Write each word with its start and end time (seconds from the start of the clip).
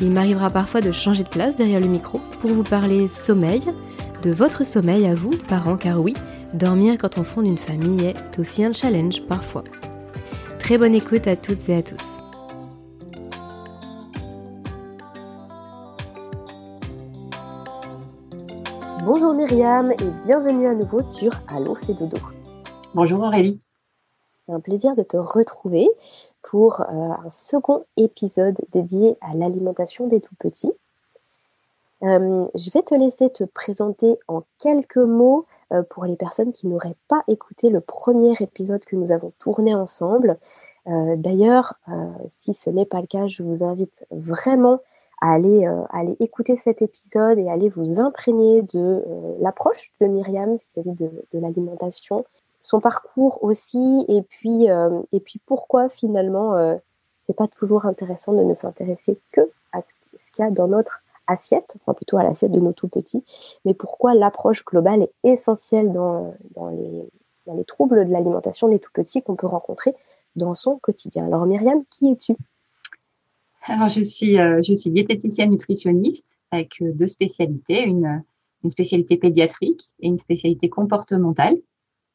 Il 0.00 0.10
m'arrivera 0.10 0.50
parfois 0.50 0.82
de 0.82 0.92
changer 0.92 1.24
de 1.24 1.28
place 1.28 1.54
derrière 1.54 1.80
le 1.80 1.86
micro 1.86 2.20
pour 2.40 2.50
vous 2.50 2.62
parler 2.62 3.08
sommeil, 3.08 3.62
de 4.22 4.30
votre 4.30 4.62
sommeil 4.62 5.06
à 5.06 5.14
vous, 5.14 5.30
parents, 5.48 5.78
car 5.78 6.00
oui, 6.00 6.14
dormir 6.52 6.98
quand 6.98 7.16
on 7.18 7.24
fonde 7.24 7.46
une 7.46 7.56
famille 7.56 8.04
est 8.04 8.38
aussi 8.38 8.62
un 8.62 8.74
challenge 8.74 9.22
parfois. 9.26 9.64
Très 10.58 10.76
bonne 10.76 10.94
écoute 10.94 11.26
à 11.26 11.34
toutes 11.34 11.66
et 11.70 11.76
à 11.76 11.82
tous. 11.82 12.02
Bonjour 19.04 19.32
Myriam 19.32 19.92
et 19.92 20.26
bienvenue 20.26 20.66
à 20.66 20.74
nouveau 20.74 21.00
sur 21.00 21.30
Allo 21.48 21.74
fait 21.74 21.94
dodo. 21.94 22.18
Bonjour 22.92 23.20
Aurélie. 23.20 23.60
C'est 24.44 24.52
un 24.52 24.60
plaisir 24.60 24.94
de 24.94 25.02
te 25.02 25.16
retrouver 25.16 25.88
pour 26.46 26.80
euh, 26.80 26.84
un 26.84 27.30
second 27.30 27.84
épisode 27.96 28.56
dédié 28.72 29.16
à 29.20 29.34
l'alimentation 29.34 30.06
des 30.06 30.20
tout 30.20 30.34
petits. 30.38 30.72
Euh, 32.04 32.46
je 32.54 32.70
vais 32.70 32.82
te 32.82 32.94
laisser 32.94 33.30
te 33.30 33.42
présenter 33.42 34.16
en 34.28 34.44
quelques 34.58 34.96
mots 34.96 35.46
euh, 35.72 35.82
pour 35.82 36.04
les 36.04 36.14
personnes 36.14 36.52
qui 36.52 36.68
n'auraient 36.68 36.96
pas 37.08 37.24
écouté 37.26 37.68
le 37.68 37.80
premier 37.80 38.34
épisode 38.38 38.84
que 38.84 38.94
nous 38.94 39.10
avons 39.12 39.32
tourné 39.38 39.74
ensemble. 39.74 40.38
D'ailleurs, 40.88 41.74
si 42.28 42.54
ce 42.54 42.70
n'est 42.70 42.84
pas 42.84 43.00
le 43.00 43.08
cas, 43.08 43.26
je 43.26 43.42
vous 43.42 43.64
invite 43.64 44.06
vraiment 44.12 44.78
à 45.20 45.32
aller, 45.32 45.66
écouter 46.20 46.54
cet 46.54 46.80
épisode 46.80 47.40
et 47.40 47.50
aller 47.50 47.68
vous 47.70 47.98
imprégner 47.98 48.62
de 48.62 49.02
l'approche 49.40 49.90
de 50.00 50.06
Myriam 50.06 50.58
vis-à-vis 50.58 50.94
de 50.94 51.38
l'alimentation, 51.40 52.24
son 52.66 52.80
parcours 52.80 53.44
aussi, 53.44 54.04
et 54.08 54.22
puis, 54.22 54.66
puis 55.24 55.40
pourquoi 55.46 55.88
finalement 55.88 56.76
c'est 57.26 57.36
pas 57.36 57.48
toujours 57.48 57.86
intéressant 57.86 58.32
de 58.32 58.42
ne 58.42 58.54
s'intéresser 58.54 59.18
que 59.32 59.40
à 59.72 59.82
ce 59.82 60.30
qu'il 60.32 60.44
y 60.44 60.48
a 60.48 60.50
dans 60.50 60.68
notre 60.68 61.02
assiette, 61.26 61.76
enfin 61.76 61.92
plutôt 61.92 62.18
à 62.18 62.22
l'assiette 62.22 62.52
de 62.52 62.60
nos 62.60 62.72
tout 62.72 62.88
petits, 62.88 63.24
mais 63.64 63.74
pourquoi 63.74 64.14
l'approche 64.14 64.64
globale 64.64 65.02
est 65.02 65.12
essentielle 65.24 65.92
dans, 65.92 66.34
les, 66.70 67.64
troubles 67.64 68.06
de 68.06 68.12
l'alimentation 68.12 68.68
des 68.68 68.78
tout 68.78 68.92
petits 68.92 69.22
qu'on 69.22 69.36
peut 69.36 69.46
rencontrer 69.46 69.94
dans 70.36 70.54
son 70.54 70.76
quotidien. 70.78 71.26
Alors 71.26 71.46
Myriam, 71.46 71.84
qui 71.90 72.10
es-tu? 72.10 72.36
Alors 73.64 73.88
je 73.88 74.02
suis, 74.02 74.38
euh, 74.38 74.60
je 74.62 74.74
suis 74.74 74.90
diététicienne 74.90 75.50
nutritionniste 75.50 76.38
avec 76.52 76.80
euh, 76.80 76.92
deux 76.92 77.08
spécialités, 77.08 77.82
une 77.82 78.22
spécialité 78.68 79.16
pédiatrique 79.16 79.82
et 80.00 80.06
une 80.06 80.18
spécialité 80.18 80.68
comportementale, 80.68 81.56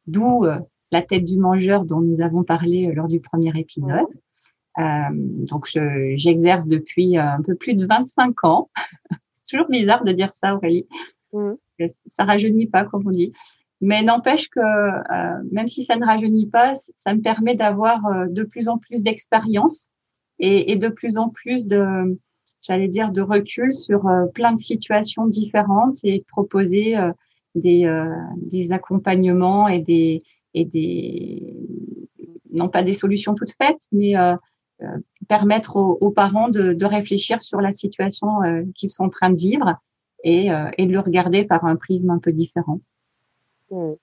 d'où 0.07 0.45
euh, 0.45 0.59
la 0.91 1.01
tête 1.01 1.23
du 1.23 1.38
mangeur 1.38 1.85
dont 1.85 2.01
nous 2.01 2.22
avons 2.22 2.44
parlé 2.44 2.91
lors 2.94 3.07
du 3.07 3.19
premier 3.22 3.51
épisode. 3.57 4.07
Euh, 4.79 5.09
donc, 5.13 5.67
j'exerce 6.16 6.67
depuis 6.67 7.17
euh, 7.17 7.23
un 7.23 7.41
peu 7.41 7.56
plus 7.56 7.73
de 7.73 7.85
25 7.85 8.44
ans. 8.44 8.69
c'est 9.31 9.45
toujours 9.47 9.67
bizarre 9.69 10.03
de 10.03 10.12
dire 10.12 10.34
ça, 10.34 10.56
Aurélie. 10.56 10.88
Mmh. 11.34 11.53
Ça 12.17 12.25
rajeunit 12.25 12.67
pas, 12.67 12.85
comme 12.85 13.07
on 13.07 13.12
dit. 13.12 13.34
Mais 13.79 14.03
n'empêche 14.03 14.47
que 14.50 14.59
euh, 14.59 15.44
même 15.51 15.67
si 15.67 15.84
ça 15.84 15.95
ne 15.95 16.06
rajeunit 16.06 16.47
pas, 16.47 16.73
ça 16.75 17.13
me 17.16 17.22
permet 17.22 17.56
d'avoir 17.56 18.01
de 18.29 18.44
plus 18.44 18.68
en 18.68 18.78
plus 18.78 19.01
d'expérience 19.01 19.88
et, 20.38 20.72
et, 20.72 20.75
de 20.75 20.88
plus 20.88 21.18
en 21.18 21.29
plus 21.29 21.66
de, 21.66 22.19
j'allais 22.62 22.88
dire, 22.88 23.12
de 23.12 23.22
recul 23.22 23.73
sur 23.73 24.07
plein 24.35 24.53
de 24.53 24.59
situations 24.59 25.25
différentes 25.25 25.97
et 26.03 26.19
de 26.19 26.25
proposer 26.25 26.95
des, 27.56 27.85
des 28.38 28.72
accompagnements 28.72 29.67
et 29.67 29.79
des, 29.79 30.23
et 30.53 30.66
des, 30.66 31.56
non 32.51 32.69
pas 32.69 32.84
des 32.84 32.94
solutions 32.94 33.35
toutes 33.35 33.53
faites, 33.57 33.88
mais 33.91 34.16
euh, 34.84 34.97
permettre 35.28 35.78
aux, 35.78 36.09
parents 36.09 36.50
de, 36.50 36.85
réfléchir 36.85 37.39
sur 37.39 37.62
la 37.62 37.72
situation 37.72 38.41
euh, 38.41 38.63
qu'ils 38.75 38.89
sont 38.89 39.03
en 39.03 39.09
train 39.09 39.29
de 39.29 39.38
vivre 39.38 39.75
et, 40.23 40.51
euh, 40.51 40.69
et, 40.78 40.88
de 40.88 40.91
le 40.91 41.00
regarder 41.00 41.45
par 41.45 41.66
un 41.66 41.75
prisme 41.75 42.09
un 42.09 42.17
peu 42.17 42.31
différent. 42.31 42.79
Hmm. 43.69 43.94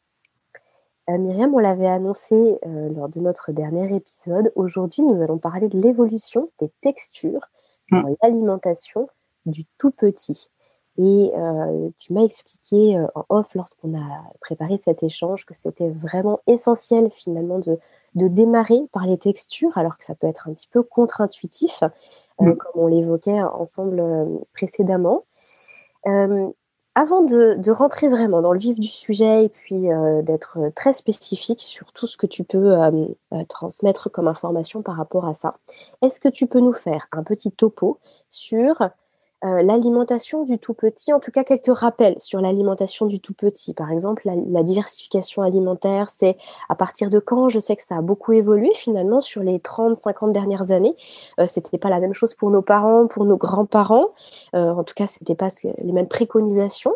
Myriam, 1.08 1.52
on 1.52 1.58
l'avait 1.58 1.88
annoncé 1.88 2.58
lors 2.64 3.08
de 3.08 3.18
notre 3.18 3.50
dernier 3.50 3.94
épisode. 3.94 4.52
Aujourd'hui, 4.54 5.02
nous 5.02 5.20
allons 5.20 5.38
parler 5.38 5.68
de 5.68 5.80
l'évolution 5.80 6.50
des 6.60 6.70
textures 6.80 7.48
dans 7.90 8.02
hmm. 8.02 8.14
l'alimentation 8.22 9.08
du 9.46 9.64
tout 9.78 9.90
petit. 9.90 10.48
Et 10.98 11.32
tu 11.98 12.12
m'as 12.12 12.24
expliqué 12.24 12.98
en 13.14 13.24
off 13.28 13.54
lorsqu'on 13.54 13.96
a 13.96 14.22
préparé 14.40 14.78
cet 14.78 15.04
échange 15.04 15.46
que 15.46 15.54
c'était 15.54 15.90
vraiment 15.90 16.40
essentiel 16.48 17.08
finalement 17.12 17.60
de, 17.60 17.78
de 18.14 18.28
démarrer 18.28 18.80
par 18.92 19.06
les 19.06 19.18
textures, 19.18 19.76
alors 19.76 19.96
que 19.96 20.04
ça 20.04 20.14
peut 20.14 20.26
être 20.26 20.48
un 20.48 20.52
petit 20.52 20.68
peu 20.68 20.82
contre-intuitif, 20.82 21.82
euh, 21.82 22.44
mm. 22.44 22.56
comme 22.56 22.82
on 22.82 22.86
l'évoquait 22.86 23.40
ensemble 23.40 24.00
euh, 24.00 24.24
précédemment. 24.52 25.24
Euh, 26.06 26.48
avant 26.94 27.22
de, 27.22 27.70
rentrer 27.70 28.08
vraiment 28.08 28.42
dans 28.42 28.52
le 28.52 28.58
vif 28.58 28.78
du 28.78 28.88
sujet 28.88 29.44
et 29.44 29.48
puis 29.48 29.86
d'être 30.22 30.58
très 30.74 30.92
spécifique 30.92 31.60
sur 31.60 31.92
tout 31.92 32.08
ce 32.08 32.16
que 32.16 32.26
tu 32.26 32.42
peux 32.42 32.74
transmettre 33.48 34.10
comme 34.10 34.26
information 34.26 34.82
par 34.82 34.96
rapport 34.96 35.24
à 35.24 35.34
ça, 35.34 35.58
est-ce 36.02 36.18
que 36.18 36.28
tu 36.28 36.48
peux 36.48 36.58
nous 36.58 36.72
faire 36.72 37.06
un 37.12 37.22
petit 37.22 37.52
topo 37.52 38.00
sur 38.28 38.90
euh, 39.44 39.62
l'alimentation 39.62 40.42
du 40.42 40.58
tout 40.58 40.74
petit, 40.74 41.12
en 41.12 41.20
tout 41.20 41.30
cas 41.30 41.44
quelques 41.44 41.76
rappels 41.76 42.16
sur 42.18 42.40
l'alimentation 42.40 43.06
du 43.06 43.20
tout 43.20 43.34
petit. 43.34 43.72
Par 43.72 43.92
exemple, 43.92 44.22
la, 44.24 44.62
diversification 44.64 45.42
alimentaire, 45.42 46.10
c'est 46.12 46.36
à 46.68 46.74
partir 46.74 47.08
de 47.08 47.20
quand? 47.20 47.48
Je 47.48 47.60
sais 47.60 47.76
que 47.76 47.84
ça 47.84 47.96
a 47.96 48.02
beaucoup 48.02 48.32
évolué 48.32 48.70
finalement 48.74 49.20
sur 49.20 49.42
les 49.42 49.58
30-50 49.58 50.32
dernières 50.32 50.72
années. 50.72 50.96
Euh, 51.38 51.46
c'était 51.46 51.78
pas 51.78 51.90
la 51.90 52.00
même 52.00 52.14
chose 52.14 52.34
pour 52.34 52.50
nos 52.50 52.62
parents, 52.62 53.06
pour 53.06 53.24
nos 53.24 53.36
grands-parents. 53.36 54.08
Euh, 54.56 54.72
en 54.72 54.82
tout 54.82 54.94
cas, 54.94 55.06
c'était 55.06 55.36
pas 55.36 55.50
les 55.62 55.92
mêmes 55.92 56.08
préconisations. 56.08 56.94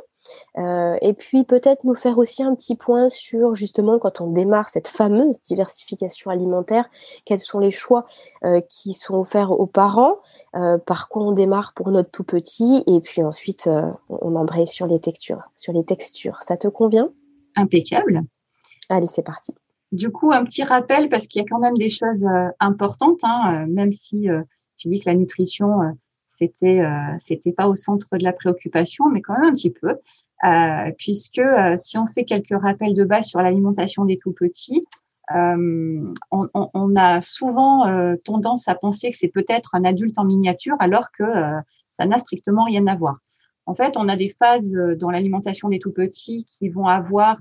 Euh, 0.59 0.97
et 1.01 1.13
puis 1.13 1.45
peut-être 1.45 1.85
nous 1.85 1.95
faire 1.95 2.19
aussi 2.19 2.43
un 2.43 2.55
petit 2.55 2.77
point 2.77 3.09
sur 3.09 3.55
justement 3.55 3.99
quand 3.99 4.21
on 4.21 4.29
démarre 4.29 4.69
cette 4.69 4.89
fameuse 4.89 5.41
diversification 5.43 6.31
alimentaire, 6.31 6.89
quels 7.25 7.41
sont 7.41 7.59
les 7.59 7.71
choix 7.71 8.07
euh, 8.45 8.61
qui 8.69 8.95
sont 8.95 9.15
offerts 9.15 9.53
aux 9.53 9.67
parents, 9.67 10.19
euh, 10.55 10.79
par 10.79 11.09
quoi 11.09 11.23
on 11.23 11.33
démarre 11.33 11.73
pour 11.75 11.91
notre 11.91 12.11
tout 12.11 12.25
petit, 12.25 12.83
et 12.87 13.01
puis 13.01 13.23
ensuite 13.23 13.69
on 14.09 14.35
embraye 14.37 14.67
sur 14.67 14.87
les 14.87 15.01
textures. 15.01 15.43
Sur 15.57 15.73
les 15.73 15.85
textures, 15.85 16.43
ça 16.43 16.57
te 16.57 16.69
convient? 16.69 17.11
Impeccable. 17.57 18.23
Allez, 18.89 19.07
c'est 19.07 19.23
parti. 19.23 19.55
Du 19.91 20.11
coup, 20.11 20.33
un 20.33 20.45
petit 20.45 20.65
rappel 20.65 21.09
parce 21.09 21.27
qu'il 21.27 21.43
y 21.43 21.45
a 21.45 21.49
quand 21.49 21.59
même 21.59 21.77
des 21.77 21.91
choses 21.91 22.25
importantes, 22.61 23.21
hein, 23.25 23.67
même 23.69 23.93
si 23.93 24.27
je 24.79 24.89
dis 24.89 25.01
que 25.01 25.11
la 25.11 25.15
nutrition 25.15 25.81
c'était 26.37 26.81
euh, 26.81 27.17
c'était 27.19 27.53
pas 27.53 27.69
au 27.69 27.75
centre 27.75 28.17
de 28.17 28.25
la 28.25 28.33
préoccupation, 28.33 29.09
mais 29.11 29.21
quand 29.21 29.35
même 29.35 29.51
un 29.51 29.53
petit 29.53 29.71
peu, 29.71 29.97
euh, 30.45 30.91
puisque 30.97 31.39
euh, 31.39 31.77
si 31.77 31.99
on 31.99 32.07
fait 32.07 32.25
quelques 32.25 32.59
rappels 32.59 32.95
de 32.95 33.05
base 33.05 33.27
sur 33.27 33.41
l'alimentation 33.41 34.05
des 34.05 34.17
tout 34.17 34.33
petits, 34.33 34.83
on, 35.35 36.13
on, 36.31 36.49
on, 36.75 36.97
a 36.97 37.23
souvent 37.23 37.87
tendance 38.23 38.69
à 38.69 38.75
penser 38.75 39.11
que 39.11 39.17
c'est 39.17 39.29
peut-être 39.29 39.75
un 39.75 39.83
adulte 39.85 40.19
en 40.19 40.25
miniature, 40.25 40.77
alors 40.79 41.11
que 41.11 41.25
ça 41.91 42.05
n'a 42.05 42.19
strictement 42.19 42.65
rien 42.65 42.87
à 42.87 42.97
voir. 42.97 43.17
En 43.65 43.75
fait, 43.75 43.97
on 43.97 44.11
a 44.11 44.17
des 44.17 44.29
phases 44.29 44.77
dans 44.99 45.11
l'alimentation 45.11 45.71
des 45.71 45.79
tout 45.79 45.93
petits 45.93 46.47
qui 46.51 46.69
vont 46.69 46.87
avoir 46.87 47.39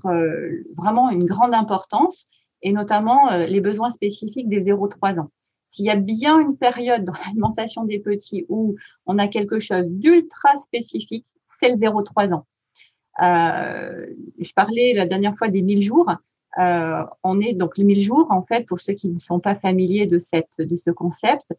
vraiment 0.74 1.10
une 1.10 1.26
grande 1.26 1.52
importance, 1.54 2.28
et 2.62 2.72
notamment 2.72 3.36
les 3.36 3.60
besoins 3.60 3.90
spécifiques 3.90 4.48
des 4.48 4.70
0-3 4.72 5.20
ans. 5.20 5.30
S'il 5.72 5.86
y 5.86 5.90
a 5.90 5.96
bien 5.96 6.38
une 6.38 6.58
période 6.58 7.02
dans 7.02 7.14
l'alimentation 7.14 7.84
des 7.84 7.98
petits 7.98 8.44
où 8.50 8.76
on 9.06 9.18
a 9.18 9.26
quelque 9.26 9.58
chose 9.58 9.86
d'ultra 9.86 10.58
spécifique, 10.58 11.24
c'est 11.48 11.70
le 11.70 11.76
0-3 11.76 12.34
ans. 12.34 12.46
Euh, 13.22 14.06
je 14.38 14.52
parlais 14.52 14.92
la 14.92 15.06
dernière 15.06 15.34
fois 15.34 15.48
des 15.48 15.62
1000 15.62 15.80
jours. 15.80 16.10
Euh, 16.58 17.02
on 17.22 17.40
est 17.40 17.54
donc 17.54 17.78
les 17.78 17.84
1000 17.84 18.02
jours, 18.02 18.26
en 18.28 18.42
fait, 18.42 18.66
pour 18.66 18.80
ceux 18.80 18.92
qui 18.92 19.08
ne 19.08 19.18
sont 19.18 19.40
pas 19.40 19.54
familiers 19.54 20.04
de, 20.04 20.18
cette, 20.18 20.58
de 20.58 20.76
ce 20.76 20.90
concept, 20.90 21.54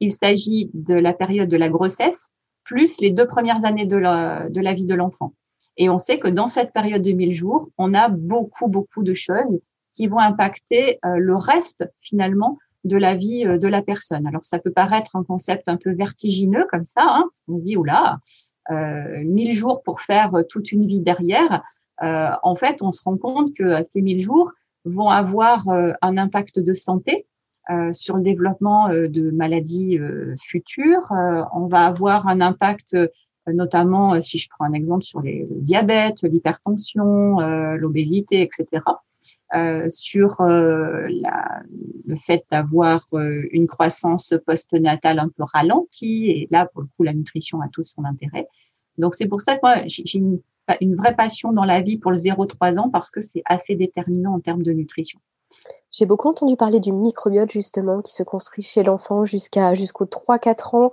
il 0.00 0.12
s'agit 0.12 0.70
de 0.74 0.94
la 0.94 1.14
période 1.14 1.48
de 1.48 1.56
la 1.56 1.70
grossesse 1.70 2.32
plus 2.62 3.00
les 3.00 3.10
deux 3.10 3.26
premières 3.26 3.64
années 3.64 3.86
de 3.86 3.96
la, 3.96 4.50
de 4.50 4.60
la 4.60 4.74
vie 4.74 4.84
de 4.84 4.94
l'enfant. 4.94 5.32
Et 5.78 5.88
on 5.88 5.98
sait 5.98 6.18
que 6.18 6.28
dans 6.28 6.48
cette 6.48 6.74
période 6.74 7.00
de 7.00 7.12
1000 7.12 7.32
jours, 7.32 7.70
on 7.78 7.94
a 7.94 8.10
beaucoup, 8.10 8.68
beaucoup 8.68 9.02
de 9.02 9.14
choses 9.14 9.60
qui 9.94 10.08
vont 10.08 10.18
impacter 10.18 10.98
euh, 11.06 11.16
le 11.16 11.36
reste, 11.36 11.90
finalement, 12.02 12.58
de 12.86 12.96
la 12.96 13.14
vie 13.14 13.46
euh, 13.46 13.58
de 13.58 13.68
la 13.68 13.82
personne. 13.82 14.26
Alors 14.26 14.44
ça 14.44 14.58
peut 14.58 14.72
paraître 14.72 15.16
un 15.16 15.24
concept 15.24 15.68
un 15.68 15.76
peu 15.76 15.92
vertigineux 15.92 16.66
comme 16.70 16.84
ça, 16.84 17.02
hein, 17.04 17.24
on 17.48 17.56
se 17.56 17.62
dit 17.62 17.76
oula, 17.76 18.20
euh, 18.70 19.22
1000 19.24 19.52
jours 19.52 19.82
pour 19.82 20.00
faire 20.00 20.34
euh, 20.34 20.42
toute 20.42 20.72
une 20.72 20.86
vie 20.86 21.00
derrière. 21.00 21.62
Euh, 22.02 22.30
en 22.42 22.56
fait, 22.56 22.82
on 22.82 22.90
se 22.90 23.02
rend 23.04 23.16
compte 23.16 23.54
que 23.54 23.82
ces 23.84 24.02
1000 24.02 24.20
jours 24.20 24.50
vont 24.84 25.08
avoir 25.08 25.68
un 25.68 26.16
impact 26.16 26.60
de 26.60 26.72
santé 26.72 27.26
sur 27.90 28.16
le 28.16 28.22
développement 28.22 28.88
de 28.88 29.32
maladies 29.32 29.98
futures. 30.40 31.10
on 31.10 31.66
va 31.66 31.86
avoir 31.86 32.28
un 32.28 32.40
impact 32.40 32.96
notamment 33.48 34.20
si 34.20 34.38
je 34.38 34.48
prends 34.48 34.64
un 34.64 34.74
exemple 34.74 35.02
sur 35.02 35.20
les, 35.22 35.44
le 35.50 35.60
diabète, 35.60 36.22
l'hypertension, 36.22 37.40
l'obésité, 37.74 38.42
etc. 38.42 38.80
Euh, 39.54 39.88
sur 39.90 40.40
euh, 40.40 41.06
la, 41.08 41.62
le 42.04 42.16
fait 42.16 42.44
d'avoir 42.50 43.06
euh, 43.12 43.46
une 43.52 43.68
croissance 43.68 44.34
postnatale 44.44 45.20
un 45.20 45.28
peu 45.28 45.44
ralentie. 45.44 46.30
Et 46.30 46.48
là, 46.50 46.66
pour 46.66 46.82
le 46.82 46.88
coup, 46.96 47.04
la 47.04 47.12
nutrition 47.12 47.60
a 47.60 47.68
tout 47.68 47.84
son 47.84 48.04
intérêt. 48.04 48.48
Donc, 48.98 49.14
c'est 49.14 49.26
pour 49.26 49.40
ça 49.40 49.54
que 49.54 49.60
moi, 49.62 49.82
j'ai 49.86 50.18
une, 50.18 50.40
une, 50.80 50.96
vraie 50.96 51.14
passion 51.14 51.52
dans 51.52 51.64
la 51.64 51.80
vie 51.80 51.96
pour 51.96 52.10
le 52.10 52.16
0-3 52.16 52.78
ans 52.80 52.90
parce 52.90 53.12
que 53.12 53.20
c'est 53.20 53.42
assez 53.44 53.76
déterminant 53.76 54.34
en 54.34 54.40
termes 54.40 54.64
de 54.64 54.72
nutrition. 54.72 55.20
J'ai 55.96 56.04
beaucoup 56.04 56.28
entendu 56.28 56.56
parler 56.56 56.78
du 56.78 56.92
microbiote 56.92 57.50
justement 57.50 58.02
qui 58.02 58.12
se 58.12 58.22
construit 58.22 58.62
chez 58.62 58.82
l'enfant 58.82 59.24
jusqu'à 59.24 59.72
jusqu'aux 59.72 60.04
3-4 60.04 60.76
ans 60.76 60.92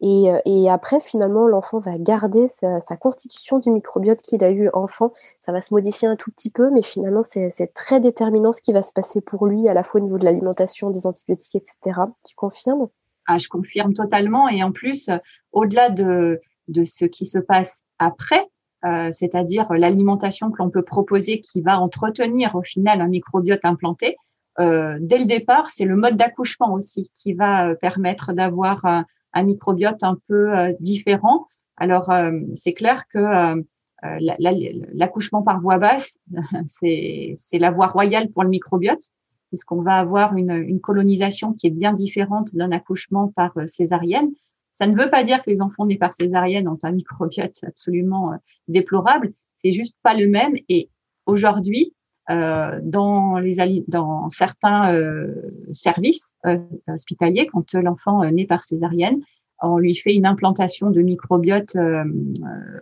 et, 0.00 0.30
euh, 0.30 0.38
et, 0.46 0.70
après 0.70 1.00
finalement 1.00 1.46
l'enfant 1.46 1.80
va 1.80 1.98
garder 1.98 2.48
sa, 2.48 2.80
constitution 2.96 3.58
du 3.58 3.70
microbiote 3.70 4.22
qu'il 4.22 4.42
a 4.42 4.50
eu 4.50 4.70
enfant. 4.72 5.12
Ça 5.38 5.52
va 5.52 5.60
se 5.60 5.74
modifier 5.74 6.08
un 6.08 6.16
tout 6.16 6.30
petit 6.30 6.48
peu 6.48 6.70
mais 6.70 6.80
finalement 6.80 7.20
c'est 7.20 7.74
très 7.74 8.00
déterminant 8.00 8.50
ce 8.50 8.62
qui 8.62 8.72
va 8.72 8.82
se 8.82 8.94
passer 8.94 9.20
pour 9.20 9.46
lui 9.46 9.68
à 9.68 9.74
la 9.74 9.82
fois 9.82 10.00
au 10.00 10.04
niveau 10.04 10.16
de 10.16 10.24
l'alimentation, 10.24 10.88
des 10.88 11.06
antibiotiques, 11.06 11.56
etc. 11.56 12.00
Tu 12.26 12.34
confirmes? 12.34 12.88
Ah, 13.26 13.36
Je 13.36 13.48
confirme 13.48 13.92
totalement 13.92 14.48
et 14.48 14.62
en 14.62 14.72
plus 14.72 15.10
au-delà 15.52 15.90
de, 15.90 16.40
de 16.68 16.84
ce 16.84 17.04
qui 17.04 17.26
se 17.26 17.36
passe 17.38 17.84
après, 17.98 18.48
euh, 18.86 19.10
c'est-à-dire 19.12 19.70
l'alimentation 19.74 20.50
que 20.50 20.62
l'on 20.62 20.70
peut 20.70 20.84
proposer 20.84 21.42
qui 21.42 21.60
va 21.60 21.78
entretenir 21.78 22.54
au 22.54 22.62
final 22.62 23.02
un 23.02 23.08
microbiote 23.08 23.66
implanté, 23.66 24.16
dès 24.58 25.18
le 25.18 25.24
départ, 25.24 25.70
c'est 25.70 25.84
le 25.84 25.96
mode 25.96 26.16
d'accouchement 26.16 26.72
aussi 26.72 27.10
qui 27.16 27.32
va 27.34 27.68
euh, 27.68 27.74
permettre 27.74 28.32
d'avoir 28.32 28.84
un, 28.84 29.06
microbiote 29.42 30.02
un 30.02 30.18
peu 30.26 30.56
euh, 30.56 30.72
différent. 30.80 31.46
Alors, 31.76 32.12
c'est 32.54 32.72
clair 32.72 33.06
que 33.06 33.64
l'accouchement 34.02 35.42
par 35.42 35.60
voie 35.60 35.78
basse, 35.78 36.18
c'est 36.66 37.36
la 37.52 37.70
voie 37.70 37.86
royale 37.86 38.30
pour 38.30 38.42
le 38.42 38.48
microbiote, 38.48 39.12
puisqu'on 39.50 39.82
va 39.82 39.92
avoir 39.92 40.36
une, 40.36 40.50
une, 40.50 40.80
colonisation 40.80 41.52
qui 41.52 41.68
est 41.68 41.70
bien 41.70 41.92
différente 41.92 42.52
d'un 42.56 42.72
accouchement 42.72 43.28
par 43.28 43.52
césarienne. 43.66 44.32
Ça 44.72 44.88
ne 44.88 44.96
veut 45.00 45.08
pas 45.08 45.22
dire 45.22 45.40
que 45.44 45.50
les 45.50 45.62
enfants 45.62 45.86
nés 45.86 45.98
par 45.98 46.14
césarienne 46.14 46.66
ont 46.66 46.80
un 46.82 46.90
microbiote 46.90 47.62
absolument 47.62 48.32
déplorable, 48.66 49.32
c'est 49.54 49.72
juste 49.72 49.98
pas 50.02 50.14
le 50.14 50.26
même. 50.26 50.54
Et 50.68 50.88
aujourd'hui, 51.26 51.94
euh, 52.30 52.78
dans, 52.82 53.38
les, 53.38 53.84
dans 53.88 54.28
certains 54.28 54.92
euh, 54.92 55.34
services 55.72 56.28
euh, 56.44 56.58
hospitaliers, 56.86 57.46
quand 57.46 57.72
l'enfant 57.72 58.22
naît 58.30 58.46
par 58.46 58.64
césarienne, 58.64 59.22
on 59.62 59.78
lui 59.78 59.94
fait 59.94 60.14
une 60.14 60.26
implantation 60.26 60.90
de 60.90 61.00
microbiote 61.00 61.76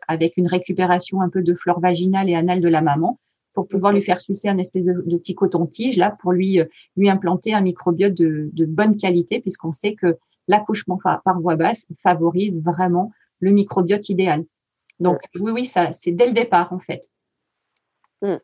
avec 0.08 0.36
une 0.36 0.46
récupération 0.46 1.22
un 1.22 1.30
peu 1.30 1.42
de 1.42 1.54
flore 1.54 1.80
vaginale 1.80 2.28
et 2.28 2.34
anale 2.34 2.60
de 2.60 2.68
la 2.68 2.82
maman 2.82 3.18
pour 3.54 3.66
pouvoir 3.66 3.94
lui 3.94 4.02
faire 4.02 4.20
sucer 4.20 4.50
un 4.50 4.58
espèce 4.58 4.84
de, 4.84 4.92
de 4.92 5.16
petit 5.16 5.34
coton-tige 5.34 5.96
là 5.96 6.14
pour 6.20 6.32
lui 6.32 6.60
lui 6.96 7.08
implanter 7.08 7.54
un 7.54 7.62
microbiote 7.62 8.12
de, 8.12 8.50
de 8.52 8.66
bonne 8.66 8.98
qualité 8.98 9.40
puisqu'on 9.40 9.72
sait 9.72 9.94
que 9.94 10.18
l'accouchement 10.48 10.98
par, 10.98 11.40
voie 11.40 11.56
basse 11.56 11.86
favorise 12.02 12.62
vraiment 12.62 13.10
le 13.40 13.52
microbiote 13.52 14.10
idéal. 14.10 14.44
Donc 15.00 15.20
oui 15.34 15.52
oui 15.52 15.64
ça 15.64 15.94
c'est 15.94 16.12
dès 16.12 16.26
le 16.26 16.34
départ 16.34 16.74
en 16.74 16.78
fait. 16.78 17.08
Mm. 18.20 18.36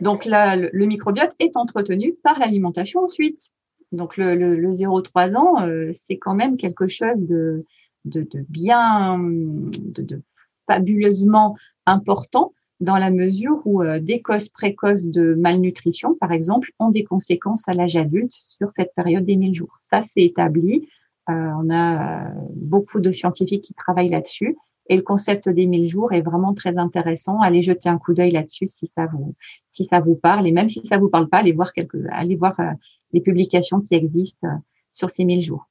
Donc 0.00 0.24
là, 0.24 0.56
le, 0.56 0.86
microbiote 0.86 1.32
est 1.38 1.56
entretenu 1.56 2.14
par 2.22 2.38
l'alimentation 2.38 3.00
ensuite. 3.00 3.52
Donc 3.92 4.16
le, 4.16 4.34
le, 4.34 4.56
le 4.56 4.70
0-3 4.70 5.36
ans, 5.36 5.62
euh, 5.62 5.90
c'est 5.92 6.18
quand 6.18 6.34
même 6.34 6.56
quelque 6.56 6.88
chose 6.88 7.16
de, 7.16 7.64
de, 8.04 8.22
de 8.22 8.44
bien, 8.48 9.18
de, 9.18 10.02
de, 10.02 10.22
fabuleusement 10.68 11.56
important 11.86 12.52
dans 12.80 12.98
la 12.98 13.10
mesure 13.10 13.62
où 13.64 13.82
euh, 13.82 14.00
des 14.00 14.20
causes 14.20 14.48
précoces 14.48 15.06
de 15.06 15.34
malnutrition, 15.34 16.14
par 16.14 16.32
exemple, 16.32 16.70
ont 16.78 16.90
des 16.90 17.04
conséquences 17.04 17.68
à 17.68 17.72
l'âge 17.72 17.96
adulte 17.96 18.34
sur 18.58 18.70
cette 18.70 18.94
période 18.94 19.24
des 19.24 19.36
1000 19.36 19.54
jours. 19.54 19.78
Ça, 19.90 20.02
c'est 20.02 20.22
établi. 20.22 20.88
Euh, 21.28 21.32
on 21.32 21.74
a 21.74 22.32
beaucoup 22.54 23.00
de 23.00 23.12
scientifiques 23.12 23.64
qui 23.64 23.74
travaillent 23.74 24.10
là-dessus. 24.10 24.56
Et 24.88 24.96
le 24.96 25.02
concept 25.02 25.48
des 25.48 25.66
1000 25.66 25.88
jours 25.88 26.12
est 26.12 26.20
vraiment 26.20 26.54
très 26.54 26.78
intéressant. 26.78 27.40
Allez 27.40 27.62
jeter 27.62 27.88
un 27.88 27.98
coup 27.98 28.14
d'œil 28.14 28.30
là-dessus 28.30 28.66
si 28.66 28.86
ça 28.86 29.06
vous 29.06 29.34
si 29.70 29.84
ça 29.84 30.00
vous 30.00 30.14
parle 30.14 30.46
et 30.46 30.52
même 30.52 30.68
si 30.68 30.84
ça 30.84 30.98
vous 30.98 31.08
parle 31.08 31.28
pas, 31.28 31.38
allez 31.38 31.52
voir 31.52 31.72
quelques 31.72 32.06
allez 32.10 32.36
voir 32.36 32.58
euh, 32.60 32.70
les 33.12 33.20
publications 33.20 33.80
qui 33.80 33.94
existent 33.94 34.46
euh, 34.46 34.56
sur 34.92 35.10
ces 35.10 35.24
1000 35.24 35.42
jours. 35.42 35.68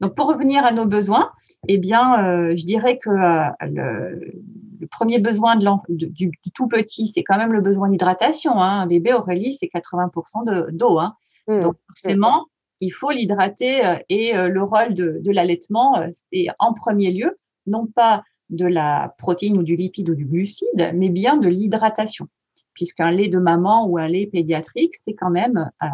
Donc 0.00 0.14
pour 0.14 0.28
revenir 0.28 0.64
à 0.64 0.72
nos 0.72 0.86
besoins, 0.86 1.32
eh 1.66 1.78
bien 1.78 2.24
euh, 2.24 2.56
je 2.56 2.64
dirais 2.64 2.98
que 2.98 3.10
le, 3.10 4.32
le, 4.80 4.86
premier 4.86 5.18
besoin 5.18 5.56
de 5.56 5.66
du, 5.88 6.30
tout 6.54 6.68
petit, 6.68 7.08
c'est 7.08 7.24
quand 7.24 7.36
même 7.36 7.52
le 7.52 7.60
besoin 7.60 7.88
d'hydratation. 7.88 8.60
Hein. 8.62 8.82
Un 8.82 8.86
bébé 8.86 9.12
Aurélie, 9.12 9.54
c'est 9.54 9.66
80% 9.66 10.70
d'eau. 10.70 10.98
Hein. 10.98 11.14
Mmh. 11.48 11.62
Donc 11.62 11.76
forcément, 11.88 12.46
il 12.80 12.90
faut 12.90 13.10
l'hydrater 13.10 13.82
et 14.08 14.34
le 14.34 14.62
rôle 14.62 14.94
de, 14.94 15.18
de 15.20 15.32
l'allaitement, 15.32 16.00
c'est 16.12 16.46
en 16.60 16.74
premier 16.74 17.10
lieu 17.10 17.36
non 17.68 17.86
pas 17.86 18.22
de 18.50 18.66
la 18.66 19.14
protéine 19.18 19.58
ou 19.58 19.62
du 19.62 19.76
lipide 19.76 20.10
ou 20.10 20.14
du 20.14 20.24
glucide, 20.24 20.92
mais 20.94 21.08
bien 21.08 21.36
de 21.36 21.48
l'hydratation. 21.48 22.28
Puisqu'un 22.74 23.10
lait 23.10 23.28
de 23.28 23.38
maman 23.38 23.86
ou 23.86 23.98
un 23.98 24.08
lait 24.08 24.26
pédiatrique, 24.26 24.94
c'est 25.06 25.14
quand 25.14 25.30
même 25.30 25.70
euh, 25.82 25.86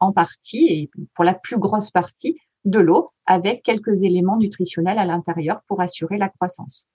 en 0.00 0.12
partie, 0.12 0.66
et 0.66 0.90
pour 1.14 1.24
la 1.24 1.34
plus 1.34 1.58
grosse 1.58 1.90
partie, 1.90 2.38
de 2.64 2.80
l'eau 2.80 3.10
avec 3.26 3.62
quelques 3.62 4.02
éléments 4.02 4.36
nutritionnels 4.36 4.98
à 4.98 5.04
l'intérieur 5.04 5.60
pour 5.68 5.80
assurer 5.80 6.18
la 6.18 6.28
croissance. 6.28 6.86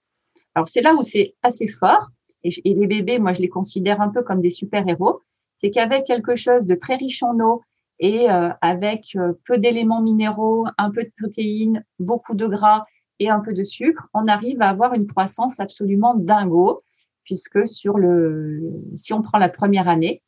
Alors 0.54 0.68
c'est 0.68 0.82
là 0.82 0.94
où 0.94 1.02
c'est 1.02 1.34
assez 1.42 1.66
fort, 1.66 2.08
et, 2.44 2.52
les 2.64 2.86
bébés, 2.86 3.18
moi 3.18 3.32
je 3.32 3.40
les 3.40 3.48
considère 3.48 4.00
un 4.00 4.10
peu 4.10 4.22
comme 4.22 4.40
des 4.40 4.50
super-héros, 4.50 5.22
c'est 5.56 5.70
qu'avec 5.70 6.04
quelque 6.04 6.34
chose 6.34 6.66
de 6.66 6.74
très 6.74 6.96
riche 6.96 7.22
en 7.22 7.38
eau 7.40 7.62
et 7.98 8.30
euh, 8.30 8.50
avec 8.60 9.16
euh, 9.16 9.32
peu 9.46 9.58
d'éléments 9.58 10.02
minéraux, 10.02 10.66
un 10.76 10.90
peu 10.90 11.04
de 11.04 11.12
protéines, 11.18 11.84
beaucoup 11.98 12.34
de 12.34 12.46
gras 12.46 12.84
et 13.22 13.28
un 13.28 13.40
peu 13.40 13.52
de 13.52 13.64
sucre, 13.64 14.08
on 14.14 14.26
arrive 14.26 14.62
à 14.62 14.68
avoir 14.68 14.94
une 14.94 15.06
croissance 15.06 15.60
absolument 15.60 16.14
dingo, 16.14 16.82
puisque 17.24 17.68
sur 17.68 17.98
le, 17.98 18.72
si 18.96 19.12
on 19.12 19.22
prend 19.22 19.38
la 19.38 19.48
première 19.48 19.88
année, 19.88 20.22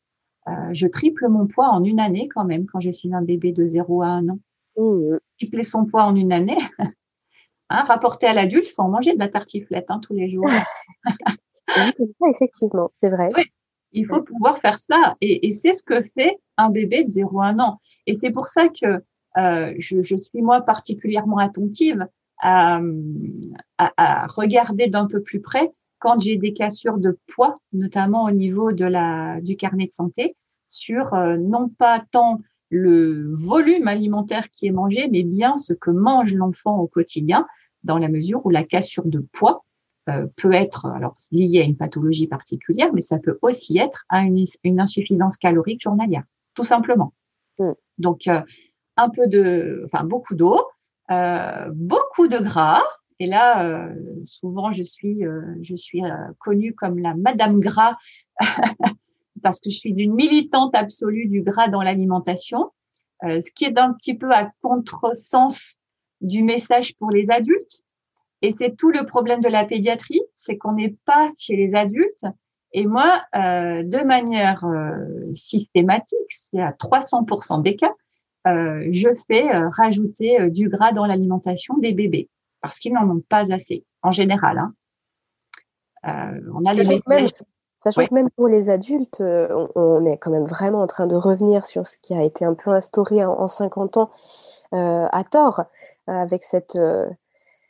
euh, 0.47 0.51
je 0.73 0.87
triple 0.87 1.27
mon 1.27 1.47
poids 1.47 1.69
en 1.69 1.83
une 1.83 1.99
année 1.99 2.29
quand 2.33 2.45
même 2.45 2.65
quand 2.67 2.79
je 2.79 2.91
suis 2.91 3.13
un 3.13 3.21
bébé 3.21 3.51
de 3.51 3.65
0 3.65 4.03
à 4.03 4.07
1 4.07 4.29
an. 4.29 4.39
Mmh. 4.77 5.17
Tripler 5.39 5.63
son 5.63 5.85
poids 5.85 6.03
en 6.03 6.15
une 6.15 6.31
année, 6.31 6.57
hein, 7.69 7.83
rapporté 7.83 8.27
à 8.27 8.33
l'adulte, 8.33 8.67
il 8.69 8.73
faut 8.73 8.83
en 8.83 8.89
manger 8.89 9.13
de 9.13 9.19
la 9.19 9.29
tartiflette 9.29 9.89
hein, 9.89 9.99
tous 10.01 10.13
les 10.13 10.29
jours. 10.29 10.49
effectivement, 12.33 12.89
c'est 12.93 13.09
vrai. 13.09 13.31
Oui, 13.35 13.43
il 13.91 14.05
faut 14.05 14.21
pouvoir 14.21 14.59
faire 14.59 14.79
ça. 14.79 15.15
Et, 15.19 15.47
et 15.47 15.51
c'est 15.51 15.73
ce 15.73 15.83
que 15.83 16.01
fait 16.01 16.37
un 16.57 16.69
bébé 16.69 17.03
de 17.03 17.09
0 17.09 17.41
à 17.41 17.47
1 17.47 17.59
an. 17.59 17.79
Et 18.05 18.13
c'est 18.13 18.31
pour 18.31 18.47
ça 18.47 18.69
que 18.69 19.03
euh, 19.37 19.73
je, 19.79 20.01
je, 20.01 20.15
suis 20.15 20.41
moi 20.41 20.61
particulièrement 20.61 21.39
attentive 21.39 22.07
à, 22.41 22.81
à, 23.77 24.27
regarder 24.27 24.87
d'un 24.87 25.05
peu 25.05 25.21
plus 25.21 25.41
près 25.41 25.71
quand 25.99 26.19
j'ai 26.19 26.37
des 26.37 26.53
cassures 26.53 26.97
de 26.97 27.17
poids, 27.27 27.55
notamment 27.73 28.25
au 28.25 28.31
niveau 28.31 28.71
de 28.71 28.85
la, 28.85 29.39
du 29.41 29.55
carnet 29.55 29.87
de 29.87 29.91
santé, 29.91 30.35
sur 30.67 31.13
euh, 31.13 31.37
non 31.37 31.69
pas 31.69 32.03
tant 32.11 32.41
le 32.69 33.33
volume 33.33 33.87
alimentaire 33.87 34.49
qui 34.49 34.67
est 34.67 34.71
mangé, 34.71 35.07
mais 35.09 35.23
bien 35.23 35.57
ce 35.57 35.73
que 35.73 35.91
mange 35.91 36.33
l'enfant 36.33 36.77
au 36.77 36.87
quotidien, 36.87 37.47
dans 37.83 37.97
la 37.97 38.09
mesure 38.09 38.45
où 38.45 38.49
la 38.49 38.63
cassure 38.63 39.05
de 39.05 39.19
poids 39.19 39.63
euh, 40.09 40.27
peut 40.35 40.53
être 40.53 40.85
alors 40.87 41.17
liée 41.31 41.61
à 41.61 41.63
une 41.63 41.77
pathologie 41.77 42.27
particulière, 42.27 42.89
mais 42.93 43.01
ça 43.01 43.17
peut 43.17 43.39
aussi 43.41 43.77
être 43.77 44.05
à 44.09 44.21
une, 44.21 44.43
une 44.63 44.79
insuffisance 44.79 45.37
calorique 45.37 45.81
journalière, 45.81 46.23
tout 46.53 46.63
simplement. 46.63 47.13
Mm. 47.59 47.71
Donc, 47.97 48.27
euh, 48.27 48.41
un 48.97 49.09
peu 49.09 49.27
de, 49.27 49.83
enfin 49.85 50.03
beaucoup 50.03 50.35
d'eau, 50.35 50.61
euh, 51.11 51.69
beaucoup 51.73 52.27
de 52.27 52.39
gras. 52.39 52.83
Et 53.19 53.27
là, 53.27 53.63
euh, 53.63 53.93
souvent, 54.23 54.71
je 54.71 54.83
suis, 54.83 55.23
je 55.61 55.75
suis 55.75 56.01
connue 56.39 56.73
comme 56.73 56.99
la 56.99 57.15
Madame 57.15 57.59
Gras 57.59 57.95
parce 59.41 59.59
que 59.59 59.69
je 59.69 59.77
suis 59.77 59.93
une 59.93 60.13
militante 60.13 60.75
absolue 60.75 61.27
du 61.27 61.41
gras 61.41 61.67
dans 61.67 61.81
l'alimentation, 61.81 62.71
ce 63.23 63.49
qui 63.51 63.65
est 63.65 63.77
un 63.77 63.93
petit 63.93 64.15
peu 64.15 64.31
à 64.31 64.51
contresens 64.61 65.77
du 66.21 66.43
message 66.43 66.95
pour 66.97 67.11
les 67.11 67.31
adultes. 67.31 67.83
Et 68.41 68.51
c'est 68.51 68.75
tout 68.75 68.91
le 68.91 69.05
problème 69.05 69.39
de 69.39 69.47
la 69.47 69.63
pédiatrie, 69.63 70.21
c'est 70.35 70.57
qu'on 70.57 70.73
n'est 70.73 70.95
pas 71.05 71.31
chez 71.37 71.55
les 71.55 71.73
adultes. 71.73 72.25
Et 72.73 72.85
moi, 72.85 73.23
de 73.33 74.03
manière 74.03 74.65
systématique, 75.33 76.19
c'est 76.29 76.59
à 76.59 76.71
300% 76.71 77.61
des 77.61 77.75
cas, 77.77 77.93
euh, 78.47 78.87
je 78.91 79.09
fais 79.27 79.53
euh, 79.53 79.69
rajouter 79.69 80.39
euh, 80.39 80.49
du 80.49 80.69
gras 80.69 80.91
dans 80.91 81.05
l'alimentation 81.05 81.77
des 81.77 81.93
bébés 81.93 82.29
parce 82.61 82.79
qu'ils 82.79 82.93
n'en 82.93 83.09
ont 83.09 83.21
pas 83.27 83.51
assez 83.51 83.83
en 84.03 84.11
général. 84.11 84.59
Hein. 84.59 84.73
on 86.53 86.63
a 86.65 86.73
les 86.73 87.01
même, 87.07 87.27
Sachant 87.77 88.05
que 88.05 88.13
même 88.13 88.29
pour 88.31 88.47
les 88.47 88.69
adultes, 88.69 89.21
on, 89.21 90.05
est 90.05 90.17
quand 90.17 90.31
même 90.31 90.45
vraiment 90.45 90.81
en 90.81 90.87
train 90.87 91.05
de 91.05 91.15
revenir 91.15 91.65
sur 91.65 91.85
ce 91.85 91.97
qui 92.01 92.15
a 92.15 92.23
été 92.23 92.45
un 92.45 92.55
peu 92.55 92.71
instauré 92.71 93.23
en, 93.23 93.47
50 93.47 93.97
ans 93.97 94.09
à 94.71 95.23
tort, 95.29 95.65
avec 96.07 96.41
cette, 96.41 96.77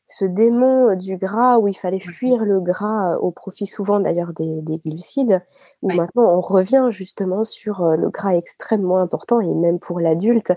ce 0.07 0.25
démon 0.25 0.91
euh, 0.91 0.95
du 0.95 1.17
gras 1.17 1.57
où 1.57 1.67
il 1.67 1.73
fallait 1.73 1.99
fuir 1.99 2.45
le 2.45 2.59
gras 2.59 3.13
euh, 3.13 3.17
au 3.17 3.31
profit 3.31 3.65
souvent 3.65 3.99
d'ailleurs 3.99 4.33
des, 4.33 4.61
glucides, 4.77 5.41
où 5.81 5.91
maintenant 5.91 6.37
on 6.37 6.41
revient 6.41 6.87
justement 6.91 7.43
sur 7.43 7.81
euh, 7.83 7.95
le 7.95 8.09
gras 8.09 8.35
extrêmement 8.35 8.99
important 8.99 9.39
et 9.41 9.53
même 9.53 9.79
pour 9.79 9.99
l'adulte, 9.99 10.53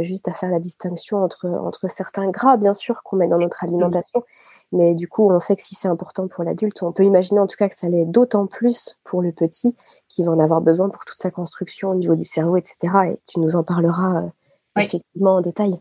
juste 0.00 0.28
à 0.28 0.32
faire 0.32 0.50
la 0.50 0.60
distinction 0.60 1.24
entre, 1.24 1.48
entre 1.48 1.88
certains 1.88 2.30
gras 2.30 2.56
bien 2.56 2.72
sûr 2.72 3.02
qu'on 3.02 3.16
met 3.16 3.26
dans 3.26 3.38
notre 3.38 3.64
alimentation, 3.64 4.22
mais 4.70 4.94
du 4.94 5.08
coup 5.08 5.28
on 5.28 5.40
sait 5.40 5.56
que 5.56 5.62
si 5.62 5.74
c'est 5.74 5.88
important 5.88 6.28
pour 6.28 6.44
l'adulte, 6.44 6.82
on 6.84 6.92
peut 6.92 7.04
imaginer 7.04 7.40
en 7.40 7.48
tout 7.48 7.56
cas 7.56 7.68
que 7.68 7.74
ça 7.74 7.88
l'est 7.88 8.04
d'autant 8.04 8.46
plus 8.46 8.96
pour 9.02 9.22
le 9.22 9.32
petit 9.32 9.74
qui 10.06 10.22
va 10.22 10.30
en 10.30 10.38
avoir 10.38 10.60
besoin 10.60 10.88
pour 10.88 11.04
toute 11.04 11.18
sa 11.18 11.32
construction 11.32 11.90
au 11.90 11.94
niveau 11.96 12.14
du 12.14 12.24
cerveau, 12.24 12.56
etc. 12.56 12.76
Et 13.10 13.18
tu 13.26 13.40
nous 13.40 13.56
en 13.56 13.64
parleras 13.64 14.22
effectivement 14.76 15.36
en 15.36 15.40
détail. 15.40 15.80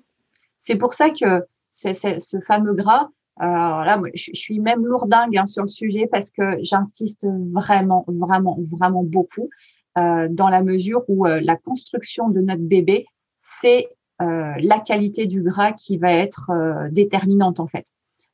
C'est 0.58 0.75
pour 0.75 0.96
ça 0.96 1.10
que 1.10 1.46
c'est 1.72 1.94
ce 1.94 2.40
fameux 2.42 2.74
gras. 2.74 3.10
Là, 3.40 4.00
je, 4.13 4.32
suis 4.34 4.60
même 4.60 4.86
lourdingue 4.86 5.38
hein, 5.38 5.46
sur 5.46 5.63
le 5.63 5.70
sujet 5.70 6.08
parce 6.12 6.30
que 6.30 6.58
j'insiste 6.62 7.25
vraiment, 7.51 8.06
vraiment, 8.08 8.60
vraiment 8.70 9.04
beaucoup 9.04 9.50
euh, 9.98 10.28
dans 10.30 10.48
la 10.48 10.62
mesure 10.62 11.04
où 11.10 11.25
euh, 11.25 11.42
la 11.42 11.58
construction 11.58 12.30
de 12.30 12.40
notre 12.40 12.62
bébé, 12.62 13.06
c'est 13.40 13.90
euh, 14.22 14.54
la 14.60 14.80
qualité 14.80 15.25
du 15.25 15.42
gras 15.42 15.74
qui 15.74 15.98
va 15.98 16.13
être 16.13 16.51
déterminante 16.92 17.60
en 17.60 17.68
fait. 17.68 17.88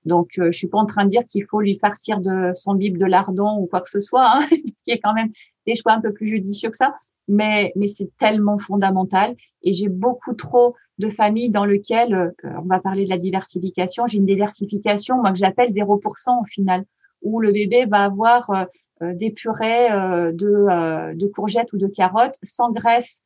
Donc, 0.05 0.29
je 0.37 0.51
suis 0.51 0.67
pas 0.67 0.77
en 0.77 0.85
train 0.85 1.03
de 1.03 1.09
dire 1.09 1.23
qu'il 1.27 1.43
faut 1.45 1.59
lui 1.59 1.77
farcir 1.79 2.21
de 2.21 2.51
son 2.53 2.75
bib 2.75 2.97
de 2.97 3.05
lardon 3.05 3.57
ou 3.59 3.65
quoi 3.65 3.81
que 3.81 3.89
ce 3.89 3.99
soit, 3.99 4.37
hein, 4.37 4.39
ce 4.51 4.83
qui 4.83 4.91
est 4.91 4.99
quand 4.99 5.13
même 5.13 5.27
des 5.65 5.75
choix 5.75 5.93
un 5.93 6.01
peu 6.01 6.13
plus 6.13 6.27
judicieux 6.27 6.69
que 6.69 6.77
ça. 6.77 6.95
Mais, 7.27 7.73
mais 7.75 7.87
c'est 7.87 8.09
tellement 8.17 8.57
fondamental. 8.57 9.35
Et 9.63 9.73
j'ai 9.73 9.89
beaucoup 9.89 10.33
trop 10.33 10.75
de 10.97 11.09
familles 11.09 11.49
dans 11.49 11.65
lesquelles, 11.65 12.13
euh, 12.13 12.31
on 12.43 12.67
va 12.67 12.79
parler 12.79 13.05
de 13.05 13.09
la 13.09 13.17
diversification, 13.17 14.07
j'ai 14.07 14.17
une 14.17 14.25
diversification, 14.25 15.17
moi 15.17 15.31
que 15.31 15.37
j'appelle 15.37 15.69
0% 15.69 16.41
au 16.41 16.45
final, 16.45 16.85
où 17.21 17.39
le 17.39 17.51
bébé 17.51 17.85
va 17.85 18.03
avoir 18.03 18.49
euh, 18.49 18.65
euh, 19.01 19.13
des 19.13 19.31
purées 19.31 19.89
de, 19.89 21.13
de 21.13 21.27
courgettes 21.27 21.73
ou 21.73 21.77
de 21.77 21.87
carottes 21.87 22.37
sans 22.43 22.71
graisse, 22.71 23.21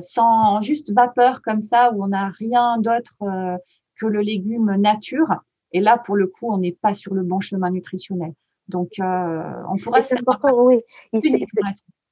sans 0.00 0.60
juste 0.62 0.90
vapeur 0.90 1.42
comme 1.42 1.60
ça, 1.60 1.92
où 1.92 2.02
on 2.02 2.08
n'a 2.08 2.30
rien 2.38 2.78
d'autre 2.78 3.14
que 3.96 4.06
le 4.06 4.20
légume 4.20 4.74
nature. 4.76 5.28
Et 5.72 5.80
là, 5.80 5.98
pour 5.98 6.16
le 6.16 6.26
coup, 6.26 6.50
on 6.50 6.58
n'est 6.58 6.76
pas 6.80 6.94
sur 6.94 7.14
le 7.14 7.22
bon 7.22 7.40
chemin 7.40 7.70
nutritionnel. 7.70 8.32
Donc, 8.68 8.92
on 8.98 9.76
pourrait. 9.82 10.02
C'est 10.02 10.18
important, 10.18 10.62
oui. 10.62 10.80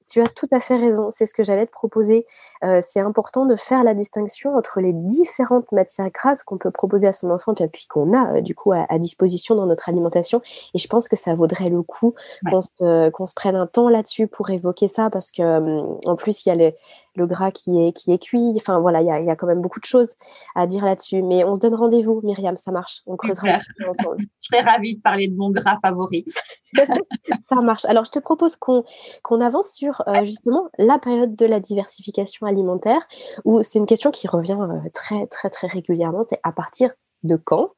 Tu 0.09 0.21
as 0.21 0.29
tout 0.29 0.49
à 0.53 0.61
fait 0.61 0.77
raison. 0.77 1.11
C'est 1.11 1.27
ce 1.27 1.35
que 1.35 1.43
j'allais 1.43 1.67
te 1.67 1.73
proposer. 1.73 2.27
Euh, 2.63 2.81
c'est 2.87 3.01
important 3.01 3.47
de 3.47 3.57
faire 3.57 3.85
la 3.85 3.95
distinction 3.95 4.55
entre 4.55 4.81
les 4.81 4.93
différentes 4.93 5.71
matières 5.73 6.11
grasses 6.11 6.43
qu'on 6.43 6.59
peut 6.59 6.71
proposer 6.71 7.07
à 7.07 7.13
son 7.13 7.31
enfant, 7.31 7.55
puis 7.55 7.87
qu'on 7.89 8.13
a 8.13 8.37
euh, 8.37 8.41
du 8.41 8.55
coup 8.55 8.73
à, 8.73 8.87
disposition 8.99 9.55
dans 9.55 9.67
notre 9.67 9.89
alimentation. 9.89 10.43
Et 10.75 10.79
je 10.79 10.89
pense 10.89 11.09
que 11.09 11.17
ça 11.17 11.35
vaudrait 11.35 11.71
le 11.71 11.83
coup 11.83 12.15
qu'on 12.51 12.61
se, 12.61 13.35
prenne 13.35 13.57
un 13.57 13.67
temps 13.67 13.89
là-dessus 13.89 14.27
pour 14.27 14.51
évoquer 14.51 14.89
ça, 14.89 15.11
parce 15.11 15.31
que 15.31 15.43
hum, 15.43 15.99
en 16.05 16.17
plus 16.17 16.45
il 16.45 16.51
y 16.51 16.53
a 16.53 16.55
les, 16.55 16.75
le 17.17 17.27
gras 17.27 17.51
qui 17.51 17.79
est, 17.81 17.93
qui 17.93 18.13
est 18.13 18.19
cuit. 18.19 18.53
Enfin 18.57 18.79
voilà, 18.79 19.01
il 19.01 19.07
y 19.07 19.11
a, 19.11 19.21
y 19.21 19.31
a, 19.31 19.37
quand 19.37 19.47
même 19.47 19.61
beaucoup 19.61 19.81
de 19.81 19.85
choses 19.85 20.15
à 20.55 20.67
dire 20.67 20.85
là-dessus. 20.85 21.23
Mais 21.23 21.45
on 21.45 21.55
se 21.55 21.61
donne 21.61 21.75
rendez-vous, 21.75 22.21
Myriam, 22.23 22.57
ça 22.57 22.73
marche. 22.73 23.03
On 23.07 23.17
creusera 23.17 23.59
ensemble. 23.89 24.19
je 24.41 24.49
serais 24.49 24.63
ravie 24.63 24.97
de 24.97 25.01
parler 25.01 25.29
de 25.29 25.37
mon 25.37 25.51
gras 25.51 25.79
favori. 25.83 26.25
ça 27.43 27.57
marche. 27.63 27.85
Alors 27.85 28.05
je 28.05 28.11
te 28.11 28.19
propose 28.19 28.57
qu'on 28.57 28.85
qu'on 29.23 29.41
avance 29.41 29.71
sur 29.71 30.03
euh, 30.09 30.25
justement 30.25 30.69
la 30.79 30.99
période 30.99 31.37
de 31.37 31.47
la 31.47 31.61
diversification 31.61 32.47
alimentaire, 32.47 33.01
où 33.45 33.63
c'est 33.63 33.79
une 33.79 33.87
question 33.87 34.11
qui 34.11 34.29
revient 34.29 34.59
euh, 34.61 34.89
très 34.93 35.27
très 35.27 35.51
très 35.51 35.67
régulièrement. 35.67 36.23
C'est 36.29 36.41
à 36.43 36.53
partir 36.53 36.91
de 37.23 37.37
quand 37.37 37.71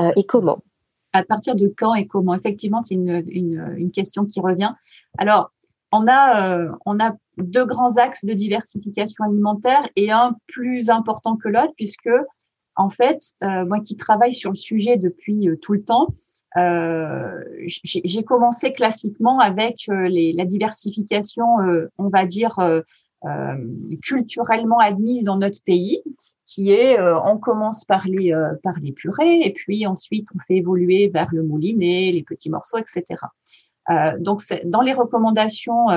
euh, 0.00 0.12
et 0.16 0.24
comment? 0.24 0.58
À 1.12 1.22
partir 1.22 1.54
de 1.54 1.72
quand 1.76 1.94
et 1.94 2.06
comment? 2.06 2.34
Effectivement, 2.34 2.82
c'est 2.82 2.94
une, 2.94 3.22
une, 3.28 3.74
une, 3.76 3.92
question 3.92 4.24
qui 4.24 4.40
revient. 4.40 4.72
Alors, 5.16 5.52
on 5.94 6.08
a, 6.08 6.50
euh, 6.50 6.72
on 6.86 6.98
a 6.98 7.12
deux 7.38 7.64
grands 7.64 7.96
axes 7.96 8.24
de 8.24 8.32
diversification 8.32 9.24
alimentaire 9.24 9.88
et 9.94 10.10
un 10.10 10.34
plus 10.48 10.90
important 10.90 11.36
que 11.36 11.48
l'autre, 11.48 11.72
puisque 11.76 12.10
en 12.74 12.90
fait, 12.90 13.20
euh, 13.44 13.64
moi 13.64 13.78
qui 13.78 13.96
travaille 13.96 14.34
sur 14.34 14.50
le 14.50 14.56
sujet 14.56 14.96
depuis 14.96 15.48
euh, 15.48 15.56
tout 15.56 15.72
le 15.72 15.84
temps, 15.84 16.08
j'ai 16.56 18.22
commencé 18.22 18.72
classiquement 18.72 19.40
avec 19.40 19.86
la 19.88 20.44
diversification, 20.44 21.46
on 21.98 22.08
va 22.10 22.26
dire, 22.26 22.60
culturellement 24.00 24.78
admise 24.78 25.24
dans 25.24 25.36
notre 25.36 25.60
pays, 25.64 26.00
qui 26.46 26.70
est 26.70 26.96
on 27.00 27.38
commence 27.38 27.84
par 27.84 28.06
les 28.06 28.32
par 28.62 28.78
les 28.78 28.92
purées 28.92 29.40
et 29.40 29.52
puis 29.52 29.84
ensuite 29.84 30.28
on 30.32 30.38
fait 30.46 30.58
évoluer 30.58 31.08
vers 31.08 31.26
le 31.32 31.42
moulinet, 31.42 32.12
les 32.12 32.22
petits 32.22 32.50
morceaux, 32.50 32.78
etc. 32.78 33.16
Euh, 33.90 34.12
donc, 34.18 34.42
dans 34.64 34.80
les 34.80 34.92
recommandations 34.92 35.90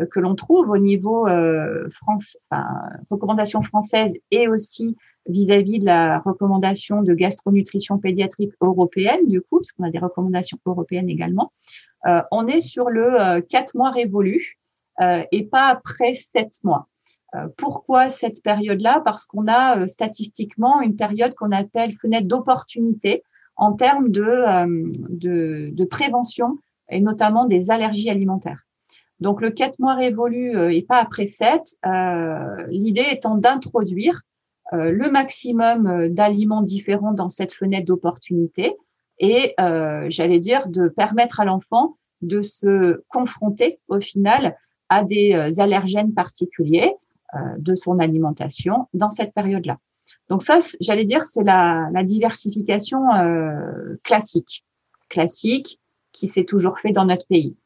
euh, 0.00 0.06
que 0.06 0.20
l'on 0.20 0.34
trouve 0.34 0.70
au 0.70 0.78
niveau 0.78 1.26
euh, 1.28 1.88
France, 1.90 2.38
enfin, 2.50 2.66
recommandations 3.10 3.62
françaises 3.62 4.16
et 4.30 4.48
aussi 4.48 4.96
vis-à-vis 5.28 5.78
de 5.78 5.86
la 5.86 6.18
recommandation 6.20 7.02
de 7.02 7.14
gastronutrition 7.14 7.98
pédiatrique 7.98 8.52
européenne, 8.60 9.26
du 9.28 9.40
coup, 9.40 9.58
parce 9.58 9.72
qu'on 9.72 9.84
a 9.84 9.90
des 9.90 9.98
recommandations 9.98 10.58
européennes 10.66 11.10
également, 11.10 11.52
euh, 12.06 12.22
on 12.30 12.46
est 12.46 12.60
sur 12.60 12.88
le 12.88 13.40
4 13.40 13.76
mois 13.76 13.90
révolu 13.90 14.58
euh, 15.00 15.22
et 15.30 15.44
pas 15.44 15.68
après 15.68 16.14
7 16.14 16.48
mois. 16.64 16.88
pourquoi 17.56 18.08
cette 18.08 18.42
période-là? 18.42 19.00
Parce 19.04 19.26
qu'on 19.26 19.46
a 19.46 19.86
statistiquement 19.88 20.80
une 20.80 20.96
période 20.96 21.34
qu'on 21.34 21.52
appelle 21.52 21.92
fenêtre 21.92 22.28
d'opportunité 22.28 23.22
en 23.56 23.72
termes 23.74 24.10
de, 24.10 24.44
de, 25.08 25.70
de 25.72 25.84
prévention 25.84 26.58
et 26.92 27.00
notamment 27.00 27.46
des 27.46 27.70
allergies 27.70 28.10
alimentaires. 28.10 28.64
Donc 29.22 29.40
le 29.40 29.50
4 29.50 29.78
mois 29.78 29.94
révolu 29.94 30.56
euh, 30.56 30.70
et 30.70 30.82
pas 30.82 30.98
après 30.98 31.26
7, 31.26 31.76
euh, 31.86 32.66
l'idée 32.68 33.06
étant 33.10 33.36
d'introduire 33.36 34.22
euh, 34.72 34.90
le 34.90 35.10
maximum 35.10 36.08
d'aliments 36.08 36.62
différents 36.62 37.12
dans 37.12 37.28
cette 37.28 37.52
fenêtre 37.52 37.86
d'opportunité 37.86 38.76
et 39.18 39.54
j'allais 40.08 40.40
dire 40.40 40.66
de 40.66 40.88
permettre 40.88 41.38
à 41.38 41.44
l'enfant 41.44 41.96
de 42.22 42.40
se 42.40 43.02
confronter 43.08 43.78
au 43.86 44.00
final 44.00 44.56
à 44.88 45.04
des 45.04 45.60
allergènes 45.60 46.12
particuliers 46.12 46.92
de 47.56 47.74
son 47.76 48.00
alimentation 48.00 48.88
dans 48.94 49.10
cette 49.10 49.32
période-là. 49.32 49.78
Donc 50.28 50.42
ça, 50.42 50.58
j'allais 50.80 51.04
dire, 51.04 51.22
c'est 51.22 51.44
la, 51.44 51.88
la, 51.92 52.02
diversification 52.02 53.00
classique. 54.02 54.64
Classique, 55.08 55.78
qui 56.12 56.28
s'est 56.28 56.44
toujours 56.44 56.78
fait 56.78 56.92
dans 56.92 57.04
notre 57.04 57.26
pays. 57.26 57.56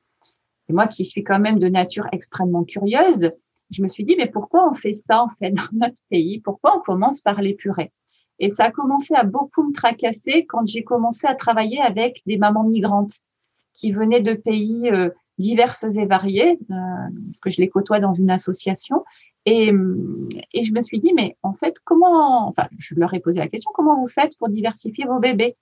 Et 0.69 0.73
moi 0.73 0.87
qui 0.87 1.05
suis 1.05 1.25
quand 1.25 1.39
même 1.39 1.59
de 1.59 1.69
nature 1.69 2.07
extrêmement 2.13 2.65
curieuse, 2.65 3.31
je 3.71 3.83
me 3.83 3.89
suis 3.89 4.05
dit, 4.05 4.15
mais 4.17 4.29
pourquoi 4.29 4.69
on 4.69 4.75
fait 4.75 4.93
ça 4.93 5.23
en 5.23 5.29
fait 5.29 5.51
dans 5.53 5.69
notre 5.73 6.01
pays? 6.11 6.41
Pourquoi 6.41 6.77
on 6.77 6.81
commence 6.81 7.21
par 7.21 7.41
les 7.41 7.55
purées? 7.55 7.93
Et 8.39 8.49
ça 8.49 8.65
a 8.65 8.71
commencé 8.71 9.15
à 9.15 9.25
beaucoup 9.25 9.67
me 9.67 9.73
tracasser 9.73 10.45
quand 10.47 10.67
j'ai 10.67 10.85
commencé 10.85 11.27
à 11.27 11.35
travailler 11.35 11.81
avec 11.81 12.21
des 12.27 12.37
mamans 12.37 12.65
migrantes 12.65 13.21
qui 13.73 13.93
venaient 13.93 14.21
de 14.21 14.35
pays 14.35 14.91
euh, 14.91 15.11
diverses 15.39 15.85
et 15.97 16.07
variés, 16.07 16.59
euh, 16.71 16.75
parce 17.29 17.41
que 17.43 17.51
je 17.51 17.61
les 17.61 17.69
côtoie 17.69 18.01
dans 18.01 18.13
une 18.13 18.31
association. 18.31 19.05
Et, 19.47 19.71
et 20.53 20.63
je 20.63 20.73
me 20.73 20.83
suis 20.83 20.99
dit, 20.99 21.13
mais 21.15 21.37
en 21.43 21.53
fait, 21.53 21.77
comment, 21.85 22.49
enfin, 22.49 22.69
je 22.79 22.95
leur 22.97 23.15
ai 23.15 23.21
posé 23.21 23.39
la 23.39 23.49
question, 23.49 23.71
comment 23.75 24.01
vous 24.01 24.09
faites 24.09 24.37
pour 24.39 24.49
diversifier 24.49 25.05
vos 25.07 25.21
bébés? 25.21 25.57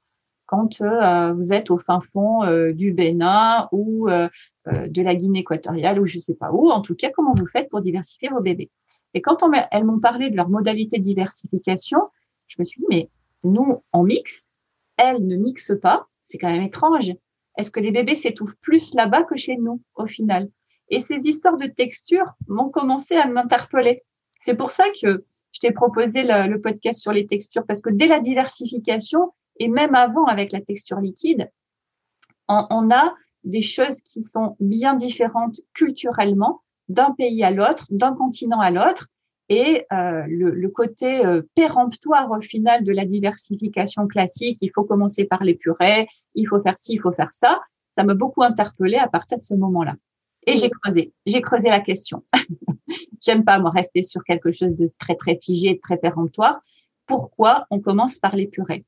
Quand 0.47 0.81
euh, 0.81 1.33
vous 1.33 1.53
êtes 1.53 1.71
au 1.71 1.79
fin 1.79 2.01
fond 2.01 2.45
euh, 2.45 2.73
du 2.73 2.93
Bénin 2.93 3.69
ou 3.73 4.09
euh, 4.09 4.29
de 4.67 5.03
la 5.03 5.15
Guinée 5.15 5.41
équatoriale 5.41 6.01
ou 6.01 6.07
je 6.07 6.19
sais 6.19 6.35
pas 6.35 6.51
où. 6.53 6.71
En 6.71 6.81
tout 6.81 6.95
cas, 6.95 7.11
comment 7.11 7.35
vous 7.35 7.47
faites 7.47 7.69
pour 7.69 7.81
diversifier 7.81 8.29
vos 8.29 8.41
bébés? 8.41 8.71
Et 9.15 9.23
quand 9.23 9.43
on, 9.43 9.51
elles 9.71 9.85
m'ont 9.85 10.01
parlé 10.01 10.31
de 10.31 10.37
leur 10.37 10.49
modalité 10.49 10.99
de 10.99 11.03
diversification, 11.03 11.99
je 12.47 12.57
me 12.59 12.65
suis 12.65 12.81
dit, 12.81 12.87
mais 12.91 13.11
nous, 13.45 13.83
on 13.93 14.03
mixe, 14.03 14.49
elles 14.97 15.25
ne 15.27 15.37
mixent 15.37 15.79
pas? 15.81 16.07
C'est 16.23 16.39
quand 16.39 16.51
même 16.51 16.63
étrange. 16.63 17.13
Est-ce 17.57 17.71
que 17.71 17.81
les 17.81 17.93
bébés 17.93 18.17
s'étouffent 18.17 18.57
plus 18.61 18.95
là-bas 18.95 19.23
que 19.23 19.37
chez 19.37 19.57
nous, 19.57 19.81
au 19.95 20.07
final? 20.07 20.49
Et 20.89 21.01
ces 21.01 21.29
histoires 21.29 21.57
de 21.57 21.67
texture 21.67 22.27
m'ont 22.49 22.69
commencé 22.69 23.17
à 23.17 23.27
m'interpeller. 23.27 24.03
C'est 24.41 24.57
pour 24.57 24.71
ça 24.71 24.85
que 25.01 25.25
je 25.53 25.61
t'ai 25.61 25.71
proposé 25.71 26.25
le, 26.25 26.61
podcast 26.61 27.01
sur 27.01 27.13
les 27.13 27.27
textures, 27.27 27.65
parce 27.67 27.81
que 27.81 27.91
dès 27.91 28.09
la 28.09 28.21
diversification, 28.21 29.33
et 29.59 29.69
même 29.69 29.95
avant 29.95 30.27
avec 30.27 30.53
la 30.53 30.61
texture 30.61 31.01
liquide, 31.01 31.51
on, 32.49 32.91
a 32.91 33.15
des 33.45 33.63
choses 33.63 34.01
qui 34.03 34.23
sont 34.23 34.57
bien 34.61 34.95
différentes 34.95 35.61
culturellement 35.73 36.63
d'un 36.89 37.13
pays 37.13 37.43
à 37.43 37.51
l'autre, 37.51 37.87
d'un 37.91 38.15
continent 38.15 38.61
à 38.61 38.71
l'autre. 38.71 39.09
Et 39.51 39.87
euh, 39.93 40.25
le, 40.27 40.69
côté 40.69 41.25
euh, 41.25 41.43
péremptoire 41.55 42.31
au 42.31 42.41
final 42.41 42.83
de 42.83 42.93
la 42.93 43.05
diversification 43.05 44.07
classique, 44.07 44.59
il 44.63 44.71
faut 44.75 44.85
commencer 44.85 45.25
par 45.25 45.45
les 45.45 45.55
purées, 45.55 46.09
il 46.35 46.47
faut 46.47 46.63
faire 46.63 46.79
ci, 46.79 46.95
il 46.95 47.01
faut 47.01 47.13
faire 47.13 47.33
ça, 47.33 47.61
ça 47.91 48.05
m'a 48.05 48.15
beaucoup 48.15 48.43
interpellé 48.43 48.97
à 48.97 49.07
partir 49.07 49.39
de 49.39 49.45
ce 49.45 49.55
moment-là. 49.55 49.97
Et 50.47 50.57
j'ai 50.57 50.71
creusé, 50.71 51.13
j'ai 51.27 51.43
creusé 51.43 51.69
la 51.69 51.81
question. 51.81 52.25
J'aime 53.23 53.45
pas 53.45 53.59
moi 53.59 53.71
rester 53.71 54.03
sur 54.03 54.25
quelque 54.25 54.51
chose 54.51 54.75
de 54.75 54.91
très 54.99 55.15
très 55.15 55.39
figé, 55.43 55.75
de 55.75 55.81
très 55.81 55.97
péremptoire. 55.97 56.61
Pourquoi 57.07 57.67
on 57.71 57.81
commence 57.81 58.19
par 58.19 58.37
les 58.37 58.47
purées? 58.47 58.85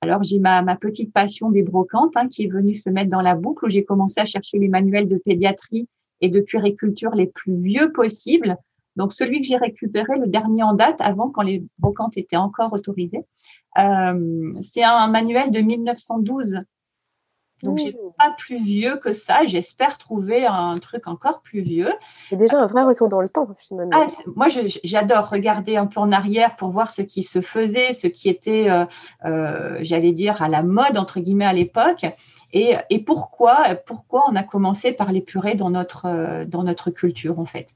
Alors 0.00 0.22
j'ai 0.22 0.38
ma, 0.38 0.62
petite 0.76 1.12
passion 1.12 1.50
des 1.50 1.62
brocantes 1.62 2.16
hein, 2.16 2.28
qui 2.28 2.44
est 2.44 2.50
venue 2.50 2.74
se 2.74 2.88
mettre 2.88 3.10
dans 3.10 3.20
la 3.20 3.34
boucle 3.34 3.66
où 3.66 3.68
j'ai 3.68 3.84
commencé 3.84 4.20
à 4.20 4.24
chercher 4.24 4.58
les 4.58 4.68
manuels 4.68 5.08
de 5.08 5.18
pédiatrie 5.18 5.88
et 6.20 6.28
de 6.28 6.40
puériculture 6.40 7.14
les 7.14 7.26
plus 7.26 7.56
vieux 7.56 7.92
possibles. 7.92 8.56
Donc 8.96 9.12
celui 9.12 9.40
que 9.40 9.46
j'ai 9.46 9.56
récupéré, 9.56 10.18
le 10.18 10.26
dernier 10.26 10.62
en 10.62 10.74
date, 10.74 11.00
avant 11.00 11.30
quand 11.30 11.42
les 11.42 11.64
brocantes 11.78 12.16
étaient 12.16 12.36
encore 12.36 12.72
autorisées, 12.72 13.24
euh, 13.78 14.52
c'est 14.60 14.82
un 14.82 15.08
manuel 15.08 15.50
de 15.50 15.60
1912 15.60 16.58
donc, 17.62 17.78
j'ai 17.78 17.92
pas 18.18 18.34
plus 18.36 18.62
vieux 18.62 18.96
que 18.96 19.12
ça. 19.12 19.44
J'espère 19.44 19.98
trouver 19.98 20.46
un 20.46 20.78
truc 20.78 21.06
encore 21.06 21.42
plus 21.42 21.60
vieux. 21.60 21.92
C'est 22.28 22.36
déjà 22.36 22.58
un 22.58 22.66
vrai 22.66 22.84
retour 22.84 23.08
dans 23.08 23.20
le 23.20 23.28
temps, 23.28 23.48
finalement. 23.58 23.92
Ah, 23.94 24.06
moi, 24.34 24.46
j'adore 24.84 25.28
regarder 25.28 25.76
un 25.76 25.86
peu 25.86 26.00
en 26.00 26.12
arrière 26.12 26.56
pour 26.56 26.70
voir 26.70 26.90
ce 26.90 27.02
qui 27.02 27.22
se 27.22 27.40
faisait, 27.40 27.92
ce 27.92 28.06
qui 28.06 28.28
était, 28.28 28.70
euh, 28.70 28.84
euh, 29.24 29.78
j'allais 29.82 30.12
dire, 30.12 30.40
à 30.42 30.48
la 30.48 30.62
mode, 30.62 30.96
entre 30.96 31.20
guillemets, 31.20 31.46
à 31.46 31.52
l'époque. 31.52 32.06
Et, 32.52 32.98
pourquoi, 32.98 33.64
on 34.28 34.34
a 34.34 34.42
commencé 34.42 34.92
par 34.92 35.12
les 35.12 35.20
purées 35.20 35.54
dans 35.54 35.70
notre, 35.70 36.06
euh, 36.06 36.44
dans 36.44 36.64
notre 36.64 36.90
culture, 36.90 37.38
en 37.38 37.44
fait? 37.44 37.68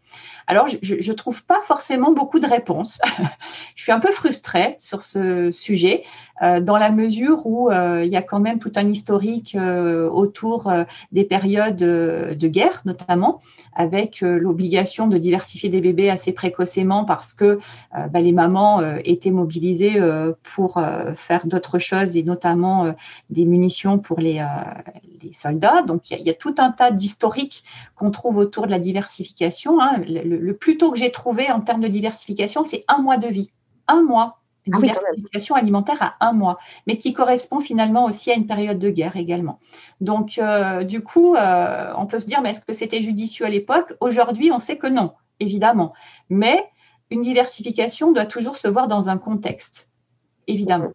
Alors, 0.46 0.66
je 0.68 0.94
ne 0.94 1.16
trouve 1.16 1.44
pas 1.44 1.62
forcément 1.62 2.12
beaucoup 2.12 2.40
de 2.40 2.46
réponses. 2.46 3.00
je 3.76 3.82
suis 3.82 3.92
un 3.92 4.00
peu 4.00 4.10
frustrée 4.10 4.74
sur 4.78 5.02
ce 5.02 5.50
sujet, 5.52 6.02
euh, 6.42 6.60
dans 6.60 6.76
la 6.76 6.90
mesure 6.90 7.46
où 7.46 7.70
euh, 7.70 8.02
il 8.04 8.12
y 8.12 8.16
a 8.16 8.22
quand 8.22 8.40
même 8.40 8.58
tout 8.58 8.72
un 8.74 8.88
historique 8.88 9.56
autour 9.56 10.72
des 11.12 11.24
périodes 11.24 11.76
de 11.76 12.48
guerre, 12.48 12.82
notamment, 12.84 13.40
avec 13.74 14.20
l'obligation 14.20 15.06
de 15.06 15.18
diversifier 15.18 15.68
des 15.68 15.80
bébés 15.80 16.10
assez 16.10 16.32
précocement 16.32 17.04
parce 17.04 17.32
que 17.32 17.58
bah, 17.92 18.20
les 18.20 18.32
mamans 18.32 18.82
étaient 19.04 19.30
mobilisées 19.30 20.00
pour 20.42 20.80
faire 21.16 21.46
d'autres 21.46 21.78
choses 21.78 22.16
et 22.16 22.22
notamment 22.22 22.94
des 23.30 23.46
munitions 23.46 23.98
pour 23.98 24.20
les, 24.20 24.40
les 25.22 25.32
soldats. 25.32 25.82
Donc, 25.82 26.10
il 26.10 26.20
y, 26.20 26.30
a 26.30 26.34
tout 26.34 26.54
un 26.58 26.70
tas 26.70 26.90
d'historiques 26.90 27.64
qu'on 27.94 28.10
trouve 28.10 28.38
autour 28.38 28.66
de 28.66 28.70
la 28.70 28.78
diversification. 28.78 29.80
Hein. 29.80 30.02
Le, 30.06 30.52
plus 30.52 30.76
tôt 30.76 30.92
que 30.92 30.98
j'ai 30.98 31.12
trouvé 31.12 31.50
en 31.50 31.60
termes 31.60 31.80
de 31.80 31.88
diversification, 31.88 32.62
c'est 32.62 32.84
un 32.88 32.98
mois 32.98 33.16
de 33.16 33.28
vie. 33.28 33.50
Un 33.88 34.02
mois 34.02 34.38
ah 34.72 34.80
diversification 34.80 35.56
alimentaire 35.56 35.98
à 36.00 36.26
un 36.26 36.32
mois, 36.32 36.58
mais 36.86 36.96
qui 36.96 37.12
correspond 37.12 37.60
finalement 37.60 38.06
aussi 38.06 38.30
à 38.30 38.34
une 38.34 38.46
période 38.46 38.78
de 38.78 38.88
guerre 38.88 39.16
également. 39.16 39.60
Donc, 40.00 40.38
euh, 40.38 40.84
du 40.84 41.02
coup, 41.02 41.34
euh, 41.34 41.92
on 41.96 42.06
peut 42.06 42.18
se 42.18 42.26
dire, 42.26 42.40
mais 42.40 42.50
est-ce 42.50 42.62
que 42.62 42.72
c'était 42.72 43.00
judicieux 43.00 43.44
à 43.44 43.50
l'époque? 43.50 43.94
Aujourd'hui, 44.00 44.50
on 44.52 44.58
sait 44.58 44.78
que 44.78 44.86
non, 44.86 45.12
évidemment. 45.38 45.92
Mais 46.30 46.66
une 47.10 47.20
diversification 47.20 48.12
doit 48.12 48.24
toujours 48.24 48.56
se 48.56 48.68
voir 48.68 48.88
dans 48.88 49.10
un 49.10 49.18
contexte, 49.18 49.90
évidemment. 50.46 50.92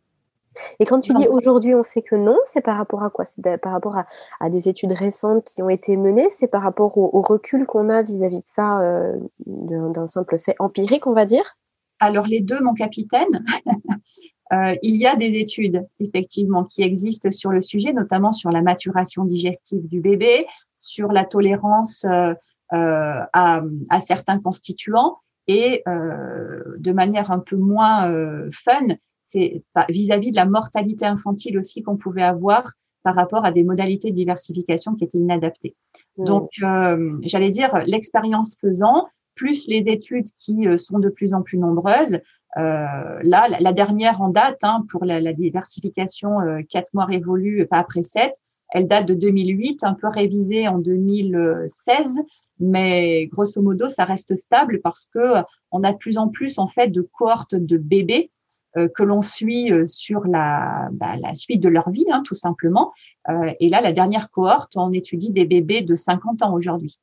Et 0.79 0.85
quand 0.85 1.01
tu 1.01 1.13
dis 1.13 1.27
aujourd'hui 1.27 1.75
on 1.75 1.83
sait 1.83 2.01
que 2.01 2.15
non, 2.15 2.37
c'est 2.45 2.61
par 2.61 2.77
rapport 2.77 3.03
à 3.03 3.09
quoi? 3.09 3.25
C'est 3.25 3.57
par 3.57 3.71
rapport 3.71 3.97
à, 4.39 4.49
des 4.49 4.69
études 4.69 4.91
récentes 4.91 5.43
qui 5.43 5.61
ont 5.61 5.69
été 5.69 5.97
menées? 5.97 6.29
C'est 6.29 6.47
par 6.47 6.63
rapport 6.63 6.97
au, 6.97 7.21
recul 7.21 7.65
qu'on 7.65 7.89
a 7.89 8.01
vis-à-vis 8.01 8.41
de 8.41 8.47
ça, 8.47 8.81
euh, 8.81 9.15
d'un 9.45 10.07
simple 10.07 10.39
fait 10.39 10.55
empirique, 10.59 11.07
on 11.07 11.13
va 11.13 11.25
dire? 11.25 11.57
Alors 11.99 12.27
les 12.27 12.41
deux, 12.41 12.59
mon 12.61 12.73
capitaine. 12.73 13.45
Euh, 14.51 14.73
il 14.81 14.95
y 14.95 15.05
a 15.05 15.15
des 15.15 15.35
études, 15.35 15.85
effectivement, 15.99 16.63
qui 16.63 16.81
existent 16.81 17.31
sur 17.31 17.51
le 17.51 17.61
sujet, 17.61 17.93
notamment 17.93 18.31
sur 18.31 18.49
la 18.49 18.63
maturation 18.63 19.23
digestive 19.23 19.87
du 19.87 19.99
bébé, 20.01 20.47
sur 20.75 21.11
la 21.11 21.23
tolérance 21.23 22.03
euh, 22.05 22.33
à, 22.71 23.61
à, 23.91 23.99
certains 23.99 24.39
constituants 24.39 25.19
et 25.45 25.83
de 25.85 26.91
manière 26.91 27.29
un 27.29 27.37
peu 27.37 27.57
moins 27.57 28.11
fun, 28.51 28.87
c'est 29.29 29.63
vis-à-vis 29.89 30.31
de 30.31 30.35
la 30.35 30.45
mortalité 30.45 31.05
infantile 31.05 31.59
aussi 31.59 31.83
qu'on 31.83 31.97
pouvait 31.97 32.23
avoir 32.23 32.71
par 33.03 33.15
rapport 33.15 33.45
à 33.45 33.51
des 33.51 33.63
modalités 33.63 34.09
de 34.09 34.15
diversification 34.15 34.95
qui 34.95 35.03
étaient 35.03 35.19
inadaptées. 35.19 35.75
Mmh. 36.17 36.25
Donc, 36.25 36.49
euh, 36.63 37.17
j'allais 37.21 37.49
dire, 37.49 37.71
l'expérience 37.85 38.57
faisant, 38.59 39.07
plus 39.35 39.67
les 39.67 39.87
études 39.87 40.27
qui 40.37 40.67
euh, 40.67 40.77
sont 40.77 40.99
de 40.99 41.09
plus 41.09 41.33
en 41.33 41.43
plus 41.43 41.57
nombreuses. 41.57 42.19
Euh, 42.57 43.19
là, 43.21 43.47
la, 43.59 43.71
dernière 43.71 44.19
en 44.21 44.29
date 44.29 44.59
hein, 44.63 44.83
pour 44.89 45.05
la, 45.05 45.21
la 45.21 45.33
diversification 45.33 46.39
quatre 46.67 46.91
mois 46.93 47.05
révolus, 47.05 47.67
pas 47.67 47.77
après 47.77 48.01
sept, 48.01 48.33
elle 48.71 48.87
date 48.87 49.05
de 49.05 49.13
2008, 49.13 49.83
un 49.83 49.93
peu 49.93 50.07
révisée 50.07 50.67
en 50.67 50.79
2016, 50.79 52.15
mais 52.59 53.27
grosso 53.27 53.61
modo, 53.61 53.89
ça 53.89 54.05
reste 54.05 54.35
stable 54.35 54.81
parce 54.83 55.05
que 55.13 55.43
on 55.71 55.83
a 55.83 55.91
de 55.91 55.97
plus 55.97 56.17
en 56.17 56.27
plus 56.27 56.57
en 56.57 56.67
fait 56.67 56.87
de 56.87 57.01
cohortes 57.01 57.55
de 57.55 57.77
bébés 57.77 58.31
euh, 58.31 58.38
que 58.75 59.03
l'on 59.03 59.21
suit 59.21 59.71
euh, 59.71 59.87
sur 59.87 60.25
la, 60.27 60.89
bah, 60.91 61.15
la, 61.19 61.33
suite 61.33 61.61
de 61.61 61.69
leur 61.69 61.89
vie, 61.89 62.05
hein, 62.11 62.21
tout 62.25 62.35
simplement. 62.35 62.93
Euh, 63.29 63.51
et 63.59 63.69
là, 63.69 63.81
la 63.81 63.91
dernière 63.91 64.29
cohorte, 64.29 64.77
on 64.77 64.91
étudie 64.91 65.31
des 65.31 65.45
bébés 65.45 65.81
de 65.81 65.95
50 65.95 66.43
ans 66.43 66.53
aujourd'hui. 66.53 66.99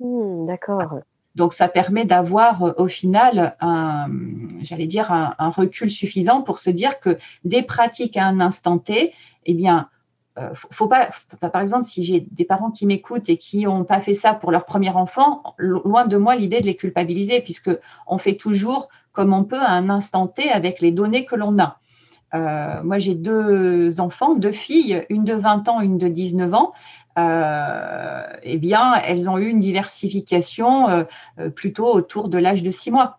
Hmm, 0.00 0.44
d'accord. 0.46 1.00
Donc, 1.34 1.52
ça 1.52 1.68
permet 1.68 2.04
d'avoir 2.04 2.74
au 2.78 2.88
final 2.88 3.56
un, 3.60 4.08
j'allais 4.62 4.86
dire, 4.86 5.12
un, 5.12 5.34
un, 5.38 5.50
recul 5.50 5.90
suffisant 5.90 6.42
pour 6.42 6.58
se 6.58 6.70
dire 6.70 6.98
que 7.00 7.18
des 7.44 7.62
pratiques 7.62 8.16
à 8.16 8.26
un 8.26 8.40
instant 8.40 8.78
T, 8.78 9.12
eh 9.44 9.54
bien, 9.54 9.88
faut 10.70 10.86
pas, 10.86 11.10
par 11.40 11.60
exemple, 11.62 11.84
si 11.84 12.02
j'ai 12.02 12.20
des 12.20 12.44
parents 12.44 12.70
qui 12.70 12.86
m'écoutent 12.86 13.28
et 13.28 13.36
qui 13.36 13.64
n'ont 13.64 13.84
pas 13.84 14.00
fait 14.00 14.14
ça 14.14 14.34
pour 14.34 14.50
leur 14.50 14.64
premier 14.64 14.90
enfant, 14.90 15.42
loin 15.58 16.06
de 16.06 16.16
moi 16.16 16.36
l'idée 16.36 16.60
de 16.60 16.66
les 16.66 16.76
culpabiliser, 16.76 17.40
puisque 17.40 17.70
on 18.06 18.18
fait 18.18 18.36
toujours 18.36 18.88
comme 19.18 19.34
on 19.34 19.42
peut 19.42 19.58
à 19.58 19.72
un 19.72 19.90
instant 19.90 20.28
T 20.28 20.48
avec 20.48 20.80
les 20.80 20.92
données 20.92 21.24
que 21.24 21.34
l'on 21.34 21.58
a. 21.58 21.80
Euh, 22.36 22.84
moi, 22.84 23.00
j'ai 23.00 23.16
deux 23.16 24.00
enfants, 24.00 24.36
deux 24.36 24.52
filles, 24.52 25.04
une 25.08 25.24
de 25.24 25.34
20 25.34 25.68
ans, 25.68 25.80
une 25.80 25.98
de 25.98 26.06
19 26.06 26.54
ans. 26.54 26.72
Euh, 27.18 28.22
eh 28.44 28.58
bien, 28.58 28.94
elles 29.04 29.28
ont 29.28 29.36
eu 29.36 29.48
une 29.48 29.58
diversification 29.58 30.88
euh, 30.88 31.50
plutôt 31.50 31.92
autour 31.92 32.28
de 32.28 32.38
l'âge 32.38 32.62
de 32.62 32.70
6 32.70 32.92
mois. 32.92 33.18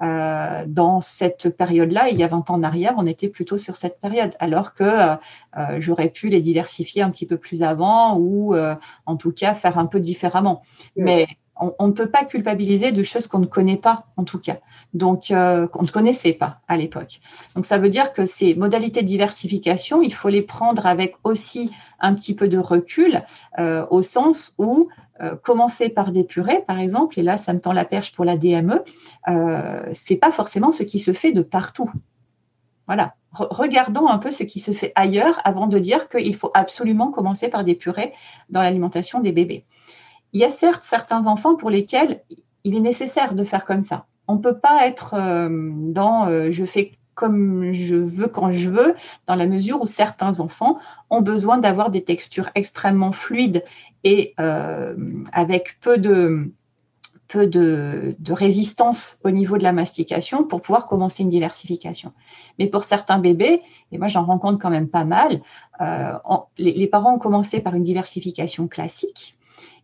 dans 0.00 1.02
cette 1.02 1.54
période-là, 1.54 2.08
il 2.08 2.18
y 2.18 2.22
a 2.22 2.28
20 2.28 2.48
ans 2.48 2.54
en 2.54 2.62
arrière, 2.62 2.94
on 2.96 3.06
était 3.06 3.28
plutôt 3.28 3.58
sur 3.58 3.76
cette 3.76 4.00
période, 4.00 4.34
alors 4.38 4.72
que 4.72 5.18
j'aurais 5.76 6.08
pu 6.08 6.30
les 6.30 6.40
diversifier 6.40 7.02
un 7.02 7.10
petit 7.10 7.26
peu 7.26 7.36
plus 7.36 7.62
avant 7.62 8.16
ou 8.16 8.56
en 9.04 9.16
tout 9.16 9.32
cas 9.32 9.52
faire 9.52 9.76
un 9.76 9.84
peu 9.84 10.00
différemment. 10.00 10.62
Mais 10.96 11.26
on, 11.60 11.86
ne 11.86 11.92
peut 11.92 12.08
pas 12.10 12.24
culpabiliser 12.24 12.92
de 12.92 13.02
choses 13.02 13.26
qu'on 13.26 13.38
ne 13.38 13.46
connaît 13.46 13.76
pas, 13.76 14.06
en 14.16 14.24
tout 14.24 14.38
cas, 14.38 14.58
donc 14.94 15.30
euh, 15.30 15.66
qu'on 15.66 15.82
ne 15.82 15.88
connaissait 15.88 16.32
pas 16.32 16.60
à 16.68 16.76
l'époque. 16.76 17.20
Donc 17.54 17.64
ça 17.64 17.78
veut 17.78 17.88
dire 17.88 18.12
que 18.12 18.26
ces 18.26 18.54
modalités 18.54 19.02
de 19.02 19.06
diversification, 19.06 20.02
il 20.02 20.14
faut 20.14 20.28
les 20.28 20.42
prendre 20.42 20.86
avec 20.86 21.14
aussi 21.24 21.70
un 22.00 22.14
petit 22.14 22.34
peu 22.34 22.48
de 22.48 22.58
recul, 22.58 23.22
euh, 23.58 23.86
au 23.90 24.02
sens 24.02 24.54
où 24.58 24.88
euh, 25.20 25.36
commencer 25.36 25.90
par 25.90 26.12
des 26.12 26.24
purées, 26.24 26.64
par 26.66 26.78
exemple, 26.78 27.18
et 27.18 27.22
là 27.22 27.36
ça 27.36 27.52
me 27.52 27.60
tend 27.60 27.72
la 27.72 27.84
perche 27.84 28.12
pour 28.12 28.24
la 28.24 28.36
DME, 28.36 28.82
c'est 29.92 30.16
pas 30.16 30.32
forcément 30.32 30.72
ce 30.72 30.82
qui 30.82 30.98
se 30.98 31.12
fait 31.12 31.32
de 31.32 31.42
partout. 31.42 31.90
Voilà, 32.86 33.14
regardons 33.32 34.08
un 34.08 34.18
peu 34.18 34.32
ce 34.32 34.42
qui 34.42 34.58
se 34.58 34.72
fait 34.72 34.92
ailleurs 34.96 35.40
avant 35.44 35.68
de 35.68 35.78
dire 35.78 36.08
qu'il 36.08 36.34
faut 36.34 36.50
absolument 36.54 37.12
commencer 37.12 37.48
par 37.48 37.62
des 37.62 37.76
purées 37.76 38.12
dans 38.48 38.62
l'alimentation 38.62 39.20
des 39.20 39.30
bébés. 39.30 39.64
Il 40.32 40.40
y 40.40 40.44
a 40.44 40.50
certes 40.50 40.82
certains 40.82 41.26
enfants 41.26 41.56
pour 41.56 41.70
lesquels 41.70 42.22
il 42.64 42.76
est 42.76 42.80
nécessaire 42.80 43.34
de 43.34 43.44
faire 43.44 43.64
comme 43.64 43.82
ça. 43.82 44.06
On 44.28 44.34
ne 44.34 44.40
peut 44.40 44.58
pas 44.58 44.86
être 44.86 45.14
euh, 45.14 45.48
dans 45.50 46.28
euh, 46.28 46.50
je 46.50 46.64
fais 46.64 46.92
comme 47.14 47.72
je 47.72 47.96
veux 47.96 48.28
quand 48.28 48.50
je 48.50 48.70
veux, 48.70 48.94
dans 49.26 49.34
la 49.34 49.46
mesure 49.46 49.82
où 49.82 49.86
certains 49.86 50.40
enfants 50.40 50.78
ont 51.10 51.20
besoin 51.20 51.58
d'avoir 51.58 51.90
des 51.90 52.02
textures 52.02 52.48
extrêmement 52.54 53.12
fluides 53.12 53.62
et 54.04 54.32
euh, 54.40 54.96
avec 55.32 55.78
peu 55.82 55.98
de, 55.98 56.50
peu 57.28 57.46
de, 57.46 58.16
résistance 58.30 59.18
au 59.22 59.30
niveau 59.30 59.58
de 59.58 59.64
la 59.64 59.72
mastication 59.72 60.44
pour 60.44 60.62
pouvoir 60.62 60.86
commencer 60.86 61.22
une 61.22 61.28
diversification. 61.28 62.12
Mais 62.58 62.68
pour 62.68 62.84
certains 62.84 63.18
bébés, 63.18 63.60
et 63.92 63.98
moi 63.98 64.06
j'en 64.06 64.24
rencontre 64.24 64.58
quand 64.58 64.70
même 64.70 64.88
pas 64.88 65.04
mal, 65.04 65.42
les, 66.56 66.86
parents 66.86 67.16
ont 67.16 67.18
commencé 67.18 67.60
par 67.60 67.74
une 67.74 67.82
diversification 67.82 68.66
classique, 68.66 69.36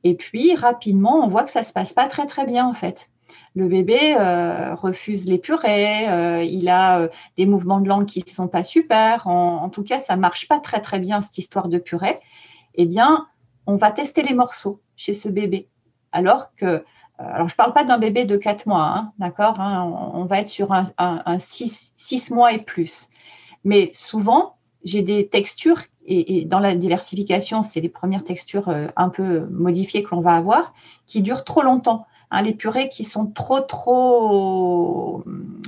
et 0.09 0.15
puis 0.15 0.55
rapidement 0.55 1.25
on 1.25 1.29
voit 1.29 1.45
que 1.45 1.51
ça 1.51 1.63
se 1.63 1.73
passe 1.73 1.93
pas 1.93 2.07
très 2.07 2.27
très 2.27 2.47
bien 2.47 2.67
en 2.67 2.75
fait. 2.75 3.11
Le 3.55 3.69
bébé 3.69 4.15
euh, 4.19 4.75
refuse 4.75 5.27
les 5.27 5.39
purées, 5.39 6.09
euh, 6.11 6.43
il 6.43 6.69
a 6.69 7.09
des 7.39 7.47
mouvements 7.47 7.81
de 7.81 7.89
langue 7.89 8.05
qui 8.05 8.23
ne 8.25 8.31
sont 8.31 8.49
pas 8.49 8.63
super, 8.63 9.27
en, 9.27 9.69
tout 9.71 9.83
cas 9.83 9.99
ça 9.99 10.17
marche 10.17 10.47
pas 10.47 10.61
très 10.61 10.81
très 10.81 10.99
bien 10.99 11.21
cette 11.23 11.39
histoire 11.39 11.69
de 11.69 11.79
purée. 11.79 12.21
Eh 12.75 12.85
bien, 12.85 13.27
on 13.67 13.77
va 13.77 13.91
tester 13.91 14.23
les 14.23 14.35
morceaux 14.35 14.81
chez 14.97 15.15
ce 15.15 15.29
bébé. 15.29 15.69
Alors 16.13 16.55
que 16.55 16.85
euh, 17.21 17.25
alors, 17.25 17.49
je 17.49 17.55
ne 17.55 17.57
parle 17.57 17.73
pas 17.73 17.85
d'un 17.85 17.99
bébé 17.99 18.25
de 18.25 18.37
4 18.37 18.67
mois, 18.67 18.85
hein, 18.85 19.13
d'accord 19.19 19.59
hein, 19.61 20.11
on, 20.13 20.25
va 20.25 20.41
être 20.41 20.49
sur 20.49 20.73
un, 20.73 21.39
6, 21.39 22.31
mois 22.31 22.53
et 22.53 22.59
plus. 22.59 23.09
Mais 23.65 23.91
souvent, 23.95 24.56
j'ai 24.87 25.03
des 25.03 25.29
textures, 25.29 25.83
et, 26.07 26.45
dans 26.47 26.61
la 26.61 26.75
diversification, 26.75 27.63
c'est 27.63 27.81
les 27.81 27.89
premières 27.91 28.25
textures 28.25 28.71
euh, 28.71 28.87
un 28.97 29.11
peu 29.11 29.47
modifiées 29.51 30.03
que 30.03 30.15
l'on 30.15 30.23
va 30.23 30.35
avoir, 30.35 30.73
qui 31.07 31.21
durent 31.21 31.45
trop 31.45 31.63
longtemps. 31.63 32.07
Hein, 32.31 32.43
les 32.43 32.55
purées 32.55 32.89
qui 32.89 33.05
sont 33.05 33.27
trop, 33.27 33.61
trop 33.61 35.23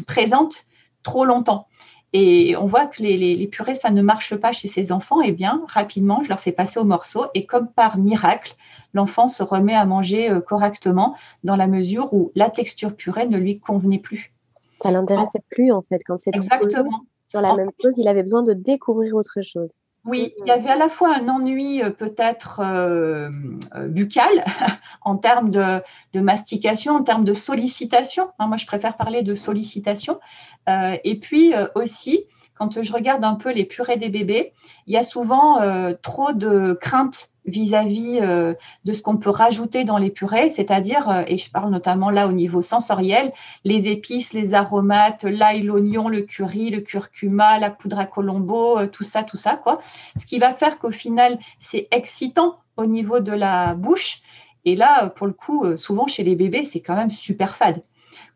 présentes 0.06 0.64
trop 1.02 1.24
longtemps 1.24 1.68
et 2.12 2.56
on 2.56 2.66
voit 2.66 2.86
que 2.86 3.02
les, 3.02 3.46
purées, 3.48 3.74
ça 3.74 3.90
ne 3.90 4.00
marche 4.00 4.34
pas 4.36 4.52
chez 4.52 4.68
ces 4.68 4.92
enfants, 4.92 5.20
eh 5.20 5.32
bien, 5.32 5.62
rapidement, 5.68 6.22
je 6.22 6.30
leur 6.30 6.40
fais 6.40 6.52
passer 6.52 6.80
au 6.80 6.84
morceau, 6.84 7.26
et 7.34 7.44
comme 7.44 7.68
par 7.68 7.98
miracle, 7.98 8.56
l'enfant 8.94 9.28
se 9.28 9.42
remet 9.42 9.74
à 9.74 9.84
manger 9.84 10.30
euh, 10.30 10.40
correctement 10.40 11.14
dans 11.44 11.56
la 11.56 11.66
mesure 11.66 12.12
où 12.14 12.32
la 12.34 12.48
texture 12.48 12.96
purée 12.96 13.26
ne 13.26 13.36
lui 13.36 13.58
convenait 13.58 13.98
plus. 13.98 14.32
Ça 14.80 14.90
l'intéressait 14.90 15.42
plus, 15.50 15.70
en 15.70 15.82
fait, 15.82 16.00
quand 16.06 16.18
c'est 16.18 16.34
Exactement. 16.34 17.04
Sur 17.30 17.40
la 17.40 17.54
même 17.54 17.70
chose, 17.80 17.94
il 17.98 18.08
avait 18.08 18.22
besoin 18.22 18.42
de 18.42 18.52
découvrir 18.52 19.14
autre 19.14 19.40
chose. 19.42 19.70
Oui, 20.04 20.32
il 20.38 20.48
y 20.48 20.50
avait 20.50 20.70
à 20.70 20.76
la 20.76 20.88
fois 20.88 21.14
un 21.14 21.28
ennui 21.28 21.82
euh, 21.82 21.90
peut-être 21.90 22.60
euh, 22.64 23.28
euh, 23.74 23.88
buccal 23.88 24.44
en 25.02 25.16
termes 25.16 25.50
de, 25.50 25.82
mastication, 26.14 26.96
en 26.96 27.02
termes 27.02 27.24
de 27.24 27.34
sollicitation. 27.34 28.30
Hein, 28.38 28.46
moi, 28.46 28.56
je 28.56 28.64
préfère 28.64 28.96
parler 28.96 29.22
de 29.22 29.34
sollicitation. 29.34 30.18
et 30.66 31.18
puis 31.20 31.52
aussi, 31.74 32.24
quand 32.58 32.82
je 32.82 32.92
regarde 32.92 33.24
un 33.24 33.34
peu 33.34 33.52
les 33.52 33.64
purées 33.64 33.96
des 33.96 34.08
bébés, 34.08 34.52
il 34.86 34.94
y 34.94 34.96
a 34.96 35.02
souvent 35.02 35.60
trop 36.02 36.32
de 36.32 36.76
craintes 36.80 37.30
vis-à-vis 37.48 38.18
euh, 38.22 38.54
de 38.84 38.92
ce 38.92 39.02
qu'on 39.02 39.16
peut 39.16 39.30
rajouter 39.30 39.84
dans 39.84 39.98
les 39.98 40.10
purées, 40.10 40.50
c'est-à-dire, 40.50 41.08
euh, 41.08 41.22
et 41.26 41.36
je 41.36 41.50
parle 41.50 41.70
notamment 41.70 42.10
là 42.10 42.28
au 42.28 42.32
niveau 42.32 42.60
sensoriel, 42.60 43.32
les 43.64 43.88
épices, 43.88 44.32
les 44.32 44.54
aromates, 44.54 45.24
l'ail, 45.24 45.62
l'oignon, 45.62 46.08
le 46.08 46.22
curry, 46.22 46.70
le 46.70 46.80
curcuma, 46.80 47.58
la 47.58 47.70
poudre 47.70 47.98
à 47.98 48.06
colombo, 48.06 48.78
euh, 48.78 48.86
tout 48.86 49.04
ça, 49.04 49.22
tout 49.22 49.36
ça, 49.36 49.56
quoi. 49.56 49.80
Ce 50.16 50.26
qui 50.26 50.38
va 50.38 50.52
faire 50.52 50.78
qu'au 50.78 50.90
final, 50.90 51.38
c'est 51.60 51.88
excitant 51.90 52.58
au 52.76 52.86
niveau 52.86 53.20
de 53.20 53.32
la 53.32 53.74
bouche. 53.74 54.20
Et 54.64 54.76
là, 54.76 55.08
pour 55.08 55.26
le 55.26 55.32
coup, 55.32 55.76
souvent 55.76 56.06
chez 56.06 56.24
les 56.24 56.34
bébés, 56.34 56.62
c'est 56.62 56.80
quand 56.80 56.94
même 56.94 57.10
super 57.10 57.56
fade 57.56 57.82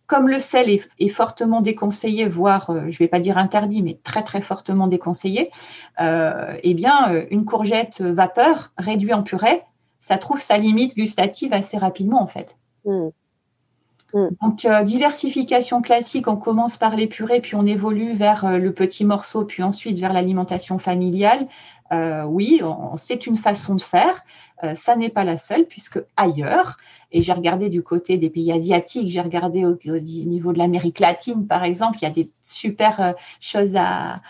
comme 0.07 0.29
le 0.29 0.39
sel 0.39 0.69
est, 0.69 1.09
fortement 1.09 1.61
déconseillé, 1.61 2.29
voire, 2.29 2.71
euh, 2.71 2.81
je 2.83 2.87
ne 2.87 2.99
vais 2.99 3.09
pas 3.09 3.19
dire 3.19 3.39
interdit, 3.39 3.83
mais 3.83 3.99
très 4.03 4.23
très 4.23 4.41
fortement 4.41 4.87
déconseillé, 4.87 5.51
euh, 6.01 6.57
eh 6.63 6.75
bien, 6.75 7.13
euh, 7.13 7.25
une 7.31 7.45
courgette 7.45 8.01
vapeur 8.01 8.73
réduite 8.77 9.15
en 9.15 9.23
purée, 9.23 9.63
ça 10.01 10.19
trouve 10.19 10.41
sa 10.41 10.59
limite 10.59 10.97
gustative 10.97 11.53
assez 11.53 11.79
rapidement 11.79 12.23
en 12.23 12.27
fait. 12.27 12.59
Mmh. 12.85 13.09
Mmh. 14.15 14.29
Donc, 14.43 14.67
diversification 14.85 15.81
classique, 15.81 16.29
on 16.29 16.37
commence 16.37 16.77
par 16.77 16.95
les 16.95 17.07
purées, 17.07 17.41
puis 17.41 17.55
on 17.55 17.65
évolue 17.65 18.13
vers 18.13 18.59
le 18.59 18.75
petit 18.75 19.07
morceau, 19.07 19.47
puis 19.47 19.63
ensuite 19.63 19.99
vers 19.99 20.13
l'alimentation 20.13 20.77
familiale. 20.77 21.47
Oui, 22.27 22.61
c'est 22.97 23.27
une 23.27 23.37
façon 23.37 23.75
de 23.75 23.83
faire. 23.83 24.25
ça 24.75 24.97
n'est 24.97 25.11
pas 25.11 25.25
la 25.25 25.37
seule, 25.37 25.67
puisque 25.67 26.01
ailleurs, 26.17 26.77
et 27.13 27.23
j'ai 27.23 27.33
regardé 27.33 27.69
du 27.69 27.83
côté 27.83 28.17
des 28.17 28.31
pays 28.31 28.53
asiatiques, 28.53 29.09
j'ai 29.09 29.21
regardé 29.21 29.65
au, 29.65 29.77
niveau 29.99 30.53
de 30.53 30.59
l'Amérique 30.59 30.99
latine, 30.99 31.47
par 31.47 31.63
exemple, 31.63 31.99
il 32.01 32.05
y 32.05 32.07
a 32.07 32.11
des 32.11 32.31
super 32.41 33.01
euh, 33.01 33.13
choses 33.41 33.77
à, 33.77 34.21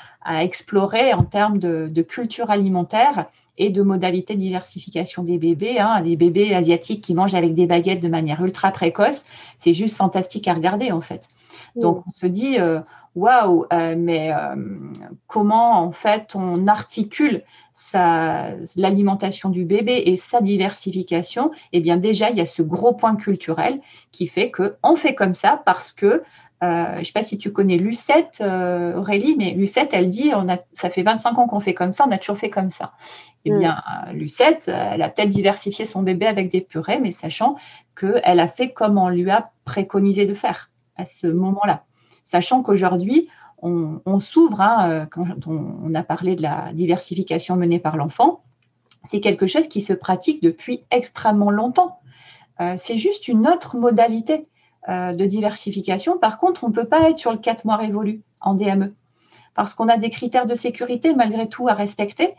explorer 0.41 1.13
en 1.15 1.25
termes 1.25 1.59
de, 1.59 2.03
culture 2.03 2.51
alimentaire 2.51 3.27
et 3.59 3.71
de 3.71 3.83
modalités 3.83 4.35
de 4.35 4.39
diversification 4.39 5.25
des 5.25 5.37
bébés. 5.37 5.81
Hein. 5.81 6.01
Les 6.01 6.15
bébés 6.15 6.55
asiatiques 6.55 7.03
qui 7.03 7.13
mangent 7.13 7.35
avec 7.35 7.55
des 7.55 7.67
baguettes 7.67 8.01
de 8.01 8.09
manière 8.09 8.41
ultra 8.45 8.71
précoce, 8.71 9.25
c'est 9.59 9.75
juste 9.75 9.97
fantastique 9.97 10.47
à 10.47 10.55
regarder 10.55 10.93
en 10.93 11.01
fait. 11.01 11.27
Donc 11.75 12.05
on 12.07 12.13
se 12.13 12.27
dit, 12.27 12.61
euh, 12.61 12.79
waouh, 13.15 13.67
euh, 13.73 13.95
mais 13.97 14.33
euh, 14.33 14.55
comment 15.27 15.83
en 15.83 15.93
fait 15.93 16.35
on 16.35 16.67
articule 16.67 17.43
l'alimentation 18.77 19.51
du 19.51 19.65
bébé 19.65 20.03
et 20.07 20.17
sa 20.17 20.41
diversification? 20.41 21.51
Eh 21.73 21.81
bien 21.81 21.97
déjà, 21.97 22.31
il 22.31 22.37
y 22.37 22.41
a 22.41 22.47
ce 22.47 22.63
gros 22.63 22.95
point 22.95 23.17
culturel 23.17 23.81
qui 24.13 24.27
fait 24.27 24.51
que 24.51 24.77
on 24.83 24.97
fait 24.97 25.15
comme 25.15 25.35
ça 25.35 25.63
parce 25.65 25.93
que 25.93 26.23
euh, 26.63 26.93
je 26.95 26.99
ne 27.01 27.05
sais 27.05 27.13
pas 27.13 27.23
si 27.23 27.39
tu 27.39 27.53
connais 27.53 27.77
Lucette, 27.77 28.41
Aurélie, 28.41 29.35
mais 29.37 29.51
Lucette, 29.51 29.93
elle 29.95 30.09
dit, 30.09 30.31
on 30.33 30.49
a, 30.49 30.59
ça 30.73 30.91
fait 30.91 31.03
25 31.03 31.37
ans 31.39 31.49
qu'on 31.49 31.59
fait 31.59 31.75
comme 31.75 31.91
ça, 31.91 32.05
on 32.07 32.13
a 32.13 32.19
toujours 32.19 32.39
fait 32.39 32.51
comme 32.51 32.71
ça. 32.71 32.93
Eh 33.45 33.51
mm. 33.51 33.59
bien, 33.59 33.83
Lucette, 34.13 34.69
elle 34.69 35.03
a 35.03 35.09
peut-être 35.09 35.29
diversifié 35.29 35.85
son 35.85 36.03
bébé 36.03 36.27
avec 36.27 36.51
des 36.51 36.61
purées, 36.61 37.01
mais 37.01 37.11
sachant 37.11 37.57
qu'elle 37.99 38.39
a 38.39 38.47
fait 38.47 38.71
comme 38.71 38.97
on 38.97 39.09
lui 39.09 39.29
a 39.29 39.51
préconisé 39.65 40.25
de 40.25 40.35
faire 40.35 40.71
à 40.97 41.05
ce 41.05 41.27
moment-là 41.27 41.85
sachant 42.23 42.63
qu'aujourd'hui, 42.63 43.29
on, 43.63 44.19
s'ouvre, 44.19 44.61
hein, 44.61 44.91
euh, 44.91 45.07
quand 45.07 45.47
on, 45.47 45.95
a 45.95 46.03
parlé 46.03 46.35
de 46.35 46.43
la 46.43 46.73
diversification 46.73 47.57
menée 47.57 47.79
par 47.79 47.97
l'enfant, 47.97 48.43
c'est 49.05 49.21
quelque 49.21 49.47
chose 49.47 49.69
qui 49.69 49.81
se 49.81 49.93
pratique 49.93 50.43
depuis 50.43 50.85
extrêmement 50.91 51.51
longtemps. 51.51 52.01
Euh, 52.61 52.75
c'est 52.77 52.97
juste 52.97 53.29
une 53.29 53.47
autre 53.47 53.77
modalité 53.77 54.49
euh, 54.89 55.13
de 55.13 55.25
diversification. 55.27 56.19
Par 56.19 56.39
contre, 56.39 56.65
on 56.65 56.69
ne 56.69 56.73
peut 56.73 56.87
pas 56.87 57.09
être 57.09 57.19
sur 57.19 57.31
le 57.31 57.39
4 57.39 57.65
mois 57.65 57.77
révolu 57.77 58.23
en 58.41 58.55
DME 58.55 58.95
parce 59.55 59.75
qu'on 59.75 59.89
a 59.89 59.99
des 59.99 60.11
critères 60.11 60.47
de 60.47 60.55
sécurité 60.55 61.15
malgré 61.15 61.47
tout 61.47 61.69
à 61.69 61.75
respecter. 61.75 62.31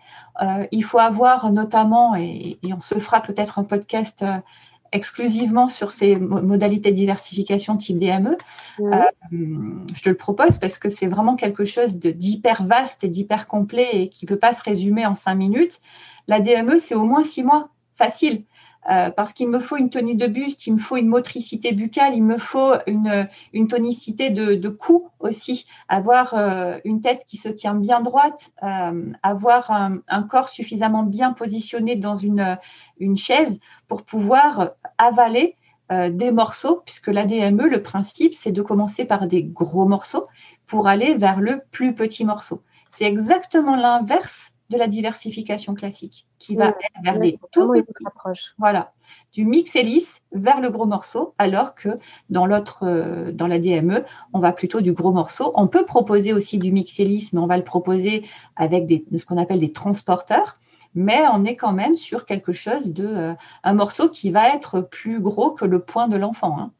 il 0.71 0.83
faut 0.83 0.97
avoir 0.97 1.51
notamment, 1.51 2.15
et, 2.15 2.57
et 2.63 2.73
on 2.73 2.79
se 2.79 2.97
fera 2.97 3.21
peut-être 3.21 3.59
un 3.59 3.63
podcast 3.63 4.25
exclusivement 4.93 5.67
sur 5.67 5.91
ces 5.91 6.15
modalités 6.15 6.91
de 6.91 6.95
diversification 6.95 7.75
type 7.75 7.97
DME. 7.97 8.37
Euh, 8.79 9.01
je 9.31 10.01
te 10.01 10.09
le 10.09 10.15
propose 10.15 10.59
parce 10.59 10.77
que 10.77 10.87
c'est 10.87 11.07
vraiment 11.07 11.35
quelque 11.35 11.65
chose 11.65 11.95
d'hyper 11.95 12.63
vaste 12.63 13.03
et 13.03 13.07
d'hyper 13.07 13.47
complet 13.47 13.89
et 13.93 14.09
qui 14.09 14.25
ne 14.25 14.29
peut 14.29 14.39
pas 14.39 14.53
se 14.53 14.63
résumer 14.63 15.05
en 15.05 15.15
cinq 15.15 15.35
minutes. 15.35 15.81
La 16.27 16.39
DME, 16.39 16.77
c'est 16.77 16.95
au 16.95 17.03
moins 17.03 17.23
six 17.23 17.43
mois, 17.43 17.69
facile. 17.95 18.43
Euh, 18.91 19.09
parce 19.11 19.33
qu'il 19.33 19.47
me 19.47 19.59
faut 19.59 19.77
une 19.77 19.89
tenue 19.89 20.15
de 20.15 20.27
buste, 20.27 20.67
il 20.67 20.73
me 20.73 20.79
faut 20.79 20.97
une 20.97 21.07
motricité 21.07 21.71
buccale, 21.71 22.15
il 22.15 22.23
me 22.23 22.37
faut 22.37 22.73
une, 22.87 23.27
tonicité 23.67 24.29
de, 24.29 24.69
cou 24.69 25.09
aussi, 25.19 25.65
avoir 25.87 26.33
euh, 26.33 26.77
une 26.83 27.01
tête 27.01 27.23
qui 27.25 27.37
se 27.37 27.49
tient 27.49 27.75
bien 27.75 28.01
droite, 28.01 28.51
euh, 28.63 29.11
avoir 29.23 29.71
un, 29.71 30.01
corps 30.23 30.49
suffisamment 30.49 31.03
bien 31.03 31.33
positionné 31.33 31.95
dans 31.95 32.15
une, 32.15 32.57
une 32.99 33.17
chaise 33.17 33.59
pour 33.87 34.03
pouvoir 34.03 34.71
avaler 34.97 35.57
des 35.89 36.31
morceaux, 36.31 36.81
puisque 36.85 37.09
la 37.09 37.23
DME, 37.23 37.67
le 37.67 37.83
principe, 37.83 38.33
c'est 38.33 38.51
de 38.51 38.61
commencer 38.63 39.05
par 39.05 39.27
des 39.27 39.43
gros 39.43 39.85
morceaux 39.85 40.25
pour 40.65 40.87
aller 40.87 41.15
vers 41.15 41.39
le 41.39 41.61
plus 41.71 41.93
petit 41.93 42.25
morceau. 42.25 42.63
C'est 42.87 43.05
exactement 43.05 43.75
l'inverse 43.75 44.53
de 44.73 44.77
la 44.77 44.87
diversification 44.87 45.73
classique, 45.73 46.27
qui 46.39 46.55
va 46.55 46.75
vers 47.03 47.19
des 47.19 47.39
tout 47.51 47.71
petits, 47.71 48.51
voilà, 48.57 48.91
du 49.31 49.45
mix 49.45 49.75
hélice 49.75 50.23
vers 50.31 50.59
le 50.59 50.69
gros 50.69 50.85
morceau, 50.85 51.33
alors 51.37 51.75
que 51.75 51.89
dans 52.29 52.45
l'autre, 52.45 52.83
euh, 52.83 53.31
dans 53.31 53.47
la 53.47 53.59
DME, 53.59 54.03
on 54.33 54.39
va 54.39 54.51
plutôt 54.51 54.81
du 54.81 54.93
gros 54.93 55.11
morceau. 55.11 55.51
On 55.55 55.67
peut 55.67 55.85
proposer 55.85 56.33
aussi 56.33 56.57
du 56.57 56.71
mix 56.71 56.99
hélice, 56.99 57.33
mais 57.33 57.39
on 57.39 57.47
va 57.47 57.57
le 57.57 57.63
proposer 57.63 58.25
avec 58.55 58.85
des, 58.85 59.05
ce 59.17 59.25
qu'on 59.25 59.37
appelle 59.37 59.59
des 59.59 59.71
transporteurs. 59.71 60.55
Mais 60.95 61.21
on 61.33 61.43
est 61.45 61.55
quand 61.55 61.73
même 61.73 61.95
sur 61.95 62.25
quelque 62.25 62.53
chose 62.53 62.91
de 62.91 63.07
euh, 63.07 63.33
un 63.63 63.73
morceau 63.73 64.09
qui 64.09 64.29
va 64.29 64.53
être 64.53 64.81
plus 64.81 65.19
gros 65.19 65.51
que 65.51 65.65
le 65.65 65.79
point 65.79 66.07
de 66.07 66.17
l'enfant. 66.17 66.55
Hein. 66.59 66.71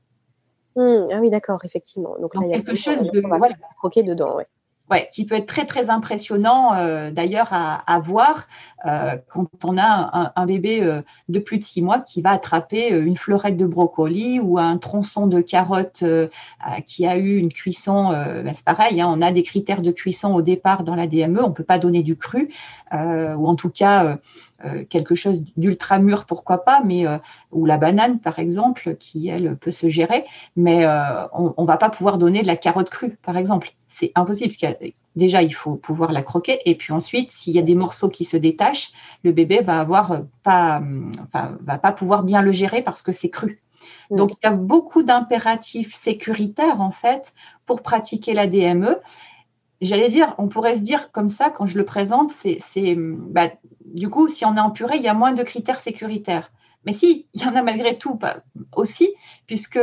Mmh, 0.75 1.05
ah 1.11 1.19
oui, 1.19 1.29
d'accord, 1.29 1.59
effectivement. 1.63 2.15
Donc, 2.19 2.35
là, 2.35 2.41
il 2.43 2.49
y 2.49 2.53
a 2.53 2.57
quelque 2.57 2.75
chose 2.75 3.03
de 3.03 3.21
voilà. 3.21 3.55
croquer 3.75 4.03
dedans. 4.03 4.35
Ouais. 4.35 4.47
Qui 5.11 5.25
peut 5.25 5.35
être 5.35 5.45
très 5.45 5.65
très 5.65 5.89
impressionnant 5.89 6.73
euh, 6.75 7.11
d'ailleurs 7.11 7.49
à, 7.51 7.99
voir 7.99 8.47
euh, 8.85 9.15
quand 9.29 9.47
on 9.63 9.77
a 9.77 10.31
un, 10.35 10.45
bébé 10.45 10.81
euh, 10.81 11.01
de 11.29 11.39
plus 11.39 11.57
de 11.57 11.63
six 11.63 11.81
mois 11.81 11.99
qui 11.99 12.21
va 12.21 12.31
attraper 12.31 12.89
une 12.89 13.17
fleurette 13.17 13.57
de 13.57 13.65
brocoli 13.65 14.39
ou 14.39 14.57
un 14.57 14.77
tronçon 14.77 15.27
de 15.27 15.41
carotte 15.41 16.03
qui 16.87 17.05
a 17.05 17.17
eu 17.17 17.37
une 17.37 17.51
cuisson. 17.51 18.09
Ben, 18.11 18.53
c'est 18.53 18.65
pareil, 18.65 19.01
hein, 19.01 19.09
on 19.09 19.21
a 19.21 19.31
des 19.31 19.43
critères 19.43 19.81
de 19.81 19.91
cuisson 19.91 20.33
au 20.33 20.41
départ 20.41 20.83
dans 20.83 20.95
la 20.95 21.07
DME, 21.07 21.43
on 21.43 21.51
peut 21.51 21.63
pas 21.63 21.79
donner 21.79 22.03
du 22.03 22.15
cru 22.15 22.49
ou 22.91 23.47
en 23.47 23.55
tout 23.55 23.69
cas 23.69 24.17
quelque 24.89 25.15
chose 25.15 25.43
d'ultra 25.57 25.99
mûr, 25.99 26.25
pourquoi 26.25 26.63
pas, 26.63 26.81
mais 26.83 27.05
ou 27.51 27.65
la 27.65 27.77
banane 27.77 28.19
par 28.19 28.39
exemple 28.39 28.95
qui 28.95 29.27
elle 29.27 29.55
peut 29.57 29.71
se 29.71 29.89
gérer, 29.89 30.25
mais 30.55 30.85
on, 31.33 31.53
on 31.57 31.65
va 31.65 31.77
pas 31.77 31.89
pouvoir 31.89 32.17
donner 32.17 32.41
de 32.41 32.47
la 32.47 32.55
carotte 32.55 32.89
crue 32.89 33.17
par 33.23 33.37
exemple 33.37 33.73
c'est 33.93 34.11
impossible 34.15 34.53
parce 34.59 34.73
que 34.73 34.87
déjà 35.15 35.43
il 35.43 35.53
faut 35.53 35.75
pouvoir 35.75 36.11
la 36.11 36.23
croquer 36.23 36.59
et 36.65 36.75
puis 36.75 36.91
ensuite 36.91 37.29
s'il 37.31 37.53
y 37.53 37.59
a 37.59 37.61
des 37.61 37.75
morceaux 37.75 38.09
qui 38.09 38.25
se 38.25 38.37
détachent, 38.37 38.91
le 39.23 39.31
bébé 39.31 39.61
va 39.61 39.79
avoir 39.79 40.11
euh, 40.11 40.19
pas, 40.41 40.81
enfin, 41.27 41.57
va 41.61 41.77
pas 41.77 41.91
pouvoir 41.91 42.23
bien 42.23 42.41
le 42.41 42.51
gérer 42.51 42.81
parce 42.81 43.03
que 43.03 43.11
c'est 43.11 43.29
cru. 43.29 43.61
Donc 44.09 44.31
il 44.31 44.45
y 44.45 44.47
a 44.47 44.51
beaucoup 44.51 45.03
d'impératifs 45.03 45.93
sécuritaires 45.93 46.81
en 46.81 46.91
fait 46.91 47.33
pour 47.67 47.83
pratiquer 47.83 48.33
la 48.33 48.47
DME. 48.47 48.99
J'allais 49.81 50.07
dire, 50.07 50.33
on 50.37 50.47
pourrait 50.47 50.75
se 50.75 50.81
dire 50.81 51.11
comme 51.11 51.27
ça 51.27 51.49
quand 51.51 51.67
je 51.67 51.77
le 51.77 51.85
présente, 51.85 52.31
c'est, 52.31 52.95
bah, 52.97 53.49
du 53.93 54.09
coup 54.09 54.27
si 54.27 54.45
on 54.45 54.55
est 54.55 54.59
en 54.59 54.71
purée, 54.71 54.97
il 54.97 55.03
y 55.03 55.07
a 55.07 55.13
moins 55.13 55.33
de 55.33 55.43
critères 55.43 55.79
sécuritaires. 55.79 56.51
Mais 56.85 56.93
si, 56.93 57.27
il 57.33 57.41
y 57.41 57.45
en 57.45 57.55
a 57.55 57.61
malgré 57.61 57.97
tout 57.97 58.19
aussi, 58.75 59.13
puisque 59.47 59.79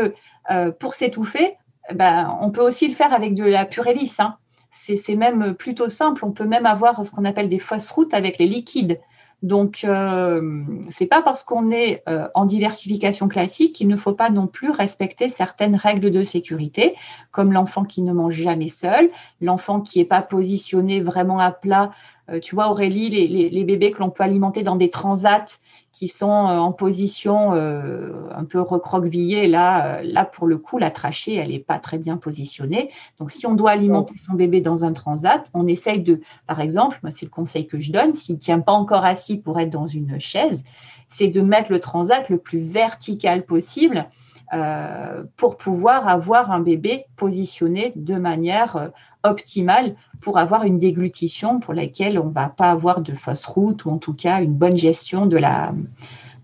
euh, 0.51 0.71
pour 0.73 0.95
s'étouffer, 0.95 1.57
ben, 1.95 2.37
on 2.41 2.51
peut 2.51 2.61
aussi 2.61 2.89
le 2.89 2.95
faire 2.95 3.13
avec 3.13 3.35
de 3.35 3.45
la 3.45 3.65
purée 3.65 3.95
lisse. 3.95 4.21
Hein. 4.21 4.37
C'est 4.73 5.17
même 5.17 5.55
plutôt 5.55 5.89
simple. 5.89 6.25
On 6.25 6.33
peut 6.33 6.45
même 6.45 6.67
avoir 6.67 7.05
ce 7.05 7.11
qu'on 7.11 7.25
appelle 7.25 7.49
des 7.49 7.59
fausses 7.59 7.91
routes 7.91 8.15
avec 8.15 8.39
les 8.39 8.47
liquides. 8.47 9.01
Donc, 9.43 9.85
euh, 9.85 10.65
c'est 10.91 11.07
pas 11.07 11.23
parce 11.23 11.45
qu'on 11.45 11.71
est 11.71 12.03
euh, 12.09 12.29
en 12.35 12.45
diversification 12.45 13.27
classique 13.27 13.75
qu'il 13.75 13.89
ne 13.89 13.97
faut 13.97 14.13
pas 14.13 14.29
non 14.29 14.47
plus 14.47 14.71
respecter 14.71 15.31
certaines 15.31 15.77
règles 15.77 16.11
de 16.11 16.23
sécurité, 16.23 16.95
comme 17.31 17.53
l'enfant 17.53 17.85
qui 17.85 18.03
ne 18.03 18.13
mange 18.13 18.35
jamais 18.35 18.69
seul, 18.69 19.09
l'enfant 19.41 19.81
qui 19.81 19.99
n'est 19.99 20.05
pas 20.05 20.21
positionné 20.21 21.01
vraiment 21.01 21.39
à 21.39 21.53
plat. 21.53 21.91
Euh, 22.31 22.39
tu 22.39 22.55
vois, 22.55 22.69
Aurélie, 22.69 23.09
les 23.09 23.65
bébés 23.65 23.93
que 23.93 24.01
l'on 24.01 24.11
peut 24.11 24.25
alimenter 24.25 24.63
dans 24.63 24.77
des 24.77 24.91
transats 24.91 25.59
qui 25.93 26.09
sont 26.09 26.31
euh, 26.31 26.59
en 26.59 26.73
position 26.73 27.53
euh, 27.55 28.29
un 28.35 28.45
peu 28.45 28.61
recroquevillée. 28.61 29.47
Là, 29.47 29.87
euh, 29.87 30.03
là, 30.05 30.25
pour 30.25 30.47
le 30.47 30.57
coup, 30.57 30.79
la 30.79 30.91
trachée, 30.91 31.35
elle 31.35 31.49
n'est 31.49 31.59
pas 31.59 31.79
très 31.79 31.99
bien 31.99 32.17
positionnée. 32.17 32.91
Donc, 33.19 33.31
si 33.31 33.47
on 33.47 33.55
doit 33.55 33.73
alimenter 33.73 34.15
son 34.25 34.35
bébé 34.35 34.61
dans 34.61 34.85
un 34.85 34.93
transat, 34.93 35.51
on 35.55 35.67
essaye 35.67 36.01
de, 36.01 36.21
par 36.47 36.61
exemple, 36.61 36.99
moi, 37.03 37.11
c'est 37.11 37.27
le 37.27 37.31
conseil 37.31 37.67
que 37.67 37.81
je 37.81 37.93
donne, 37.93 38.15
s'il 38.15 38.37
ne 38.37 38.41
tient 38.41 38.61
pas 38.61 38.73
encore 38.73 39.05
assis 39.05 39.37
pour 39.37 39.59
être 39.59 39.71
dans 39.71 39.87
une 39.87 40.21
chaise, 40.21 40.63
c'est 41.09 41.29
de 41.29 41.41
mettre 41.41 41.73
le 41.73 41.81
transat 41.81 42.29
le 42.29 42.39
plus 42.39 42.61
vertical 42.61 43.45
possible 43.45 44.09
euh, 44.53 45.23
pour 45.37 45.57
pouvoir 45.57 46.09
avoir 46.09 46.51
un 46.51 46.59
bébé 46.59 47.05
positionné 47.15 47.93
de 47.95 48.17
manière 48.17 48.77
euh, 48.77 48.89
optimale 49.23 49.95
pour 50.21 50.39
avoir 50.39 50.65
une 50.65 50.77
déglutition 50.77 51.61
pour 51.61 51.73
laquelle 51.73 52.19
on 52.19 52.27
ne 52.27 52.33
va 52.33 52.49
pas 52.49 52.73
avoir 52.73 53.01
de 53.01 53.15
fausse 53.15 53.47
route 53.47 53.85
ou 53.85 53.91
en 53.91 53.99
tout 53.99 54.13
cas 54.13 54.43
une 54.43 54.55
bonne 54.55 54.77
gestion 54.77 55.27
de 55.27 55.37
la 55.37 55.73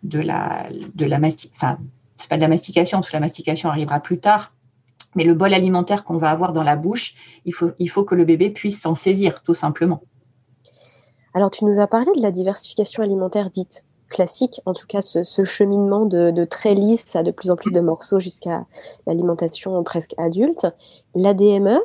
de 0.05 0.21
la 0.21 0.69
de 0.95 1.05
la 1.05 1.19
enfin 1.57 1.79
c'est 2.17 2.29
pas 2.29 2.37
de 2.37 2.43
la 2.43 2.49
mastication 2.49 2.99
parce 2.99 3.11
que 3.11 3.17
la 3.17 3.21
mastication 3.21 3.71
arrivera 3.71 3.99
plus 3.99 4.21
tard 4.21 4.53
mais 5.17 5.25
le 5.25 5.35
bol 5.35 5.53
alimentaire 5.53 6.05
qu'on 6.05 6.19
va 6.19 6.31
avoir 6.31 6.53
dans 6.53 6.63
la 6.63 6.77
bouche 6.77 7.17
il 7.45 7.55
faut 7.55 7.73
il 7.81 7.91
faut 7.91 8.05
que 8.05 8.15
le 8.15 8.25
bébé 8.25 8.51
puisse 8.51 8.81
s'en 8.81 8.95
saisir 8.95 9.43
tout 9.43 9.55
simplement. 9.55 10.01
Alors 11.35 11.51
tu 11.51 11.65
nous 11.65 11.81
as 11.81 11.89
parlé 11.89 12.13
de 12.15 12.23
la 12.23 12.31
diversification 12.31 13.03
alimentaire 13.03 13.51
dite 13.51 13.85
classique, 14.09 14.61
en 14.67 14.75
tout 14.75 14.87
cas 14.87 15.03
ce, 15.03 15.45
cheminement 15.45 16.07
de, 16.07 16.45
très 16.45 16.75
lisse 16.75 17.15
à 17.15 17.23
de 17.23 17.31
plus 17.31 17.51
en 17.51 17.57
plus 17.57 17.73
de 17.73 17.81
morceaux 17.81 18.21
jusqu'à 18.21 18.67
l'alimentation 19.07 19.83
presque 19.83 20.15
adulte. 20.19 20.67
L'ADME, 21.15 21.81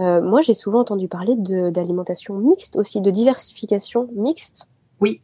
euh, 0.00 0.22
moi 0.22 0.42
j'ai 0.42 0.54
souvent 0.54 0.80
entendu 0.80 1.08
parler 1.08 1.34
d'alimentation 1.36 2.34
mixte 2.34 2.76
aussi, 2.76 3.00
de 3.00 3.10
diversification 3.10 4.08
mixte. 4.14 4.68
Oui, 5.00 5.22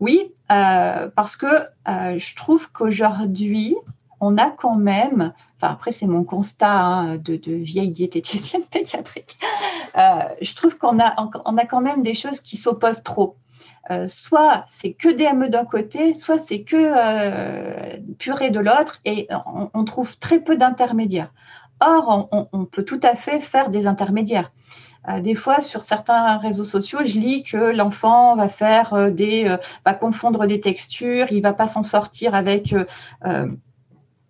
oui, 0.00 0.32
euh, 0.50 1.08
parce 1.14 1.36
que 1.36 1.46
euh, 1.46 2.18
je 2.18 2.34
trouve 2.34 2.70
qu'aujourd'hui, 2.72 3.76
on 4.20 4.38
a 4.38 4.50
quand 4.50 4.76
même, 4.76 5.32
enfin 5.56 5.72
après 5.72 5.92
c'est 5.92 6.06
mon 6.06 6.24
constat 6.24 6.82
hein, 6.82 7.16
de, 7.16 7.38
vieille 7.46 7.90
diététicienne 7.90 8.62
pédiatrique, 8.70 9.38
je 9.94 10.54
trouve 10.54 10.76
qu'on 10.76 10.98
a, 10.98 11.14
on 11.44 11.56
a 11.56 11.64
quand 11.64 11.80
même 11.80 12.02
des 12.02 12.14
choses 12.14 12.40
qui 12.40 12.56
s'opposent 12.56 13.02
trop. 13.02 13.36
Euh, 13.90 14.06
soit 14.06 14.64
c'est 14.68 14.92
que 14.92 15.08
DME 15.08 15.48
d'un 15.48 15.64
côté, 15.64 16.12
soit 16.14 16.38
c'est 16.38 16.62
que 16.62 16.76
euh, 16.76 17.98
purée 18.18 18.50
de 18.50 18.60
l'autre, 18.60 19.00
et 19.04 19.28
on, 19.74 19.84
trouve 19.84 20.18
très 20.18 20.40
peu 20.40 20.56
d'intermédiaires. 20.56 21.32
Or, 21.80 22.28
on, 22.52 22.64
peut 22.64 22.84
tout 22.84 23.00
à 23.02 23.14
fait 23.14 23.40
faire 23.40 23.68
des 23.68 23.86
intermédiaires. 23.86 24.52
Euh, 25.08 25.20
des 25.20 25.34
fois, 25.34 25.60
sur 25.60 25.82
certains 25.82 26.38
réseaux 26.38 26.64
sociaux, 26.64 27.00
je 27.04 27.18
lis 27.18 27.42
que 27.42 27.76
l'enfant 27.76 28.36
va 28.36 28.48
faire 28.48 29.10
des, 29.12 29.54
va 29.84 29.92
confondre 29.92 30.46
des 30.46 30.60
textures, 30.60 31.26
il 31.30 31.42
va 31.42 31.52
pas 31.52 31.68
s'en 31.68 31.82
sortir 31.82 32.34
avec 32.34 32.74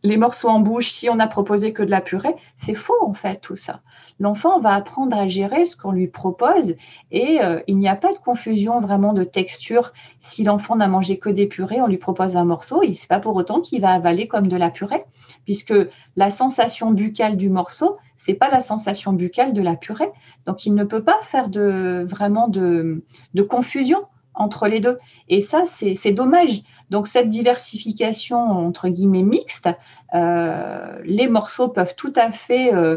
les 0.03 0.17
morceaux 0.17 0.49
en 0.49 0.61
bouche 0.61 0.91
si 0.91 1.09
on 1.09 1.21
a 1.21 1.27
proposé 1.27 1.73
que 1.73 1.83
de 1.83 1.91
la 1.91 2.01
purée. 2.01 2.35
C'est 2.57 2.75
faux 2.75 3.03
en 3.03 3.15
fait 3.15 3.41
tout 3.41 3.57
ça 3.57 3.79
l'enfant 4.19 4.61
va 4.61 4.75
apprendre 4.75 5.17
à 5.17 5.27
gérer 5.27 5.65
ce 5.65 5.77
qu'on 5.77 5.93
lui 5.93 6.07
propose 6.07 6.75
et 7.11 7.43
euh, 7.43 7.61
il 7.67 7.79
n'y 7.79 7.89
a 7.89 7.97
pas 7.97 8.13
de 8.13 8.19
confusion 8.19 8.81
vraiment 8.81 9.13
de 9.13 9.25
texture. 9.25 9.93
Si 10.21 10.45
l'enfant 10.45 10.77
n'a 10.77 10.89
mangé 10.89 11.19
que 11.19 11.31
des 11.31 11.47
purées, 11.47 11.81
on 11.81 11.87
lui 11.87 11.99
propose 11.99 12.37
un 12.37 12.45
morceau, 12.45 12.83
et 12.83 12.95
c'est 12.95 13.09
pas 13.09 13.21
pour 13.21 13.37
autant 13.37 13.61
qu'il 13.61 13.81
va 13.81 13.91
avaler 13.91 14.29
comme 14.29 14.49
de 14.49 14.57
la 14.57 14.71
purée, 14.71 15.05
puisque 15.45 15.75
la 16.17 16.31
sensation 16.31 16.91
buccale 16.91 17.37
du 17.37 17.49
morceau, 17.49 17.97
c'est 18.17 18.35
pas 18.35 18.51
la 18.51 18.61
sensation 18.61 19.13
buccale 19.13 19.53
de 19.53 19.63
la 19.63 19.77
purée. 19.77 20.11
Donc 20.47 20.67
il 20.67 20.75
ne 20.75 20.85
peut 20.85 21.03
pas 21.03 21.19
faire 21.23 21.49
de 21.49 22.05
vraiment 22.07 22.49
de, 22.49 23.03
confusion 23.49 24.05
entre 24.35 24.67
les 24.67 24.81
deux. 24.81 24.99
Et 25.29 25.41
ça, 25.41 25.63
c'est 25.65 26.13
dommage. 26.13 26.63
Donc 26.91 27.07
cette 27.07 27.29
diversification 27.29 28.39
entre 28.39 28.89
guillemets 28.89 29.23
mixte, 29.23 29.69
euh, 30.15 30.99
les 31.05 31.29
morceaux 31.29 31.69
peuvent 31.69 31.95
tout 31.97 32.13
à 32.17 32.33
fait 32.33 32.75
euh, 32.75 32.97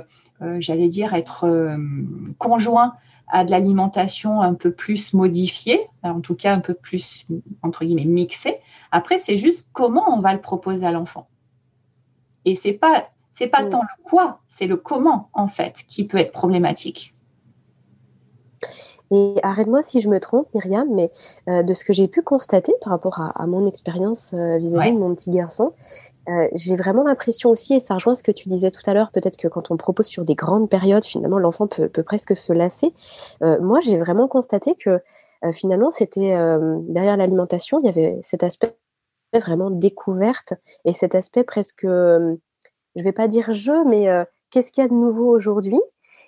j'allais 0.59 0.87
dire, 0.87 1.13
être 1.13 1.45
euh, 1.45 1.77
conjoint 2.37 2.95
à 3.27 3.43
de 3.43 3.51
l'alimentation 3.51 4.41
un 4.41 4.53
peu 4.53 4.71
plus 4.71 5.13
modifiée, 5.13 5.81
en 6.03 6.21
tout 6.21 6.35
cas 6.35 6.53
un 6.53 6.61
peu 6.61 6.73
plus, 6.73 7.25
entre 7.61 7.83
guillemets, 7.83 8.05
mixée. 8.05 8.55
Après, 8.91 9.17
c'est 9.17 9.35
juste 9.35 9.67
comment 9.73 10.15
on 10.15 10.21
va 10.21 10.33
le 10.33 10.39
proposer 10.39 10.85
à 10.85 10.91
l'enfant. 10.91 11.27
Et 12.45 12.55
c'est 12.55 12.73
pas, 12.73 13.09
c'est 13.33 13.47
pas 13.47 13.63
mm. 13.63 13.69
tant 13.69 13.81
le 13.81 14.03
quoi, 14.09 14.39
c'est 14.47 14.67
le 14.67 14.77
comment, 14.77 15.29
en 15.33 15.49
fait, 15.49 15.83
qui 15.89 16.05
peut 16.05 16.17
être 16.17 16.31
problématique. 16.31 17.13
Et 19.11 19.35
arrête-moi 19.43 19.81
si 19.81 19.99
je 19.99 20.09
me 20.09 20.19
trompe, 20.19 20.47
Myriam, 20.53 20.87
mais 20.93 21.11
euh, 21.49 21.63
de 21.63 21.73
ce 21.73 21.83
que 21.83 21.93
j'ai 21.93 22.07
pu 22.07 22.21
constater 22.21 22.73
par 22.81 22.91
rapport 22.91 23.19
à, 23.19 23.47
mon 23.47 23.65
expérience 23.65 24.33
vis-à-vis 24.33 24.93
de 24.93 24.97
mon 24.97 25.13
petit 25.15 25.31
garçon, 25.31 25.73
euh, 26.29 26.47
j'ai 26.55 26.75
vraiment 26.75 27.03
l'impression 27.03 27.49
aussi, 27.49 27.75
et 27.75 27.79
ça 27.79 27.93
rejoint 27.93 28.15
ce 28.15 28.23
que 28.23 28.31
tu 28.31 28.49
disais 28.49 28.71
tout 28.71 28.81
à 28.85 28.93
l'heure, 28.93 29.11
peut-être 29.11 29.37
que 29.37 29.47
quand 29.47 29.71
on 29.71 29.77
propose 29.77 30.07
sur 30.07 30.25
des 30.25 30.35
grandes 30.35 30.69
périodes, 30.69 31.05
finalement, 31.05 31.39
l'enfant 31.39 31.67
peut, 31.67 31.89
presque 32.03 32.35
se 32.35 32.51
lasser. 32.51 32.93
Euh, 33.43 33.59
moi, 33.61 33.79
j'ai 33.81 33.97
vraiment 33.97 34.27
constaté 34.27 34.75
que 34.75 34.99
euh, 35.45 35.51
finalement, 35.53 35.89
c'était 35.89 36.35
derrière 36.89 37.17
l'alimentation, 37.17 37.79
il 37.79 37.85
y 37.85 37.89
avait 37.89 38.19
cet 38.23 38.43
aspect 38.43 38.75
vraiment 39.33 39.69
découverte 39.69 40.53
et 40.85 40.93
cet 40.93 41.13
aspect 41.15 41.43
presque, 41.43 41.85
je 41.85 42.37
vais 42.95 43.11
pas 43.11 43.27
dire 43.27 43.51
jeu, 43.51 43.83
mais 43.85 44.07
qu'est-ce 44.49 44.71
qu'il 44.71 44.83
y 44.83 44.85
a 44.85 44.89
de 44.89 44.95
nouveau 44.95 45.29
aujourd'hui? 45.29 45.79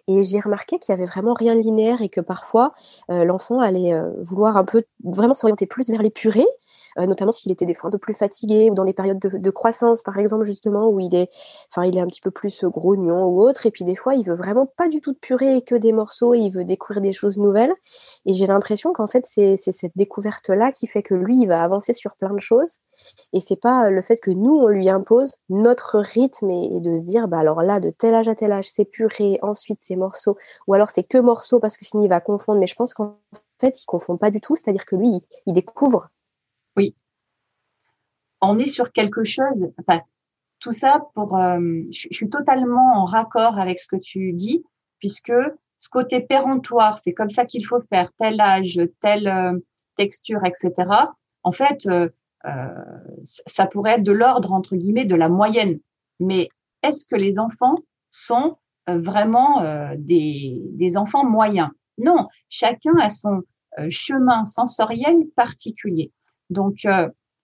Et 0.08 0.24
j'ai 0.24 0.40
remarqué 0.40 0.78
qu'il 0.80 0.94
y 0.94 0.98
avait 0.98 1.06
vraiment 1.06 1.34
rien 1.34 1.56
de 1.56 1.60
linéaire 1.60 2.02
et 2.02 2.10
que 2.10 2.22
parfois 2.22 2.74
l'enfant 3.08 3.60
allait 3.62 4.00
vouloir 4.20 4.58
un 4.58 4.66
peu 4.66 4.84
vraiment 5.04 5.34
s'orienter 5.34 5.66
plus 5.66 5.90
vers 5.90 6.04
les 6.04 6.12
purées 6.12 6.48
euh, 6.98 7.06
notamment 7.06 7.32
s'il 7.32 7.52
était 7.52 7.66
des 7.66 7.74
fois 7.74 7.90
un 7.90 7.92
peu 7.92 7.98
plus 7.98 8.14
fatigué 8.14 8.70
ou 8.72 8.74
dans 8.74 8.86
des 8.86 8.94
périodes 8.94 9.20
de, 9.20 9.50
croissance, 9.50 10.02
par 10.02 10.18
exemple, 10.18 10.46
justement, 10.46 10.90
où 10.90 11.00
il 11.00 11.14
est, 11.16 11.30
il 11.78 11.98
est 11.98 12.02
un 12.02 12.08
petit 12.08 12.22
peu 12.22 12.32
plus 12.32 12.64
grognon 12.66 13.26
ou 13.26 13.42
autre. 13.42 13.66
Et 13.66 13.72
puis 13.72 13.86
des 13.86 13.96
fois, 13.96 14.16
il 14.16 14.26
veut 14.26 14.36
vraiment 14.36 14.66
pas 14.66 14.88
du 14.88 15.02
tout 15.02 15.14
de 15.14 15.18
purée 15.18 15.58
et 15.58 15.62
que 15.62 15.76
des 15.76 15.94
morceaux 15.94 16.34
et 16.34 16.40
il 16.40 16.52
veut 16.52 16.64
découvrir 16.64 17.02
des 17.02 17.14
choses 17.14 17.38
nouvelles. 17.38 17.74
Et 18.26 18.34
j'ai 18.34 18.48
l'impression 18.48 18.94
qu'en 18.94 19.08
fait, 19.08 19.26
c'est 19.26 19.58
cette 19.58 19.94
découverte-là 19.96 20.72
qui 20.72 20.88
fait 20.88 21.04
que 21.04 21.16
lui, 21.16 21.42
il 21.42 21.48
va 21.48 21.64
avancer 21.64 21.94
sur 21.94 22.16
plein 22.16 22.34
de 22.34 22.40
choses. 22.40 22.78
Et 23.34 23.42
c'est 23.42 23.56
pas 23.56 23.90
le 23.90 24.02
fait 24.02 24.20
que 24.20 24.32
nous, 24.32 24.56
on 24.56 24.68
lui 24.68 24.90
impose 24.90 25.36
notre 25.50 26.00
rythme 26.00 26.50
et, 26.50 26.80
de 26.80 26.96
se 26.96 27.02
dire, 27.02 27.28
bah 27.28 27.40
alors 27.40 27.64
là, 27.64 27.80
de 27.80 27.90
tel 27.90 28.14
âge 28.14 28.28
à 28.28 28.36
tel 28.36 28.52
âge, 28.52 28.70
c'est 28.72 28.86
purée, 28.86 29.40
ensuite 29.42 29.80
c'est 29.82 29.96
morceaux, 29.96 30.38
ou 30.68 30.74
alors 30.74 30.90
c'est 30.90 31.04
que 31.04 31.18
morceaux 31.18 31.60
parce 31.60 31.78
que 31.78 31.86
sinon 31.86 32.04
il 32.04 32.10
va 32.10 32.20
confondre. 32.22 32.60
Mais 32.60 32.68
je 32.68 32.76
pense 32.76 32.94
qu'en 32.94 33.18
fait, 33.60 33.82
il 33.82 33.86
confond 33.86 34.18
pas 34.18 34.32
du 34.32 34.42
tout. 34.42 34.56
C'est-à-dire 34.56 34.86
que 34.86 34.96
lui, 34.96 35.22
il 35.46 35.54
découvre. 35.54 36.10
On 38.42 38.58
est 38.58 38.68
sur 38.68 38.92
quelque 38.92 39.24
chose, 39.24 39.68
enfin, 39.80 40.00
tout 40.60 40.72
ça 40.72 41.02
pour, 41.16 41.38
euh, 41.38 41.60
je, 41.92 42.08
suis 42.12 42.30
totalement 42.30 43.02
en 43.02 43.06
raccord 43.06 43.58
avec 43.58 43.80
ce 43.80 43.88
que 43.88 43.96
tu 43.96 44.34
dis, 44.34 44.64
puisque 45.00 45.34
ce 45.78 45.90
côté 45.90 46.20
péremptoire, 46.22 47.00
c'est 47.00 47.14
comme 47.14 47.32
ça 47.32 47.46
qu'il 47.46 47.66
faut 47.66 47.82
faire, 47.90 48.12
tel 48.18 48.40
âge, 48.42 48.80
telle 49.00 49.28
euh, 49.28 49.58
texture, 49.96 50.42
etc. 50.46 50.90
En 51.44 51.52
fait, 51.52 51.88
euh, 51.88 52.10
ça 53.24 53.66
pourrait 53.66 53.96
être 53.96 54.04
de 54.04 54.12
l'ordre, 54.12 54.52
entre 54.54 54.76
guillemets, 54.76 55.06
de 55.06 55.16
la 55.16 55.30
moyenne. 55.30 55.80
Mais 56.20 56.50
est-ce 56.84 57.06
que 57.06 57.16
les 57.16 57.40
enfants 57.40 57.76
sont 58.10 58.58
vraiment 58.88 59.62
des, 59.98 60.62
des 60.72 60.98
enfants 60.98 61.26
moyens? 61.26 61.70
Non, 61.98 62.28
chacun 62.48 62.98
a 63.02 63.10
son 63.10 63.42
chemin 63.90 64.46
sensoriel 64.46 65.18
particulier. 65.36 66.14
Donc, 66.50 66.88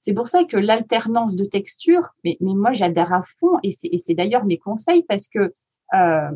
c'est 0.05 0.13
pour 0.13 0.27
ça 0.27 0.43
que 0.43 0.55
l'alternance 0.55 1.35
de 1.35 1.45
texture, 1.45 2.03
mais, 2.23 2.37
mais 2.39 2.53
moi 2.53 2.73
j'adhère 2.73 3.11
à 3.11 3.23
fond 3.39 3.57
et 3.63 3.71
c'est 3.71 4.13
d'ailleurs 4.13 4.45
mes 4.45 4.59
conseils 4.59 5.01
parce 5.01 5.27
que 5.27 5.55
euh, 5.95 6.29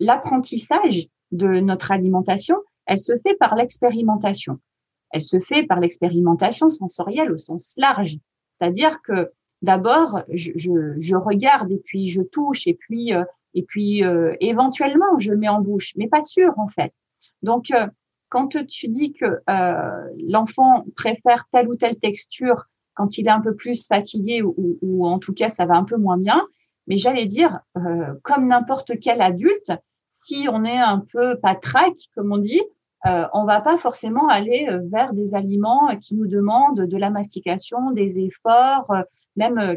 l'apprentissage 0.00 1.06
de 1.30 1.60
notre 1.60 1.92
alimentation, 1.92 2.56
elle 2.84 2.98
se 2.98 3.12
fait 3.24 3.36
par 3.36 3.54
l'expérimentation. 3.54 4.58
Elle 5.12 5.22
se 5.22 5.38
fait 5.38 5.62
par 5.62 5.78
l'expérimentation 5.78 6.68
sensorielle 6.68 7.30
au 7.30 7.38
sens 7.38 7.74
large. 7.76 8.18
C'est-à-dire 8.54 9.00
que 9.02 9.30
d'abord, 9.60 10.22
je, 10.32 10.50
je, 10.56 10.96
je, 10.98 11.14
regarde 11.14 11.70
et 11.70 11.78
puis 11.84 12.08
je 12.08 12.22
touche 12.22 12.66
et 12.66 12.74
puis 12.74 13.14
euh, 13.14 13.22
et 13.54 13.62
puis 13.62 14.02
euh, 14.02 14.34
éventuellement 14.40 15.16
je 15.20 15.32
mets 15.32 15.48
en 15.48 15.60
bouche, 15.60 15.92
mais 15.96 16.08
pas 16.08 16.22
sûr 16.22 16.54
en 16.56 16.66
fait. 16.66 16.92
Donc 17.42 17.70
euh, 17.70 17.86
quand 18.30 18.66
tu 18.66 18.88
dis 18.88 19.12
que 19.12 19.42
l'enfant 20.26 20.86
préfère 20.96 21.46
telle 21.52 21.68
ou 21.68 21.76
telle 21.76 22.00
texture 22.00 22.64
quand 22.94 23.18
il 23.18 23.26
est 23.26 23.30
un 23.30 23.40
peu 23.40 23.54
plus 23.54 23.86
fatigué 23.86 24.42
ou, 24.42 24.78
ou, 24.82 25.06
en 25.06 25.18
tout 25.18 25.32
cas 25.32 25.48
ça 25.48 25.66
va 25.66 25.74
un 25.74 25.84
peu 25.84 25.96
moins 25.96 26.18
bien. 26.18 26.46
Mais 26.88 26.96
j'allais 26.96 27.26
dire, 27.26 27.60
euh, 27.76 28.14
comme 28.22 28.48
n'importe 28.48 28.98
quel 29.00 29.22
adulte, 29.22 29.72
si 30.10 30.48
on 30.50 30.64
est 30.64 30.78
un 30.78 31.04
peu 31.12 31.38
patraque, 31.40 32.08
comme 32.14 32.32
on 32.32 32.38
dit, 32.38 32.62
euh, 33.06 33.26
on 33.32 33.44
va 33.44 33.60
pas 33.60 33.78
forcément 33.78 34.28
aller 34.28 34.68
euh, 34.70 34.80
vers 34.90 35.12
des 35.12 35.34
aliments 35.34 35.88
qui 36.00 36.14
nous 36.14 36.28
demandent 36.28 36.82
de 36.82 36.96
la 36.96 37.10
mastication, 37.10 37.90
des 37.90 38.20
efforts, 38.20 38.90
euh, 38.92 39.02
même 39.34 39.58
euh, 39.58 39.76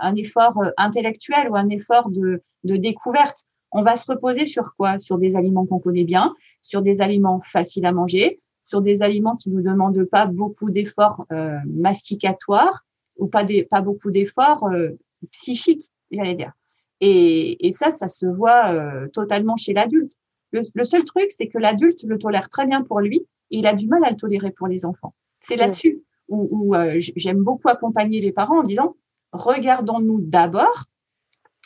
un 0.00 0.14
effort 0.14 0.62
intellectuel 0.76 1.48
ou 1.48 1.56
un 1.56 1.70
effort 1.70 2.10
de, 2.10 2.42
de 2.64 2.76
découverte. 2.76 3.44
On 3.72 3.82
va 3.82 3.96
se 3.96 4.04
reposer 4.10 4.44
sur 4.44 4.74
quoi? 4.76 4.98
Sur 4.98 5.16
des 5.16 5.36
aliments 5.36 5.64
qu'on 5.64 5.78
connaît 5.78 6.04
bien, 6.04 6.34
sur 6.60 6.82
des 6.82 7.00
aliments 7.00 7.40
faciles 7.40 7.86
à 7.86 7.92
manger, 7.92 8.40
sur 8.70 8.82
des 8.82 9.02
aliments 9.02 9.34
qui 9.34 9.50
nous 9.50 9.62
demandent 9.62 10.04
pas 10.04 10.26
beaucoup 10.26 10.70
d'efforts 10.70 11.26
euh, 11.32 11.58
masticatoires 11.66 12.84
ou 13.16 13.26
pas, 13.26 13.42
des, 13.42 13.64
pas 13.64 13.80
beaucoup 13.80 14.12
d'efforts 14.12 14.64
euh, 14.68 14.90
psychiques, 15.32 15.90
j'allais 16.12 16.34
dire. 16.34 16.52
Et, 17.00 17.66
et, 17.66 17.72
ça, 17.72 17.90
ça 17.90 18.06
se 18.06 18.26
voit 18.26 18.72
euh, 18.72 19.08
totalement 19.08 19.56
chez 19.56 19.72
l'adulte. 19.72 20.12
Le, 20.52 20.60
le, 20.72 20.84
seul 20.84 21.02
truc, 21.04 21.32
c'est 21.32 21.48
que 21.48 21.58
l'adulte 21.58 22.04
le 22.04 22.16
tolère 22.16 22.48
très 22.48 22.64
bien 22.64 22.82
pour 22.84 23.00
lui 23.00 23.26
et 23.50 23.58
il 23.58 23.66
a 23.66 23.74
du 23.74 23.88
mal 23.88 24.04
à 24.04 24.10
le 24.10 24.16
tolérer 24.16 24.52
pour 24.52 24.68
les 24.68 24.84
enfants. 24.84 25.14
C'est 25.40 25.56
là-dessus 25.56 26.04
où, 26.28 26.48
où 26.52 26.74
j'aime 27.16 27.42
beaucoup 27.42 27.68
accompagner 27.68 28.20
les 28.20 28.30
parents 28.30 28.60
en 28.60 28.62
disant 28.62 28.94
regardons-nous 29.32 30.20
d'abord, 30.20 30.84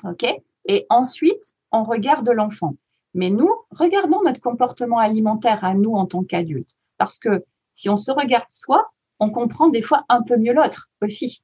ok, 0.04 0.24
et 0.66 0.86
ensuite 0.88 1.54
on 1.70 1.82
regarde 1.84 2.30
l'enfant. 2.30 2.76
Mais 3.12 3.28
nous, 3.28 3.50
regardons 3.70 4.22
notre 4.24 4.40
comportement 4.40 4.98
alimentaire 4.98 5.64
à 5.64 5.74
nous 5.74 5.92
en 5.92 6.06
tant 6.06 6.24
qu'adultes. 6.24 6.74
Parce 6.98 7.18
que 7.18 7.44
si 7.74 7.88
on 7.88 7.96
se 7.96 8.10
regarde 8.10 8.46
soi, 8.48 8.90
on 9.20 9.30
comprend 9.30 9.68
des 9.68 9.82
fois 9.82 10.04
un 10.08 10.22
peu 10.22 10.36
mieux 10.36 10.52
l'autre 10.52 10.90
aussi. 11.02 11.42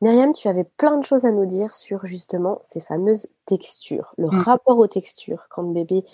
Myriam, 0.00 0.32
tu 0.32 0.48
avais 0.48 0.64
plein 0.64 0.98
de 0.98 1.04
choses 1.04 1.24
à 1.24 1.30
nous 1.30 1.46
dire 1.46 1.72
sur 1.72 2.04
justement 2.04 2.58
ces 2.62 2.80
fameuses 2.80 3.28
textures, 3.46 4.12
le 4.18 4.26
mm. 4.26 4.38
rapport 4.40 4.78
aux 4.78 4.86
textures 4.86 5.46
quand 5.48 5.62
le 5.62 5.72
bébé 5.72 6.04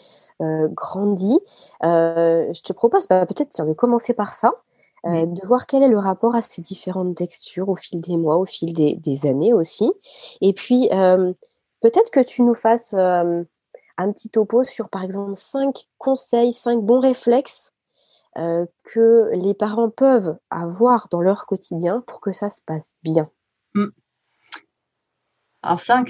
euh, 0.41 0.69
grandit. 0.69 1.41
Euh, 1.85 2.53
je 2.53 2.63
te 2.63 2.73
propose 2.73 3.09
bah, 3.09 3.27
peut-être 3.27 3.65
de 3.67 3.73
commencer 3.73 4.15
par 4.15 4.33
ça, 4.33 4.55
euh, 5.07 5.27
de 5.27 5.47
voir 5.47 5.67
quel 5.67 5.83
est 5.83 5.89
le 5.89 5.99
rapport 5.99 6.35
à 6.35 6.43
ces 6.43 6.63
différentes 6.63 7.17
textures 7.17 7.69
au 7.69 7.77
fil 7.77 8.01
des 8.01 8.17
mois, 8.17 8.37
au 8.37 8.47
fil 8.47 8.73
des, 8.73 8.95
des 8.95 9.27
années 9.27 9.53
aussi. 9.53 9.91
Et 10.41 10.53
puis, 10.53 10.89
peut-être 11.81 12.11
que 12.11 12.21
tu 12.21 12.43
nous 12.43 12.55
fasses 12.55 12.95
un 14.01 14.13
petit 14.13 14.31
topo 14.31 14.65
sur, 14.65 14.89
par 14.89 15.03
exemple, 15.03 15.35
cinq 15.35 15.89
conseils, 15.99 16.53
cinq 16.53 16.83
bons 16.83 17.01
réflexes 17.01 17.73
euh, 18.39 18.67
que 18.85 19.31
les 19.35 19.55
parents 19.55 19.91
peuvent 19.91 20.39
avoir 20.51 21.09
dans 21.11 21.21
leur 21.21 21.47
quotidien 21.47 22.03
pour 22.07 22.21
que 22.21 22.33
ça 22.33 22.51
se 22.51 22.63
passe 22.63 22.95
bien. 23.03 23.31
Mmh. 23.75 23.87
Alors, 25.63 25.81
cinq, 25.81 26.09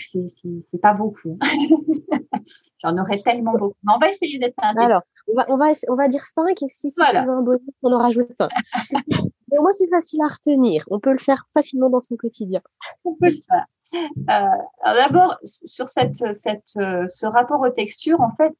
c'est 0.70 0.80
pas 0.80 0.94
beaucoup. 0.94 1.38
J'en 2.84 2.96
aurais 2.96 3.20
tellement 3.22 3.52
beaucoup. 3.52 3.76
Mais 3.82 3.92
on 3.94 3.98
va 3.98 4.10
essayer 4.10 4.38
d'être 4.38 4.54
synthétique. 4.54 4.84
Alors, 4.84 5.02
on 5.26 5.34
va, 5.34 5.46
on, 5.48 5.56
va, 5.56 5.72
on 5.88 5.94
va 5.96 6.08
dire 6.08 6.24
cinq 6.24 6.62
et 6.62 6.68
si, 6.68 6.90
c'est 6.90 7.02
un 7.02 7.42
bonus, 7.42 7.60
on 7.82 7.92
en 7.92 7.98
rajoute 7.98 8.28
cinq. 8.38 8.50
Mais 9.50 9.58
au 9.58 9.62
moins, 9.62 9.72
c'est 9.72 9.88
facile 9.88 10.20
à 10.22 10.28
retenir. 10.28 10.84
On 10.90 11.00
peut 11.00 11.10
le 11.10 11.18
faire 11.18 11.48
facilement 11.54 11.90
dans 11.90 12.00
son 12.00 12.16
quotidien. 12.16 12.60
On 13.04 13.14
peut 13.14 13.26
le 13.26 13.32
faire. 13.32 13.66
Euh, 13.94 14.44
D'abord, 14.84 15.36
sur 15.44 15.86
euh, 15.86 17.06
ce 17.08 17.26
rapport 17.26 17.60
aux 17.60 17.70
textures, 17.70 18.20
en 18.20 18.32
fait, 18.36 18.54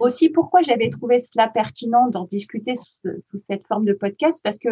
aussi 0.00 0.28
pourquoi 0.28 0.62
j'avais 0.62 0.88
trouvé 0.90 1.18
cela 1.18 1.48
pertinent 1.48 2.08
d'en 2.08 2.24
discuter 2.24 2.74
sous, 2.74 3.10
sous, 3.30 3.38
cette 3.38 3.66
forme 3.66 3.84
de 3.84 3.92
podcast, 3.92 4.40
parce 4.42 4.58
que 4.58 4.70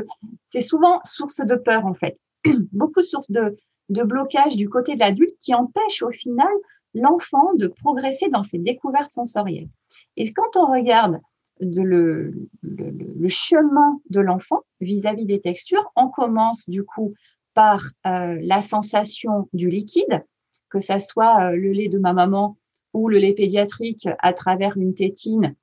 c'est 0.48 0.60
souvent 0.60 1.00
source 1.04 1.40
de 1.40 1.56
peur, 1.56 1.86
en 1.86 1.94
fait. 1.94 2.18
Beaucoup 2.72 3.00
de 3.00 3.06
sources 3.06 3.30
de, 3.30 3.56
de 3.90 4.02
blocage 4.02 4.56
du 4.56 4.68
côté 4.68 4.94
de 4.94 5.00
l'adulte 5.00 5.36
qui 5.40 5.54
empêchent 5.54 6.02
au 6.02 6.10
final 6.10 6.52
l'enfant 6.94 7.54
de 7.54 7.66
progresser 7.66 8.28
dans 8.28 8.42
ses 8.42 8.58
découvertes 8.58 9.12
sensorielles. 9.12 9.68
Et 10.16 10.32
quand 10.32 10.56
on 10.56 10.70
regarde 10.70 11.20
de 11.60 11.82
le, 11.82 12.48
le, 12.62 12.90
le, 12.90 13.28
chemin 13.28 14.00
de 14.08 14.20
l'enfant 14.20 14.62
vis-à-vis 14.80 15.26
des 15.26 15.40
textures, 15.40 15.92
on 15.94 16.08
commence 16.08 16.68
du 16.68 16.84
coup 16.84 17.14
par 17.54 17.82
euh, 18.06 18.38
la 18.42 18.62
sensation 18.62 19.48
du 19.52 19.70
liquide, 19.70 20.24
que 20.68 20.78
ça 20.78 20.98
soit 20.98 21.50
euh, 21.50 21.56
le 21.56 21.72
lait 21.72 21.88
de 21.88 21.98
ma 21.98 22.12
maman 22.12 22.56
ou 22.92 23.08
le 23.08 23.18
lait 23.18 23.32
pédiatrique 23.32 24.08
à 24.18 24.32
travers 24.32 24.76
une 24.76 24.94
tétine, 24.94 25.54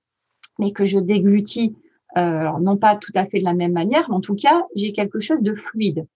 mais 0.60 0.72
que 0.72 0.86
je 0.86 1.00
déglutis, 1.00 1.76
euh, 2.18 2.50
non 2.62 2.78
pas 2.78 2.96
tout 2.96 3.12
à 3.16 3.26
fait 3.26 3.40
de 3.40 3.44
la 3.44 3.54
même 3.54 3.74
manière, 3.74 4.10
mais 4.10 4.16
en 4.16 4.22
tout 4.22 4.36
cas, 4.36 4.64
j'ai 4.76 4.92
quelque 4.92 5.20
chose 5.20 5.42
de 5.42 5.56
fluide. 5.56 6.08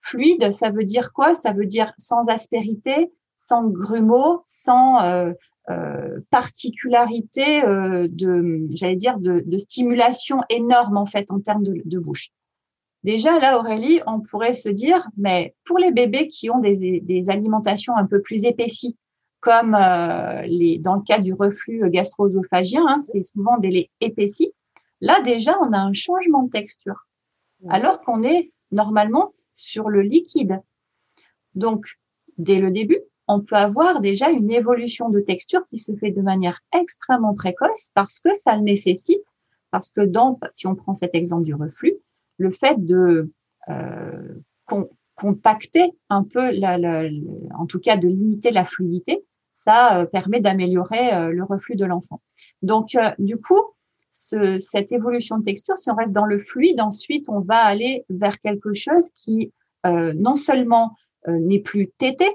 Fluide, 0.00 0.52
ça 0.52 0.70
veut 0.70 0.84
dire 0.84 1.12
quoi? 1.12 1.34
Ça 1.34 1.52
veut 1.52 1.66
dire 1.66 1.92
sans 1.98 2.28
aspérité, 2.28 3.12
sans 3.36 3.64
grumeaux, 3.64 4.42
sans 4.46 5.32
particularité 6.30 7.62
de, 7.62 8.66
j'allais 8.70 8.96
dire, 8.96 9.18
de, 9.18 9.58
stimulation 9.58 10.40
énorme 10.48 10.96
en 10.96 11.06
fait 11.06 11.30
en 11.30 11.40
termes 11.40 11.64
de 11.64 11.98
bouche. 11.98 12.32
Déjà, 13.02 13.38
là, 13.38 13.58
Aurélie, 13.58 14.00
on 14.06 14.20
pourrait 14.20 14.52
se 14.52 14.68
dire, 14.68 15.08
mais 15.16 15.54
pour 15.64 15.78
les 15.78 15.90
bébés 15.90 16.28
qui 16.28 16.50
ont 16.50 16.58
des, 16.58 17.00
des 17.00 17.30
alimentations 17.30 17.96
un 17.96 18.06
peu 18.06 18.20
plus 18.20 18.44
épaissies, 18.44 18.96
comme 19.40 19.74
euh, 19.74 20.42
les, 20.42 20.78
dans 20.78 20.96
le 20.96 21.02
cas 21.02 21.18
du 21.18 21.32
reflux 21.32 21.88
gastro-œsophagien, 21.88 22.84
hein, 22.86 22.98
c'est 22.98 23.22
souvent 23.22 23.56
des 23.58 23.70
laits 23.70 23.90
épaissis. 24.00 24.52
Là, 25.00 25.20
déjà, 25.22 25.58
on 25.62 25.72
a 25.72 25.78
un 25.78 25.94
changement 25.94 26.42
de 26.42 26.50
texture, 26.50 27.06
alors 27.68 28.02
qu'on 28.02 28.22
est 28.22 28.52
normalement 28.70 29.32
sur 29.54 29.88
le 29.88 30.02
liquide. 30.02 30.60
Donc, 31.54 31.98
dès 32.36 32.58
le 32.58 32.70
début, 32.70 33.00
on 33.28 33.40
peut 33.40 33.56
avoir 33.56 34.00
déjà 34.00 34.28
une 34.28 34.50
évolution 34.50 35.08
de 35.08 35.20
texture 35.20 35.66
qui 35.68 35.78
se 35.78 35.94
fait 35.96 36.10
de 36.10 36.20
manière 36.20 36.60
extrêmement 36.74 37.34
précoce 37.34 37.90
parce 37.94 38.20
que 38.20 38.34
ça 38.34 38.56
le 38.56 38.62
nécessite, 38.62 39.24
parce 39.70 39.90
que 39.90 40.02
dans, 40.02 40.38
si 40.50 40.66
on 40.66 40.74
prend 40.74 40.94
cet 40.94 41.14
exemple 41.14 41.44
du 41.44 41.54
reflux, 41.54 41.94
le 42.40 42.50
fait 42.50 42.84
de 42.84 43.30
euh, 43.68 44.34
compacter 45.14 45.92
un 46.08 46.24
peu, 46.24 46.50
la, 46.52 46.78
en 47.54 47.66
tout 47.66 47.78
cas 47.78 47.98
de 47.98 48.08
limiter 48.08 48.50
la 48.50 48.64
fluidité, 48.64 49.22
ça 49.52 49.98
euh, 49.98 50.06
permet 50.06 50.40
d'améliorer 50.40 51.12
euh, 51.12 51.28
le 51.28 51.44
reflux 51.44 51.76
de 51.76 51.84
l'enfant. 51.84 52.22
Donc, 52.62 52.96
du 53.18 53.36
coup, 53.36 53.60
ce, 54.10 54.58
cette 54.58 54.90
évolution 54.90 55.36
de 55.36 55.44
texture, 55.44 55.76
si 55.76 55.90
on 55.90 55.94
reste 55.94 56.14
dans 56.14 56.24
le 56.24 56.38
fluide, 56.38 56.80
ensuite, 56.80 57.28
on 57.28 57.40
va 57.40 57.58
aller 57.58 58.06
vers 58.08 58.40
quelque 58.40 58.72
chose 58.72 59.10
qui 59.14 59.52
non 59.84 60.36
seulement 60.36 60.94
n'est 61.26 61.60
plus 61.60 61.88
tété, 61.96 62.28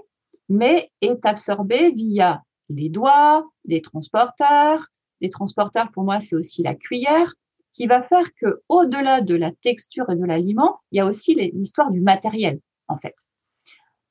mais 0.50 0.90
est 1.02 1.26
absorbé 1.28 1.92
via 1.92 2.42
les 2.70 2.90
doigts, 2.90 3.48
des 3.66 3.82
transporteurs. 3.82 4.88
Les 5.22 5.30
transporteurs, 5.30 5.92
pour 5.92 6.04
moi, 6.04 6.20
c'est 6.20 6.36
aussi 6.36 6.64
la 6.64 6.74
cuillère 6.74 7.36
qui 7.76 7.88
va 7.88 8.02
faire 8.02 8.34
que, 8.36 8.62
au-delà 8.70 9.22
de 9.22 9.36
la 9.36 9.52
texture 9.52 10.10
et 10.10 10.16
de 10.16 10.24
l'aliment, 10.24 10.80
il 10.92 10.98
y 10.98 11.02
a 11.02 11.06
aussi 11.06 11.36
l'histoire 11.36 11.92
du 11.92 12.00
matériel, 12.00 12.60
en 12.88 12.96
fait. 12.96 13.16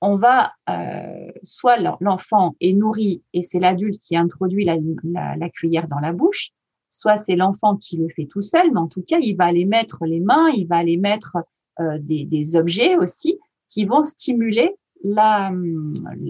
On 0.02 0.16
va, 0.16 0.52
euh, 0.68 1.32
soit 1.44 1.78
l'enfant 2.00 2.54
est 2.60 2.74
nourri 2.74 3.22
et 3.32 3.40
c'est 3.40 3.58
l'adulte 3.58 3.98
qui 3.98 4.16
introduit 4.16 4.66
la, 4.66 5.48
cuillère 5.48 5.88
dans 5.88 5.98
la 5.98 6.12
bouche, 6.12 6.50
soit 6.90 7.16
c'est 7.16 7.36
l'enfant 7.36 7.76
qui 7.76 7.96
le 7.96 8.08
fait 8.10 8.26
tout 8.26 8.42
seul, 8.42 8.70
mais 8.70 8.80
en 8.80 8.86
tout 8.86 9.02
cas, 9.02 9.18
il 9.18 9.34
va 9.34 9.46
aller 9.46 9.64
mettre 9.64 10.04
les 10.04 10.20
mains, 10.20 10.50
il 10.50 10.66
va 10.66 10.76
aller 10.76 10.98
mettre 10.98 11.38
euh, 11.80 11.98
des, 11.98 12.26
des, 12.26 12.56
objets 12.56 12.96
aussi 12.96 13.38
qui 13.68 13.86
vont 13.86 14.04
stimuler 14.04 14.76
la, 15.02 15.50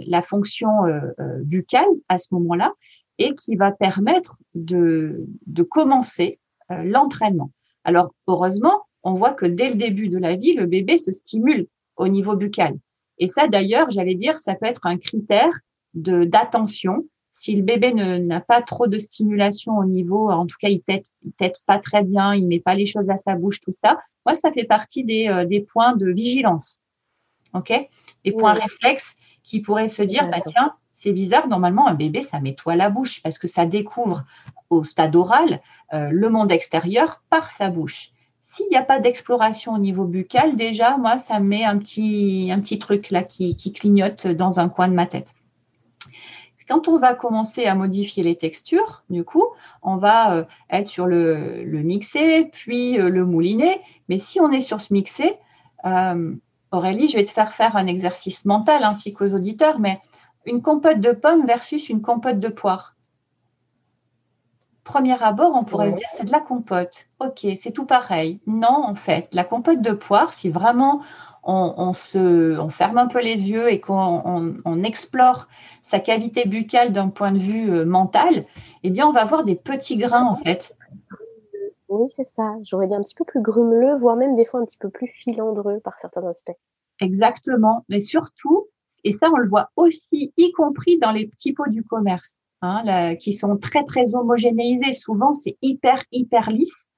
la 0.07 0.23
fonction 0.23 0.87
euh, 0.87 1.01
euh 1.19 1.43
buccale 1.43 1.85
à 2.09 2.17
ce 2.17 2.33
moment-là 2.35 2.73
et 3.19 3.35
qui 3.35 3.57
va 3.57 3.73
permettre 3.73 4.37
de, 4.55 5.27
de 5.47 5.63
commencer 5.63 6.39
l'entraînement. 6.71 7.51
Alors, 7.85 8.15
heureusement, 8.27 8.83
on 9.03 9.15
voit 9.15 9.33
que 9.33 9.47
dès 9.47 9.69
le 9.69 9.77
début 9.77 10.09
de 10.09 10.19
la 10.19 10.35
vie, 10.35 10.55
le 10.55 10.67
bébé 10.67 10.99
se 10.99 11.13
stimule 11.13 11.67
au 11.97 12.09
niveau 12.09 12.37
buccal. 12.37 12.77
Et 13.19 13.29
ça, 13.29 13.47
d'ailleurs, 13.47 13.91
j'allais 13.91 14.15
dire, 14.15 14.39
ça 14.39 14.55
peut 14.55 14.67
être 14.67 14.87
un 14.87 14.99
critère 14.99 15.61
de 15.93 16.25
d'attention. 16.25 17.05
Si 17.33 17.55
le 17.55 17.63
bébé 17.63 17.93
n'a 17.93 18.41
pas 18.41 18.63
trop 18.63 18.87
de 18.87 18.99
stimulation 18.99 19.77
au 19.77 19.85
niveau, 19.85 20.31
en 20.31 20.47
tout 20.47 20.57
cas, 20.61 20.69
il 20.69 20.81
tête, 20.83 21.07
tête 21.37 21.61
pas 21.67 21.79
très 21.79 22.03
bien, 22.03 22.35
il 22.35 22.47
met 22.47 22.61
pas 22.61 22.75
les 22.75 22.87
choses 22.87 23.11
à 23.11 23.17
sa 23.17 23.35
bouche, 23.35 23.61
tout 23.61 23.73
ça. 23.73 23.99
Moi, 24.25 24.35
ça 24.35 24.53
fait 24.53 24.65
partie 24.65 25.05
des, 25.05 25.29
euh, 25.29 25.45
des 25.45 25.61
points 25.61 25.97
de 25.97 26.11
vigilance. 26.11 26.79
OK? 27.53 27.73
Des 28.25 28.33
points 28.33 28.53
réflexes 28.53 29.17
qui 29.43 29.61
pourraient 29.61 29.89
se 29.89 30.03
dire, 30.03 30.29
bah, 30.29 30.39
tiens, 30.47 30.75
c'est 30.97 31.13
bizarre, 31.13 31.49
normalement, 31.49 31.89
un 31.89 31.95
bébé, 31.95 32.23
ça 32.23 32.39
nettoie 32.39 32.77
la 32.77 32.89
bouche 32.89 33.21
parce 33.21 33.37
que 33.37 33.49
ça 33.49 33.67
découvre 33.67 34.25
au 34.71 34.85
stade 34.85 35.17
oral 35.17 35.61
euh, 35.93 36.09
le 36.13 36.31
monde 36.31 36.53
extérieur 36.53 37.21
par 37.31 37.51
sa 37.51 37.69
bouche. 37.69 38.13
S'il 38.45 38.69
n'y 38.71 38.77
a 38.77 38.85
pas 38.85 39.01
d'exploration 39.01 39.75
au 39.75 39.79
niveau 39.79 40.05
buccal, 40.05 40.55
déjà, 40.55 40.97
moi, 40.97 41.19
ça 41.19 41.41
met 41.41 41.65
un 41.65 41.79
petit, 41.79 42.49
un 42.53 42.61
petit 42.61 42.79
truc 42.79 43.11
là 43.11 43.25
qui, 43.25 43.57
clignote 43.57 44.29
dans 44.29 44.61
un 44.61 44.69
coin 44.69 44.87
de 44.87 44.95
ma 44.95 45.07
tête. 45.07 45.35
Quand 46.69 46.87
on 46.87 46.97
va 46.97 47.15
commencer 47.15 47.67
à 47.67 47.75
modifier 47.75 48.23
les 48.23 48.37
textures, 48.37 49.03
du 49.11 49.25
coup, 49.25 49.47
on 49.83 49.97
va 49.97 50.33
euh, 50.33 50.45
être 50.71 50.87
sur 50.87 51.07
le, 51.07 51.65
le 51.65 51.83
mixé, 51.83 52.51
puis 52.53 53.01
euh, 53.01 53.09
le 53.09 53.25
mouliné. 53.27 53.81
Mais 54.09 54.19
si 54.19 54.41
on 54.41 54.53
est 54.53 54.61
sur 54.61 54.81
ce 54.81 54.93
mixé, 54.93 55.39
Aurélie, 56.71 57.09
je 57.09 57.17
vais 57.17 57.25
te 57.25 57.31
faire 57.31 57.53
faire 57.53 57.77
un 57.77 57.89
exercice 57.89 58.45
mental 58.45 58.85
ainsi 58.85 59.13
qu'aux 59.13 59.35
auditeurs, 59.35 59.81
mais 59.81 60.01
une 60.47 60.63
compote 60.63 61.01
de 61.01 61.13
pommes 61.13 61.47
versus 61.47 61.89
une 61.89 62.03
compote 62.03 62.39
de 62.39 62.49
poire. 62.49 62.95
Premier 64.85 65.21
abord, 65.23 65.53
on 65.55 65.65
pourrait 65.65 65.91
se 65.91 65.97
dire 65.97 66.09
c'est 66.11 66.27
de 66.27 66.33
la 66.33 66.41
compote. 66.41 67.07
Ok, 67.19 67.47
c'est 67.57 67.73
tout 67.73 67.87
pareil. 67.87 68.41
Non, 68.47 68.85
en 68.85 68.95
fait, 68.95 69.33
la 69.33 69.45
compote 69.45 69.81
de 69.81 69.93
poire, 69.93 70.35
si 70.35 70.51
vraiment 70.51 71.01
on, 71.43 71.93
se, 71.93 72.59
on 72.59 72.69
ferme 72.69 72.99
un 72.99 73.07
peu 73.07 73.21
les 73.21 73.51
yeux 73.51 73.73
et 73.73 73.81
qu'on 73.81 74.83
explore 74.85 75.49
sa 75.81 76.01
cavité 76.01 76.45
buccale 76.45 76.93
d'un 76.93 77.09
point 77.09 77.33
de 77.33 77.39
vue 77.39 77.71
euh, 77.71 77.85
mental, 77.85 78.45
eh 78.83 78.91
bien, 78.91 79.07
on 79.07 79.13
va 79.13 79.23
avoir 79.23 79.45
des 79.45 79.55
petits 79.55 79.97
grains 79.97 80.27
en 80.27 80.37
fait. 80.37 80.77
Oui, 81.89 82.11
c'est 82.15 82.27
ça. 82.37 82.57
J'aurais 82.63 82.87
dit 82.87 82.95
un 82.95 83.03
petit 83.03 83.15
peu 83.15 83.25
plus 83.25 83.41
grumeleux, 83.41 83.97
voire 83.97 84.17
même 84.17 84.35
des 84.35 84.45
fois 84.45 84.61
un 84.61 84.65
petit 84.65 84.79
peu 84.79 84.91
plus 84.91 85.09
filandreux 85.09 85.81
par 85.81 85.99
certains 85.99 86.27
aspects. 86.27 86.57
Exactement. 87.01 87.85
Mais 87.89 88.01
surtout, 88.01 88.67
et 89.05 89.13
ça, 89.13 89.31
on 89.31 89.37
le 89.37 89.49
voit 89.49 89.71
aussi, 89.77 90.33
y 90.37 90.53
compris 90.53 90.99
dans 90.99 91.13
les 91.13 91.27
petits 91.27 91.53
pots 91.53 91.69
du 91.69 91.85
commerce, 91.85 92.39
hein, 92.63 93.15
qui 93.17 93.33
sont 93.33 93.57
très, 93.59 93.85
très 93.85 94.15
homogénéisés. 94.15 94.93
Souvent, 94.93 95.35
c'est 95.35 95.57
hyper, 95.63 96.03
hyper 96.11 96.51
lisse. 96.51 96.89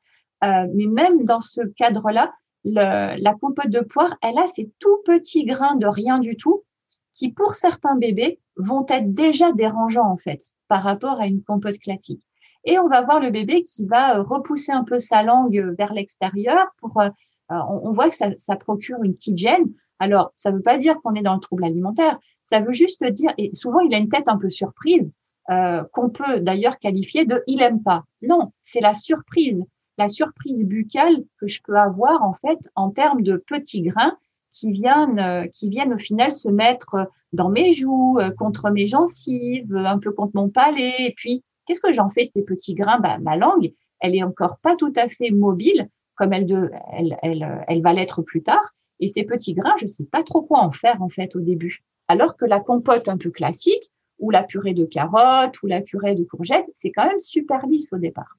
Euh, 0.44 0.66
mais 0.74 0.86
même 0.86 1.24
dans 1.24 1.40
ce 1.40 1.62
cadre-là, 1.76 2.32
la 2.64 3.34
compote 3.40 3.70
de 3.70 3.80
poire, 3.80 4.16
elle 4.22 4.38
a 4.38 4.46
ces 4.46 4.70
tout 4.78 4.98
petits 5.04 5.44
grains 5.44 5.76
de 5.76 5.86
rien 5.86 6.18
du 6.18 6.36
tout 6.36 6.64
qui, 7.12 7.32
pour 7.32 7.54
certains 7.54 7.96
bébés, 7.96 8.40
vont 8.56 8.84
être 8.88 9.12
déjà 9.14 9.52
dérangeants, 9.52 10.10
en 10.10 10.16
fait, 10.16 10.40
par 10.68 10.82
rapport 10.82 11.20
à 11.20 11.26
une 11.26 11.42
compote 11.42 11.78
classique. 11.78 12.22
Et 12.64 12.78
on 12.78 12.88
va 12.88 13.02
voir 13.02 13.20
le 13.20 13.30
bébé 13.30 13.62
qui 13.62 13.86
va 13.86 14.22
repousser 14.22 14.72
un 14.72 14.84
peu 14.84 14.98
sa 14.98 15.22
langue 15.22 15.74
vers 15.78 15.92
l'extérieur 15.92 16.66
pour, 16.78 17.00
euh, 17.00 17.08
on, 17.48 17.92
voit 17.92 18.10
que 18.10 18.16
ça 18.16 18.56
procure 18.56 19.02
une 19.02 19.14
petite 19.14 19.38
gêne. 19.38 19.72
Alors, 19.98 20.30
ça 20.34 20.50
ne 20.50 20.56
veut 20.56 20.62
pas 20.62 20.78
dire 20.78 20.96
qu'on 21.02 21.14
est 21.14 21.22
dans 21.22 21.34
le 21.34 21.40
trouble 21.40 21.64
alimentaire. 21.64 22.18
Ça 22.44 22.60
veut 22.60 22.72
juste 22.72 23.04
dire, 23.04 23.32
et 23.38 23.54
souvent 23.54 23.80
il 23.80 23.94
a 23.94 23.98
une 23.98 24.08
tête 24.08 24.28
un 24.28 24.38
peu 24.38 24.48
surprise, 24.48 25.12
euh, 25.48 25.84
qu'on 25.92 26.10
peut 26.10 26.40
d'ailleurs 26.40 26.78
qualifier 26.78 27.24
de 27.24 27.42
il 27.46 27.62
aime 27.62 27.80
pas. 27.80 28.02
Non, 28.20 28.52
c'est 28.64 28.80
la 28.80 28.94
surprise, 28.94 29.64
la 29.96 30.08
surprise 30.08 30.66
buccale 30.66 31.22
que 31.40 31.46
je 31.46 31.60
peux 31.62 31.76
avoir 31.76 32.24
en 32.24 32.32
fait 32.32 32.58
en 32.74 32.90
termes 32.90 33.22
de 33.22 33.36
petits 33.36 33.82
grains 33.82 34.16
qui 34.52 34.72
viennent, 34.72 35.20
euh, 35.20 35.46
qui 35.46 35.68
viennent 35.68 35.94
au 35.94 35.98
final 35.98 36.32
se 36.32 36.48
mettre 36.48 37.08
dans 37.32 37.48
mes 37.48 37.72
joues, 37.72 38.18
euh, 38.18 38.30
contre 38.30 38.70
mes 38.70 38.88
gencives, 38.88 39.76
un 39.76 39.98
peu 39.98 40.10
contre 40.10 40.32
mon 40.34 40.48
palais. 40.48 40.94
Et 40.98 41.14
puis, 41.16 41.44
qu'est-ce 41.64 41.80
que 41.80 41.92
j'en 41.92 42.10
fais 42.10 42.24
de 42.24 42.32
ces 42.32 42.42
petits 42.42 42.74
grains? 42.74 42.98
Bah, 42.98 43.18
Ma 43.18 43.36
langue, 43.36 43.72
elle 44.00 44.16
est 44.16 44.24
encore 44.24 44.58
pas 44.58 44.74
tout 44.74 44.92
à 44.96 45.08
fait 45.08 45.30
mobile 45.30 45.88
comme 46.16 46.32
elle 46.32 47.82
va 47.82 47.92
l'être 47.92 48.22
plus 48.22 48.42
tard. 48.42 48.72
Et 49.00 49.08
ces 49.08 49.24
petits 49.24 49.54
grains, 49.54 49.74
je 49.78 49.84
ne 49.84 49.90
sais 49.90 50.04
pas 50.04 50.22
trop 50.22 50.42
quoi 50.42 50.60
en 50.60 50.72
faire 50.72 51.02
en 51.02 51.08
fait 51.08 51.36
au 51.36 51.40
début. 51.40 51.84
Alors 52.08 52.36
que 52.36 52.44
la 52.44 52.60
compote 52.60 53.08
un 53.08 53.18
peu 53.18 53.30
classique, 53.30 53.90
ou 54.18 54.30
la 54.30 54.42
purée 54.42 54.74
de 54.74 54.84
carottes, 54.84 55.62
ou 55.62 55.66
la 55.66 55.82
purée 55.82 56.14
de 56.14 56.24
courgettes, 56.24 56.66
c'est 56.74 56.90
quand 56.90 57.06
même 57.06 57.20
super 57.20 57.66
lisse 57.66 57.92
au 57.92 57.98
départ. 57.98 58.38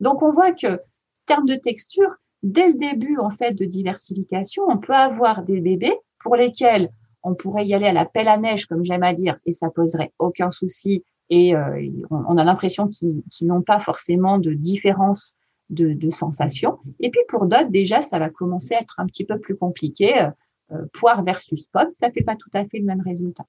Donc 0.00 0.22
on 0.22 0.32
voit 0.32 0.52
que, 0.52 0.74
en 0.74 1.26
termes 1.26 1.46
de 1.46 1.54
texture, 1.54 2.10
dès 2.42 2.68
le 2.68 2.74
début 2.74 3.18
en 3.18 3.30
fait 3.30 3.52
de 3.52 3.64
diversification, 3.64 4.64
on 4.68 4.78
peut 4.78 4.92
avoir 4.92 5.42
des 5.42 5.60
bébés 5.60 5.96
pour 6.18 6.36
lesquels 6.36 6.90
on 7.22 7.34
pourrait 7.34 7.66
y 7.66 7.74
aller 7.74 7.86
à 7.86 7.92
la 7.92 8.04
pelle 8.04 8.28
à 8.28 8.36
neige, 8.36 8.66
comme 8.66 8.84
j'aime 8.84 9.02
à 9.02 9.14
dire, 9.14 9.38
et 9.46 9.52
ça 9.52 9.70
poserait 9.70 10.12
aucun 10.18 10.50
souci. 10.50 11.02
Et 11.30 11.56
euh, 11.56 11.90
on 12.10 12.36
a 12.36 12.44
l'impression 12.44 12.88
qu'ils 12.88 13.22
n'ont 13.42 13.62
pas 13.62 13.80
forcément 13.80 14.38
de 14.38 14.52
différence 14.52 15.38
de, 15.70 16.10
sensations. 16.10 16.78
Et 17.00 17.10
puis 17.10 17.20
pour 17.28 17.46
d'autres, 17.46 17.70
déjà, 17.70 18.00
ça 18.00 18.18
va 18.18 18.30
commencer 18.30 18.74
à 18.74 18.80
être 18.80 18.94
un 18.98 19.06
petit 19.06 19.24
peu 19.24 19.38
plus 19.38 19.56
compliqué. 19.56 20.20
Euh, 20.20 20.30
euh, 20.72 20.86
poire 20.94 21.22
versus 21.22 21.66
pomme, 21.66 21.92
ça 21.92 22.10
fait 22.10 22.22
pas 22.22 22.36
tout 22.36 22.48
à 22.54 22.64
fait 22.64 22.78
le 22.78 22.86
même 22.86 23.02
résultat. 23.02 23.44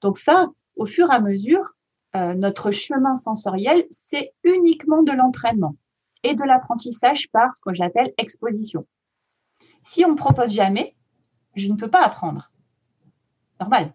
Donc 0.00 0.18
ça, 0.18 0.48
au 0.74 0.84
fur 0.84 1.08
et 1.08 1.14
à 1.14 1.20
mesure, 1.20 1.64
euh, 2.16 2.34
notre 2.34 2.72
chemin 2.72 3.14
sensoriel, 3.14 3.84
c'est 3.90 4.32
uniquement 4.42 5.04
de 5.04 5.12
l'entraînement 5.12 5.76
et 6.24 6.34
de 6.34 6.42
l'apprentissage 6.42 7.30
par 7.30 7.56
ce 7.56 7.62
que 7.62 7.72
j'appelle 7.72 8.12
exposition. 8.18 8.84
Si 9.84 10.04
on 10.04 10.10
ne 10.10 10.16
propose 10.16 10.52
jamais, 10.52 10.96
je 11.54 11.68
ne 11.68 11.76
peux 11.76 11.88
pas 11.88 12.04
apprendre. 12.04 12.50
Normal. 13.60 13.94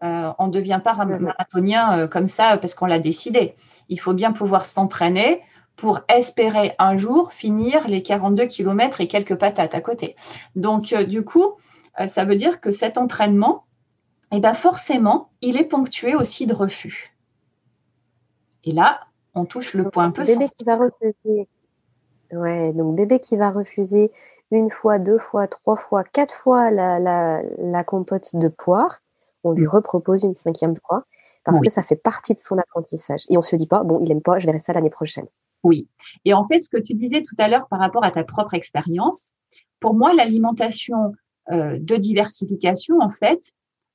on 0.00 0.46
ne 0.46 0.52
devient 0.52 0.80
pas 0.82 1.04
marathonien 1.04 2.06
comme 2.06 2.28
ça 2.28 2.58
parce 2.58 2.74
qu'on 2.76 2.86
l'a 2.86 3.00
décidé. 3.00 3.56
Il 3.88 3.98
faut 3.98 4.14
bien 4.14 4.32
pouvoir 4.32 4.66
s'entraîner 4.66 5.42
pour 5.78 6.00
espérer 6.08 6.74
un 6.80 6.96
jour 6.96 7.32
finir 7.32 7.86
les 7.86 8.02
42 8.02 8.46
km 8.46 9.00
et 9.00 9.06
quelques 9.06 9.36
patates 9.36 9.76
à 9.76 9.80
côté. 9.80 10.16
Donc, 10.56 10.92
euh, 10.92 11.04
du 11.04 11.24
coup, 11.24 11.54
euh, 12.00 12.08
ça 12.08 12.24
veut 12.24 12.34
dire 12.34 12.60
que 12.60 12.72
cet 12.72 12.98
entraînement, 12.98 13.64
eh 14.32 14.40
ben 14.40 14.54
forcément, 14.54 15.30
il 15.40 15.56
est 15.56 15.64
ponctué 15.64 16.16
aussi 16.16 16.46
de 16.46 16.52
refus. 16.52 17.14
Et 18.64 18.72
là, 18.72 19.06
on 19.34 19.44
touche 19.44 19.74
le 19.74 19.88
point 19.88 20.06
un 20.06 20.10
peu 20.10 20.24
bébé 20.24 20.46
qui 20.58 20.64
va 20.64 20.76
refuser. 20.76 21.48
Ouais, 22.32 22.72
donc 22.72 22.96
bébé 22.96 23.20
qui 23.20 23.36
va 23.36 23.52
refuser 23.52 24.10
une 24.50 24.70
fois, 24.70 24.98
deux 24.98 25.18
fois, 25.18 25.46
trois 25.46 25.76
fois, 25.76 26.02
quatre 26.02 26.34
fois 26.34 26.72
la, 26.72 26.98
la, 26.98 27.84
compote 27.84 28.34
de 28.34 28.48
poire, 28.48 29.00
on 29.44 29.52
lui 29.52 29.64
mm. 29.64 29.68
repropose 29.70 30.24
une 30.24 30.34
cinquième 30.34 30.74
fois 30.86 31.04
parce 31.44 31.60
que 31.60 31.70
ça 31.70 31.82
fait 31.82 31.96
partie 31.96 32.34
de 32.34 32.40
son 32.40 32.58
apprentissage. 32.58 33.24
Et 33.30 33.38
on 33.38 33.40
se 33.40 33.56
dit 33.56 33.66
pas, 33.66 33.84
bon, 33.84 34.00
il 34.02 34.10
aime 34.10 34.20
pas, 34.20 34.38
je 34.38 34.46
verrai 34.46 34.58
ça 34.58 34.74
l'année 34.74 34.90
prochaine. 34.90 35.26
Oui. 35.64 35.88
Et 36.24 36.34
en 36.34 36.44
fait, 36.44 36.60
ce 36.60 36.68
que 36.68 36.80
tu 36.80 36.94
disais 36.94 37.22
tout 37.22 37.34
à 37.38 37.48
l'heure 37.48 37.68
par 37.68 37.80
rapport 37.80 38.04
à 38.04 38.10
ta 38.10 38.24
propre 38.24 38.54
expérience, 38.54 39.32
pour 39.80 39.94
moi, 39.94 40.14
l'alimentation 40.14 41.14
euh, 41.50 41.78
de 41.80 41.96
diversification, 41.96 43.00
en 43.00 43.10
fait, 43.10 43.52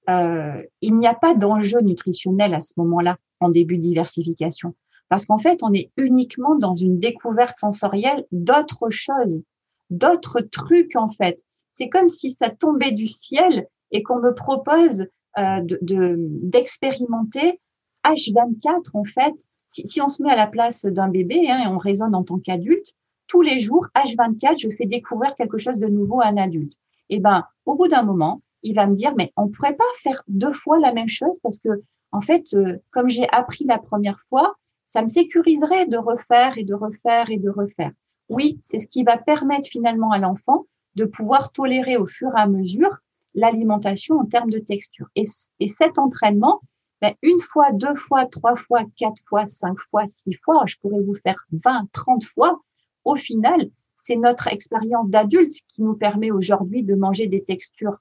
euh, 0.10 0.62
il 0.82 0.98
n'y 0.98 1.08
a 1.08 1.14
pas 1.14 1.34
d'enjeu 1.34 1.80
nutritionnel 1.82 2.54
à 2.54 2.60
ce 2.60 2.74
moment-là, 2.78 3.18
en 3.40 3.50
début 3.50 3.78
de 3.78 3.84
diversification. 3.84 4.76
Parce 5.10 5.26
qu'en 5.26 5.38
fait, 5.38 5.64
on 5.64 5.74
est 5.74 5.92
uniquement 5.98 6.56
dans 6.56 6.76
une 6.76 7.00
découverte 7.00 7.58
sensorielle 7.58 8.26
d'autres 8.32 8.90
choses, 8.90 9.44
d'autres 9.90 10.42
trucs, 10.42 10.96
en 10.96 11.08
fait. 11.08 11.44
C'est 11.72 11.90
comme 11.90 12.10
si 12.10 12.32
ça 12.32 12.50
tombait 12.50 12.92
du 12.92 13.08
ciel 13.08 13.68
et 13.92 14.04
qu'on 14.04 14.20
me 14.20 14.34
propose 14.34 15.08
euh, 15.38 15.62
d'expérimenter 15.82 17.60
H24, 18.06 18.90
en 18.94 19.04
fait, 19.04 19.34
si, 19.74 20.02
on 20.02 20.08
se 20.08 20.22
met 20.22 20.32
à 20.32 20.36
la 20.36 20.48
place 20.48 20.86
d'un 20.86 21.10
bébé 21.10 21.50
hein, 21.50 21.64
et 21.64 21.68
on 21.68 21.78
raisonne 21.78 22.16
en 22.16 22.24
tant 22.24 22.38
qu'adulte, 22.38 22.94
tous 23.28 23.42
les 23.42 23.60
jours, 23.60 23.88
H24, 23.96 24.60
je 24.60 24.70
fais 24.76 24.86
découvrir 24.86 25.36
quelque 25.36 25.58
chose 25.58 25.80
de 25.80 25.88
nouveau 25.88 26.22
à 26.22 26.28
un 26.28 26.38
adulte. 26.38 26.74
Et 27.10 27.16
eh 27.16 27.20
ben, 27.20 27.46
au 27.66 27.76
bout 27.76 27.88
d'un 27.88 28.04
moment, 28.04 28.42
il 28.62 28.76
va 28.76 28.88
me 28.88 28.94
dire, 28.94 29.14
mais 29.18 29.32
on 29.36 29.50
pourrait 29.50 29.76
pas 29.76 29.84
faire 30.02 30.24
deux 30.28 30.54
fois 30.54 30.80
la 30.80 30.94
même 30.94 31.08
chose 31.08 31.38
parce 31.42 31.60
que, 31.60 31.84
en 32.12 32.22
fait, 32.22 32.54
euh, 32.54 32.78
comme 32.92 33.10
j'ai 33.10 33.28
appris 33.30 33.66
la 33.66 33.78
première 33.78 34.20
fois, 34.30 34.56
ça 34.86 35.02
me 35.02 35.08
sécuriserait 35.08 35.88
de 35.88 35.98
refaire 35.98 36.58
et 36.58 36.64
de 36.64 36.74
refaire 36.74 37.30
et 37.30 37.38
de 37.38 37.50
refaire. 37.50 37.92
Oui, 38.30 38.60
c'est 38.62 38.80
ce 38.80 38.88
qui 38.88 39.04
va 39.04 39.18
permettre 39.18 39.68
finalement 39.68 40.12
à 40.12 40.20
l'enfant 40.20 40.66
de 40.96 41.06
pouvoir 41.06 41.52
tolérer 41.52 41.98
au 41.98 42.06
fur 42.06 42.30
et 42.38 42.40
à 42.40 42.48
mesure 42.48 42.96
l'alimentation 43.34 44.20
en 44.20 44.26
termes 44.26 44.52
de 44.52 44.60
texture. 44.60 45.08
et 45.16 45.68
cet 45.68 45.98
entraînement, 45.98 46.62
ben, 47.04 47.16
une 47.22 47.42
fois, 47.42 47.74
deux 47.74 47.96
fois, 47.96 48.26
trois 48.28 48.56
fois, 48.56 48.86
quatre 48.96 49.22
fois, 49.28 49.46
cinq 49.46 49.78
fois, 49.92 50.08
six 50.08 50.36
fois, 50.36 50.64
je 50.66 50.78
pourrais 50.78 51.02
vous 51.02 51.16
faire 51.16 51.36
20, 51.52 51.90
30 51.92 52.24
fois. 52.24 52.62
Au 53.04 53.18
final, 53.18 53.70
c'est 53.98 54.16
notre 54.16 54.48
expérience 54.48 55.10
d'adulte 55.10 55.52
qui 55.68 55.82
nous 55.82 55.96
permet 55.96 56.32
aujourd'hui 56.32 56.82
de 56.82 56.96
manger 56.96 57.28
des 57.28 57.44
textures, 57.44 57.98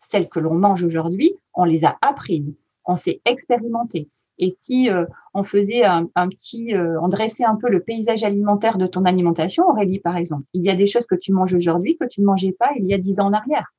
celles 0.00 0.28
que 0.28 0.40
l'on 0.40 0.54
mange 0.54 0.82
aujourd'hui, 0.82 1.36
on 1.54 1.62
les 1.62 1.84
a 1.84 1.96
apprises, 2.02 2.52
on 2.84 2.96
s'est 2.96 3.20
expérimenté. 3.24 4.08
Et 4.38 4.50
si 4.50 4.88
on 5.32 5.44
faisait 5.44 5.84
un, 5.84 6.06
petit, 6.06 6.72
on 6.74 7.06
dressait 7.06 7.44
un 7.44 7.54
peu 7.54 7.70
le 7.70 7.84
paysage 7.84 8.24
alimentaire 8.24 8.78
de 8.78 8.88
ton 8.88 9.04
alimentation, 9.04 9.68
Aurélie, 9.68 10.00
par 10.00 10.16
exemple, 10.16 10.42
il 10.54 10.64
y 10.64 10.70
a 10.70 10.74
des 10.74 10.86
choses 10.86 11.06
que 11.06 11.14
tu 11.14 11.32
manges 11.32 11.54
aujourd'hui 11.54 11.96
que 11.96 12.08
tu 12.08 12.20
ne 12.20 12.26
mangeais 12.26 12.56
pas 12.58 12.70
il 12.76 12.86
y 12.86 12.94
a 12.94 12.98
dix 12.98 13.20
ans 13.20 13.26
en 13.26 13.32
arrière. 13.32 13.72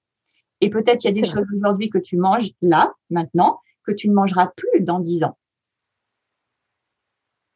Et 0.62 0.70
peut-être 0.70 1.04
il 1.04 1.08
y 1.08 1.10
a 1.10 1.22
des 1.22 1.28
choses 1.28 1.48
aujourd'hui 1.58 1.90
que 1.90 1.98
tu 1.98 2.16
manges 2.16 2.52
là, 2.62 2.94
maintenant, 3.10 3.60
que 3.84 3.92
tu 3.92 4.10
ne 4.10 4.14
mangeras 4.14 4.52
plus 4.56 4.82
dans 4.82 5.00
dix 5.00 5.24
ans. 5.24 5.38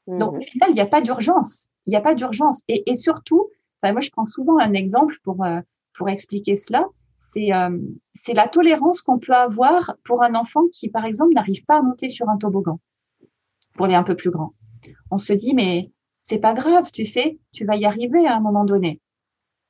Donc, 0.07 0.33
au 0.33 0.37
mmh. 0.37 0.41
final, 0.43 0.69
il 0.69 0.75
n'y 0.75 0.81
a 0.81 0.85
pas 0.85 1.01
d'urgence. 1.01 1.67
Il 1.87 1.91
n'y 1.91 1.95
a 1.95 2.01
pas 2.01 2.15
d'urgence. 2.15 2.61
Et, 2.67 2.89
et, 2.89 2.95
surtout, 2.95 3.49
moi, 3.91 4.01
je 4.01 4.09
prends 4.09 4.25
souvent 4.25 4.57
un 4.59 4.73
exemple 4.73 5.15
pour, 5.23 5.43
euh, 5.43 5.59
pour 5.93 6.09
expliquer 6.09 6.55
cela. 6.55 6.85
C'est 7.19 7.53
euh, 7.53 7.77
c'est 8.13 8.33
la 8.33 8.47
tolérance 8.47 9.01
qu'on 9.01 9.19
peut 9.19 9.33
avoir 9.33 9.95
pour 10.03 10.23
un 10.23 10.35
enfant 10.35 10.61
qui, 10.71 10.89
par 10.89 11.05
exemple, 11.05 11.33
n'arrive 11.33 11.65
pas 11.65 11.77
à 11.77 11.81
monter 11.81 12.07
sur 12.07 12.29
un 12.29 12.37
toboggan, 12.37 12.79
pour 13.73 13.87
les 13.87 13.95
un 13.95 14.03
peu 14.03 14.15
plus 14.15 14.29
grands. 14.29 14.53
On 15.11 15.17
se 15.17 15.33
dit, 15.33 15.53
mais 15.53 15.91
c'est 16.21 16.37
pas 16.39 16.53
grave, 16.53 16.91
tu 16.91 17.05
sais, 17.05 17.39
tu 17.51 17.65
vas 17.65 17.75
y 17.75 17.85
arriver 17.85 18.25
à 18.27 18.35
un 18.35 18.39
moment 18.39 18.63
donné. 18.63 19.01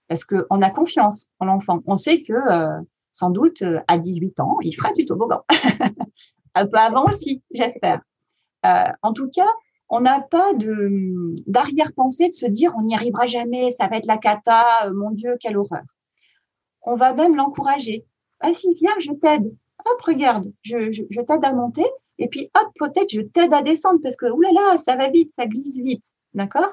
Parce 0.08 0.26
qu'on 0.26 0.62
a 0.62 0.70
confiance 0.70 1.32
en 1.40 1.46
l'enfant. 1.46 1.82
On 1.88 1.96
sait 1.96 2.22
que, 2.22 2.34
euh, 2.34 2.80
sans 3.12 3.30
doute, 3.30 3.64
à 3.88 3.98
18 3.98 4.40
ans, 4.42 4.58
il 4.62 4.74
fera 4.74 4.94
du 4.94 5.06
toboggan. 5.06 5.42
un 6.56 6.66
peu 6.66 6.78
avant 6.78 7.06
aussi, 7.06 7.44
j'espère. 7.52 8.02
en 8.64 9.14
tout 9.14 9.30
cas, 9.30 9.48
on 9.90 10.02
n'a 10.02 10.20
pas 10.20 10.52
d'arrière-pensée 11.48 12.30
de 12.30 12.34
se 12.34 12.46
dire 12.46 12.74
on 12.78 12.84
n'y 12.84 12.96
arrivera 12.96 13.26
jamais, 13.26 13.70
ça 13.70 13.88
va 13.88 13.98
être 13.98 14.08
la 14.08 14.18
cata, 14.18 14.86
euh, 14.86 14.94
mon 14.94 15.12
Dieu, 15.12 15.38
quelle 15.40 15.58
horreur. 15.58 15.84
On 16.82 16.96
va 16.96 17.14
même 17.14 17.36
l'encourager. 17.36 18.06
Vas-y, 18.42 18.74
viens, 18.76 18.94
je 19.00 19.12
t'aide. 19.12 19.56
Hop, 19.86 20.02
regarde, 20.02 20.52
je, 20.64 21.22
t'aide 21.22 21.44
à 21.44 21.54
monter. 21.54 21.86
Et 22.18 22.28
puis, 22.28 22.50
hop, 22.56 22.72
peut-être 22.80 23.12
je 23.12 23.22
t'aide 23.22 23.54
à 23.54 23.62
descendre 23.62 24.00
parce 24.02 24.16
que, 24.16 24.26
oulala, 24.26 24.78
ça 24.78 24.96
va 24.96 25.10
vite, 25.10 25.34
ça 25.36 25.46
glisse 25.46 25.78
vite. 25.78 26.06
D'accord? 26.34 26.72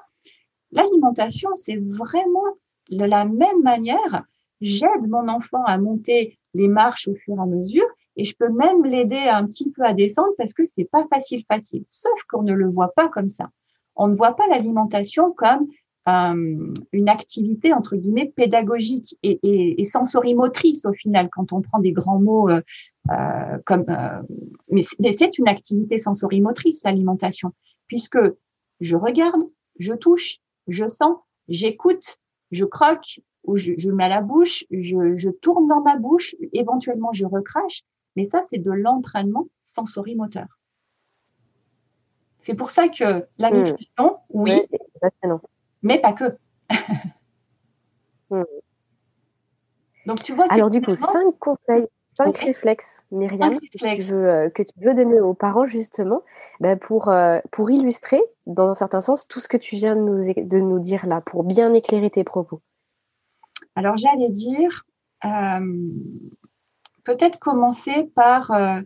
L'alimentation, 0.70 1.50
c'est 1.54 1.76
vraiment 1.76 2.56
de 2.90 3.04
la 3.04 3.24
même 3.24 3.62
manière. 3.62 4.24
J'aide 4.60 5.08
mon 5.08 5.28
enfant 5.28 5.62
à 5.64 5.76
monter 5.78 6.38
les 6.54 6.68
marches 6.68 7.08
au 7.08 7.14
fur 7.14 7.36
et 7.36 7.42
à 7.42 7.46
mesure 7.46 7.86
et 8.16 8.24
je 8.24 8.34
peux 8.36 8.50
même 8.50 8.84
l'aider 8.84 9.16
un 9.16 9.46
petit 9.46 9.70
peu 9.70 9.82
à 9.82 9.94
descendre 9.94 10.32
parce 10.36 10.54
que 10.54 10.64
c'est 10.64 10.84
pas 10.84 11.06
facile 11.08 11.44
facile. 11.46 11.84
Sauf 11.88 12.18
qu'on 12.30 12.42
ne 12.42 12.52
le 12.52 12.68
voit 12.68 12.92
pas 12.94 13.08
comme 13.08 13.28
ça. 13.28 13.50
On 13.96 14.08
ne 14.08 14.14
voit 14.14 14.36
pas 14.36 14.46
l'alimentation 14.48 15.32
comme 15.32 15.68
euh, 16.08 16.74
une 16.92 17.08
activité 17.08 17.72
entre 17.72 17.96
guillemets 17.96 18.32
pédagogique 18.34 19.16
et, 19.22 19.38
et, 19.44 19.80
et, 19.80 19.84
sensorimotrice 19.84 20.84
au 20.84 20.92
final 20.92 21.28
quand 21.30 21.52
on 21.52 21.62
prend 21.62 21.78
des 21.78 21.92
grands 21.92 22.18
mots 22.18 22.48
euh, 22.48 22.60
euh, 23.12 23.58
comme 23.64 23.84
euh, 23.88 24.20
mais, 24.68 24.82
c'est 25.12 25.38
une 25.38 25.46
activité 25.46 25.98
sensorimotrice 25.98 26.82
l'alimentation 26.82 27.52
puisque 27.86 28.18
je 28.80 28.96
regarde, 28.96 29.42
je 29.78 29.94
touche, 29.94 30.38
je 30.66 30.88
sens, 30.88 31.18
j'écoute, 31.46 32.18
je 32.50 32.64
croque 32.64 33.20
ou 33.44 33.56
je, 33.56 33.74
je, 33.76 33.90
mets 33.90 34.04
à 34.04 34.08
la 34.08 34.22
bouche, 34.22 34.64
je, 34.72 35.16
je 35.16 35.30
tourne 35.30 35.68
dans 35.68 35.82
ma 35.82 35.98
bouche, 35.98 36.34
éventuellement 36.52 37.12
je 37.12 37.26
recrache 37.26 37.82
mais 38.16 38.24
ça, 38.24 38.42
c'est 38.42 38.58
de 38.58 38.70
l'entraînement 38.70 39.46
sensorimoteur. 39.64 40.46
C'est 42.40 42.54
pour 42.54 42.70
ça 42.70 42.88
que 42.88 43.26
la 43.38 43.50
hmm. 43.50 43.56
nutrition, 43.56 44.18
oui, 44.30 44.60
mais 45.82 46.00
pas 46.00 46.12
que. 46.12 46.36
Hmm. 48.30 48.44
Donc, 50.06 50.22
tu 50.22 50.32
vois. 50.32 50.46
Alors, 50.48 50.70
du 50.70 50.80
coup, 50.80 50.94
cinq 50.94 51.38
conseils, 51.38 51.86
cinq 52.12 52.38
réflexes, 52.38 53.02
Myriam, 53.10 53.58
Que, 53.60 53.96
tu 53.96 54.02
veux, 54.02 54.26
euh, 54.26 54.48
que, 54.48 54.62
tu 54.62 54.72
veux, 54.80 54.94
donner 54.94 55.20
aux 55.20 55.34
parents, 55.34 55.66
justement, 55.66 56.22
ben, 56.60 56.78
pour, 56.78 57.08
euh, 57.08 57.40
pour 57.50 57.70
illustrer, 57.70 58.22
dans 58.46 58.68
un 58.68 58.74
certain 58.74 59.02
sens, 59.02 59.28
tout 59.28 59.38
ce 59.38 59.48
que 59.48 59.58
tu 59.58 59.76
viens 59.76 59.96
de 59.96 60.00
nous, 60.00 60.16
de 60.16 60.58
nous 60.60 60.78
dire 60.78 61.04
là, 61.04 61.20
pour 61.20 61.44
bien 61.44 61.74
éclairer 61.74 62.08
tes 62.08 62.24
propos. 62.24 62.62
Alors, 63.74 63.98
j'allais 63.98 64.30
dire, 64.30 64.86
euh, 65.26 65.90
peut-être 67.04 67.38
commencer 67.38 68.04
par 68.14 68.50
euh, 68.50 68.80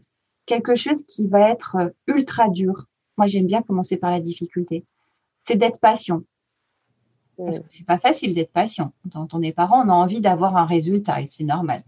quelque 0.47 0.75
chose 0.75 1.05
qui 1.07 1.27
va 1.27 1.51
être 1.51 1.77
euh, 1.77 1.89
ultra 2.07 2.49
dur. 2.49 2.87
Moi, 3.17 3.27
j'aime 3.27 3.47
bien 3.47 3.63
commencer 3.63 3.97
par 3.97 4.11
la 4.11 4.21
difficulté. 4.21 4.85
C'est 5.39 5.57
d'être 5.57 5.81
patient. 5.81 6.23
Parce 7.37 7.61
que 7.61 7.67
c'est 7.69 7.85
pas 7.85 7.99
facile 7.99 8.33
d'être 8.33 8.53
patient. 8.53 8.93
Quand 9.13 9.35
on 9.35 9.43
est 9.43 9.53
parent, 9.53 9.85
on 9.85 9.91
a 9.91 9.93
envie 9.95 10.21
d'avoir 10.21 10.57
un 10.57 10.65
résultat 10.65 11.21
et 11.21 11.27
c'est 11.27 11.45
normal. 11.45 11.83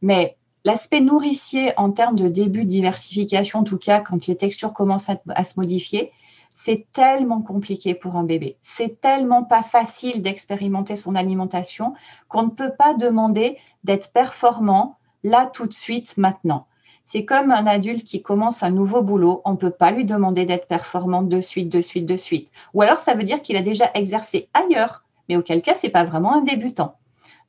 Mais 0.00 0.36
l'aspect 0.64 1.00
nourricier 1.00 1.72
en 1.78 1.92
termes 1.92 2.16
de 2.16 2.28
début 2.28 2.64
de 2.64 2.68
diversification, 2.68 3.60
en 3.60 3.64
tout 3.64 3.78
cas 3.78 4.00
quand 4.00 4.26
les 4.26 4.36
textures 4.36 4.72
commencent 4.72 5.08
à, 5.08 5.44
se 5.44 5.54
modifier, 5.58 6.10
c'est 6.52 6.86
tellement 6.92 7.42
compliqué 7.42 7.94
pour 7.94 8.16
un 8.16 8.24
bébé. 8.24 8.56
C'est 8.62 9.00
tellement 9.00 9.44
pas 9.44 9.62
facile 9.62 10.20
d'expérimenter 10.20 10.96
son 10.96 11.14
alimentation 11.14 11.94
qu'on 12.28 12.42
ne 12.42 12.50
peut 12.50 12.72
pas 12.76 12.94
demander 12.94 13.58
d'être 13.84 14.12
performant 14.12 14.98
là 15.22 15.46
tout 15.46 15.66
de 15.66 15.72
suite, 15.72 16.16
maintenant. 16.16 16.66
C'est 17.04 17.24
comme 17.24 17.50
un 17.50 17.66
adulte 17.66 18.04
qui 18.04 18.22
commence 18.22 18.62
un 18.62 18.70
nouveau 18.70 19.02
boulot, 19.02 19.42
on 19.44 19.52
ne 19.52 19.56
peut 19.56 19.70
pas 19.70 19.90
lui 19.90 20.04
demander 20.04 20.44
d'être 20.44 20.68
performant 20.68 21.22
de 21.22 21.40
suite, 21.40 21.68
de 21.68 21.80
suite, 21.80 22.06
de 22.06 22.16
suite. 22.16 22.52
Ou 22.74 22.82
alors 22.82 22.98
ça 22.98 23.14
veut 23.14 23.24
dire 23.24 23.42
qu'il 23.42 23.56
a 23.56 23.62
déjà 23.62 23.90
exercé 23.94 24.48
ailleurs, 24.54 25.02
mais 25.28 25.36
auquel 25.36 25.62
cas 25.62 25.74
c'est 25.74 25.88
pas 25.88 26.04
vraiment 26.04 26.34
un 26.34 26.42
débutant. 26.42 26.96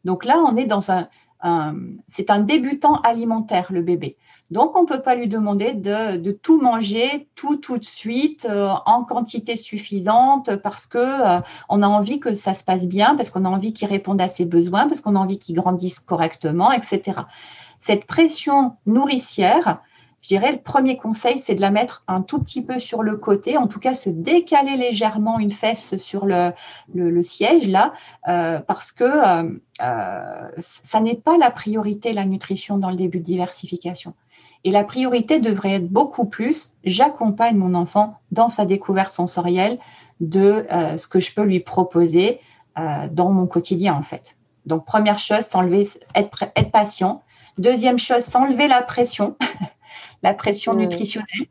Donc 0.05 0.25
là, 0.25 0.43
on 0.45 0.57
est 0.57 0.65
dans 0.65 0.91
un, 0.91 1.07
c'est 2.07 2.29
un 2.29 2.39
débutant 2.39 2.95
alimentaire 3.01 3.67
le 3.71 3.81
bébé. 3.81 4.17
Donc 4.51 4.75
on 4.77 4.83
ne 4.83 4.87
peut 4.87 5.01
pas 5.01 5.15
lui 5.15 5.27
demander 5.27 5.73
de, 5.73 6.31
tout 6.31 6.61
manger 6.61 7.27
tout 7.35 7.55
tout 7.55 7.77
de 7.77 7.85
suite 7.85 8.47
euh, 8.49 8.69
en 8.85 9.03
quantité 9.03 9.55
suffisante 9.55 10.55
parce 10.57 10.85
que 10.85 10.97
euh, 10.97 11.41
on 11.69 11.81
a 11.81 11.87
envie 11.87 12.19
que 12.19 12.33
ça 12.33 12.53
se 12.53 12.63
passe 12.63 12.87
bien, 12.87 13.15
parce 13.15 13.29
qu'on 13.29 13.45
a 13.45 13.49
envie 13.49 13.73
qu'il 13.73 13.87
réponde 13.87 14.21
à 14.21 14.27
ses 14.27 14.45
besoins, 14.45 14.87
parce 14.87 15.01
qu'on 15.01 15.15
a 15.15 15.19
envie 15.19 15.39
qu'il 15.39 15.55
grandisse 15.55 15.99
correctement, 15.99 16.71
etc 16.71 17.21
cette 17.83 18.05
pression 18.05 18.77
nourricière, 18.85 19.81
je 20.21 20.29
dirais 20.29 20.53
le 20.53 20.59
premier 20.59 20.95
conseil, 20.95 21.37
c'est 21.37 21.53
de 21.53 21.59
la 21.59 21.69
mettre 21.69 22.01
un 22.07 22.21
tout 22.21 22.39
petit 22.39 22.61
peu 22.63 22.79
sur 22.79 23.03
le 23.03 23.17
côté, 23.17 23.57
en 23.57 23.67
tout 23.67 23.81
cas 23.81 23.93
se 23.93 24.09
décaler 24.09 24.77
légèrement 24.77 25.37
une 25.37 25.51
fesse 25.51 25.97
sur 25.97 26.25
le, 26.25 26.53
siège 27.23 27.67
là, 27.67 27.91
euh, 28.29 28.59
parce 28.59 28.93
que 28.93 29.03
euh, 29.03 29.59
euh, 29.81 30.47
ça 30.59 31.01
n'est 31.01 31.17
pas 31.17 31.37
la 31.37 31.51
priorité, 31.51 32.13
la 32.13 32.23
nutrition 32.23 32.77
dans 32.77 32.89
le 32.89 32.95
début 32.95 33.19
de 33.19 33.25
diversification. 33.25 34.13
Et 34.63 34.71
la 34.71 34.85
priorité 34.85 35.39
devrait 35.39 35.73
être 35.73 35.89
beaucoup 35.89 36.23
plus, 36.23 36.71
j'accompagne 36.85 37.57
mon 37.57 37.73
enfant 37.73 38.17
dans 38.31 38.47
sa 38.47 38.63
découverte 38.63 39.11
sensorielle 39.11 39.77
de 40.21 40.65
ce 40.95 41.05
que 41.09 41.19
je 41.19 41.33
peux 41.33 41.43
lui 41.43 41.59
proposer 41.59 42.39
dans 43.11 43.29
mon 43.29 43.45
quotidien 43.45 43.93
en 43.93 44.03
fait. 44.03 44.37
Donc 44.65 44.85
première 44.85 45.19
chose, 45.19 45.39
s'enlever, 45.39 45.83
être, 46.15 46.45
être 46.55 46.71
patient, 46.71 47.21
Deuxième 47.57 47.97
chose, 47.97 48.23
s'enlever 48.23 48.67
la 48.67 48.81
pression, 48.81 49.37
la 50.23 50.33
pression 50.33 50.73
nutritionnelle. 50.73 51.47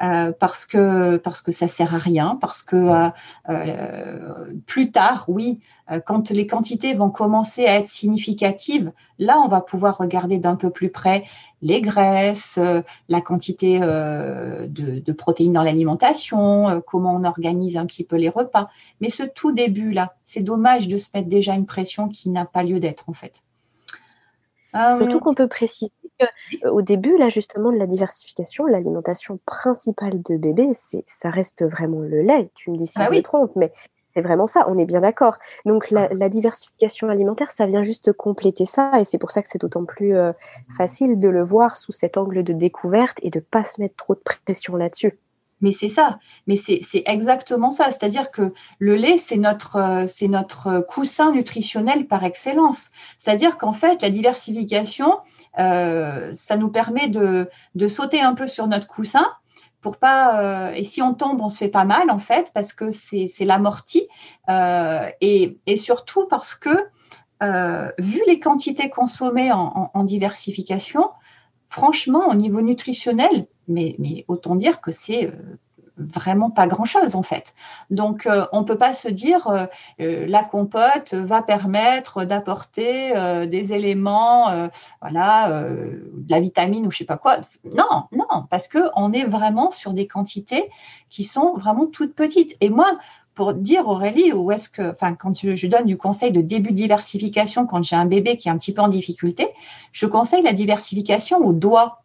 Euh, 0.00 0.32
parce 0.38 0.64
que 0.64 1.16
parce 1.16 1.42
que 1.42 1.50
ça 1.50 1.66
sert 1.66 1.94
à 1.94 1.98
rien, 1.98 2.38
parce 2.40 2.62
que 2.62 2.76
euh, 2.76 3.08
euh, 3.48 4.54
plus 4.66 4.92
tard, 4.92 5.24
oui, 5.28 5.60
quand 6.06 6.30
les 6.30 6.46
quantités 6.46 6.94
vont 6.94 7.10
commencer 7.10 7.66
à 7.66 7.76
être 7.76 7.88
significatives, 7.88 8.92
là, 9.18 9.40
on 9.40 9.48
va 9.48 9.60
pouvoir 9.60 9.98
regarder 9.98 10.38
d'un 10.38 10.54
peu 10.54 10.70
plus 10.70 10.90
près 10.90 11.24
les 11.62 11.80
graisses, 11.80 12.60
la 13.08 13.20
quantité 13.20 13.80
de, 13.80 14.68
de, 14.68 15.12
protéines 15.12 15.54
dans 15.54 15.62
l'alimentation, 15.62 16.82
comment 16.86 17.14
on 17.14 17.24
organise 17.24 17.76
un 17.76 17.86
petit 17.86 18.04
peu 18.04 18.16
les 18.16 18.28
repas. 18.28 18.68
Mais 19.00 19.08
ce 19.08 19.22
tout 19.22 19.52
début 19.52 19.92
là, 19.92 20.14
c'est 20.26 20.42
dommage 20.42 20.88
de 20.88 20.98
se 20.98 21.08
mettre 21.14 21.28
déjà 21.28 21.54
une 21.54 21.66
pression 21.66 22.08
qui 22.08 22.28
n'a 22.28 22.44
pas 22.44 22.62
lieu 22.62 22.80
d'être 22.80 23.08
en 23.08 23.14
fait. 23.14 23.42
Ah 24.80 24.96
Surtout 25.00 25.18
qu'on 25.18 25.34
peut 25.34 25.48
préciser 25.48 25.90
qu'au 26.62 26.82
début, 26.82 27.16
là, 27.18 27.30
justement, 27.30 27.72
de 27.72 27.78
la 27.78 27.88
diversification, 27.88 28.64
l'alimentation 28.66 29.40
principale 29.44 30.22
de 30.22 30.36
bébé, 30.36 30.68
c'est, 30.72 31.04
ça 31.06 31.30
reste 31.30 31.64
vraiment 31.64 31.98
le 31.98 32.22
lait. 32.22 32.48
Tu 32.54 32.70
me 32.70 32.76
dis 32.76 32.86
si 32.86 32.94
ah 33.00 33.06
je 33.06 33.16
me 33.16 33.22
trompe, 33.22 33.50
mais 33.56 33.72
c'est 34.10 34.20
vraiment 34.20 34.46
ça, 34.46 34.66
on 34.68 34.78
est 34.78 34.84
bien 34.84 35.00
d'accord. 35.00 35.38
Donc 35.66 35.90
la, 35.90 36.08
ah. 36.20 36.28
diversification 36.28 37.08
alimentaire, 37.08 37.50
ça 37.50 37.66
vient 37.66 37.82
juste 37.82 38.12
compléter 38.12 38.66
ça, 38.66 39.00
et 39.00 39.04
c'est 39.04 39.18
pour 39.18 39.32
ça 39.32 39.42
que 39.42 39.48
c'est 39.48 39.60
d'autant 39.60 39.84
plus 39.84 40.16
euh, 40.16 40.32
facile 40.76 41.18
de 41.18 41.28
le 41.28 41.42
voir 41.42 41.76
sous 41.76 41.92
cet 41.92 42.16
angle 42.16 42.44
de 42.44 42.52
découverte 42.52 43.18
et 43.22 43.30
de 43.30 43.40
pas 43.40 43.64
se 43.64 43.80
mettre 43.80 43.96
trop 43.96 44.14
de 44.14 44.20
pression 44.20 44.76
là-dessus. 44.76 45.18
Mais 45.60 45.72
c'est 45.72 45.88
ça, 45.88 46.18
mais 46.46 46.56
c'est 46.56 47.02
exactement 47.06 47.70
ça. 47.70 47.86
C'est-à-dire 47.86 48.30
que 48.30 48.52
le 48.78 48.94
lait, 48.94 49.18
c'est 49.18 49.36
notre, 49.36 49.76
euh, 49.76 50.28
notre 50.28 50.80
coussin 50.80 51.32
nutritionnel 51.32 52.06
par 52.06 52.24
excellence. 52.24 52.88
C'est-à-dire 53.18 53.58
qu'en 53.58 53.72
fait, 53.72 54.00
la 54.02 54.10
diversification, 54.10 55.18
euh, 55.58 56.30
ça 56.34 56.56
nous 56.56 56.70
permet 56.70 57.08
de, 57.08 57.48
de, 57.74 57.86
sauter 57.88 58.20
un 58.20 58.34
peu 58.34 58.46
sur 58.46 58.66
notre 58.68 58.86
coussin 58.86 59.26
pour 59.80 59.96
pas. 59.96 60.40
Euh, 60.40 60.72
et 60.72 60.84
si 60.84 61.02
on 61.02 61.14
tombe, 61.14 61.40
on 61.40 61.48
se 61.48 61.58
fait 61.58 61.68
pas 61.68 61.84
mal 61.84 62.10
en 62.10 62.18
fait, 62.18 62.50
parce 62.54 62.72
que 62.72 62.90
c'est 62.90 63.44
l'amorti 63.44 64.08
euh, 64.48 65.08
et, 65.20 65.58
et, 65.66 65.76
surtout 65.76 66.26
parce 66.28 66.54
que 66.54 66.70
euh, 67.42 67.90
vu 67.98 68.20
les 68.26 68.40
quantités 68.40 68.90
consommées 68.90 69.52
en 69.52 70.04
diversification, 70.04 71.10
franchement, 71.68 72.28
au 72.28 72.34
niveau 72.34 72.60
nutritionnel, 72.60 73.46
mais, 73.68 74.24
autant 74.28 74.56
dire 74.56 74.80
que 74.80 74.90
c'est 74.92 75.30
vraiment 75.98 76.50
pas 76.50 76.66
grand-chose 76.66 77.14
en 77.14 77.22
fait. 77.22 77.54
Donc 77.90 78.26
euh, 78.26 78.46
on 78.52 78.60
ne 78.60 78.64
peut 78.64 78.78
pas 78.78 78.94
se 78.94 79.08
dire 79.08 79.48
euh, 79.48 79.66
euh, 80.00 80.26
la 80.26 80.42
compote 80.42 81.14
va 81.14 81.42
permettre 81.42 82.24
d'apporter 82.24 83.12
des 83.46 83.72
éléments, 83.72 84.68
voilà, 85.00 85.48
de 85.50 86.30
la 86.30 86.40
vitamine 86.40 86.86
ou 86.86 86.90
je 86.90 86.98
sais 86.98 87.04
pas 87.04 87.18
quoi. 87.18 87.38
Non, 87.64 88.04
non, 88.12 88.46
parce 88.50 88.68
que 88.68 88.78
on 88.94 89.12
est 89.12 89.24
vraiment 89.24 89.70
sur 89.70 89.92
des 89.92 90.06
quantités 90.06 90.70
qui 91.10 91.24
sont 91.24 91.54
vraiment 91.54 91.86
toutes 91.86 92.14
petites. 92.14 92.56
Et 92.60 92.70
moi, 92.70 92.98
pour 93.34 93.54
dire 93.54 93.86
Aurélie, 93.86 94.32
où 94.32 94.50
est-ce 94.50 94.68
que, 94.68 94.92
quand 95.18 95.38
je, 95.38 95.54
je, 95.54 95.66
donne 95.68 95.84
du 95.84 95.96
conseil 95.96 96.32
de 96.32 96.40
début 96.40 96.70
de 96.70 96.76
diversification 96.76 97.66
quand 97.66 97.84
j'ai 97.84 97.96
un 97.96 98.06
bébé 98.06 98.36
qui 98.36 98.48
est 98.48 98.50
un 98.50 98.56
petit 98.56 98.72
peu 98.72 98.82
en 98.82 98.88
difficulté, 98.88 99.48
je 99.92 100.06
conseille 100.06 100.42
la 100.42 100.52
diversification 100.52 101.38
au 101.38 101.52
doigt. 101.52 102.02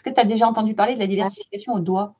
Est-ce 0.00 0.10
que 0.10 0.14
tu 0.14 0.20
as 0.22 0.24
déjà 0.24 0.48
entendu 0.48 0.74
parler 0.74 0.94
de 0.94 0.98
la 0.98 1.06
diversification 1.06 1.74
au 1.74 1.78
doigt? 1.78 2.14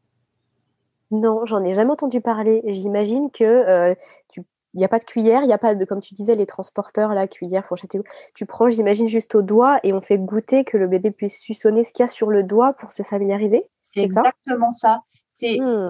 Non, 1.10 1.46
j'en 1.46 1.64
ai 1.64 1.72
jamais 1.72 1.92
entendu 1.92 2.20
parler. 2.20 2.60
J'imagine 2.66 3.30
que 3.30 3.42
euh, 3.42 3.94
tu 4.28 4.42
il 4.74 4.78
n'y 4.78 4.84
a 4.84 4.88
pas 4.88 4.98
de 4.98 5.04
cuillère, 5.04 5.42
il 5.42 5.46
n'y 5.46 5.54
a 5.54 5.58
pas 5.58 5.74
de, 5.74 5.84
comme 5.86 6.02
tu 6.02 6.12
disais, 6.12 6.36
les 6.36 6.44
transporteurs, 6.44 7.14
la 7.14 7.26
cuillère, 7.26 7.64
fourchette. 7.64 7.96
Tu 8.34 8.44
prends, 8.44 8.68
j'imagine, 8.68 9.08
juste 9.08 9.34
au 9.34 9.40
doigt 9.40 9.80
et 9.82 9.94
on 9.94 10.02
fait 10.02 10.18
goûter 10.18 10.62
que 10.62 10.76
le 10.76 10.88
bébé 10.88 11.10
puisse 11.10 11.40
suçonner 11.40 11.82
ce 11.82 11.92
qu'il 11.94 12.02
y 12.02 12.04
a 12.04 12.08
sur 12.08 12.30
le 12.30 12.42
doigt 12.42 12.74
pour 12.74 12.92
se 12.92 13.02
familiariser. 13.02 13.64
C'est 13.82 14.02
exactement 14.02 14.70
ça. 14.70 15.00
C'est 15.30 15.58
mmh. 15.58 15.88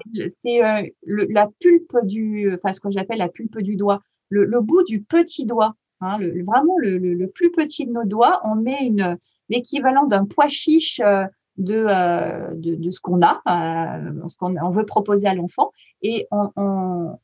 euh, 0.63 0.87
la 1.03 1.49
pulpe 1.59 1.97
du, 2.05 2.55
enfin 2.55 2.73
ce 2.73 2.81
que 2.81 2.91
j'appelle 2.93 3.19
la 3.19 3.29
pulpe 3.29 3.59
du 3.59 3.75
doigt, 3.75 4.01
le, 4.29 4.61
bout 4.61 4.85
du 4.85 5.03
petit 5.03 5.45
doigt, 5.45 5.75
hein, 6.01 6.19
vraiment 6.47 6.77
le, 6.79 7.27
plus 7.27 7.51
petit 7.51 7.85
de 7.85 7.93
nos 7.93 8.05
doigts. 8.05 8.41
On 8.45 8.55
met 8.55 8.93
l'équivalent 9.49 10.07
d'un 10.07 10.25
pois 10.25 10.47
chiche. 10.47 11.01
Euh, 11.01 11.25
euh, 11.69 12.55
de, 12.55 12.75
de, 12.75 12.91
ce 12.91 13.01
qu'on 13.01 13.21
a, 13.23 13.41
euh, 13.47 14.29
ce 14.29 14.37
qu'on 14.37 14.57
on 14.57 14.71
veut 14.71 14.87
proposer 14.87 15.27
à 15.27 15.35
l'enfant, 15.35 15.73
et 16.03 16.27
on, 16.31 16.51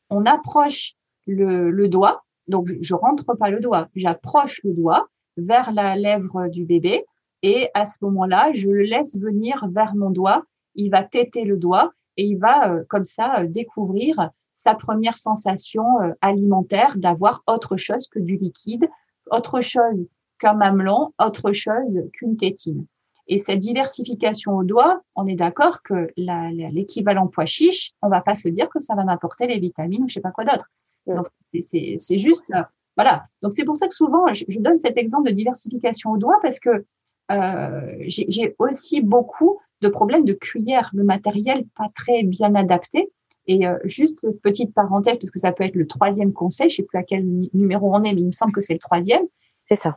on, 0.09 0.25
approche 0.25 0.93
le, 1.25 1.87
doigt. 1.87 2.23
Donc, 2.47 2.69
je 2.79 2.93
rentre 2.93 3.35
pas 3.35 3.49
le 3.49 3.59
doigt, 3.59 3.89
j'approche 3.95 4.61
le 4.63 4.73
doigt 4.73 5.07
vers 5.37 5.71
la 5.71 5.95
lèvre 5.95 6.49
du 6.49 6.65
bébé, 6.65 7.05
et 7.41 7.69
à 7.73 7.85
ce 7.85 7.97
moment-là, 8.01 8.51
je 8.53 8.69
le 8.69 8.83
laisse 8.83 9.17
venir 9.17 9.67
vers 9.71 9.95
mon 9.95 10.11
doigt. 10.11 10.43
Il 10.75 10.91
va 10.91 11.03
têter 11.03 11.43
le 11.43 11.57
doigt 11.57 11.91
et 12.17 12.25
il 12.25 12.37
va 12.37 12.71
euh, 12.71 12.83
comme 12.89 13.03
ça 13.03 13.43
découvrir 13.45 14.29
sa 14.53 14.73
première 14.75 15.17
sensation 15.17 15.85
alimentaire 16.21 16.97
d'avoir 16.97 17.43
autre 17.45 17.77
chose 17.77 18.07
que 18.07 18.17
du 18.17 18.37
liquide, 18.37 18.87
autre 19.29 19.61
chose 19.61 20.07
qu'un 20.39 20.53
mamelon, 20.53 21.13
autre 21.19 21.51
chose 21.51 22.01
qu'une 22.13 22.37
tétine. 22.37 22.87
Et 23.27 23.37
cette 23.39 23.59
diversification 23.59 24.55
au 24.55 24.63
doigt, 24.63 25.01
on 25.15 25.27
est 25.27 25.35
d'accord 25.35 25.81
que 25.83 26.11
l'équivalent 26.15 27.27
pois 27.27 27.45
chiche, 27.45 27.91
on 28.01 28.09
va 28.09 28.21
pas 28.21 28.35
se 28.35 28.47
dire 28.47 28.69
que 28.69 28.79
ça 28.79 28.95
va 28.95 29.03
m'apporter 29.03 29.47
les 29.47 29.59
vitamines 29.59 30.03
ou 30.03 30.07
je 30.07 30.15
sais 30.15 30.21
pas 30.21 30.31
quoi 30.31 30.45
d'autre. 30.45 30.69
Donc 31.07 31.25
c'est 31.45 32.17
juste 32.17 32.45
euh, 32.53 32.63
voilà. 32.95 33.25
Donc 33.41 33.53
c'est 33.53 33.63
pour 33.63 33.77
ça 33.77 33.87
que 33.87 33.93
souvent 33.93 34.33
je, 34.33 34.59
donne 34.59 34.79
cet 34.79 34.97
exemple 34.97 35.29
de 35.29 35.33
diversification 35.33 36.11
au 36.11 36.17
doigt 36.17 36.39
parce 36.41 36.59
que 36.59 36.85
euh, 37.31 37.95
j'ai 38.07 38.55
aussi 38.59 39.01
beaucoup 39.01 39.59
de 39.81 39.89
problèmes 39.89 40.25
de 40.25 40.33
cuillère, 40.33 40.89
le 40.93 41.03
matériel 41.03 41.65
pas 41.75 41.87
très 41.95 42.23
bien 42.23 42.55
adapté. 42.55 43.11
Et 43.49 43.65
euh, 43.65 43.77
juste 43.85 44.27
petite 44.41 44.73
parenthèse, 44.73 45.17
parce 45.19 45.31
que 45.31 45.39
ça 45.39 45.53
peut 45.53 45.63
être 45.63 45.75
le 45.75 45.87
troisième 45.87 46.33
conseil, 46.33 46.69
je 46.69 46.77
sais 46.77 46.83
plus 46.83 46.97
à 46.97 47.03
quel 47.03 47.25
numéro 47.53 47.95
on 47.95 48.03
est, 48.03 48.11
mais 48.11 48.19
il 48.19 48.27
me 48.27 48.31
semble 48.33 48.51
que 48.51 48.59
c'est 48.59 48.73
le 48.73 48.79
troisième. 48.79 49.23
C'est 49.65 49.79
ça. 49.79 49.95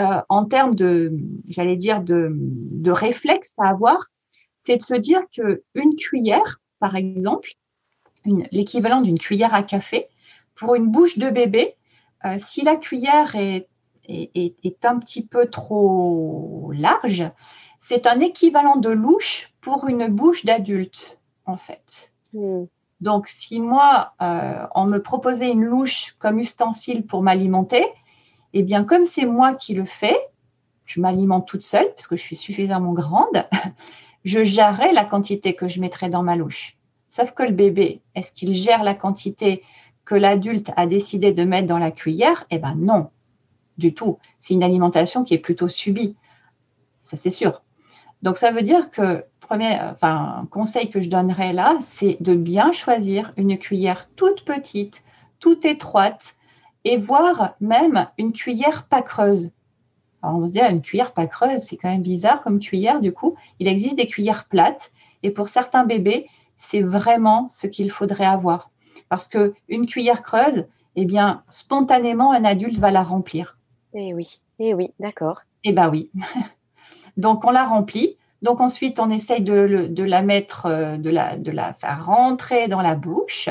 Euh, 0.00 0.22
en 0.30 0.46
termes 0.46 0.74
de, 0.74 1.12
j'allais 1.48 1.76
dire, 1.76 2.02
de, 2.02 2.30
de 2.32 2.90
réflexe 2.90 3.54
à 3.58 3.68
avoir, 3.68 4.06
c'est 4.58 4.76
de 4.76 4.82
se 4.82 4.94
dire 4.94 5.20
que 5.36 5.62
une 5.74 5.94
cuillère, 5.94 6.60
par 6.78 6.96
exemple, 6.96 7.50
l'équivalent 8.24 9.02
d'une 9.02 9.18
cuillère 9.18 9.52
à 9.54 9.62
café, 9.62 10.08
pour 10.54 10.74
une 10.74 10.86
bouche 10.86 11.18
de 11.18 11.28
bébé, 11.28 11.76
euh, 12.24 12.36
si 12.38 12.62
la 12.62 12.76
cuillère 12.76 13.36
est, 13.36 13.68
est, 14.08 14.56
est, 14.64 14.84
un 14.86 14.98
petit 14.98 15.26
peu 15.26 15.46
trop 15.46 16.70
large, 16.74 17.30
c'est 17.78 18.06
un 18.06 18.20
équivalent 18.20 18.76
de 18.76 18.90
louche 18.90 19.52
pour 19.60 19.86
une 19.88 20.08
bouche 20.08 20.44
d'adulte, 20.46 21.18
en 21.44 21.56
fait. 21.56 22.12
Hmm. 22.32 22.64
Donc, 23.00 23.28
si 23.28 23.60
moi, 23.60 24.12
euh, 24.22 24.66
on 24.74 24.86
me 24.86 24.98
proposait 24.98 25.50
une 25.50 25.64
louche 25.64 26.16
comme 26.18 26.38
ustensile 26.38 27.06
pour 27.06 27.22
m'alimenter, 27.22 27.86
eh 28.52 28.62
bien, 28.62 28.84
comme 28.84 29.04
c'est 29.04 29.26
moi 29.26 29.54
qui 29.54 29.74
le 29.74 29.84
fais, 29.84 30.16
je 30.86 31.00
m'alimente 31.00 31.46
toute 31.46 31.62
seule 31.62 31.88
parce 31.94 32.06
que 32.06 32.16
je 32.16 32.22
suis 32.22 32.36
suffisamment 32.36 32.92
grande, 32.92 33.46
je 34.24 34.42
gérerai 34.42 34.92
la 34.92 35.04
quantité 35.04 35.54
que 35.54 35.68
je 35.68 35.80
mettrai 35.80 36.08
dans 36.08 36.22
ma 36.22 36.36
louche. 36.36 36.76
Sauf 37.08 37.32
que 37.32 37.42
le 37.42 37.52
bébé, 37.52 38.02
est-ce 38.14 38.32
qu'il 38.32 38.52
gère 38.52 38.82
la 38.82 38.94
quantité 38.94 39.62
que 40.04 40.14
l'adulte 40.14 40.70
a 40.76 40.86
décidé 40.86 41.32
de 41.32 41.44
mettre 41.44 41.66
dans 41.66 41.78
la 41.78 41.90
cuillère? 41.90 42.46
Eh 42.50 42.58
bien 42.58 42.74
non, 42.76 43.10
du 43.78 43.94
tout. 43.94 44.18
C'est 44.38 44.54
une 44.54 44.62
alimentation 44.62 45.24
qui 45.24 45.34
est 45.34 45.38
plutôt 45.38 45.68
subie. 45.68 46.16
Ça, 47.02 47.16
c'est 47.16 47.30
sûr. 47.30 47.62
Donc, 48.22 48.36
ça 48.36 48.52
veut 48.52 48.62
dire 48.62 48.90
que, 48.90 49.24
premier 49.40 49.76
conseil 50.50 50.90
que 50.90 51.00
je 51.00 51.10
donnerais 51.10 51.52
là, 51.52 51.78
c'est 51.82 52.16
de 52.20 52.34
bien 52.34 52.70
choisir 52.72 53.32
une 53.36 53.58
cuillère 53.58 54.08
toute 54.14 54.44
petite, 54.44 55.02
toute 55.40 55.64
étroite, 55.64 56.36
et 56.84 56.96
voir 56.96 57.54
même 57.60 58.08
une 58.18 58.32
cuillère 58.32 58.84
pas 58.84 59.02
creuse. 59.02 59.50
Alors 60.22 60.36
on 60.36 60.46
se 60.46 60.52
dire 60.52 60.68
une 60.68 60.82
cuillère 60.82 61.12
pas 61.12 61.26
creuse, 61.26 61.62
c'est 61.62 61.76
quand 61.76 61.88
même 61.88 62.02
bizarre 62.02 62.42
comme 62.42 62.58
cuillère 62.58 63.00
du 63.00 63.12
coup. 63.12 63.36
Il 63.58 63.68
existe 63.68 63.96
des 63.96 64.06
cuillères 64.06 64.46
plates 64.46 64.92
et 65.22 65.30
pour 65.30 65.48
certains 65.48 65.84
bébés, 65.84 66.28
c'est 66.56 66.82
vraiment 66.82 67.48
ce 67.48 67.66
qu'il 67.66 67.90
faudrait 67.90 68.26
avoir 68.26 68.70
parce 69.08 69.28
que 69.28 69.54
une 69.68 69.86
cuillère 69.86 70.22
creuse, 70.22 70.66
eh 70.96 71.04
bien 71.04 71.42
spontanément 71.50 72.32
un 72.32 72.44
adulte 72.44 72.78
va 72.78 72.90
la 72.90 73.02
remplir. 73.02 73.58
Eh 73.92 74.14
oui, 74.14 74.40
eh 74.58 74.72
oui, 74.72 74.92
d'accord. 74.98 75.42
Eh 75.64 75.72
ben 75.72 75.90
oui. 75.90 76.10
Donc 77.16 77.44
on 77.44 77.50
la 77.50 77.64
remplit. 77.64 78.16
Donc 78.40 78.60
ensuite 78.60 78.98
on 79.00 79.10
essaye 79.10 79.42
de, 79.42 79.88
de 79.90 80.04
la 80.04 80.22
mettre, 80.22 80.66
euh, 80.66 80.96
de 80.96 81.10
la, 81.10 81.36
de 81.36 81.50
la 81.50 81.72
faire 81.74 82.06
rentrer 82.06 82.68
dans 82.68 82.80
la 82.80 82.94
bouche 82.94 83.50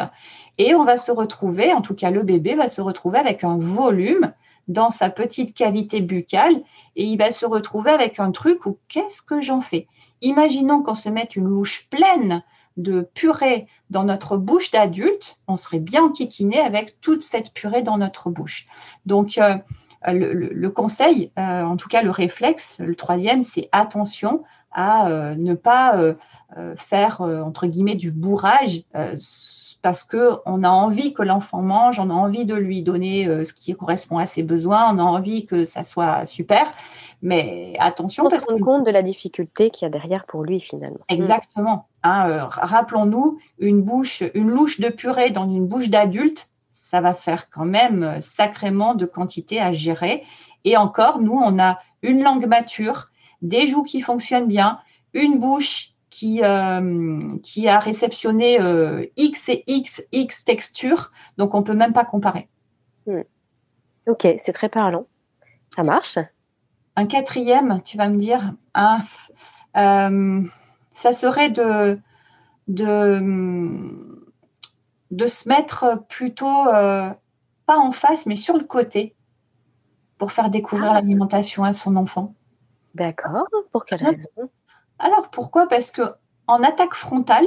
et 0.59 0.75
on 0.75 0.83
va 0.83 0.97
se 0.97 1.11
retrouver, 1.11 1.73
en 1.73 1.81
tout 1.81 1.95
cas 1.95 2.11
le 2.11 2.21
bébé 2.21 2.53
va 2.53 2.67
se 2.67 2.81
retrouver 2.81 3.17
avec 3.17 3.43
un 3.43 3.57
volume 3.57 4.33
dans 4.67 4.91
sa 4.91 5.09
petite 5.09 5.55
cavité 5.55 6.01
buccale 6.01 6.61
et 6.95 7.05
il 7.05 7.17
va 7.17 7.31
se 7.31 7.45
retrouver 7.45 7.91
avec 7.91 8.19
un 8.19 8.31
truc 8.31 8.65
où 8.67 8.77
qu'est-ce 8.87 9.21
que 9.21 9.41
j'en 9.41 9.61
fais? 9.61 9.87
Imaginons 10.21 10.83
qu'on 10.83 10.93
se 10.93 11.09
mette 11.09 11.35
une 11.35 11.47
louche 11.47 11.87
pleine 11.89 12.43
de 12.77 13.01
purée 13.01 13.67
dans 13.89 14.03
notre 14.03 14.37
bouche 14.37 14.69
d'adulte, 14.69 15.41
on 15.47 15.55
serait 15.55 15.79
bien 15.79 16.03
enquiquiné 16.03 16.59
avec 16.59 17.01
toute 17.01 17.23
cette 17.23 17.51
purée 17.53 17.81
dans 17.81 17.97
notre 17.97 18.29
bouche. 18.29 18.67
Donc, 19.05 19.39
euh, 20.07 20.13
le, 20.13 20.69
conseil, 20.69 21.31
euh, 21.37 21.63
en 21.63 21.75
tout 21.75 21.89
cas 21.89 22.01
le 22.01 22.11
réflexe, 22.11 22.77
le 22.79 22.95
troisième, 22.95 23.43
c'est 23.43 23.67
attention 23.71 24.43
à 24.71 25.09
euh, 25.09 25.35
ne 25.35 25.55
pas 25.55 25.99
faire, 26.75 27.21
entre 27.21 27.67
guillemets, 27.67 27.95
du 27.95 28.11
bourrage 28.11 28.83
parce 29.81 30.03
que 30.03 30.37
on 30.45 30.63
a 30.63 30.69
envie 30.69 31.13
que 31.13 31.21
l'enfant 31.21 31.61
mange, 31.61 31.99
on 31.99 32.09
a 32.09 32.13
envie 32.13 32.45
de 32.45 32.55
lui 32.55 32.81
donner 32.81 33.27
euh, 33.27 33.45
ce 33.45 33.53
qui 33.53 33.75
correspond 33.75 34.17
à 34.17 34.25
ses 34.25 34.43
besoins, 34.43 34.93
on 34.93 34.99
a 34.99 35.03
envie 35.03 35.45
que 35.45 35.65
ça 35.65 35.83
soit 35.83 36.25
super. 36.25 36.71
Mais 37.21 37.73
attention, 37.79 38.25
on 38.25 38.29
parce 38.29 38.45
se 38.45 38.51
rend 38.51 38.59
compte 38.59 38.85
de 38.85 38.91
la 38.91 39.01
difficulté 39.01 39.69
qu'il 39.69 39.85
y 39.85 39.87
a 39.87 39.89
derrière 39.89 40.25
pour 40.25 40.43
lui 40.43 40.59
finalement. 40.59 40.99
Exactement. 41.09 41.87
Hein, 42.03 42.29
euh, 42.29 42.45
rappelons-nous, 42.45 43.39
une 43.59 43.81
bouche, 43.81 44.23
une 44.33 44.49
louche 44.49 44.79
de 44.79 44.89
purée 44.89 45.31
dans 45.31 45.49
une 45.49 45.67
bouche 45.67 45.89
d'adulte, 45.89 46.49
ça 46.71 47.01
va 47.01 47.13
faire 47.13 47.49
quand 47.49 47.65
même 47.65 48.03
euh, 48.03 48.21
sacrément 48.21 48.95
de 48.95 49.05
quantité 49.05 49.59
à 49.59 49.71
gérer. 49.71 50.23
Et 50.63 50.77
encore, 50.77 51.19
nous, 51.19 51.37
on 51.37 51.59
a 51.59 51.79
une 52.01 52.23
langue 52.23 52.47
mature, 52.47 53.09
des 53.41 53.67
joues 53.67 53.83
qui 53.83 54.01
fonctionnent 54.01 54.47
bien, 54.47 54.79
une 55.13 55.39
bouche 55.39 55.91
qui, 56.09 56.41
euh, 56.43 57.19
qui 57.43 57.67
a 57.67 57.79
réceptionné 57.79 58.59
euh, 58.59 59.05
X 59.17 59.49
et 59.49 59.63
X, 59.67 60.03
X 60.11 60.43
textures, 60.43 61.11
donc 61.37 61.53
on 61.53 61.63
peut 61.63 61.73
même 61.73 61.93
pas 61.93 62.05
comparer. 62.05 62.49
Hmm. 63.05 63.21
Ok, 64.07 64.27
c'est 64.43 64.53
très 64.53 64.69
parlant. 64.69 65.05
Ça 65.75 65.83
marche. 65.83 66.17
Un 66.95 67.05
quatrième, 67.05 67.81
tu 67.83 67.97
vas 67.97 68.09
me 68.09 68.17
dire, 68.17 68.53
euh, 69.77 70.43
ça 70.91 71.13
serait 71.13 71.49
de, 71.49 71.99
de, 72.67 73.21
de 75.11 75.27
se 75.27 75.47
mettre 75.47 76.03
plutôt, 76.09 76.65
pas 76.65 77.77
en 77.77 77.91
face, 77.91 78.25
mais 78.25 78.35
sur 78.35 78.57
le 78.57 78.65
côté, 78.65 79.15
pour 80.17 80.31
faire 80.31 80.49
découvrir 80.49 80.91
ah. 80.91 80.93
l'alimentation 80.95 81.63
à 81.63 81.71
son 81.71 81.95
enfant. 81.95 82.33
D'accord, 82.95 83.47
pour 83.71 83.85
quelle 83.85 84.03
raison? 84.03 84.49
Alors 84.99 85.29
pourquoi? 85.31 85.67
Parce 85.67 85.91
que 85.91 86.01
en 86.47 86.63
attaque 86.63 86.93
frontale, 86.93 87.45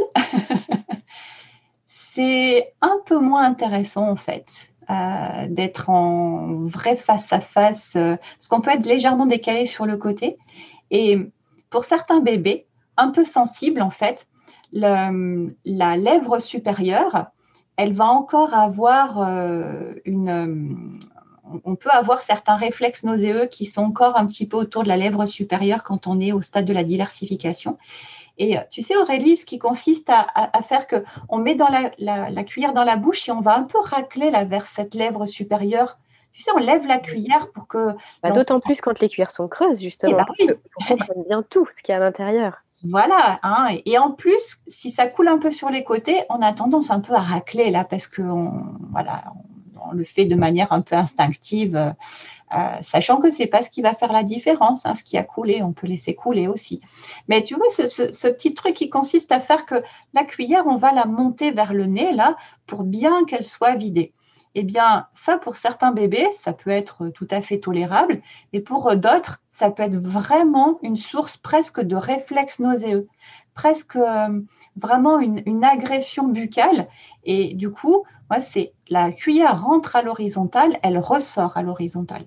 c'est 1.89 2.73
un 2.81 2.99
peu 3.07 3.19
moins 3.19 3.45
intéressant 3.45 4.09
en 4.09 4.17
fait. 4.17 4.69
Euh, 4.91 5.47
d'être 5.49 5.91
en 5.91 6.65
vrai 6.65 6.97
face 6.97 7.33
à 7.33 7.39
face, 7.39 7.93
parce 7.93 8.49
qu'on 8.49 8.61
peut 8.61 8.73
être 8.73 8.85
légèrement 8.85 9.27
décalé 9.27 9.65
sur 9.65 9.87
le 9.87 9.97
côté. 9.97 10.39
Et 10.91 11.17
pour 11.71 11.85
certains 11.85 12.19
bébés, 12.21 12.67
un 12.97 13.11
peu 13.11 13.23
sensible, 13.23 13.81
en 13.81 13.91
fait, 13.91 14.27
la 14.73 15.97
lèvre 15.97 16.39
supérieure, 16.41 17.27
elle 17.77 17.93
va 17.93 18.07
encore 18.07 18.55
avoir 18.55 19.21
euh, 19.21 19.95
une. 20.05 20.99
On 21.65 21.77
peut 21.77 21.91
avoir 21.91 22.21
certains 22.21 22.57
réflexes 22.57 23.05
nauséeux 23.05 23.47
qui 23.47 23.65
sont 23.65 23.83
encore 23.83 24.19
un 24.19 24.27
petit 24.27 24.47
peu 24.47 24.57
autour 24.57 24.83
de 24.83 24.89
la 24.89 24.97
lèvre 24.97 25.27
supérieure 25.27 25.83
quand 25.83 26.07
on 26.07 26.21
est 26.21 26.33
au 26.33 26.43
stade 26.43 26.65
de 26.65 26.73
la 26.73 26.85
diversification. 26.85 27.79
Et 28.39 28.57
tu 28.71 28.83
sais, 28.83 28.97
Aurélie, 28.97 29.37
ce 29.37 29.45
qui 29.45 29.59
consiste 29.59 30.09
à, 30.09 30.63
faire 30.63 30.87
que 30.87 31.05
on 31.29 31.39
met 31.39 31.55
dans 31.55 31.69
la, 31.69 32.45
cuillère 32.45 32.73
dans 32.73 32.85
la 32.85 32.97
bouche 32.97 33.29
et 33.29 33.33
on 33.33 33.41
va 33.41 33.57
un 33.57 33.63
peu 33.63 33.79
racler 33.79 34.31
vers 34.47 34.67
cette 34.67 34.95
lèvre 34.95 35.27
supérieure. 35.27 35.99
Tu 36.33 36.41
sais, 36.41 36.51
on 36.57 36.59
lève 36.59 36.87
la 36.87 36.99
cuillère 36.99 37.51
pour 37.53 37.67
que. 37.67 37.95
Bah, 38.23 38.31
d'autant 38.31 38.59
plus 38.59 38.81
quand 38.81 38.99
les 39.01 39.09
cuillères 39.11 39.31
sont 39.31 39.49
creuses, 39.49 39.81
justement. 39.81 40.25
Pour 40.25 40.35
qu'on 40.37 40.87
comprenne 40.89 41.25
bien 41.29 41.43
tout 41.43 41.69
ce 41.77 41.83
qu'il 41.83 41.93
y 41.93 41.95
a 41.95 42.01
à 42.01 42.01
l'intérieur. 42.01 42.63
Voilà. 42.85 43.39
Hein, 43.43 43.77
et 43.85 43.99
en 43.99 44.11
plus, 44.11 44.59
si 44.67 44.91
ça 44.91 45.07
coule 45.07 45.29
un 45.29 45.39
peu 45.39 45.51
sur 45.51 45.69
les 45.69 45.85
côtés, 45.85 46.23
on 46.31 46.41
a 46.41 46.53
tendance 46.53 46.91
un 46.91 47.01
peu 47.01 47.13
à 47.13 47.21
racler 47.21 47.71
là 47.71 47.85
parce 47.85 48.07
que 48.07 48.23
voilà, 48.23 49.25
on, 49.37 49.52
le 49.93 50.05
fait 50.05 50.25
de 50.25 50.35
manière 50.35 50.73
un 50.73 50.81
peu 50.81 50.95
instinctive, 50.95 51.95
euh, 52.55 52.59
sachant 52.83 53.19
que 53.19 53.31
c'est 53.31 53.47
pas 53.47 53.63
ce 53.63 53.71
qui 53.71 53.83
va 53.83 53.95
faire 53.95 54.13
la 54.13 54.23
différence. 54.23 54.87
Hein, 54.87 54.95
ce 54.95 55.05
qui 55.05 55.17
a 55.17 55.25
coulé, 55.25 55.63
on 55.63 55.73
peut 55.73 55.87
laisser 55.87 56.15
couler 56.15 56.49
aussi. 56.49 56.81
Mais 57.29 57.43
tu 57.43 57.55
vois, 57.55 57.69
ce, 57.71 57.87
ce, 57.87 58.29
petit 58.29 58.55
truc 58.55 58.75
qui 58.75 58.91
consiste 58.91 59.33
à 59.33 59.41
faire 59.41 59.67
que 59.67 59.83
la 60.15 60.25
cuillère, 60.25 60.67
on 60.67 60.77
va 60.77 60.93
la 60.93 61.07
monter 61.07 61.51
vers 61.51 61.73
le 61.73 61.87
nez 61.87 62.13
là 62.13 62.37
pour 62.67 62.83
bien 62.83 63.25
qu'elle 63.25 63.45
soit 63.45 63.75
vidée. 63.75 64.13
Eh 64.55 64.65
bien, 64.65 65.07
ça, 65.15 65.39
pour 65.39 65.57
certains 65.57 65.93
bébés, 65.93 66.29
ça 66.35 66.53
peut 66.53 66.71
être 66.71 67.09
tout 67.09 67.29
à 67.31 67.41
fait 67.41 67.59
tolérable, 67.59 68.21
et 68.53 68.61
pour 68.61 68.95
d'autres, 68.97 69.43
ça 69.51 69.71
peut 69.71 69.83
être 69.83 69.97
vraiment 69.97 70.79
une 70.83 70.97
source 70.97 71.39
presque 71.39 71.81
de 71.81 71.97
réflexe 71.97 72.59
nauséeux, 72.59 73.09
presque 73.55 73.97
euh, 73.97 74.41
vraiment 74.77 75.21
une, 75.21 75.65
agression 75.65 76.29
buccale. 76.29 76.89
Et 77.25 77.55
du 77.55 77.71
coup, 77.71 78.05
c'est 78.41 78.73
la 78.89 79.11
cuillère 79.11 79.63
rentre 79.63 79.97
à 79.97 80.03
l'horizontale, 80.03 80.79
elle 80.83 80.99
ressort 80.99 81.57
à 81.57 81.63
l'horizontale. 81.63 82.27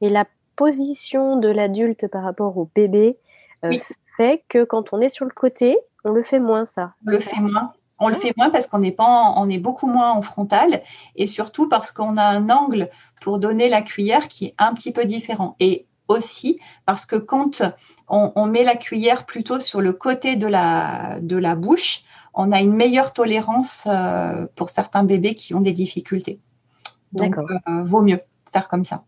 Et 0.00 0.08
la 0.08 0.24
position 0.56 1.36
de 1.36 1.48
l'adulte 1.48 2.08
par 2.08 2.22
rapport 2.22 2.56
au 2.56 2.70
bébé 2.74 3.18
euh, 3.64 3.72
fait 4.16 4.44
que 4.48 4.64
quand 4.64 4.92
on 4.92 5.00
est 5.00 5.08
sur 5.08 5.24
le 5.24 5.32
côté, 5.32 5.78
on 6.04 6.10
le 6.10 6.22
fait 6.22 6.38
moins, 6.38 6.66
ça. 6.66 6.94
On 7.06 7.10
le 7.10 7.18
fait 7.18 7.40
moins. 7.40 7.72
On 7.98 8.08
le 8.08 8.14
fait 8.14 8.34
moins 8.36 8.50
parce 8.50 8.66
qu'on 8.66 8.82
est, 8.82 8.92
pas 8.92 9.32
on 9.36 9.48
est 9.48 9.58
beaucoup 9.58 9.86
moins 9.86 10.12
en 10.12 10.20
frontal 10.20 10.82
et 11.14 11.26
surtout 11.26 11.66
parce 11.66 11.92
qu'on 11.92 12.18
a 12.18 12.24
un 12.24 12.50
angle 12.50 12.90
pour 13.22 13.38
donner 13.38 13.70
la 13.70 13.80
cuillère 13.80 14.28
qui 14.28 14.46
est 14.46 14.54
un 14.58 14.74
petit 14.74 14.92
peu 14.92 15.06
différent. 15.06 15.56
Et 15.60 15.86
aussi 16.08 16.60
parce 16.84 17.06
que 17.06 17.16
quand 17.16 17.62
on, 18.08 18.46
met 18.46 18.64
la 18.64 18.76
cuillère 18.76 19.24
plutôt 19.26 19.60
sur 19.60 19.80
le 19.80 19.92
côté 19.92 20.36
de 20.36 20.46
la, 20.46 21.18
de 21.20 21.36
la 21.36 21.54
bouche, 21.54 22.02
on 22.36 22.52
a 22.52 22.60
une 22.60 22.74
meilleure 22.74 23.12
tolérance 23.12 23.84
euh, 23.86 24.46
pour 24.54 24.68
certains 24.68 25.02
bébés 25.02 25.34
qui 25.34 25.54
ont 25.54 25.60
des 25.60 25.72
difficultés. 25.72 26.38
Donc, 27.12 27.36
euh, 27.38 27.82
vaut 27.84 28.02
mieux 28.02 28.20
faire 28.52 28.68
comme 28.68 28.84
ça. 28.84 29.04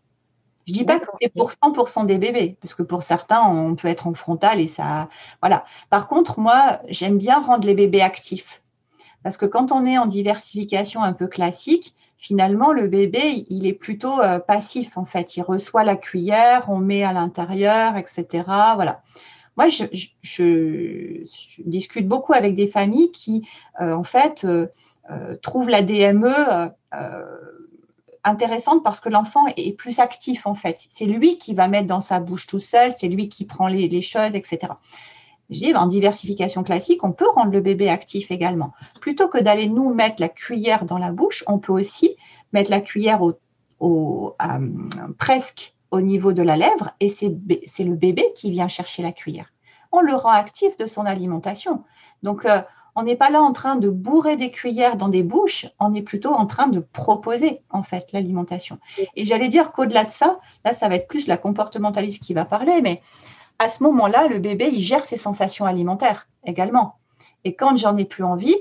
Je 0.67 0.73
dis 0.73 0.83
pas 0.83 0.99
que 0.99 1.07
c'est 1.19 1.29
pour 1.29 1.51
100% 1.51 2.05
des 2.05 2.17
bébés, 2.17 2.57
parce 2.61 2.73
que 2.73 2.83
pour 2.83 3.01
certains, 3.01 3.41
on 3.41 3.75
peut 3.75 3.87
être 3.87 4.07
en 4.07 4.13
frontal 4.13 4.59
et 4.59 4.67
ça, 4.67 5.09
voilà. 5.41 5.63
Par 5.89 6.07
contre, 6.07 6.39
moi, 6.39 6.79
j'aime 6.89 7.17
bien 7.17 7.39
rendre 7.39 7.65
les 7.65 7.73
bébés 7.73 8.01
actifs. 8.01 8.61
Parce 9.23 9.37
que 9.37 9.45
quand 9.45 9.71
on 9.71 9.85
est 9.85 9.97
en 9.97 10.05
diversification 10.05 11.03
un 11.03 11.13
peu 11.13 11.27
classique, 11.27 11.93
finalement, 12.17 12.71
le 12.71 12.87
bébé, 12.87 13.45
il 13.49 13.67
est 13.67 13.73
plutôt 13.73 14.21
euh, 14.21 14.39
passif, 14.39 14.97
en 14.97 15.05
fait. 15.05 15.37
Il 15.37 15.41
reçoit 15.41 15.83
la 15.83 15.95
cuillère, 15.95 16.65
on 16.69 16.77
met 16.77 17.03
à 17.03 17.13
l'intérieur, 17.13 17.97
etc. 17.97 18.43
Voilà. 18.75 19.01
Moi, 19.57 19.67
je, 19.67 21.23
discute 21.65 22.07
beaucoup 22.07 22.33
avec 22.33 22.55
des 22.55 22.67
familles 22.67 23.11
qui, 23.11 23.47
euh, 23.81 23.93
en 23.93 24.03
fait, 24.03 24.45
euh, 24.45 24.67
trouvent 25.41 25.69
la 25.69 25.81
DME 25.81 26.71
intéressante 28.23 28.83
parce 28.83 28.99
que 28.99 29.09
l'enfant 29.09 29.45
est 29.55 29.75
plus 29.77 29.99
actif, 29.99 30.45
en 30.45 30.55
fait. 30.55 30.85
C'est 30.89 31.05
lui 31.05 31.37
qui 31.37 31.53
va 31.53 31.67
mettre 31.67 31.87
dans 31.87 32.01
sa 32.01 32.19
bouche 32.19 32.47
tout 32.47 32.59
seul, 32.59 32.91
c'est 32.91 33.07
lui 33.07 33.29
qui 33.29 33.45
prend 33.45 33.67
les, 33.67 34.01
choses, 34.01 34.35
etc. 34.35 34.73
Je 35.49 35.57
dis, 35.57 35.75
en 35.75 35.87
diversification 35.87 36.63
classique, 36.63 37.03
on 37.03 37.11
peut 37.11 37.29
rendre 37.33 37.51
le 37.51 37.61
bébé 37.61 37.89
actif 37.89 38.31
également. 38.31 38.73
Plutôt 39.01 39.27
que 39.27 39.39
d'aller 39.39 39.67
nous 39.67 39.93
mettre 39.93 40.17
la 40.19 40.29
cuillère 40.29 40.85
dans 40.85 40.97
la 40.97 41.11
bouche, 41.11 41.43
on 41.47 41.59
peut 41.59 41.73
aussi 41.73 42.15
mettre 42.53 42.69
la 42.69 42.81
cuillère 42.81 43.21
au, 43.79 44.35
presque 45.17 45.73
au 45.91 46.01
niveau 46.01 46.33
de 46.33 46.41
la 46.41 46.55
lèvre 46.55 46.91
et 46.99 47.09
c'est 47.09 47.29
le 47.29 47.95
bébé 47.95 48.25
qui 48.35 48.51
vient 48.51 48.67
chercher 48.67 49.01
la 49.03 49.11
cuillère. 49.11 49.51
On 49.91 50.01
le 50.01 50.13
rend 50.13 50.29
actif 50.29 50.77
de 50.77 50.85
son 50.85 51.05
alimentation. 51.05 51.83
Donc, 52.21 52.45
euh, 52.45 52.61
on 52.95 53.03
n'est 53.03 53.15
pas 53.15 53.29
là 53.29 53.41
en 53.41 53.53
train 53.53 53.75
de 53.75 53.89
bourrer 53.89 54.35
des 54.35 54.51
cuillères 54.51 54.97
dans 54.97 55.07
des 55.07 55.23
bouches, 55.23 55.67
on 55.79 55.93
est 55.93 56.01
plutôt 56.01 56.33
en 56.33 56.45
train 56.45 56.67
de 56.67 56.79
proposer 56.79 57.61
en 57.69 57.83
fait 57.83 58.11
l'alimentation. 58.11 58.79
Et 59.15 59.25
j'allais 59.25 59.47
dire 59.47 59.71
qu'au-delà 59.71 60.03
de 60.03 60.11
ça, 60.11 60.39
là, 60.65 60.73
ça 60.73 60.89
va 60.89 60.95
être 60.95 61.07
plus 61.07 61.27
la 61.27 61.37
comportementaliste 61.37 62.21
qui 62.21 62.33
va 62.33 62.45
parler, 62.45 62.81
mais 62.81 63.01
à 63.57 63.67
ce 63.67 63.83
moment-là, 63.83 64.27
le 64.27 64.39
bébé, 64.39 64.69
il 64.71 64.81
gère 64.81 65.05
ses 65.05 65.17
sensations 65.17 65.65
alimentaires 65.65 66.27
également. 66.45 66.97
Et 67.43 67.55
quand 67.55 67.77
j'en 67.77 67.95
ai 67.97 68.05
plus 68.05 68.23
envie, 68.23 68.55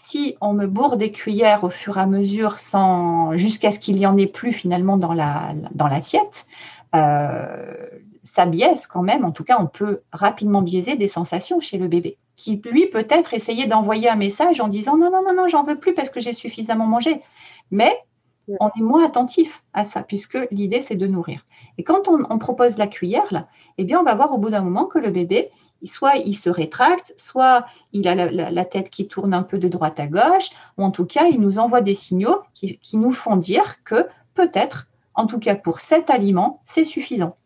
si 0.00 0.36
on 0.40 0.52
me 0.52 0.66
bourre 0.66 0.96
des 0.96 1.10
cuillères 1.10 1.64
au 1.64 1.70
fur 1.70 1.98
et 1.98 2.00
à 2.00 2.06
mesure 2.06 2.60
sans 2.60 3.36
jusqu'à 3.36 3.72
ce 3.72 3.80
qu'il 3.80 3.98
y 3.98 4.06
en 4.06 4.16
ait 4.16 4.28
plus 4.28 4.52
finalement 4.52 4.96
dans 4.96 5.12
la 5.12 5.52
dans 5.72 5.88
l'assiette, 5.88 6.46
euh, 6.94 7.74
ça 8.22 8.46
biaise 8.46 8.86
quand 8.86 9.02
même. 9.02 9.24
En 9.24 9.32
tout 9.32 9.42
cas, 9.42 9.56
on 9.58 9.66
peut 9.66 10.02
rapidement 10.12 10.62
biaiser 10.62 10.94
des 10.94 11.08
sensations 11.08 11.58
chez 11.58 11.78
le 11.78 11.88
bébé, 11.88 12.16
qui 12.36 12.62
lui 12.70 12.86
peut-être 12.86 13.34
essayer 13.34 13.66
d'envoyer 13.66 14.08
un 14.08 14.16
message 14.16 14.60
en 14.60 14.68
disant 14.68 14.96
non 14.96 15.10
non 15.10 15.22
non 15.24 15.34
non 15.34 15.48
j'en 15.48 15.64
veux 15.64 15.78
plus 15.78 15.94
parce 15.94 16.10
que 16.10 16.20
j'ai 16.20 16.32
suffisamment 16.32 16.86
mangé, 16.86 17.20
mais 17.72 17.92
on 18.60 18.68
est 18.68 18.82
moins 18.82 19.04
attentif 19.04 19.64
à 19.74 19.84
ça, 19.84 20.02
puisque 20.02 20.38
l'idée, 20.50 20.80
c'est 20.80 20.96
de 20.96 21.06
nourrir. 21.06 21.44
Et 21.76 21.84
quand 21.84 22.08
on, 22.08 22.38
propose 22.38 22.78
la 22.78 22.86
cuillère, 22.86 23.26
là, 23.30 23.48
eh 23.76 23.84
bien, 23.84 24.00
on 24.00 24.04
va 24.04 24.14
voir 24.14 24.32
au 24.32 24.38
bout 24.38 24.50
d'un 24.50 24.62
moment 24.62 24.86
que 24.86 24.98
le 24.98 25.10
bébé, 25.10 25.50
soit 25.84 26.16
il 26.16 26.34
se 26.34 26.50
rétracte, 26.50 27.14
soit 27.16 27.66
il 27.92 28.08
a 28.08 28.14
la, 28.14 28.64
tête 28.64 28.90
qui 28.90 29.06
tourne 29.06 29.34
un 29.34 29.42
peu 29.42 29.58
de 29.58 29.68
droite 29.68 30.00
à 30.00 30.06
gauche, 30.06 30.50
ou 30.76 30.82
en 30.82 30.90
tout 30.90 31.06
cas, 31.06 31.26
il 31.26 31.40
nous 31.40 31.58
envoie 31.58 31.80
des 31.80 31.94
signaux 31.94 32.42
qui, 32.54 32.78
nous 32.94 33.12
font 33.12 33.36
dire 33.36 33.82
que 33.84 34.08
peut-être, 34.34 34.88
en 35.14 35.26
tout 35.26 35.38
cas 35.38 35.54
pour 35.54 35.80
cet 35.80 36.10
aliment, 36.10 36.62
c'est 36.66 36.84
suffisant. 36.84 37.36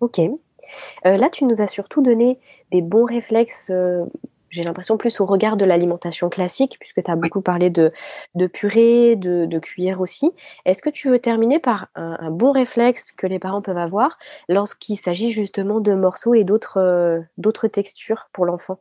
Ok. 0.00 0.18
Euh, 0.18 1.16
là, 1.16 1.28
tu 1.30 1.44
nous 1.44 1.60
as 1.60 1.66
surtout 1.66 2.02
donné 2.02 2.38
des 2.70 2.80
bons 2.80 3.04
réflexes 3.04 3.68
euh, 3.70 4.04
j'ai 4.52 4.64
l'impression 4.64 4.98
plus 4.98 5.18
au 5.20 5.26
regard 5.26 5.56
de 5.56 5.64
l'alimentation 5.64 6.28
classique, 6.28 6.76
puisque 6.78 7.02
tu 7.02 7.10
as 7.10 7.16
beaucoup 7.16 7.40
parlé 7.40 7.70
de, 7.70 7.90
de 8.34 8.46
purée, 8.46 9.16
de, 9.16 9.46
de 9.46 9.58
cuillère 9.58 10.00
aussi. 10.00 10.30
Est-ce 10.66 10.82
que 10.82 10.90
tu 10.90 11.08
veux 11.08 11.18
terminer 11.18 11.58
par 11.58 11.88
un, 11.94 12.30
bon 12.30 12.52
réflexe 12.52 13.12
que 13.12 13.26
les 13.26 13.38
parents 13.38 13.62
peuvent 13.62 13.78
avoir 13.78 14.18
lorsqu'il 14.48 14.98
s'agit 14.98 15.32
justement 15.32 15.80
de 15.80 15.94
morceaux 15.94 16.34
et 16.34 16.44
d'autres 16.44 16.76
euh, 16.76 17.20
d'autres 17.38 17.66
textures 17.66 18.28
pour 18.32 18.44
l'enfant? 18.44 18.80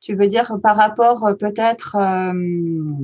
Tu 0.00 0.14
veux 0.14 0.28
dire 0.28 0.56
par 0.62 0.76
rapport 0.76 1.26
euh, 1.26 1.34
peut-être 1.34 1.96
euh, 1.96 3.02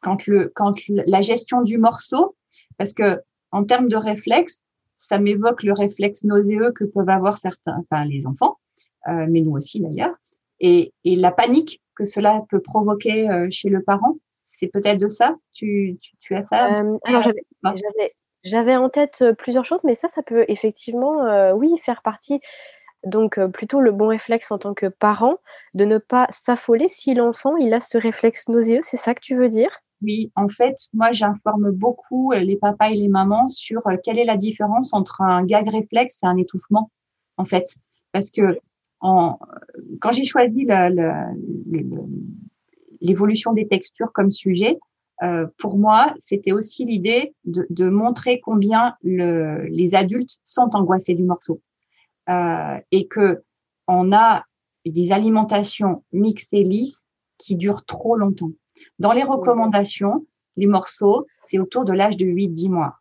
quand, 0.00 0.26
le, 0.26 0.50
quand 0.54 0.74
la 0.88 1.20
gestion 1.20 1.62
du 1.62 1.78
morceau, 1.78 2.36
parce 2.76 2.92
que 2.92 3.20
en 3.52 3.64
termes 3.64 3.88
de 3.88 3.96
réflexe, 3.96 4.64
ça 4.96 5.18
m'évoque 5.18 5.62
le 5.62 5.72
réflexe 5.72 6.24
nauséeux 6.24 6.72
que 6.72 6.84
peuvent 6.84 7.08
avoir 7.08 7.38
certains, 7.38 7.76
enfin 7.78 8.04
les 8.04 8.26
enfants. 8.26 8.58
Euh, 9.08 9.26
mais 9.28 9.40
nous 9.40 9.52
aussi 9.52 9.80
d'ailleurs, 9.80 10.14
et, 10.60 10.92
la 11.04 11.30
panique 11.30 11.82
que 11.94 12.04
cela 12.04 12.42
peut 12.50 12.60
provoquer 12.60 13.30
euh, 13.30 13.48
chez 13.50 13.68
le 13.68 13.82
parent. 13.82 14.16
C'est 14.46 14.68
peut-être 14.68 14.98
de 14.98 15.08
ça? 15.08 15.36
Tu, 15.52 15.98
as 16.30 16.42
ça 16.42 16.72
euh, 16.72 17.32
j'avais 18.44 18.76
en 18.76 18.88
tête 18.88 19.24
plusieurs 19.36 19.64
choses, 19.64 19.84
mais 19.84 19.94
ça, 19.94 20.08
ça 20.08 20.22
peut 20.22 20.44
effectivement, 20.48 21.52
oui, 21.52 21.76
faire 21.78 22.02
partie. 22.02 22.40
Donc, 23.04 23.38
plutôt 23.48 23.80
le 23.80 23.92
bon 23.92 24.08
réflexe 24.08 24.50
en 24.50 24.58
tant 24.58 24.74
que 24.74 24.86
parent, 24.86 25.36
de 25.74 25.84
ne 25.84 25.98
pas 25.98 26.28
s'affoler 26.30 26.88
si 26.88 27.14
l'enfant, 27.14 27.56
il 27.56 27.74
a 27.74 27.80
ce 27.80 27.98
réflexe 27.98 28.48
nauséeux. 28.48 28.80
C'est 28.82 28.96
ça 28.96 29.14
que 29.14 29.20
tu 29.20 29.36
veux 29.36 29.48
dire? 29.48 29.70
Oui, 30.02 30.32
en 30.34 30.48
fait, 30.48 30.76
moi, 30.94 31.12
j'informe 31.12 31.70
beaucoup 31.72 32.32
les 32.32 32.56
papas 32.56 32.90
et 32.90 32.94
les 32.94 33.08
mamans 33.08 33.48
sur 33.48 33.82
quelle 34.02 34.18
est 34.18 34.24
la 34.24 34.36
différence 34.36 34.94
entre 34.94 35.20
un 35.20 35.44
gag 35.44 35.68
réflexe 35.68 36.22
et 36.22 36.26
un 36.26 36.36
étouffement, 36.36 36.90
en 37.36 37.44
fait. 37.44 37.66
Parce 38.12 38.30
que 38.30 38.58
quand 39.00 40.12
j'ai 40.12 40.24
choisi 40.24 40.66
l'évolution 43.00 43.52
des 43.52 43.68
textures 43.68 44.12
comme 44.12 44.30
sujet, 44.30 44.78
euh, 45.22 45.46
pour 45.58 45.78
moi, 45.78 46.14
c'était 46.20 46.52
aussi 46.52 46.84
l'idée 46.84 47.34
de, 47.44 47.88
montrer 47.88 48.40
combien 48.40 48.94
les 49.02 49.94
adultes 49.94 50.38
sont 50.44 50.70
angoissés 50.74 51.14
du 51.14 51.24
morceau 51.24 51.60
euh, 52.30 52.78
et 52.92 53.08
que 53.08 53.42
on 53.86 54.12
a 54.12 54.44
des 54.86 55.12
alimentations 55.12 56.04
mixtes 56.12 56.52
et 56.52 56.62
lisses 56.62 57.08
qui 57.38 57.56
durent 57.56 57.84
trop 57.84 58.16
longtemps. 58.16 58.52
Dans 58.98 59.12
les 59.12 59.22
recommandations, 59.22 60.26
les 60.56 60.66
morceaux, 60.66 61.26
c'est 61.40 61.58
autour 61.58 61.84
de 61.84 61.92
l'âge 61.92 62.16
de 62.16 62.26
8-10 62.26 62.70
mois. 62.70 62.96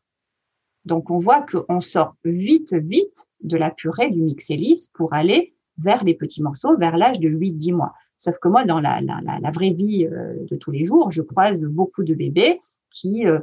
Donc, 0.86 1.12
on 1.12 1.18
voit 1.18 1.41
qu'on 1.41 1.80
sort 1.80 2.16
vite, 2.24 2.74
vite 2.74 3.28
de 3.41 3.58
la 3.58 3.70
purée 3.70 4.10
du 4.10 4.22
mixélis 4.22 4.89
pour 4.93 5.14
aller 5.14 5.54
vers 5.78 6.03
les 6.03 6.13
petits 6.13 6.41
morceaux, 6.41 6.75
vers 6.78 6.97
l'âge 6.97 7.19
de 7.19 7.30
8-10 7.30 7.73
mois. 7.73 7.93
Sauf 8.17 8.38
que 8.39 8.47
moi, 8.47 8.65
dans 8.65 8.80
la, 8.80 8.99
la, 9.01 9.51
vraie 9.51 9.71
vie 9.71 10.07
euh, 10.07 10.34
de 10.49 10.55
tous 10.55 10.71
les 10.71 10.86
jours, 10.86 11.11
je 11.11 11.21
croise 11.21 11.61
beaucoup 11.61 12.03
de 12.03 12.15
bébés 12.15 12.59
qui 12.89 13.28
euh, 13.28 13.39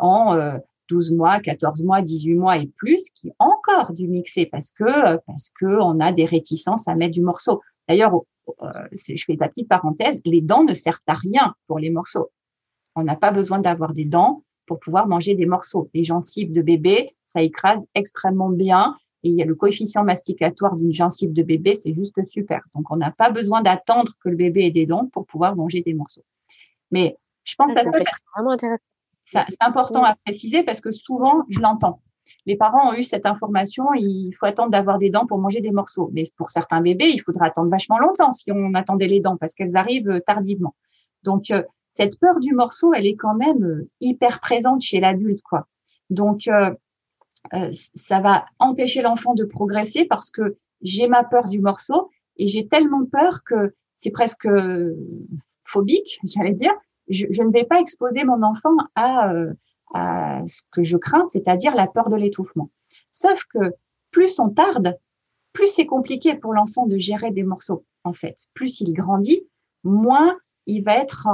ont 0.00 0.38
12 0.88 1.12
mois, 1.12 1.40
14 1.40 1.82
mois, 1.82 2.02
18 2.02 2.34
mois 2.34 2.58
et 2.58 2.66
plus, 2.66 3.10
qui 3.10 3.30
ont 3.30 3.46
encore 3.46 3.92
du 3.94 4.06
mixé 4.06 4.46
parce 4.46 4.70
que 4.70 5.16
parce 5.26 5.50
que 5.58 5.66
on 5.66 5.98
a 5.98 6.12
des 6.12 6.24
réticences 6.24 6.86
à 6.86 6.94
mettre 6.94 7.14
du 7.14 7.22
morceau. 7.22 7.62
D'ailleurs, 7.88 8.20
je 8.92 9.24
fais 9.24 9.36
ta 9.36 9.48
petite 9.48 9.68
parenthèse, 9.68 10.20
les 10.24 10.40
dents 10.40 10.64
ne 10.64 10.74
servent 10.74 10.98
à 11.06 11.14
rien 11.14 11.54
pour 11.66 11.78
les 11.78 11.90
morceaux. 11.90 12.30
On 12.94 13.04
n'a 13.04 13.16
pas 13.16 13.30
besoin 13.30 13.58
d'avoir 13.58 13.94
des 13.94 14.04
dents 14.04 14.44
pour 14.66 14.78
pouvoir 14.78 15.06
manger 15.06 15.34
des 15.34 15.46
morceaux. 15.46 15.88
Les 15.94 16.04
gencives 16.04 16.52
de 16.52 16.62
bébé, 16.62 17.14
ça 17.24 17.42
écrase 17.42 17.84
extrêmement 17.94 18.50
bien. 18.50 18.96
Et 19.24 19.28
il 19.28 19.34
y 19.34 19.42
a 19.42 19.44
le 19.44 19.54
coefficient 19.54 20.04
masticatoire 20.04 20.76
d'une 20.76 20.92
gencive 20.92 21.32
de 21.32 21.42
bébé, 21.42 21.74
c'est 21.74 21.94
juste 21.94 22.24
super. 22.24 22.62
Donc, 22.74 22.90
on 22.90 22.96
n'a 22.96 23.10
pas 23.10 23.30
besoin 23.30 23.62
d'attendre 23.62 24.12
que 24.22 24.28
le 24.28 24.36
bébé 24.36 24.66
ait 24.66 24.70
des 24.70 24.86
dents 24.86 25.06
pour 25.12 25.26
pouvoir 25.26 25.54
manger 25.54 25.80
des 25.80 25.94
morceaux. 25.94 26.24
Mais 26.90 27.16
je 27.44 27.54
pense 27.54 27.74
que 27.74 27.80
c'est 29.24 29.56
important 29.60 30.02
à 30.04 30.16
préciser 30.24 30.62
parce 30.62 30.80
que 30.80 30.90
souvent, 30.90 31.44
je 31.48 31.60
l'entends. 31.60 32.00
Les 32.46 32.56
parents 32.56 32.90
ont 32.90 32.94
eu 32.94 33.04
cette 33.04 33.26
information, 33.26 33.94
il 33.94 34.32
faut 34.32 34.46
attendre 34.46 34.70
d'avoir 34.70 34.98
des 34.98 35.10
dents 35.10 35.26
pour 35.26 35.38
manger 35.38 35.60
des 35.60 35.70
morceaux. 35.70 36.10
Mais 36.12 36.24
pour 36.36 36.50
certains 36.50 36.80
bébés, 36.80 37.10
il 37.10 37.20
faudra 37.20 37.46
attendre 37.46 37.70
vachement 37.70 37.98
longtemps 37.98 38.32
si 38.32 38.50
on 38.52 38.74
attendait 38.74 39.08
les 39.08 39.20
dents 39.20 39.36
parce 39.36 39.54
qu'elles 39.54 39.76
arrivent 39.76 40.20
tardivement. 40.26 40.74
Donc, 41.22 41.50
euh, 41.50 41.62
cette 41.90 42.18
peur 42.18 42.40
du 42.40 42.54
morceau, 42.54 42.94
elle 42.94 43.06
est 43.06 43.16
quand 43.16 43.34
même 43.34 43.64
euh, 43.64 43.88
hyper 44.00 44.40
présente 44.40 44.80
chez 44.80 44.98
l'adulte, 44.98 45.42
quoi. 45.42 45.66
Donc, 46.10 46.48
euh, 46.48 46.74
euh, 47.54 47.70
ça 47.72 48.20
va 48.20 48.46
empêcher 48.58 49.02
l'enfant 49.02 49.34
de 49.34 49.44
progresser 49.44 50.04
parce 50.04 50.30
que 50.30 50.56
j'ai 50.80 51.08
ma 51.08 51.24
peur 51.24 51.48
du 51.48 51.60
morceau 51.60 52.10
et 52.36 52.46
j'ai 52.46 52.66
tellement 52.66 53.04
peur 53.04 53.42
que 53.44 53.74
c'est 53.96 54.10
presque 54.10 54.48
phobique, 55.64 56.18
j'allais 56.24 56.54
dire. 56.54 56.72
Je, 57.08 57.42
ne 57.42 57.52
vais 57.52 57.64
pas 57.64 57.80
exposer 57.80 58.24
mon 58.24 58.42
enfant 58.42 58.76
à, 58.94 59.32
à 59.92 60.40
ce 60.46 60.62
que 60.70 60.82
je 60.82 60.96
crains, 60.96 61.26
c'est-à-dire 61.26 61.74
la 61.74 61.86
peur 61.86 62.08
de 62.08 62.16
l'étouffement. 62.16 62.70
Sauf 63.10 63.44
que 63.52 63.74
plus 64.10 64.38
on 64.38 64.50
tarde, 64.50 64.96
plus 65.52 65.68
c'est 65.68 65.86
compliqué 65.86 66.34
pour 66.34 66.54
l'enfant 66.54 66.86
de 66.86 66.96
gérer 66.96 67.30
des 67.30 67.42
morceaux, 67.42 67.84
en 68.04 68.12
fait. 68.12 68.46
Plus 68.54 68.80
il 68.80 68.92
grandit, 68.92 69.46
moins 69.84 70.36
il 70.66 70.82
va 70.82 70.96
être 70.96 71.28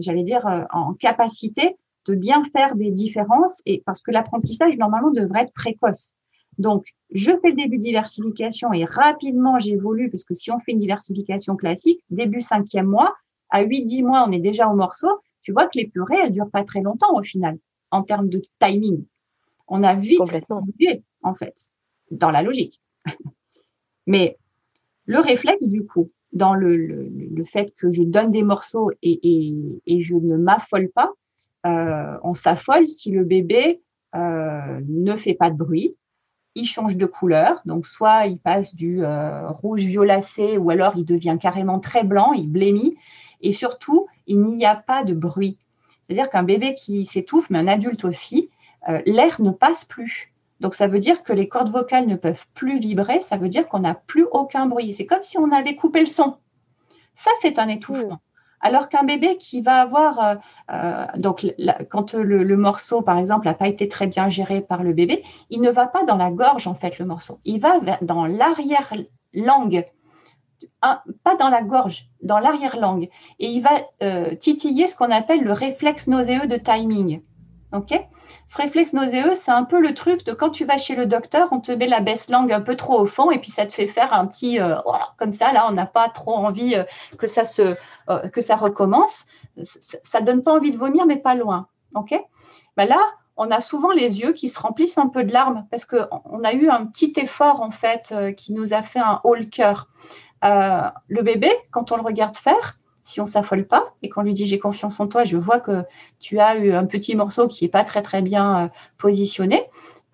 j'allais 0.00 0.24
dire, 0.24 0.46
euh, 0.46 0.64
en 0.70 0.94
capacité 0.94 1.76
de 2.06 2.14
bien 2.14 2.42
faire 2.44 2.74
des 2.76 2.90
différences 2.90 3.62
et 3.66 3.82
parce 3.84 4.02
que 4.02 4.10
l'apprentissage 4.10 4.76
normalement 4.76 5.10
devrait 5.10 5.42
être 5.42 5.54
précoce. 5.54 6.14
Donc, 6.58 6.86
je 7.10 7.32
fais 7.42 7.50
le 7.50 7.56
début 7.56 7.78
de 7.78 7.82
diversification 7.82 8.72
et 8.72 8.84
rapidement 8.84 9.58
j'évolue 9.58 10.10
parce 10.10 10.24
que 10.24 10.34
si 10.34 10.50
on 10.50 10.60
fait 10.60 10.72
une 10.72 10.80
diversification 10.80 11.56
classique, 11.56 12.00
début 12.10 12.42
cinquième 12.42 12.86
mois, 12.86 13.14
à 13.50 13.64
8-10 13.64 14.04
mois, 14.04 14.24
on 14.26 14.32
est 14.32 14.40
déjà 14.40 14.68
au 14.68 14.74
morceau. 14.74 15.08
Tu 15.42 15.52
vois 15.52 15.66
que 15.66 15.78
les 15.78 15.86
purées, 15.86 16.16
elles 16.22 16.32
durent 16.32 16.50
pas 16.50 16.64
très 16.64 16.80
longtemps 16.80 17.16
au 17.16 17.22
final 17.22 17.58
en 17.90 18.02
termes 18.02 18.28
de 18.28 18.42
timing. 18.58 19.04
On 19.68 19.82
a 19.82 19.94
vite 19.94 20.20
évolué 20.32 21.02
en 21.22 21.34
fait 21.34 21.70
dans 22.10 22.30
la 22.30 22.42
logique. 22.42 22.80
Mais 24.06 24.36
le 25.06 25.20
réflexe 25.20 25.68
du 25.68 25.86
coup, 25.86 26.10
dans 26.32 26.54
le, 26.54 26.76
le, 26.76 27.08
le, 27.08 27.44
fait 27.44 27.72
que 27.76 27.92
je 27.92 28.02
donne 28.02 28.32
des 28.32 28.42
morceaux 28.42 28.90
et, 29.02 29.20
et, 29.22 29.54
et 29.86 30.00
je 30.00 30.16
ne 30.16 30.36
m'affole 30.36 30.88
pas. 30.90 31.12
Euh, 31.66 32.18
on 32.22 32.34
s'affole 32.34 32.86
si 32.88 33.10
le 33.10 33.24
bébé 33.24 33.82
euh, 34.14 34.80
ne 34.88 35.16
fait 35.16 35.34
pas 35.34 35.50
de 35.50 35.56
bruit, 35.56 35.96
il 36.54 36.66
change 36.66 36.96
de 36.96 37.06
couleur, 37.06 37.60
donc 37.64 37.86
soit 37.86 38.26
il 38.26 38.38
passe 38.38 38.74
du 38.74 39.02
euh, 39.02 39.48
rouge 39.48 39.82
violacé 39.82 40.56
ou 40.56 40.70
alors 40.70 40.92
il 40.96 41.04
devient 41.04 41.36
carrément 41.40 41.80
très 41.80 42.04
blanc, 42.04 42.32
il 42.32 42.48
blémit, 42.48 42.96
et 43.40 43.52
surtout 43.52 44.06
il 44.26 44.42
n'y 44.42 44.64
a 44.64 44.76
pas 44.76 45.04
de 45.04 45.14
bruit. 45.14 45.58
C'est-à-dire 46.02 46.30
qu'un 46.30 46.42
bébé 46.42 46.74
qui 46.74 47.06
s'étouffe, 47.06 47.50
mais 47.50 47.58
un 47.58 47.66
adulte 47.68 48.04
aussi, 48.04 48.50
l'air 49.06 49.40
ne 49.40 49.50
passe 49.50 49.84
plus. 49.84 50.34
Donc 50.60 50.74
ça 50.74 50.86
veut 50.86 50.98
dire 50.98 51.22
que 51.22 51.32
les 51.32 51.48
cordes 51.48 51.72
vocales 51.72 52.06
ne 52.06 52.16
peuvent 52.16 52.46
plus 52.54 52.78
vibrer, 52.78 53.20
ça 53.20 53.38
veut 53.38 53.48
dire 53.48 53.66
qu'on 53.66 53.80
n'a 53.80 53.94
plus 53.94 54.26
aucun 54.30 54.66
bruit. 54.66 54.92
C'est 54.92 55.06
comme 55.06 55.22
si 55.22 55.38
on 55.38 55.50
avait 55.50 55.76
coupé 55.76 56.00
le 56.00 56.06
son. 56.06 56.36
Ça, 57.14 57.30
c'est 57.40 57.58
un 57.58 57.68
étouffement. 57.68 58.20
Alors 58.64 58.88
qu'un 58.88 59.04
bébé 59.04 59.36
qui 59.36 59.60
va 59.60 59.82
avoir, 59.82 60.18
euh, 60.18 60.34
euh, 60.72 61.04
donc 61.18 61.46
quand 61.90 62.14
le, 62.14 62.56
morceau, 62.56 63.02
par 63.02 63.18
exemple, 63.18 63.44
n'a 63.44 63.52
pas 63.52 63.68
été 63.68 63.88
très 63.88 64.06
bien 64.06 64.30
géré 64.30 64.62
par 64.62 64.82
le 64.82 64.94
bébé, 64.94 65.22
il 65.50 65.60
ne 65.60 65.70
va 65.70 65.86
pas 65.86 66.02
dans 66.04 66.16
la 66.16 66.30
gorge, 66.30 66.66
en 66.66 66.72
fait, 66.72 66.98
le 66.98 67.04
morceau. 67.04 67.40
Il 67.44 67.60
va 67.60 67.78
dans 68.00 68.24
l'arrière-langue, 68.24 69.84
pas 70.80 71.34
dans 71.38 71.50
la 71.50 71.60
gorge, 71.60 72.08
dans 72.22 72.38
l'arrière-langue. 72.38 73.10
Et 73.38 73.48
il 73.48 73.60
va 73.60 73.70
euh, 74.02 74.34
titiller 74.34 74.86
ce 74.86 74.96
qu'on 74.96 75.10
appelle 75.10 75.42
le 75.42 75.52
réflexe 75.52 76.06
nauséeux 76.06 76.46
de 76.46 76.56
timing. 76.56 77.20
OK 77.74 77.92
ce 78.46 78.58
réflexe 78.58 78.92
nauséeux, 78.92 79.34
c'est 79.34 79.50
un 79.50 79.64
peu 79.64 79.80
le 79.80 79.94
truc 79.94 80.24
de 80.24 80.32
quand 80.32 80.50
tu 80.50 80.64
vas 80.64 80.76
chez 80.76 80.94
le 80.94 81.06
docteur, 81.06 81.48
on 81.50 81.60
te 81.60 81.72
met 81.72 81.86
la 81.86 82.00
baisse 82.00 82.28
langue 82.28 82.52
un 82.52 82.60
peu 82.60 82.76
trop 82.76 83.00
au 83.00 83.06
fond 83.06 83.30
et 83.30 83.38
puis 83.38 83.50
ça 83.50 83.66
te 83.66 83.72
fait 83.72 83.86
faire 83.86 84.12
un 84.12 84.26
petit 84.26 84.60
euh, 84.60 84.76
comme 85.18 85.32
ça. 85.32 85.52
Là, 85.52 85.66
on 85.68 85.72
n'a 85.72 85.86
pas 85.86 86.08
trop 86.08 86.34
envie 86.34 86.74
euh, 86.74 86.84
que 87.16 87.26
ça 87.26 87.44
se 87.44 87.76
euh, 88.10 88.28
que 88.28 88.40
ça 88.40 88.56
recommence. 88.56 89.24
Ça, 89.62 90.20
ne 90.20 90.26
donne 90.26 90.42
pas 90.42 90.52
envie 90.52 90.72
de 90.72 90.76
vomir, 90.76 91.06
mais 91.06 91.16
pas 91.16 91.34
loin. 91.34 91.68
Ok 91.94 92.14
ben 92.76 92.88
Là, 92.88 93.00
on 93.36 93.50
a 93.50 93.60
souvent 93.60 93.90
les 93.90 94.20
yeux 94.20 94.32
qui 94.32 94.48
se 94.48 94.60
remplissent 94.60 94.98
un 94.98 95.08
peu 95.08 95.24
de 95.24 95.32
larmes 95.32 95.66
parce 95.70 95.84
qu'on 95.84 96.44
a 96.44 96.52
eu 96.52 96.68
un 96.68 96.86
petit 96.86 97.12
effort 97.16 97.62
en 97.62 97.70
fait 97.70 98.14
qui 98.36 98.52
nous 98.52 98.74
a 98.74 98.82
fait 98.82 99.00
un 99.00 99.20
haut 99.24 99.34
le 99.34 99.46
cœur. 99.46 99.88
le 100.42 101.22
bébé, 101.22 101.50
quand 101.70 101.92
on 101.92 101.96
le 101.96 102.02
regarde 102.02 102.36
faire, 102.36 102.78
si 103.04 103.20
on 103.20 103.26
s'affole 103.26 103.66
pas 103.66 103.94
et 104.02 104.08
qu'on 104.08 104.22
lui 104.22 104.32
dit 104.32 104.46
j'ai 104.46 104.58
confiance 104.58 104.98
en 104.98 105.06
toi, 105.06 105.24
je 105.24 105.36
vois 105.36 105.60
que 105.60 105.84
tu 106.18 106.40
as 106.40 106.56
eu 106.56 106.72
un 106.72 106.86
petit 106.86 107.14
morceau 107.14 107.46
qui 107.46 107.64
est 107.66 107.68
pas 107.68 107.84
très 107.84 108.02
très 108.02 108.22
bien 108.22 108.64
euh, 108.64 108.68
positionné, 108.98 109.62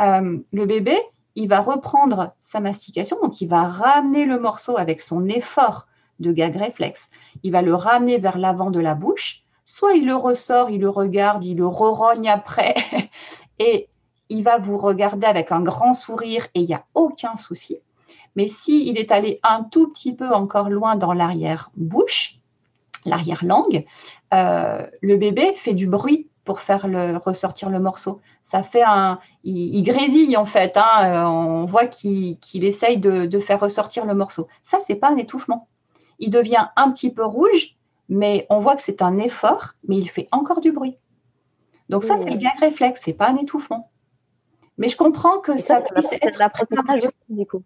euh, 0.03 0.38
le 0.53 0.66
bébé, 0.66 0.99
il 1.36 1.49
va 1.49 1.61
reprendre 1.61 2.34
sa 2.43 2.61
mastication, 2.61 3.16
donc 3.22 3.41
il 3.41 3.49
va 3.49 3.62
ramener 3.62 4.24
le 4.24 4.38
morceau 4.38 4.76
avec 4.76 5.01
son 5.01 5.26
effort 5.28 5.86
de 6.18 6.32
gag 6.32 6.57
réflexe. 6.57 7.09
Il 7.45 7.53
va 7.53 7.62
le 7.62 7.74
ramener 7.74 8.18
vers 8.18 8.36
l'avant 8.36 8.70
de 8.70 8.80
la 8.80 8.95
bouche, 8.95 9.45
soit 9.64 9.93
il 9.93 10.05
le 10.05 10.16
ressort, 10.16 10.68
il 10.68 10.80
le 10.80 10.91
regarde, 10.91 11.45
il 11.45 11.59
le 11.59 11.66
re 11.66 12.12
après, 12.26 12.74
et 13.61 13.88
il 14.28 14.43
va 14.43 14.59
vous 14.59 14.78
regarder 14.78 15.26
avec 15.26 15.53
un 15.53 15.61
grand 15.61 15.95
sourire 15.95 16.47
et 16.55 16.61
il 16.61 16.66
n'y 16.66 16.74
a 16.74 16.84
aucun 16.95 17.36
souci. 17.36 17.78
Mais 18.34 18.49
s'il 18.49 18.99
est 18.99 19.12
allé 19.12 19.38
un 19.43 19.62
tout 19.62 19.88
petit 19.88 20.14
peu 20.14 20.30
encore 20.32 20.70
loin 20.70 20.97
dans 20.97 21.12
l'arrière-bouche, 21.12 22.39
l'arrière-langue, 23.05 23.84
euh, 24.34 24.86
le 25.01 25.16
bébé 25.16 25.53
fait 25.55 25.74
du 25.74 25.86
bruit 25.86 26.28
pour 26.44 26.61
faire 26.61 26.88
le, 26.88 27.16
ressortir 27.16 27.70
le 27.70 27.80
morceau. 27.80 28.20
Ça 28.44 28.62
fait 28.62 28.82
un, 28.82 29.18
il, 29.44 29.82
grésille 29.82 30.36
en 30.36 30.46
fait. 30.46 30.76
Hein, 30.76 31.05
euh, 31.05 31.24
on 31.24 31.64
voit 31.64 31.86
qu'il 31.86 32.38
essaye 32.53 32.98
de, 32.98 33.38
faire 33.38 33.61
ressortir 33.61 34.07
le 34.07 34.14
morceau. 34.14 34.48
Ça, 34.62 34.78
c'est 34.80 34.96
pas 34.96 35.11
un 35.11 35.16
étouffement. 35.16 35.68
Il 36.18 36.30
devient 36.30 36.66
un 36.76 36.90
petit 36.90 37.12
peu 37.12 37.24
rouge, 37.24 37.76
mais 38.09 38.46
on 38.51 38.59
voit 38.59 38.76
que 38.76 38.82
c'est 38.82 39.03
un 39.03 39.16
effort, 39.16 39.74
mais 39.86 39.96
il 39.96 40.09
fait 40.09 40.28
encore 40.32 40.61
du 40.61 40.72
bruit. 40.72 40.98
Donc 41.88 42.05
ça, 42.05 42.18
c'est 42.18 42.30
le 42.30 42.36
gag 42.36 42.59
réflexe, 42.61 43.03
c'est 43.05 43.12
pas 43.12 43.28
un 43.28 43.36
étouffement. 43.36 43.90
Mais 44.78 44.88
je 44.88 44.96
comprends 44.96 45.38
que 45.38 45.57
ça, 45.57 45.80
ça 45.80 45.94
puisse 45.94 46.12
être 46.12 46.38
l'apprentissage 46.38 47.09
du 47.28 47.46
coup. 47.46 47.62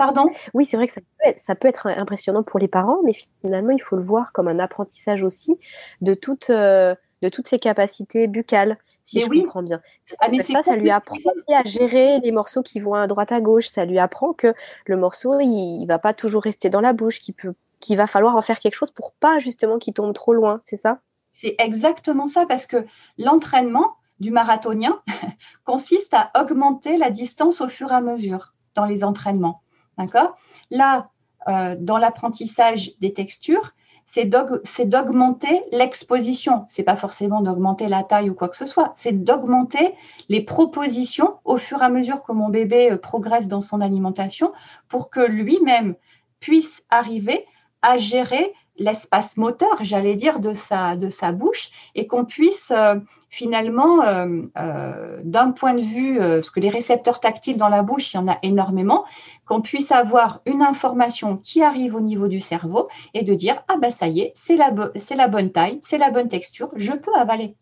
Pardon? 0.00 0.30
Oui, 0.54 0.64
c'est 0.64 0.78
vrai 0.78 0.86
que 0.86 0.94
ça 0.94 1.54
peut, 1.54 1.68
être, 1.68 1.86
impressionnant 1.86 2.42
pour 2.42 2.58
les 2.58 2.68
parents, 2.68 3.00
mais 3.04 3.12
finalement, 3.42 3.68
il 3.68 3.82
faut 3.82 3.96
le 3.96 4.02
voir 4.02 4.32
comme 4.32 4.48
un 4.48 4.58
apprentissage 4.58 5.22
aussi 5.22 5.58
de, 6.00 6.14
toutes 6.14 6.48
euh, 6.48 6.94
de 7.20 7.28
toutes 7.28 7.48
ses 7.48 7.58
capacités 7.58 8.26
buccales, 8.26 8.78
si 9.04 9.20
je 9.20 9.26
comprends 9.26 9.62
bien. 9.62 9.82
Ah, 10.20 10.28
mais 10.30 10.40
ça, 10.40 10.62
ça 10.62 10.74
lui 10.74 10.90
apprend 10.90 11.18
à 11.54 11.64
gérer 11.64 12.18
les 12.20 12.32
morceaux 12.32 12.62
qui 12.62 12.80
vont 12.80 12.94
à 12.94 13.06
droite 13.08 13.30
à 13.30 13.42
gauche. 13.42 13.68
Ça 13.68 13.84
lui 13.84 13.98
apprend 13.98 14.32
que 14.32 14.54
le 14.86 14.96
morceau, 14.96 15.38
il, 15.38 15.80
ne 15.82 15.86
va 15.86 15.98
pas 15.98 16.14
toujours 16.14 16.44
rester 16.44 16.70
dans 16.70 16.80
la 16.80 16.94
bouche, 16.94 17.20
qu'il 17.20 17.34
peut 17.34 17.52
qu'il 17.78 17.98
va 17.98 18.06
falloir 18.06 18.36
en 18.36 18.40
faire 18.40 18.58
quelque 18.58 18.76
chose 18.76 18.90
pour 18.90 19.12
pas 19.12 19.38
justement 19.38 19.78
qu'il 19.78 19.92
tombe 19.92 20.14
trop 20.14 20.32
loin, 20.32 20.62
c'est 20.64 20.80
ça? 20.80 21.00
C'est 21.32 21.56
exactement 21.58 22.26
ça, 22.26 22.46
parce 22.46 22.64
que 22.64 22.86
l'entraînement 23.18 23.96
du 24.18 24.30
marathonien 24.30 25.02
consiste 25.64 26.14
à 26.14 26.30
augmenter 26.40 26.96
la 26.96 27.10
distance 27.10 27.60
au 27.60 27.68
fur 27.68 27.92
et 27.92 27.96
à 27.96 28.00
mesure 28.00 28.54
dans 28.74 28.86
les 28.86 29.04
entraînements. 29.04 29.60
D'accord? 29.98 30.36
Là, 30.70 31.10
euh, 31.48 31.76
dans 31.78 31.98
l'apprentissage 31.98 32.92
des 33.00 33.12
textures, 33.12 33.74
c'est 34.04 34.24
d'augmenter 34.24 35.62
l'exposition. 35.70 36.64
C'est 36.66 36.82
pas 36.82 36.96
forcément 36.96 37.42
d'augmenter 37.42 37.86
la 37.86 38.02
taille 38.02 38.28
ou 38.28 38.34
quoi 38.34 38.48
que 38.48 38.56
ce 38.56 38.66
soit. 38.66 38.92
C'est 38.96 39.22
d'augmenter 39.22 39.94
les 40.28 40.40
propositions 40.40 41.38
au 41.44 41.58
fur 41.58 41.80
et 41.80 41.84
à 41.84 41.88
mesure 41.88 42.24
que 42.24 42.32
mon 42.32 42.48
bébé 42.48 42.90
euh, 42.90 42.96
progresse 42.96 43.46
dans 43.46 43.60
son 43.60 43.80
alimentation 43.80 44.52
pour 44.88 45.10
que 45.10 45.20
lui-même 45.20 45.94
puisse 46.40 46.82
arriver 46.90 47.46
à 47.82 47.98
gérer 47.98 48.52
l'espace 48.80 49.36
moteur, 49.36 49.76
j'allais 49.82 50.16
dire, 50.16 50.40
de 50.40 50.54
sa, 50.54 50.96
de 50.96 51.08
sa 51.08 51.30
bouche 51.30 51.70
et 51.94 52.06
qu'on 52.08 52.24
puisse 52.24 52.72
euh, 52.74 52.96
finalement, 53.28 54.02
euh, 54.02 54.42
euh, 54.58 55.20
d'un 55.22 55.52
point 55.52 55.74
de 55.74 55.82
vue, 55.82 56.18
parce 56.18 56.50
que 56.50 56.58
les 56.58 56.70
récepteurs 56.70 57.20
tactiles 57.20 57.56
dans 57.56 57.68
la 57.68 57.82
bouche, 57.82 58.12
il 58.12 58.16
y 58.16 58.20
en 58.20 58.26
a 58.26 58.38
énormément, 58.42 59.04
qu'on 59.46 59.60
puisse 59.60 59.92
avoir 59.92 60.40
une 60.46 60.62
information 60.62 61.36
qui 61.36 61.62
arrive 61.62 61.94
au 61.94 62.00
niveau 62.00 62.26
du 62.26 62.40
cerveau 62.40 62.88
et 63.14 63.22
de 63.22 63.34
dire, 63.34 63.62
ah 63.68 63.76
ben 63.80 63.90
ça 63.90 64.08
y 64.08 64.20
est, 64.20 64.32
c'est 64.34 64.56
la, 64.56 64.72
c'est 64.96 65.14
la 65.14 65.28
bonne 65.28 65.52
taille, 65.52 65.78
c'est 65.82 65.98
la 65.98 66.10
bonne 66.10 66.28
texture, 66.28 66.70
je 66.74 66.92
peux 66.92 67.14
avaler. 67.14 67.54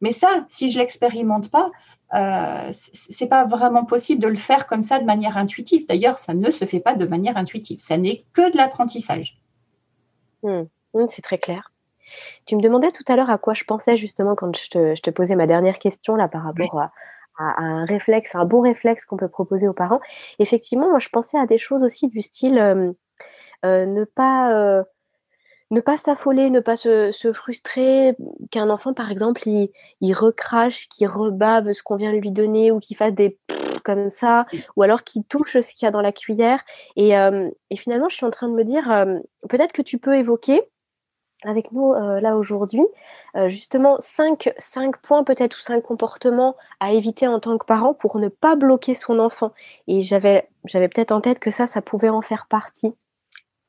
Mais 0.00 0.12
ça, 0.12 0.28
si 0.48 0.70
je 0.70 0.78
l'expérimente 0.78 1.50
pas, 1.50 1.70
euh, 2.14 2.70
c'est 2.72 3.28
pas 3.28 3.44
vraiment 3.44 3.84
possible 3.84 4.20
de 4.20 4.28
le 4.28 4.36
faire 4.36 4.66
comme 4.66 4.82
ça 4.82 4.98
de 4.98 5.04
manière 5.04 5.36
intuitive. 5.36 5.86
D'ailleurs, 5.86 6.18
ça 6.18 6.34
ne 6.34 6.50
se 6.50 6.64
fait 6.64 6.80
pas 6.80 6.94
de 6.94 7.06
manière 7.06 7.36
intuitive. 7.36 7.78
Ça 7.80 7.98
n'est 7.98 8.24
que 8.32 8.50
de 8.50 8.56
l'apprentissage. 8.56 9.39
Hmm. 10.42 10.62
Hmm, 10.94 11.06
c'est 11.08 11.22
très 11.22 11.38
clair. 11.38 11.72
Tu 12.46 12.56
me 12.56 12.62
demandais 12.62 12.90
tout 12.90 13.04
à 13.06 13.16
l'heure 13.16 13.30
à 13.30 13.38
quoi 13.38 13.54
je 13.54 13.64
pensais 13.64 13.96
justement 13.96 14.34
quand 14.34 14.56
je 14.56 14.68
te, 15.00 15.10
posais 15.10 15.36
ma 15.36 15.46
dernière 15.46 15.78
question 15.78 16.16
là 16.16 16.28
par 16.28 16.42
rapport 16.42 16.80
à, 16.80 16.90
un 17.38 17.84
réflexe, 17.86 18.34
un 18.34 18.44
bon 18.44 18.60
réflexe 18.60 19.06
qu'on 19.06 19.16
peut 19.16 19.28
proposer 19.28 19.68
aux 19.68 19.72
parents. 19.72 20.00
Effectivement, 20.38 20.90
moi 20.90 20.98
je 20.98 21.08
pensais 21.08 21.38
à 21.38 21.46
des 21.46 21.58
choses 21.58 21.84
aussi 21.84 22.08
du 22.08 22.20
style 22.20 22.58
euh, 22.58 22.92
euh, 23.64 23.86
ne 23.86 24.04
pas 24.04 24.52
euh, 24.52 24.82
ne 25.70 25.80
pas 25.80 25.96
s'affoler, 25.96 26.50
ne 26.50 26.60
pas 26.60 26.76
se, 26.76 27.32
frustrer, 27.32 28.16
qu'un 28.50 28.70
enfant, 28.70 28.92
par 28.92 29.10
exemple, 29.10 29.42
il, 29.46 30.14
recrache, 30.14 30.88
qu'il 30.88 31.06
rebave 31.06 31.72
ce 31.72 31.82
qu'on 31.82 31.96
vient 31.96 32.12
lui 32.12 32.32
donner 32.32 32.72
ou 32.72 32.80
qu'il 32.80 32.96
fasse 32.96 33.14
des 33.14 33.38
comme 33.82 34.10
ça, 34.10 34.46
ou 34.76 34.82
alors 34.82 35.04
qu'il 35.04 35.24
touche 35.24 35.60
ce 35.60 35.74
qu'il 35.74 35.86
y 35.86 35.88
a 35.88 35.90
dans 35.90 36.00
la 36.00 36.12
cuillère. 36.12 36.60
Et, 36.96 37.16
euh, 37.16 37.48
finalement, 37.76 38.08
je 38.08 38.16
suis 38.16 38.26
en 38.26 38.30
train 38.30 38.48
de 38.48 38.54
me 38.54 38.64
dire, 38.64 38.90
euh, 38.90 39.18
peut-être 39.48 39.72
que 39.72 39.82
tu 39.82 39.98
peux 39.98 40.16
évoquer 40.16 40.62
avec 41.44 41.72
nous 41.72 41.94
euh, 41.94 42.20
là 42.20 42.36
aujourd'hui, 42.36 42.84
justement, 43.46 43.96
cinq, 44.00 44.52
cinq 44.58 44.98
points 44.98 45.24
peut-être 45.24 45.56
ou 45.56 45.60
cinq 45.60 45.82
comportements 45.82 46.56
à 46.80 46.92
éviter 46.92 47.28
en 47.28 47.40
tant 47.40 47.56
que 47.56 47.64
parent 47.64 47.94
pour 47.94 48.18
ne 48.18 48.28
pas 48.28 48.56
bloquer 48.56 48.94
son 48.94 49.18
enfant. 49.18 49.52
Et 49.86 50.02
j'avais, 50.02 50.48
j'avais 50.66 50.88
peut-être 50.88 51.12
en 51.12 51.20
tête 51.20 51.38
que 51.38 51.50
ça, 51.50 51.66
ça 51.66 51.80
pouvait 51.80 52.08
en 52.08 52.20
faire 52.20 52.46
partie. 52.50 52.92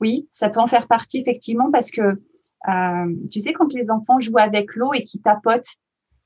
Oui, 0.01 0.27
ça 0.31 0.49
peut 0.49 0.59
en 0.59 0.67
faire 0.67 0.87
partie 0.87 1.19
effectivement 1.19 1.71
parce 1.71 1.91
que 1.91 2.19
tu 3.31 3.39
sais 3.39 3.53
quand 3.53 3.71
les 3.73 3.89
enfants 3.89 4.19
jouent 4.19 4.39
avec 4.39 4.75
l'eau 4.75 4.93
et 4.93 5.03
qui 5.03 5.21
tapotent 5.21 5.77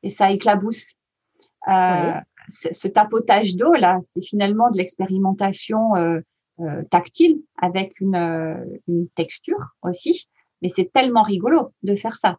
et 0.01 0.09
ça 0.09 0.31
éclabousse. 0.31 0.95
Euh, 1.67 2.11
ce 2.49 2.87
tapotage 2.87 3.55
d'eau 3.55 3.73
là, 3.73 3.99
c'est 4.05 4.23
finalement 4.23 4.69
de 4.69 4.77
l'expérimentation 4.77 5.95
euh, 5.95 6.21
tactile 6.89 7.41
avec 7.61 7.99
une, 7.99 8.15
une, 8.87 9.07
texture 9.15 9.59
aussi, 9.81 10.27
mais 10.61 10.69
c'est 10.69 10.91
tellement 10.93 11.23
rigolo 11.23 11.71
de 11.83 11.95
faire 11.95 12.15
ça. 12.15 12.37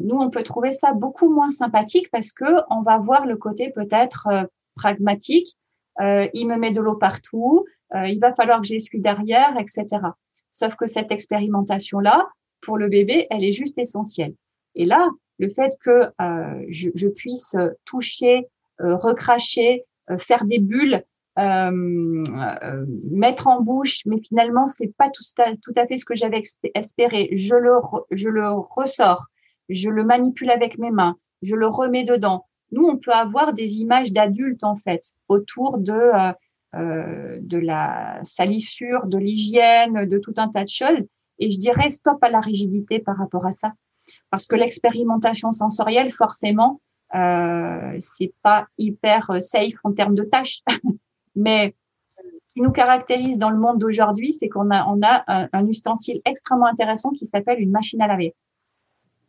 nous, 0.00 0.16
on 0.16 0.30
peut 0.30 0.42
trouver 0.42 0.72
ça 0.72 0.92
beaucoup 0.92 1.32
moins 1.32 1.50
sympathique 1.50 2.10
parce 2.10 2.30
que 2.32 2.62
on 2.70 2.82
va 2.82 2.98
voir 2.98 3.26
le 3.26 3.36
côté 3.36 3.70
peut-être 3.70 4.28
pragmatique. 4.76 5.56
il 6.00 6.46
me 6.46 6.56
met 6.56 6.70
de 6.70 6.80
l'eau 6.80 6.96
partout, 6.96 7.64
euh, 7.94 8.06
il 8.06 8.20
va 8.20 8.34
falloir 8.34 8.60
que 8.60 8.66
j'essuie 8.66 9.00
derrière, 9.00 9.56
etc. 9.58 9.86
Sauf 10.50 10.76
que 10.76 10.86
cette 10.86 11.10
expérimentation-là, 11.10 12.28
pour 12.60 12.76
le 12.76 12.88
bébé, 12.88 13.26
elle 13.30 13.44
est 13.44 13.52
juste 13.52 13.78
essentielle. 13.78 14.34
Et 14.74 14.84
là, 14.84 15.08
le 15.38 15.48
fait 15.48 15.72
que 15.80 16.10
euh, 16.20 16.64
je, 16.68 17.08
puisse 17.08 17.56
toucher, 17.84 18.36
euh, 18.38 18.42
recracher, 18.80 19.84
faire 20.18 20.44
des 20.44 20.58
bulles, 20.58 21.04
mettre 21.36 23.46
en 23.46 23.60
bouche, 23.60 24.00
mais 24.06 24.20
finalement 24.26 24.68
c'est 24.68 24.94
pas 24.96 25.10
tout, 25.10 25.22
tout, 25.62 25.72
à 25.76 25.86
fait 25.86 25.98
ce 25.98 26.04
que 26.04 26.14
j'avais 26.14 26.42
espéré. 26.74 27.28
Je 27.32 27.54
le, 27.54 27.72
je 28.10 28.28
le 28.28 28.50
ressors, 28.50 29.26
je 29.68 29.90
le 29.90 30.04
manipule 30.04 30.50
avec 30.50 30.78
mes 30.78 30.90
mains, 30.90 31.16
je 31.42 31.54
le 31.54 31.66
remets 31.66 32.04
dedans. 32.04 32.46
Nous, 32.72 32.84
on 32.84 32.98
peut 32.98 33.10
avoir 33.10 33.52
des 33.52 33.80
images 33.80 34.12
d'adultes 34.12 34.62
en 34.62 34.76
fait 34.76 35.02
autour 35.28 35.78
de 35.78 36.32
euh, 36.76 37.38
de 37.40 37.58
la 37.58 38.20
salissure, 38.22 39.06
de 39.06 39.18
l'hygiène, 39.18 40.06
de 40.06 40.18
tout 40.18 40.34
un 40.36 40.48
tas 40.48 40.62
de 40.62 40.68
choses. 40.68 41.04
Et 41.40 41.50
je 41.50 41.58
dirais 41.58 41.90
stop 41.90 42.22
à 42.22 42.30
la 42.30 42.38
rigidité 42.38 43.00
par 43.00 43.16
rapport 43.16 43.44
à 43.44 43.50
ça. 43.50 43.72
Parce 44.30 44.46
que 44.46 44.54
l'expérimentation 44.54 45.50
sensorielle, 45.50 46.12
forcément, 46.12 46.80
euh, 47.14 47.98
c'est 48.00 48.32
pas 48.42 48.66
hyper 48.78 49.30
safe 49.40 49.74
en 49.84 49.92
termes 49.92 50.14
de 50.14 50.24
tâches. 50.24 50.60
Mais 51.36 51.74
ce 52.18 52.54
qui 52.54 52.60
nous 52.60 52.72
caractérise 52.72 53.38
dans 53.38 53.50
le 53.50 53.58
monde 53.58 53.78
d'aujourd'hui, 53.78 54.32
c'est 54.32 54.48
qu'on 54.48 54.70
a, 54.70 54.94
a 55.02 55.48
un, 55.52 55.66
ustensile 55.66 56.20
extrêmement 56.24 56.66
intéressant 56.66 57.10
qui 57.10 57.26
s'appelle 57.26 57.60
une 57.60 57.70
machine 57.70 58.02
à 58.02 58.06
laver. 58.06 58.34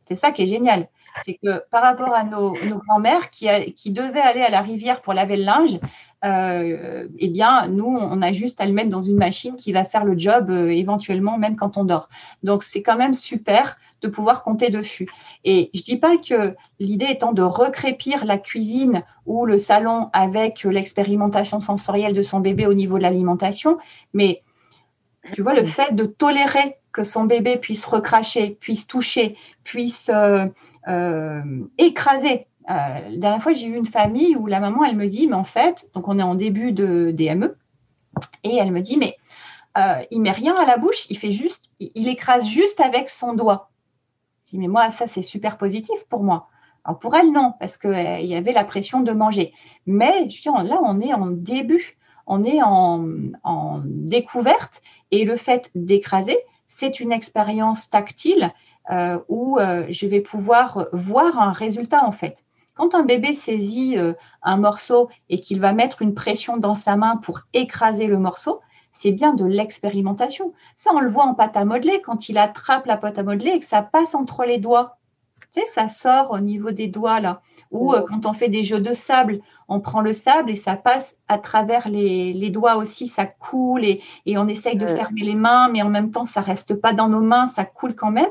C'est 0.07 0.15
ça 0.15 0.32
qui 0.32 0.43
est 0.43 0.47
génial. 0.47 0.89
C'est 1.23 1.38
que 1.43 1.63
par 1.71 1.84
rapport 1.84 2.13
à 2.13 2.23
nos, 2.23 2.53
grands-mères 2.53 3.29
qui 3.29 3.91
devaient 3.91 4.21
aller 4.21 4.41
à 4.41 4.49
la 4.49 4.61
rivière 4.61 5.01
pour 5.01 5.13
laver 5.13 5.36
le 5.36 5.43
linge, 5.43 5.77
euh, 6.24 7.07
eh 7.17 7.28
bien, 7.30 7.67
nous, 7.67 7.86
on 7.86 8.22
a 8.22 8.32
juste 8.32 8.61
à 8.61 8.65
le 8.65 8.74
mettre 8.74 8.89
dans 8.89 9.01
une 9.01 9.17
machine 9.17 9.55
qui 9.55 9.72
va 9.72 9.86
faire 9.86 10.05
le 10.05 10.17
job 10.17 10.49
euh, 10.49 10.69
éventuellement 10.69 11.38
même 11.38 11.55
quand 11.55 11.78
on 11.78 11.84
dort. 11.84 12.09
Donc, 12.43 12.63
c'est 12.63 12.84
quand 12.84 12.95
même 12.95 13.13
super 13.13 13.78
de 14.01 14.07
pouvoir 14.07 14.43
compter 14.43 14.69
dessus. 14.69 15.09
Et 15.45 15.72
je 15.74 15.82
dis 15.82 15.97
pas 15.97 16.17
que 16.17 16.55
l'idée 16.80 17.07
étant 17.09 17.34
de 17.34 17.41
recrépir 17.41 18.26
la 18.26 18.38
cuisine 18.38 19.03
ou 19.26 19.45
le 19.45 19.57
salon 19.57 20.09
avec 20.13 20.63
l'expérimentation 20.63 21.59
sensorielle 21.59 22.13
de 22.13 22.22
son 22.22 22.39
bébé 22.39 22.67
au 22.67 22.74
niveau 22.74 22.97
de 22.97 23.03
l'alimentation, 23.03 23.78
mais 24.13 24.43
tu 25.34 25.41
vois, 25.41 25.53
le 25.53 25.63
fait 25.63 25.95
de 25.95 26.05
tolérer 26.05 26.78
que 26.91 27.03
son 27.03 27.26
bébé 27.26 27.57
puisse 27.57 27.86
recracher, 27.86 28.57
puisse 28.59 28.88
toucher, 28.88 29.38
puisse 29.63 30.09
euh, 30.13 30.45
euh 30.88 31.41
écraser 31.78 32.47
euh, 32.70 33.09
la 33.09 33.18
dernière 33.18 33.41
fois, 33.41 33.53
j'ai 33.53 33.68
eu 33.68 33.76
une 33.76 33.86
famille 33.86 34.36
où 34.36 34.47
la 34.47 34.59
maman, 34.59 34.84
elle 34.84 34.95
me 34.95 35.07
dit, 35.07 35.28
mais 35.28 35.36
en 35.36 35.43
fait, 35.43 35.88
donc 35.95 36.07
on 36.07 36.20
est 36.20 36.24
en 36.24 36.36
début 36.36 36.72
de 36.72 37.12
DME, 37.12 37.55
et 38.43 38.57
elle 38.57 38.72
me 38.72 38.82
dit, 38.82 38.97
mais 38.97 39.18
euh, 39.78 40.03
il 40.12 40.22
met 40.22 40.32
rien 40.32 40.55
à 40.55 40.66
la 40.66 40.78
bouche, 40.78 41.05
il 41.09 41.18
fait 41.18 41.32
juste, 41.32 41.72
il, 41.80 42.07
écrase 42.07 42.45
juste 42.45 42.80
avec 42.80 43.09
son 43.09 43.34
doigt. 43.34 43.70
Je 44.45 44.51
dis, 44.51 44.57
mais 44.57 44.68
moi, 44.68 44.91
ça, 44.91 45.07
c'est 45.07 45.22
super 45.22 45.57
positif 45.57 45.97
pour 46.09 46.24
moi. 46.24 46.47
Alors 46.84 46.99
pour 46.99 47.16
elle, 47.16 47.32
non, 47.32 47.53
parce 47.59 47.78
qu'il 47.78 47.91
euh, 47.91 48.20
y 48.20 48.36
avait 48.36 48.53
la 48.53 48.64
pression 48.64 49.01
de 49.01 49.12
manger. 49.12 49.53
Mais 49.86 50.30
je 50.30 50.41
dis, 50.41 50.49
là, 50.49 50.80
on 50.84 50.99
est 50.99 51.14
en 51.14 51.28
début, 51.28 51.97
on 52.28 52.43
est 52.43 52.62
en, 52.62 53.05
découverte, 53.86 54.82
et 55.12 55.26
le 55.26 55.36
fait 55.36 55.72
d'écraser, 55.76 56.38
c'est 56.68 56.99
une 56.99 57.12
expérience 57.12 57.89
tactile 57.89 58.51
euh, 58.91 59.20
où 59.28 59.59
je 59.59 60.07
vais 60.07 60.22
pouvoir 60.22 60.88
voir 60.93 61.39
un 61.39 61.51
résultat 61.51 62.05
en 62.05 62.14
fait. 62.14 62.45
Quand 62.76 62.95
un 62.95 63.03
bébé 63.03 63.34
saisit 63.34 63.97
euh, 63.97 64.13
un 64.43 64.57
morceau 64.57 65.09
et 65.30 65.39
qu'il 65.39 65.59
va 65.59 65.74
mettre 65.74 66.01
une 66.01 66.13
pression 66.13 66.57
dans 66.57 66.76
sa 66.76 66.95
main 66.95 67.17
pour 67.17 67.41
écraser 67.53 68.07
le 68.07 68.17
morceau, 68.17 68.61
c'est 68.93 69.11
bien 69.11 69.34
de 69.34 69.45
l'expérimentation. 69.45 70.53
Ça, 70.76 70.91
on 70.93 70.99
le 70.99 71.09
voit 71.09 71.26
en 71.26 71.34
pâte 71.34 71.57
à 71.57 71.65
modeler, 71.65 72.01
quand 72.01 72.30
il 72.30 72.38
attrape 72.38 72.86
la 72.86 72.97
pâte 72.97 73.19
à 73.19 73.24
modeler 73.24 73.51
et 73.51 73.59
que 73.59 73.65
ça 73.65 73.82
passe 73.82 74.15
entre 74.15 74.45
les 74.45 74.57
doigts. 74.57 74.97
Tu 75.53 75.59
sais, 75.59 75.67
ça 75.67 75.89
sort 75.89 76.32
au 76.32 76.39
niveau 76.39 76.72
des 76.72 76.88
doigts 76.88 77.19
là. 77.19 77.41
Ou 77.72 77.93
euh, 77.93 78.03
quand 78.07 78.26
on 78.26 78.32
fait 78.32 78.47
des 78.47 78.63
jeux 78.63 78.80
de 78.80 78.93
sable, 78.93 79.41
on 79.67 79.82
prend 79.82 79.99
le 79.99 80.13
sable 80.13 80.49
et 80.49 80.55
ça 80.55 80.78
passe 80.78 81.17
à 81.28 81.38
travers 81.38 81.89
les, 81.89 82.49
doigts 82.49 82.78
aussi, 82.78 83.05
ça 83.05 83.26
coule 83.26 83.84
et, 83.84 84.01
on 84.38 84.47
essaye 84.47 84.78
de 84.78 84.88
fermer 84.88 85.22
les 85.22 85.36
mains, 85.36 85.67
mais 85.67 85.82
en 85.82 85.89
même 85.89 86.11
temps, 86.11 86.26
ça 86.26 86.39
reste 86.39 86.76
pas 86.76 86.93
dans 86.93 87.09
nos 87.09 87.22
mains, 87.22 87.47
ça 87.47 87.65
coule 87.65 87.95
quand 87.95 88.11
même. 88.11 88.30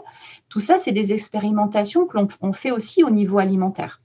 Tout 0.49 0.61
ça, 0.61 0.78
c'est 0.78 0.93
des 0.93 1.12
expérimentations 1.12 2.07
que 2.07 2.16
l'on 2.16 2.53
fait 2.55 2.70
aussi 2.70 3.05
au 3.05 3.11
niveau 3.11 3.38
alimentaire. 3.38 4.01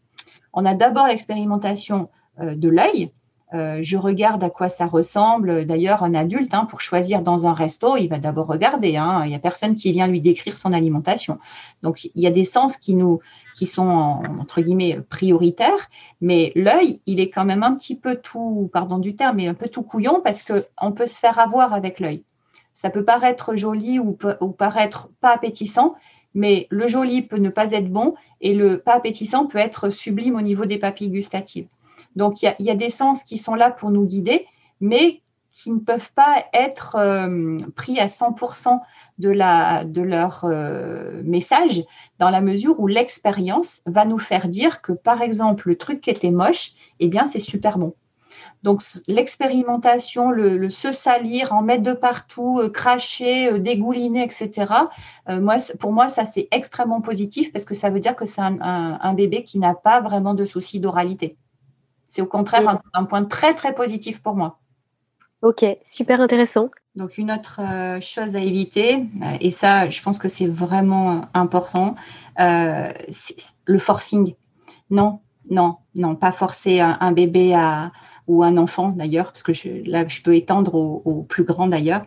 On 0.56 0.66
a 0.66 0.74
d'abord 0.74 1.08
l'expérimentation 1.08 2.10
euh, 2.40 2.56
de 2.56 2.70
l'œil. 2.70 3.12
Euh, 3.54 3.78
je 3.82 3.96
regarde 3.96 4.44
à 4.44 4.50
quoi 4.50 4.70
ça 4.70 4.88
ressemble. 4.88 5.66
D'ailleurs, 5.66 6.04
un 6.04 6.16
adulte, 6.16 6.54
hein, 6.54 6.66
pour 6.66 6.82
choisir 6.82 7.22
dans 7.22 7.46
un 7.46 7.54
resto, 7.54 7.96
il 7.96 8.08
va 8.08 8.18
d'abord 8.18 8.48
regarder. 8.48 8.98
Hein. 8.98 9.22
Il 9.24 9.30
n'y 9.30 9.36
a 9.36 9.40
personne 9.40 9.76
qui 9.76 9.92
vient 9.92 10.08
lui 10.08 10.20
décrire 10.20 10.58
son 10.58 10.74
alimentation. 10.74 11.38
Donc, 11.84 12.06
il 12.06 12.22
y 12.22 12.26
a 12.28 12.32
des 12.32 12.44
sens 12.44 12.78
qui 12.78 12.96
nous, 12.96 13.20
qui 13.56 13.68
sont 13.68 14.22
entre 14.40 14.62
guillemets 14.62 15.00
prioritaires, 15.10 15.90
mais 16.22 16.52
l'œil, 16.56 17.02
il 17.06 17.20
est 17.20 17.30
quand 17.30 17.46
même 17.46 17.64
un 17.64 17.76
petit 17.76 17.96
peu 17.96 18.16
tout, 18.16 18.70
pardon 18.74 18.98
du 18.98 19.16
terme, 19.16 19.38
mais 19.38 19.48
un 19.48 19.54
peu 19.54 19.68
tout 19.68 19.84
couillon 19.84 20.22
parce 20.24 20.42
que 20.42 20.66
on 20.82 20.92
peut 20.92 21.08
se 21.08 21.20
faire 21.20 21.38
avoir 21.38 21.74
avec 21.74 22.00
l'œil. 22.00 22.24
Ça 22.74 22.90
peut 22.90 23.06
paraître 23.06 23.56
joli 23.56 24.00
ou 24.00 24.18
paraître 24.58 25.10
pas 25.22 25.34
appétissant, 25.34 25.96
mais 26.36 26.68
le 26.70 26.88
joli 26.88 27.24
peut 27.24 27.38
ne 27.38 27.50
pas 27.50 27.72
être 27.72 27.90
bon 27.90 28.14
et 28.42 28.54
le 28.54 28.78
pas 28.78 28.94
appétissant 28.94 29.48
peut 29.48 29.58
être 29.58 29.90
sublime 29.90 30.36
au 30.36 30.42
niveau 30.42 30.66
des 30.66 30.78
papilles 30.78 31.10
gustatives. 31.10 31.68
Donc, 32.16 32.44
il 32.44 32.54
y, 32.60 32.70
a, 32.70 32.76
des 32.76 32.90
sens 32.90 33.24
qui 33.24 33.38
sont 33.38 33.56
là 33.56 33.72
pour 33.72 33.90
nous 33.90 34.06
guider, 34.06 34.46
mais 34.80 35.22
qui 35.52 35.72
ne 35.72 35.80
peuvent 35.80 36.12
pas 36.14 36.46
être 36.54 36.98
euh, 37.00 37.58
pris 37.76 38.00
à 38.00 38.08
100% 38.08 38.80
de, 39.20 39.30
leur 40.02 40.44
euh, 40.44 41.22
message, 41.24 41.84
dans 42.20 42.30
la 42.30 42.42
mesure 42.42 42.80
où 42.80 42.88
l'expérience 42.88 43.82
va 43.86 44.04
nous 44.04 44.18
faire 44.18 44.50
dire 44.50 44.82
que, 44.82 44.92
par 44.92 45.22
exemple, 45.22 45.70
le 45.70 45.78
truc 45.78 46.02
qui 46.02 46.10
était 46.10 46.32
moche, 46.32 46.74
eh 47.00 47.08
bien, 47.08 47.26
c'est 47.26 47.40
super 47.40 47.78
bon. 47.78 47.94
Donc 48.64 48.82
l'expérimentation, 49.08 50.32
le, 50.32 50.70
se 50.70 50.92
salir, 50.92 51.54
en 51.54 51.62
mettre 51.62 51.84
de 51.84 51.94
partout, 51.94 52.60
euh, 52.60 52.70
cracher, 52.70 53.52
euh, 53.52 53.60
dégouliner, 53.60 54.24
etc. 54.24 54.74
moi, 55.30 55.58
pour 55.80 55.94
moi, 55.94 56.08
ça 56.08 56.26
c'est 56.26 56.48
extrêmement 56.52 57.02
positif 57.02 57.52
parce 57.52 57.66
que 57.66 57.74
ça 57.74 57.90
veut 57.90 58.00
dire 58.00 58.16
que 58.16 58.26
c'est 58.26 58.42
un, 58.42 59.14
bébé 59.14 59.44
qui 59.44 59.60
n'a 59.60 59.74
pas 59.76 60.02
vraiment 60.02 60.34
de 60.34 60.46
soucis 60.46 60.80
d'oralité. 60.80 61.38
C'est 62.08 62.22
au 62.22 62.26
contraire 62.26 62.82
un, 62.94 63.04
point 63.06 63.24
très 63.26 63.54
très 63.54 63.74
positif 63.74 64.22
pour 64.22 64.36
moi. 64.36 64.60
Ok, 65.42 65.64
super 65.92 66.22
intéressant. 66.22 66.70
Donc 66.96 67.18
une 67.18 67.32
autre 67.32 67.62
chose 68.02 68.36
à 68.36 68.40
éviter, 68.40 69.06
et 69.42 69.52
ça 69.52 69.90
je 69.90 70.02
pense 70.02 70.18
que 70.18 70.28
c'est 70.28 70.48
vraiment 70.48 71.26
important, 71.34 71.96
le 72.38 73.78
forcing. 73.78 74.34
Non, 74.90 75.20
non, 75.50 75.78
non, 75.94 76.16
pas 76.16 76.32
forcer 76.32 76.80
un, 76.80 77.12
bébé 77.12 77.54
à, 77.54 77.92
ou 78.28 78.44
un 78.44 78.58
enfant 78.58 78.90
d'ailleurs, 78.90 79.28
parce 79.28 79.44
que 79.44 79.54
je, 79.54 79.70
là, 79.90 80.08
je 80.08 80.22
peux 80.22 80.36
étendre 80.36 80.76
au, 80.76 81.24
plus 81.24 81.44
grand 81.44 81.68
d'ailleurs, 81.68 82.02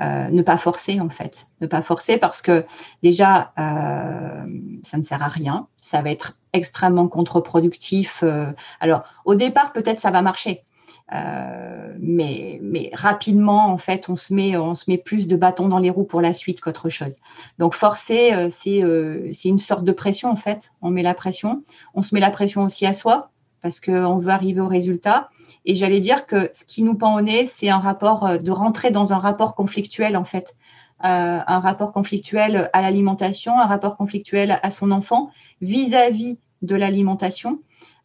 euh, 0.00 0.28
ne 0.28 0.42
pas 0.42 0.56
forcer 0.56 1.00
en 1.00 1.08
fait. 1.08 1.46
Ne 1.60 1.66
pas 1.66 1.82
forcer 1.82 2.16
parce 2.16 2.42
que 2.42 2.64
déjà, 3.02 3.52
euh, 3.58 4.46
ça 4.82 4.98
ne 4.98 5.02
sert 5.02 5.22
à 5.22 5.28
rien. 5.28 5.66
Ça 5.80 6.02
va 6.02 6.10
être 6.10 6.36
extrêmement 6.52 7.08
contre-productif. 7.08 8.20
Euh. 8.22 8.52
alors, 8.80 9.02
au 9.24 9.34
départ, 9.34 9.72
peut-être 9.72 10.00
ça 10.00 10.10
va 10.10 10.22
marcher. 10.22 10.64
Euh, 11.12 11.94
mais, 11.98 12.60
mais 12.62 12.90
rapidement, 12.94 13.72
en 13.72 13.78
fait, 13.78 14.08
on 14.08 14.16
se, 14.16 14.32
met, 14.32 14.56
on 14.56 14.74
se 14.74 14.84
met 14.88 14.98
plus 14.98 15.26
de 15.26 15.36
bâtons 15.36 15.68
dans 15.68 15.78
les 15.78 15.90
roues 15.90 16.04
pour 16.04 16.20
la 16.20 16.32
suite 16.32 16.60
qu'autre 16.60 16.88
chose. 16.88 17.16
Donc, 17.58 17.74
forcer, 17.74 18.32
euh, 18.32 18.48
c'est 18.50 18.82
euh, 18.82 19.30
c'est 19.32 19.48
une 19.48 19.58
sorte 19.58 19.84
de 19.84 19.92
pression, 19.92 20.30
en 20.30 20.36
fait. 20.36 20.72
On 20.82 20.90
met 20.90 21.02
la 21.02 21.14
pression. 21.14 21.64
On 21.94 22.02
se 22.02 22.14
met 22.14 22.20
la 22.20 22.30
pression 22.30 22.62
aussi 22.62 22.86
à 22.86 22.92
soi 22.92 23.30
parce 23.62 23.80
qu'on 23.80 24.18
veut 24.18 24.30
arriver 24.30 24.60
au 24.60 24.68
résultat. 24.68 25.30
Et 25.64 25.74
j'allais 25.74 26.00
dire 26.00 26.26
que 26.26 26.50
ce 26.52 26.64
qui 26.64 26.82
nous 26.82 26.94
pend 26.94 27.14
au 27.14 27.20
nez, 27.20 27.44
c'est 27.44 27.68
un 27.68 27.78
rapport, 27.78 28.38
de 28.38 28.50
rentrer 28.50 28.90
dans 28.90 29.12
un 29.12 29.18
rapport 29.18 29.54
conflictuel, 29.54 30.16
en 30.16 30.24
fait. 30.24 30.54
un 31.02 31.60
rapport 31.60 31.92
conflictuel 31.92 32.68
à 32.72 32.82
l'alimentation, 32.82 33.58
un 33.58 33.66
rapport 33.66 33.96
conflictuel 33.96 34.58
à 34.62 34.70
son 34.70 34.90
enfant 34.90 35.30
vis-à-vis 35.60 36.34
-vis 36.34 36.38
de 36.62 36.76
l'alimentation. 36.76 37.60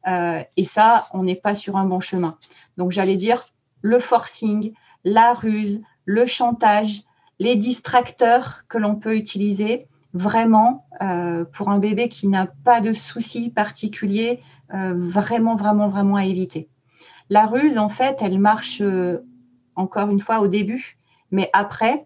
Euh, 0.08 0.44
et 0.56 0.66
ça, 0.66 1.08
on 1.14 1.24
n'est 1.24 1.36
pas 1.36 1.56
sur 1.56 1.78
un 1.78 1.86
bon 1.86 2.00
chemin. 2.00 2.38
Donc, 2.78 2.92
j'allais 2.92 3.16
dire 3.16 3.48
le 3.82 4.00
forcing, 4.00 4.74
la 5.04 5.34
ruse, 5.34 5.82
le 6.06 6.26
chantage, 6.26 7.04
les 7.40 7.56
distracteurs 7.56 8.64
que 8.68 8.78
l'on 8.78 8.96
peut 8.96 9.16
utiliser, 9.16 9.88
vraiment, 10.16 10.88
euh, 11.04 11.46
pour 11.46 11.70
un 11.70 11.78
bébé 11.78 12.10
qui 12.10 12.28
n'a 12.28 12.48
pas 12.48 12.82
de 12.82 12.94
soucis 12.94 13.52
particuliers, 13.52 14.40
euh, 14.74 14.94
vraiment, 14.96 15.56
vraiment, 15.56 15.90
vraiment 15.90 16.16
à 16.16 16.26
éviter. 16.26 16.68
La 17.30 17.46
ruse, 17.46 17.78
en 17.78 17.90
fait, 17.90 18.18
elle 18.22 18.40
marche 18.40 18.82
encore 19.76 20.10
une 20.10 20.20
fois 20.20 20.40
au 20.40 20.48
début, 20.48 20.98
mais 21.32 21.50
après, 21.54 22.06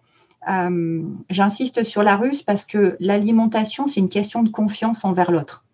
j'insiste 1.30 1.84
sur 1.84 2.04
la 2.04 2.16
ruse 2.16 2.42
parce 2.42 2.66
que 2.66 2.96
l'alimentation, 3.00 3.86
c'est 3.86 4.00
une 4.00 4.10
question 4.10 4.44
de 4.44 4.50
confiance 4.50 5.04
envers 5.04 5.30
l'autre. 5.32 5.66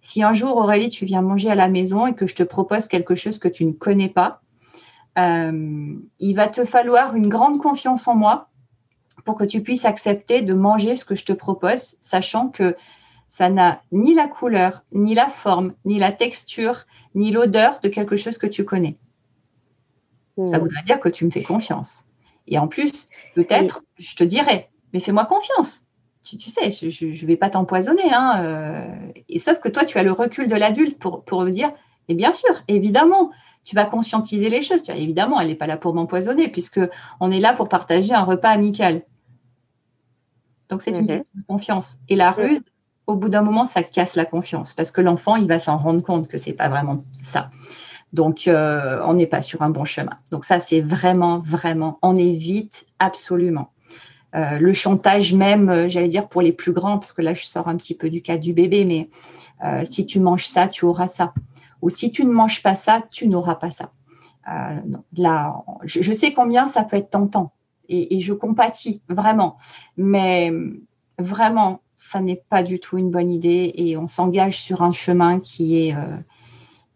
Si 0.00 0.22
un 0.22 0.32
jour, 0.32 0.56
Aurélie, 0.56 0.88
tu 0.88 1.04
viens 1.04 1.22
manger 1.22 1.50
à 1.50 1.54
la 1.54 1.68
maison 1.68 2.06
et 2.06 2.14
que 2.14 2.26
je 2.26 2.34
te 2.34 2.42
propose 2.42 2.88
quelque 2.88 3.14
chose 3.14 3.38
que 3.38 3.48
tu 3.48 3.64
ne 3.64 3.72
connais 3.72 4.08
pas, 4.08 4.40
euh, 5.18 5.96
il 6.20 6.34
va 6.34 6.46
te 6.46 6.64
falloir 6.64 7.16
une 7.16 7.28
grande 7.28 7.60
confiance 7.60 8.06
en 8.06 8.14
moi 8.14 8.47
pour 9.28 9.36
que 9.36 9.44
tu 9.44 9.62
puisses 9.62 9.84
accepter 9.84 10.40
de 10.40 10.54
manger 10.54 10.96
ce 10.96 11.04
que 11.04 11.14
je 11.14 11.26
te 11.26 11.34
propose, 11.34 11.96
sachant 12.00 12.48
que 12.48 12.74
ça 13.26 13.50
n'a 13.50 13.82
ni 13.92 14.14
la 14.14 14.26
couleur, 14.26 14.84
ni 14.90 15.14
la 15.14 15.28
forme, 15.28 15.74
ni 15.84 15.98
la 15.98 16.12
texture, 16.12 16.86
ni 17.14 17.30
l'odeur 17.30 17.78
de 17.80 17.90
quelque 17.90 18.16
chose 18.16 18.38
que 18.38 18.46
tu 18.46 18.64
connais. 18.64 18.96
Ça 20.46 20.56
hmm. 20.56 20.62
voudrait 20.62 20.82
dire 20.82 20.98
que 20.98 21.10
tu 21.10 21.26
me 21.26 21.30
fais 21.30 21.42
confiance. 21.42 22.04
Et 22.46 22.58
en 22.58 22.68
plus, 22.68 23.06
peut-être, 23.34 23.82
je 23.98 24.16
te 24.16 24.24
dirais, 24.24 24.70
mais 24.94 25.00
fais-moi 25.00 25.26
confiance 25.26 25.82
tu, 26.22 26.50
sais, 26.50 26.70
je 26.70 27.04
ne 27.04 27.26
vais 27.26 27.36
pas 27.36 27.48
t'empoisonner. 27.48 28.12
Hein, 28.12 28.42
euh, 28.42 29.12
et 29.28 29.38
sauf 29.38 29.60
que 29.60 29.68
toi, 29.68 29.84
tu 29.84 29.98
as 29.98 30.02
le 30.02 30.12
recul 30.12 30.48
de 30.48 30.56
l'adulte 30.56 30.98
pour, 30.98 31.24
pour 31.24 31.44
dire, 31.46 31.70
et 32.08 32.14
bien 32.14 32.32
sûr, 32.32 32.50
évidemment, 32.66 33.30
tu 33.64 33.76
vas 33.76 33.84
conscientiser 33.84 34.48
les 34.48 34.62
choses. 34.62 34.82
Tu 34.82 34.92
vois, 34.92 35.00
évidemment, 35.00 35.40
elle 35.40 35.48
n'est 35.48 35.54
pas 35.54 35.66
là 35.66 35.76
pour 35.76 35.94
m'empoisonner, 35.94 36.48
puisque 36.48 36.80
on 37.20 37.30
est 37.30 37.40
là 37.40 37.52
pour 37.52 37.68
partager 37.68 38.14
un 38.14 38.24
repas 38.24 38.48
amical. 38.48 39.02
Donc, 40.68 40.82
c'est 40.82 40.90
une 40.90 41.06
mhm. 41.06 41.24
confiance. 41.48 41.98
Et 42.08 42.16
la 42.16 42.30
ruse, 42.30 42.60
au 43.06 43.14
bout 43.14 43.28
d'un 43.28 43.42
moment, 43.42 43.64
ça 43.64 43.82
casse 43.82 44.16
la 44.16 44.24
confiance, 44.24 44.74
parce 44.74 44.90
que 44.90 45.00
l'enfant, 45.00 45.36
il 45.36 45.46
va 45.46 45.58
s'en 45.58 45.78
rendre 45.78 46.02
compte 46.02 46.28
que 46.28 46.38
c'est 46.38 46.52
pas 46.52 46.68
vraiment 46.68 47.04
ça. 47.12 47.50
Donc, 48.12 48.48
euh, 48.48 49.00
on 49.04 49.14
n'est 49.14 49.26
pas 49.26 49.42
sur 49.42 49.62
un 49.62 49.70
bon 49.70 49.84
chemin. 49.84 50.18
Donc, 50.30 50.44
ça, 50.44 50.60
c'est 50.60 50.80
vraiment, 50.80 51.40
vraiment, 51.40 51.98
on 52.02 52.16
évite 52.16 52.86
absolument. 52.98 53.70
Euh, 54.34 54.58
le 54.58 54.72
chantage 54.74 55.32
même, 55.32 55.70
euh, 55.70 55.88
j'allais 55.88 56.08
dire 56.08 56.28
pour 56.28 56.42
les 56.42 56.52
plus 56.52 56.72
grands, 56.72 56.98
parce 56.98 57.12
que 57.12 57.22
là 57.22 57.32
je 57.32 57.44
sors 57.44 57.66
un 57.66 57.76
petit 57.76 57.94
peu 57.94 58.10
du 58.10 58.20
cas 58.20 58.36
du 58.36 58.52
bébé, 58.52 58.84
mais 58.84 59.08
euh, 59.64 59.84
si 59.84 60.04
tu 60.04 60.20
manges 60.20 60.46
ça, 60.46 60.66
tu 60.66 60.84
auras 60.84 61.08
ça. 61.08 61.32
Ou 61.80 61.88
si 61.88 62.10
tu 62.10 62.24
ne 62.24 62.30
manges 62.30 62.62
pas 62.62 62.74
ça, 62.74 63.02
tu 63.10 63.28
n'auras 63.28 63.54
pas 63.54 63.70
ça. 63.70 63.92
là, 65.16 65.62
je, 65.84 66.12
sais 66.12 66.32
combien 66.32 66.66
ça 66.66 66.82
peut 66.82 66.96
être 66.96 67.10
tentant 67.10 67.52
et, 67.88 68.20
je 68.20 68.32
compatis 68.32 69.00
vraiment, 69.08 69.56
mais 69.96 70.52
vraiment, 71.18 71.80
ça 71.96 72.20
n'est 72.20 72.42
pas 72.48 72.62
du 72.62 72.80
tout 72.80 72.98
une 72.98 73.10
bonne 73.10 73.30
idée 73.30 73.72
et 73.76 73.96
on 73.96 74.06
s'engage 74.06 74.60
sur 74.60 74.82
un 74.82 74.92
chemin 74.92 75.40
qui 75.40 75.88
est 75.88 75.94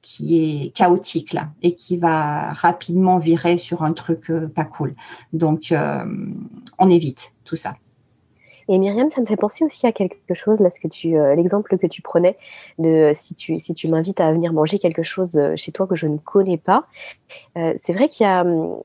qui 0.02 0.64
est 0.64 0.70
chaotique 0.70 1.32
là 1.32 1.50
et 1.62 1.74
qui 1.74 1.96
va 1.96 2.52
rapidement 2.52 3.18
virer 3.18 3.56
sur 3.56 3.82
un 3.82 3.92
truc 3.92 4.30
euh, 4.30 4.48
pas 4.48 4.64
cool. 4.64 4.94
Donc, 5.32 5.72
euh, 5.72 6.04
on 6.78 6.90
évite 6.90 7.32
tout 7.44 7.56
ça. 7.56 7.74
Et 8.68 8.78
Myriam, 8.78 9.10
ça 9.10 9.20
me 9.20 9.26
fait 9.26 9.36
penser 9.36 9.64
aussi 9.64 9.86
à 9.86 9.92
quelque 9.92 10.34
chose, 10.34 10.58
que 10.80 10.88
tu, 10.88 11.16
euh, 11.16 11.34
l'exemple 11.34 11.76
que 11.78 11.86
tu 11.86 12.00
prenais 12.00 12.36
de 12.78 13.12
si 13.20 13.34
tu, 13.34 13.58
si 13.58 13.74
tu 13.74 13.88
m'invites 13.88 14.20
à 14.20 14.30
venir 14.32 14.52
manger 14.52 14.78
quelque 14.78 15.02
chose 15.02 15.38
chez 15.56 15.72
toi 15.72 15.86
que 15.86 15.96
je 15.96 16.06
ne 16.06 16.16
connais 16.16 16.58
pas. 16.58 16.86
c'est 17.56 17.92
vrai 17.92 18.08
qu'il 18.08 18.24
y 18.24 18.28
a, 18.28 18.42
hum, 18.42 18.82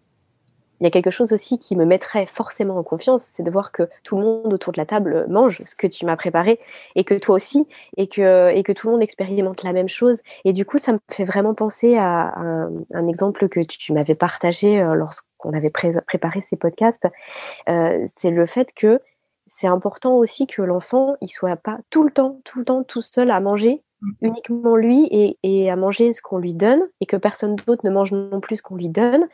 il 0.79 0.83
y 0.83 0.87
a 0.87 0.91
quelque 0.91 1.11
chose 1.11 1.33
aussi 1.33 1.57
qui 1.57 1.75
me 1.75 1.85
mettrait 1.85 2.27
forcément 2.33 2.77
en 2.77 2.83
confiance, 2.83 3.23
c'est 3.33 3.43
de 3.43 3.51
voir 3.51 3.71
que 3.71 3.89
tout 4.03 4.17
le 4.17 4.23
monde 4.23 4.53
autour 4.53 4.73
de 4.73 4.79
la 4.79 4.85
table 4.85 5.25
mange 5.27 5.61
ce 5.65 5.75
que 5.75 5.87
tu 5.87 6.05
m'as 6.05 6.15
préparé 6.15 6.59
et 6.95 7.03
que 7.03 7.15
toi 7.15 7.35
aussi, 7.35 7.67
et 7.97 8.07
que, 8.07 8.51
et 8.53 8.63
que 8.63 8.71
tout 8.71 8.87
le 8.87 8.93
monde 8.93 9.03
expérimente 9.03 9.63
la 9.63 9.73
même 9.73 9.89
chose. 9.89 10.17
Et 10.45 10.53
du 10.53 10.65
coup, 10.65 10.77
ça 10.77 10.93
me 10.93 10.99
fait 11.11 11.25
vraiment 11.25 11.53
penser 11.53 11.97
à 11.97 12.37
un, 12.37 13.07
exemple 13.07 13.47
que 13.49 13.61
tu, 13.61 13.93
m'avais 13.93 14.15
partagé 14.15 14.81
euh, 14.81 14.93
lorsqu'on 14.93 15.53
avait 15.53 15.69
préparé 15.69 16.41
ces 16.41 16.57
podcasts. 16.57 17.07
Euh, 17.69 18.05
c'est 18.17 18.31
le 18.31 18.45
fait 18.45 18.73
que 18.75 18.99
c'est 19.47 19.67
important 19.67 20.15
aussi 20.17 20.45
que 20.45 20.61
l'enfant, 20.61 21.15
il 21.21 21.29
soit 21.29 21.55
pas 21.55 21.79
tout 21.89 22.03
le 22.03 22.11
temps, 22.11 22.39
tout 22.43 22.59
le 22.59 22.65
temps, 22.65 22.83
tout 22.83 23.01
seul 23.01 23.31
à 23.31 23.39
manger 23.39 23.83
uniquement 24.21 24.75
lui 24.75 25.07
et, 25.43 25.71
à 25.71 25.75
manger 25.75 26.13
ce 26.13 26.21
qu'on 26.21 26.37
lui 26.37 26.53
donne 26.53 26.81
et 27.01 27.05
que 27.05 27.17
personne 27.17 27.55
d'autre 27.55 27.85
ne 27.85 27.89
mange 27.89 28.11
non 28.11 28.39
plus 28.39 28.57
ce 28.57 28.61
qu'on 28.61 28.75
lui 28.75 28.89
donne. 28.89 29.27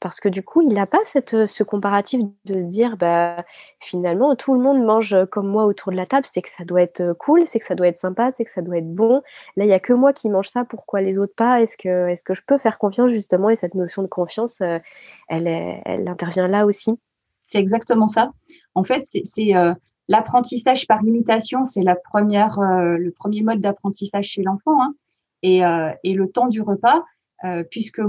Parce 0.00 0.20
que 0.20 0.28
du 0.28 0.42
coup 0.42 0.62
il 0.62 0.74
n'a 0.74 0.86
pas 0.86 0.98
cette, 1.04 1.46
ce 1.46 1.62
comparatif 1.62 2.22
de 2.44 2.60
dire 2.62 2.96
bah 2.96 3.36
finalement 3.80 4.34
tout 4.36 4.54
le 4.54 4.60
monde 4.60 4.82
mange 4.84 5.16
comme 5.30 5.48
moi 5.48 5.66
autour 5.66 5.92
de 5.92 5.96
la 5.96 6.06
table 6.06 6.26
c'est 6.32 6.42
que 6.42 6.50
ça 6.50 6.64
doit 6.64 6.82
être 6.82 7.12
cool 7.14 7.46
c'est 7.46 7.60
que 7.60 7.66
ça 7.66 7.74
doit 7.74 7.88
être 7.88 7.98
sympa 7.98 8.30
c'est 8.32 8.44
que 8.44 8.50
ça 8.50 8.62
doit 8.62 8.78
être 8.78 8.92
bon. 8.92 9.22
Là 9.56 9.64
il 9.64 9.68
y 9.68 9.72
a 9.72 9.80
que 9.80 9.92
moi 9.92 10.12
qui 10.12 10.28
mange 10.28 10.48
ça 10.48 10.64
pourquoi 10.64 11.00
les 11.00 11.18
autres 11.18 11.34
pas? 11.34 11.62
Est-ce 11.62 11.76
que 11.76 12.08
est-ce 12.08 12.22
que 12.22 12.34
je 12.34 12.42
peux 12.46 12.58
faire 12.58 12.78
confiance 12.78 13.10
justement? 13.10 13.50
Et 13.50 13.56
cette 13.56 13.74
notion 13.74 14.02
de 14.02 14.08
confiance 14.08 14.60
euh, 14.60 14.78
elle, 15.28 15.46
elle 15.46 16.08
intervient 16.08 16.48
là 16.48 16.66
aussi. 16.66 16.98
C'est 17.44 17.58
exactement 17.58 18.08
ça. 18.08 18.32
En 18.74 18.82
fait 18.82 19.04
c'est 19.06 19.54
euh, 19.56 19.74
L'apprentissage 20.08 20.86
par 20.86 21.04
imitation, 21.04 21.64
c'est 21.64 21.82
la 21.82 21.94
première, 21.94 22.58
euh, 22.60 22.96
le 22.96 23.10
premier 23.10 23.42
mode 23.42 23.60
d'apprentissage 23.60 24.24
chez 24.24 24.42
l'enfant. 24.42 24.82
Hein. 24.82 24.94
Et, 25.42 25.64
euh, 25.64 25.90
le 26.02 26.26
temps 26.30 26.48
du 26.48 26.62
repas, 26.62 27.04
euh, 27.44 27.62
puisque 27.62 28.00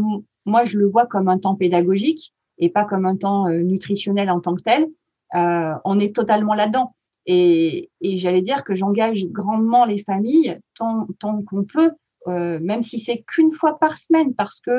moi 0.45 0.63
je 0.63 0.77
le 0.77 0.88
vois 0.88 1.05
comme 1.05 1.27
un 1.27 1.38
temps 1.38 1.55
pédagogique 1.55 2.34
et 2.57 2.69
pas 2.69 2.85
comme 2.85 3.05
un 3.05 3.17
temps 3.17 3.49
nutritionnel 3.49 4.30
en 4.31 4.39
tant 4.39 4.55
que 4.55 4.63
tel, 4.63 4.88
on 5.34 5.99
est 5.99 6.15
totalement 6.15 6.53
là-dedans. 6.53 6.95
Et, 7.26 7.89
et 8.01 8.15
j'allais 8.17 8.41
dire 8.41 8.63
que 8.63 8.73
j'engage 8.73 9.26
grandement 9.27 9.85
les 9.85 10.01
familles 10.03 10.57
tant, 10.76 11.07
tant 11.19 11.41
qu'on 11.43 11.63
peut, 11.63 11.91
même 12.27 12.81
si 12.81 12.99
c'est 12.99 13.23
qu'une 13.27 13.53
fois 13.53 13.80
par 13.80 13.97
semaine, 13.97 14.34
parce 14.34 14.59
que 14.59 14.71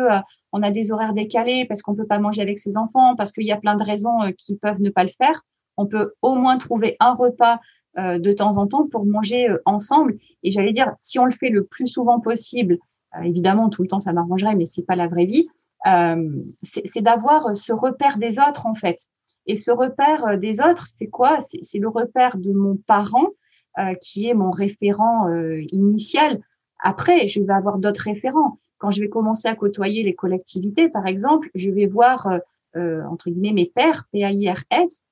on 0.53 0.63
a 0.63 0.71
des 0.71 0.93
horaires 0.93 1.15
décalés, 1.15 1.65
parce 1.67 1.81
qu'on 1.81 1.95
peut 1.95 2.07
pas 2.07 2.19
manger 2.19 2.43
avec 2.43 2.59
ses 2.59 2.77
enfants, 2.77 3.15
parce 3.17 3.33
qu'il 3.33 3.45
y 3.45 3.53
a 3.53 3.57
plein 3.57 3.77
de 3.77 3.85
raisons 3.85 4.31
qui 4.37 4.57
peuvent 4.57 4.81
ne 4.83 4.91
pas 4.91 5.05
le 5.05 5.11
faire 5.17 5.43
on 5.77 5.87
peut 5.87 6.15
au 6.23 6.35
moins 6.35 6.59
trouver 6.59 6.97
un 7.01 7.15
repas 7.15 7.61
euh, 7.99 8.19
de 8.19 8.33
temps 8.33 8.57
en 8.59 8.67
temps 8.67 8.87
pour 8.87 9.05
manger 9.05 9.49
euh, 9.49 9.59
ensemble. 9.65 10.17
Et 10.43 10.51
j'allais 10.51 10.73
dire, 10.73 10.95
si 10.99 11.19
on 11.19 11.25
le 11.25 11.33
fait 11.33 11.49
le 11.49 11.65
plus 11.65 11.87
souvent 11.87 12.21
possible, 12.21 12.79
euh, 13.17 13.23
évidemment, 13.23 13.69
tout 13.69 13.83
le 13.83 13.89
temps, 13.89 14.01
ça 14.01 14.13
m'arrangerait, 14.13 14.55
mais 14.55 14.67
c'est 14.67 14.85
pas 14.85 14.97
la 14.97 15.09
vraie 15.09 15.27
vie. 15.27 15.49
c'est 16.63 17.03
d'avoir 17.03 17.57
ce 17.57 17.73
repère 17.73 18.19
des 18.19 18.39
autres 18.39 18.67
en 18.67 18.75
fait. 18.75 19.07
Et 19.47 19.55
ce 19.55 19.71
repère 19.71 20.39
des 20.39 20.61
autres, 20.61 20.87
c'est 20.93 21.09
quoi? 21.09 21.39
C'est 21.41 21.79
le 21.79 21.89
repère 21.89 22.37
de 22.37 22.53
mon 22.53 22.77
parent 22.77 23.29
qui 24.03 24.29
est 24.29 24.35
mon 24.35 24.51
référent 24.51 25.29
initial. 25.73 26.41
Après, 26.81 27.27
je 27.27 27.41
vais 27.41 27.53
avoir 27.53 27.79
d'autres 27.79 28.03
référents, 28.03 28.59
quand 28.81 28.91
je 28.91 29.01
vais 29.03 29.11
commencer 29.11 29.47
à 29.47 29.55
côtoyer 29.55 30.03
les 30.03 30.15
collectivités, 30.15 30.89
par 30.89 31.07
exemple, 31.07 31.51
je 31.55 31.71
vais 31.71 31.87
voir, 31.87 32.29
euh, 32.77 33.05
entre 33.05 33.29
guillemets, 33.29 33.53
mes 33.53 33.67
pères, 33.67 34.05
P-A-I-R-S, 34.11 35.07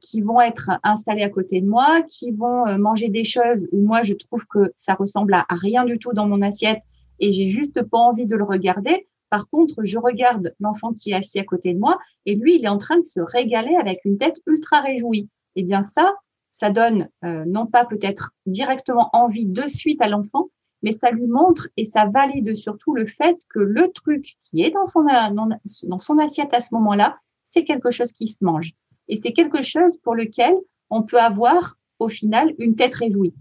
qui 0.00 0.22
vont 0.22 0.40
être 0.40 0.70
installés 0.82 1.22
à 1.22 1.28
côté 1.28 1.60
de 1.60 1.66
moi, 1.66 2.02
qui 2.02 2.30
vont 2.30 2.78
manger 2.78 3.08
des 3.08 3.24
choses 3.24 3.66
où 3.72 3.82
moi, 3.82 4.02
je 4.02 4.14
trouve 4.14 4.46
que 4.46 4.72
ça 4.76 4.94
ressemble 4.94 5.34
à, 5.34 5.44
rien 5.50 5.84
du 5.84 5.98
tout 5.98 6.12
dans 6.12 6.26
mon 6.26 6.42
assiette 6.42 6.80
et 7.20 7.32
j'ai 7.32 7.46
juste 7.46 7.82
pas 7.82 7.98
envie 7.98 8.26
de 8.26 8.36
le 8.36 8.44
regarder. 8.44 9.06
Par 9.30 9.48
contre, 9.48 9.84
je 9.84 9.98
regarde 9.98 10.54
l'enfant 10.60 10.92
qui 10.92 11.10
est 11.10 11.14
assis 11.14 11.38
à 11.38 11.44
côté 11.44 11.74
de 11.74 11.78
moi 11.78 11.98
et 12.24 12.34
lui, 12.34 12.56
il 12.56 12.64
est 12.64 12.68
en 12.68 12.78
train 12.78 12.96
de 12.96 13.02
se 13.02 13.20
régaler 13.20 13.74
avec 13.76 14.04
une 14.04 14.18
tête 14.18 14.40
ultra 14.46 14.80
réjouie. 14.80 15.28
Eh 15.56 15.62
bien, 15.62 15.82
ça, 15.82 16.14
ça 16.52 16.70
donne 16.70 17.08
euh, 17.24 17.44
non 17.46 17.66
pas 17.66 17.84
peut-être 17.84 18.30
directement 18.46 19.10
envie 19.12 19.46
de 19.46 19.66
suite 19.66 20.00
à 20.00 20.08
l'enfant, 20.08 20.48
mais 20.82 20.92
ça 20.92 21.10
lui 21.10 21.26
montre 21.26 21.68
et 21.76 21.84
ça 21.84 22.06
valide 22.06 22.56
surtout 22.56 22.94
le 22.94 23.06
fait 23.06 23.36
que 23.48 23.58
le 23.58 23.90
truc 23.92 24.36
qui 24.42 24.62
est 24.62 24.70
dans 24.70 24.84
son 24.84 26.18
assiette 26.18 26.54
à 26.54 26.60
ce 26.60 26.74
moment-là, 26.74 27.18
c'est 27.44 27.64
quelque 27.64 27.90
chose 27.90 28.12
qui 28.12 28.26
se 28.26 28.44
mange. 28.44 28.72
Et 29.08 29.16
c'est 29.16 29.32
quelque 29.32 29.62
chose 29.62 29.98
pour 29.98 30.14
lequel 30.14 30.54
on 30.90 31.02
peut 31.02 31.18
avoir 31.18 31.76
au 31.98 32.08
final 32.08 32.54
une 32.58 32.76
tête 32.76 32.94
réjouie. 32.94 33.34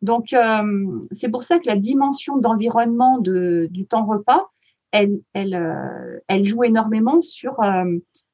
Donc, 0.00 0.32
euh, 0.32 1.00
c'est 1.10 1.28
pour 1.28 1.42
ça 1.42 1.58
que 1.58 1.66
la 1.66 1.76
dimension 1.76 2.36
d'environnement 2.36 3.18
du 3.18 3.86
temps 3.88 4.04
repas, 4.04 4.48
elle, 4.90 5.20
elle, 5.32 5.54
euh, 5.54 6.18
elle 6.28 6.44
joue 6.44 6.64
énormément 6.64 7.20
sur, 7.20 7.56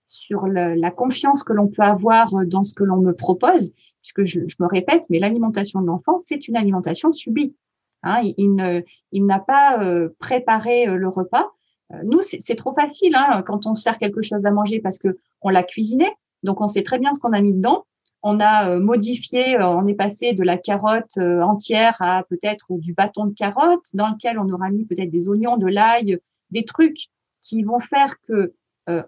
sur 0.07 0.47
la 0.47 0.91
confiance 0.91 1.45
que 1.45 1.53
l'on 1.53 1.69
peut 1.69 1.83
avoir 1.83 2.29
dans 2.47 2.65
ce 2.65 2.75
que 2.75 2.85
l'on 2.85 3.01
me 3.01 3.15
propose 3.15 3.73
puisque 4.01 4.25
je, 4.25 4.41
je 4.47 4.57
me 4.61 4.67
répète, 4.67 5.05
mais 5.11 5.19
l'alimentation 5.19 5.81
de 5.81 5.87
l'enfant, 5.87 6.19
c'est 6.19 6.49
une 6.49 6.57
alimentation 6.57 7.13
subie. 7.13 7.55
Hein, 8.03 8.21
il, 8.37 8.85
il 9.13 9.27
n'a 9.27 9.41
pas 9.41 9.83
euh, 9.83 10.11
préparé 10.19 10.89
euh, 10.89 10.97
le 10.97 11.09
repas. 11.09 11.51
Euh, 11.93 11.97
nous, 12.05 12.21
c'est 12.23 12.55
trop 12.55 12.73
facile 12.75 13.15
hein, 13.15 13.43
quand 13.47 13.67
on 13.67 13.75
sert 13.75 13.99
quelque 13.99 14.23
chose 14.23 14.47
à 14.47 14.51
manger 14.51 14.81
parce 14.81 14.99
que 14.99 15.19
on 15.43 15.49
l'a 15.49 15.63
cuisiné, 15.63 16.07
donc 16.43 16.61
on 16.61 16.69
sait 16.69 16.83
très 16.83 16.99
bien 16.99 17.13
ce 17.13 17.21
qu'on 17.21 17.33
a 17.33 17.41
mis 17.41 17.53
dedans. 17.53 17.85
On 18.23 18.41
a 18.41 18.77
modifié, 18.81 19.57
on 19.63 19.87
est 19.87 19.95
passé 19.95 20.33
de 20.33 20.43
la 20.43 20.57
carotte 20.57 21.19
entière 21.19 21.97
à 22.01 22.25
peut-être 22.29 22.67
du 22.79 22.93
bâton 22.93 23.27
de 23.27 23.35
carotte 23.35 23.87
dans 23.95 24.09
lequel 24.09 24.41
on 24.41 24.49
aura 24.51 24.71
mis 24.71 24.85
peut-être 24.85 25.11
des 25.11 25.29
oignons, 25.29 25.57
de 25.57 25.69
l'ail, 25.69 26.19
des 26.51 26.65
trucs 26.65 27.11
qui 27.45 27.63
vont 27.63 27.79
faire 27.79 28.21
que 28.27 28.55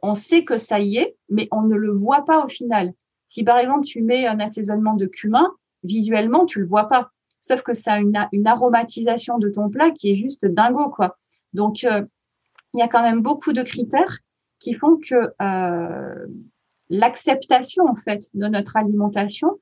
on 0.02 0.14
sait 0.14 0.44
que 0.44 0.58
ça 0.58 0.78
y 0.78 0.98
est, 0.98 1.16
mais 1.28 1.48
on 1.50 1.62
ne 1.62 1.74
le 1.74 1.90
voit 1.90 2.24
pas 2.24 2.44
au 2.44 2.48
final. 2.48 2.92
Si 3.26 3.44
par 3.44 3.58
exemple 3.58 3.84
tu 3.84 4.02
mets 4.02 4.26
un 4.26 4.40
assaisonnement 4.40 4.94
de 4.94 5.06
cumin, 5.06 5.50
visuellement 5.82 6.46
tu 6.46 6.60
le 6.60 6.66
vois 6.66 6.88
pas. 6.88 7.10
Sauf 7.40 7.62
que 7.62 7.74
ça 7.74 7.94
a 7.94 7.98
une, 8.00 8.46
aromatisation 8.46 9.38
de 9.38 9.48
ton 9.48 9.70
plat 9.70 9.90
qui 9.90 10.10
est 10.10 10.16
juste 10.16 10.44
dingo 10.44 10.90
quoi. 10.90 11.16
Donc 11.52 11.84
euh, 11.84 12.04
il 12.74 12.80
y 12.80 12.82
a 12.82 12.88
quand 12.88 13.02
même 13.02 13.22
beaucoup 13.22 13.52
de 13.52 13.62
critères 13.62 14.18
qui 14.58 14.74
font 14.74 14.98
que 14.98 15.32
euh, 15.40 16.26
l'acceptation 16.90 17.86
en 17.86 17.96
fait 17.96 18.28
de 18.34 18.46
notre 18.46 18.76
alimentation 18.76 19.58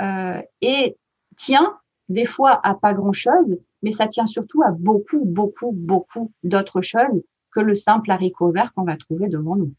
euh, 0.00 0.40
et 0.60 0.96
tient 1.36 1.78
des 2.08 2.24
fois 2.24 2.60
à 2.64 2.74
pas 2.74 2.92
grand 2.92 3.12
chose, 3.12 3.56
mais 3.82 3.92
ça 3.92 4.08
tient 4.08 4.26
surtout 4.26 4.62
à 4.62 4.72
beaucoup, 4.72 5.24
beaucoup, 5.24 5.70
beaucoup 5.72 6.32
d'autres 6.42 6.80
choses 6.80 7.22
que 7.52 7.60
le 7.60 7.74
simple 7.74 8.10
haricot 8.10 8.50
vert 8.50 8.72
qu'on 8.74 8.84
va 8.84 8.96
trouver 8.96 9.28
devant 9.28 9.56
nous. 9.56 9.72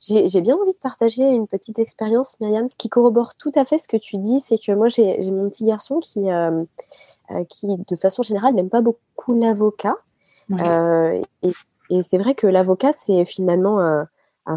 J'ai 0.00 0.40
bien 0.40 0.56
envie 0.56 0.72
de 0.72 0.78
partager 0.78 1.24
une 1.24 1.46
petite 1.46 1.78
expérience, 1.78 2.38
Myriam, 2.40 2.68
qui 2.76 2.88
corrobore 2.88 3.34
tout 3.36 3.52
à 3.54 3.64
fait 3.64 3.78
ce 3.78 3.86
que 3.86 3.96
tu 3.96 4.18
dis. 4.18 4.40
C'est 4.40 4.58
que 4.58 4.72
moi, 4.72 4.88
j'ai 4.88 5.18
mon 5.30 5.48
petit 5.48 5.64
garçon 5.64 6.00
qui, 6.00 6.30
euh, 6.30 6.64
euh, 7.30 7.44
qui, 7.44 7.68
de 7.68 7.96
façon 7.96 8.22
générale, 8.22 8.54
n'aime 8.54 8.70
pas 8.70 8.80
beaucoup 8.80 9.34
l'avocat. 9.34 9.94
Euh, 10.52 11.22
et, 11.42 12.02
c'est 12.02 12.18
vrai 12.18 12.34
que 12.34 12.46
l'avocat, 12.46 12.92
c'est 12.92 13.24
finalement 13.24 13.80
un, 13.80 14.08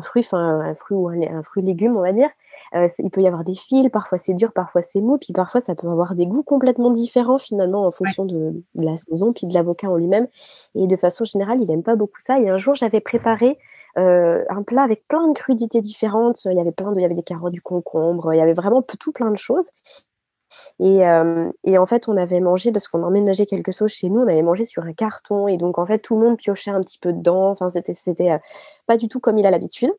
fruit, 0.01 0.23
enfin 0.25 0.61
un 0.61 0.73
fruit 0.75 0.97
ou 0.97 1.09
un, 1.09 1.43
fruit 1.43 1.63
légume, 1.63 1.97
on 1.97 2.01
va 2.01 2.13
dire. 2.13 2.29
il 2.73 3.09
peut 3.11 3.21
y 3.21 3.27
avoir 3.27 3.43
des 3.43 3.55
fils, 3.55 3.89
parfois 3.91 4.17
c'est 4.17 4.33
dur, 4.33 4.51
parfois 4.53 4.81
c'est 4.81 5.01
mou, 5.01 5.17
puis 5.17 5.33
parfois 5.33 5.61
ça 5.61 5.75
peut 5.75 5.87
avoir 5.87 6.15
des 6.15 6.25
goûts 6.25 6.43
complètement 6.43 6.91
différents 6.91 7.37
finalement 7.37 7.85
en 7.85 7.91
fonction 7.91 8.25
de, 8.25 8.63
de, 8.75 8.85
la 8.85 8.97
saison, 8.97 9.33
puis 9.33 9.47
de 9.47 9.53
l'avocat 9.53 9.89
en 9.89 9.95
lui-même. 9.95 10.27
Et 10.75 10.87
de 10.87 10.95
façon 10.95 11.25
générale, 11.25 11.61
il 11.61 11.67
n'aime 11.67 11.83
pas 11.83 11.95
beaucoup 11.95 12.19
ça. 12.19 12.39
Et 12.39 12.49
un 12.49 12.57
jour, 12.57 12.75
j'avais 12.75 13.01
préparé 13.01 13.57
euh, 13.97 14.43
un 14.49 14.63
plat 14.63 14.81
avec 14.83 15.07
plein 15.07 15.27
de 15.27 15.33
crudités 15.33 15.81
différentes. 15.81 16.45
Il 16.45 16.57
y 16.57 16.59
avait 16.59 16.71
plein 16.71 16.91
de, 16.91 16.99
il 16.99 17.01
y 17.01 17.05
avait 17.05 17.13
des 17.13 17.23
carottes, 17.23 17.53
du 17.53 17.61
concombre, 17.61 18.33
il 18.33 18.37
y 18.37 18.41
avait 18.41 18.53
vraiment 18.53 18.81
tout 18.81 19.11
plein 19.11 19.31
de 19.31 19.37
choses. 19.37 19.69
Et, 20.79 21.07
euh, 21.07 21.51
et, 21.63 21.77
en 21.77 21.85
fait, 21.85 22.07
on 22.07 22.17
avait 22.17 22.39
mangé, 22.39 22.71
parce 22.71 22.87
qu'on 22.87 23.03
emménageait 23.03 23.45
quelque 23.45 23.71
chose 23.71 23.91
chez 23.91 24.09
nous, 24.09 24.21
on 24.21 24.27
avait 24.27 24.41
mangé 24.41 24.65
sur 24.65 24.83
un 24.83 24.93
carton. 24.93 25.47
Et 25.47 25.57
donc, 25.57 25.77
en 25.77 25.85
fait, 25.85 25.99
tout 25.99 26.15
le 26.15 26.25
monde 26.25 26.37
piochait 26.37 26.71
un 26.71 26.81
petit 26.81 26.97
peu 26.97 27.13
dedans. 27.13 27.49
Enfin, 27.51 27.69
c'était, 27.69 27.93
c'était 27.93 28.31
euh, 28.31 28.37
pas 28.87 28.97
du 28.97 29.07
tout 29.07 29.19
comme 29.19 29.37
il 29.37 29.45
a 29.45 29.51
l'habitude. 29.51 29.91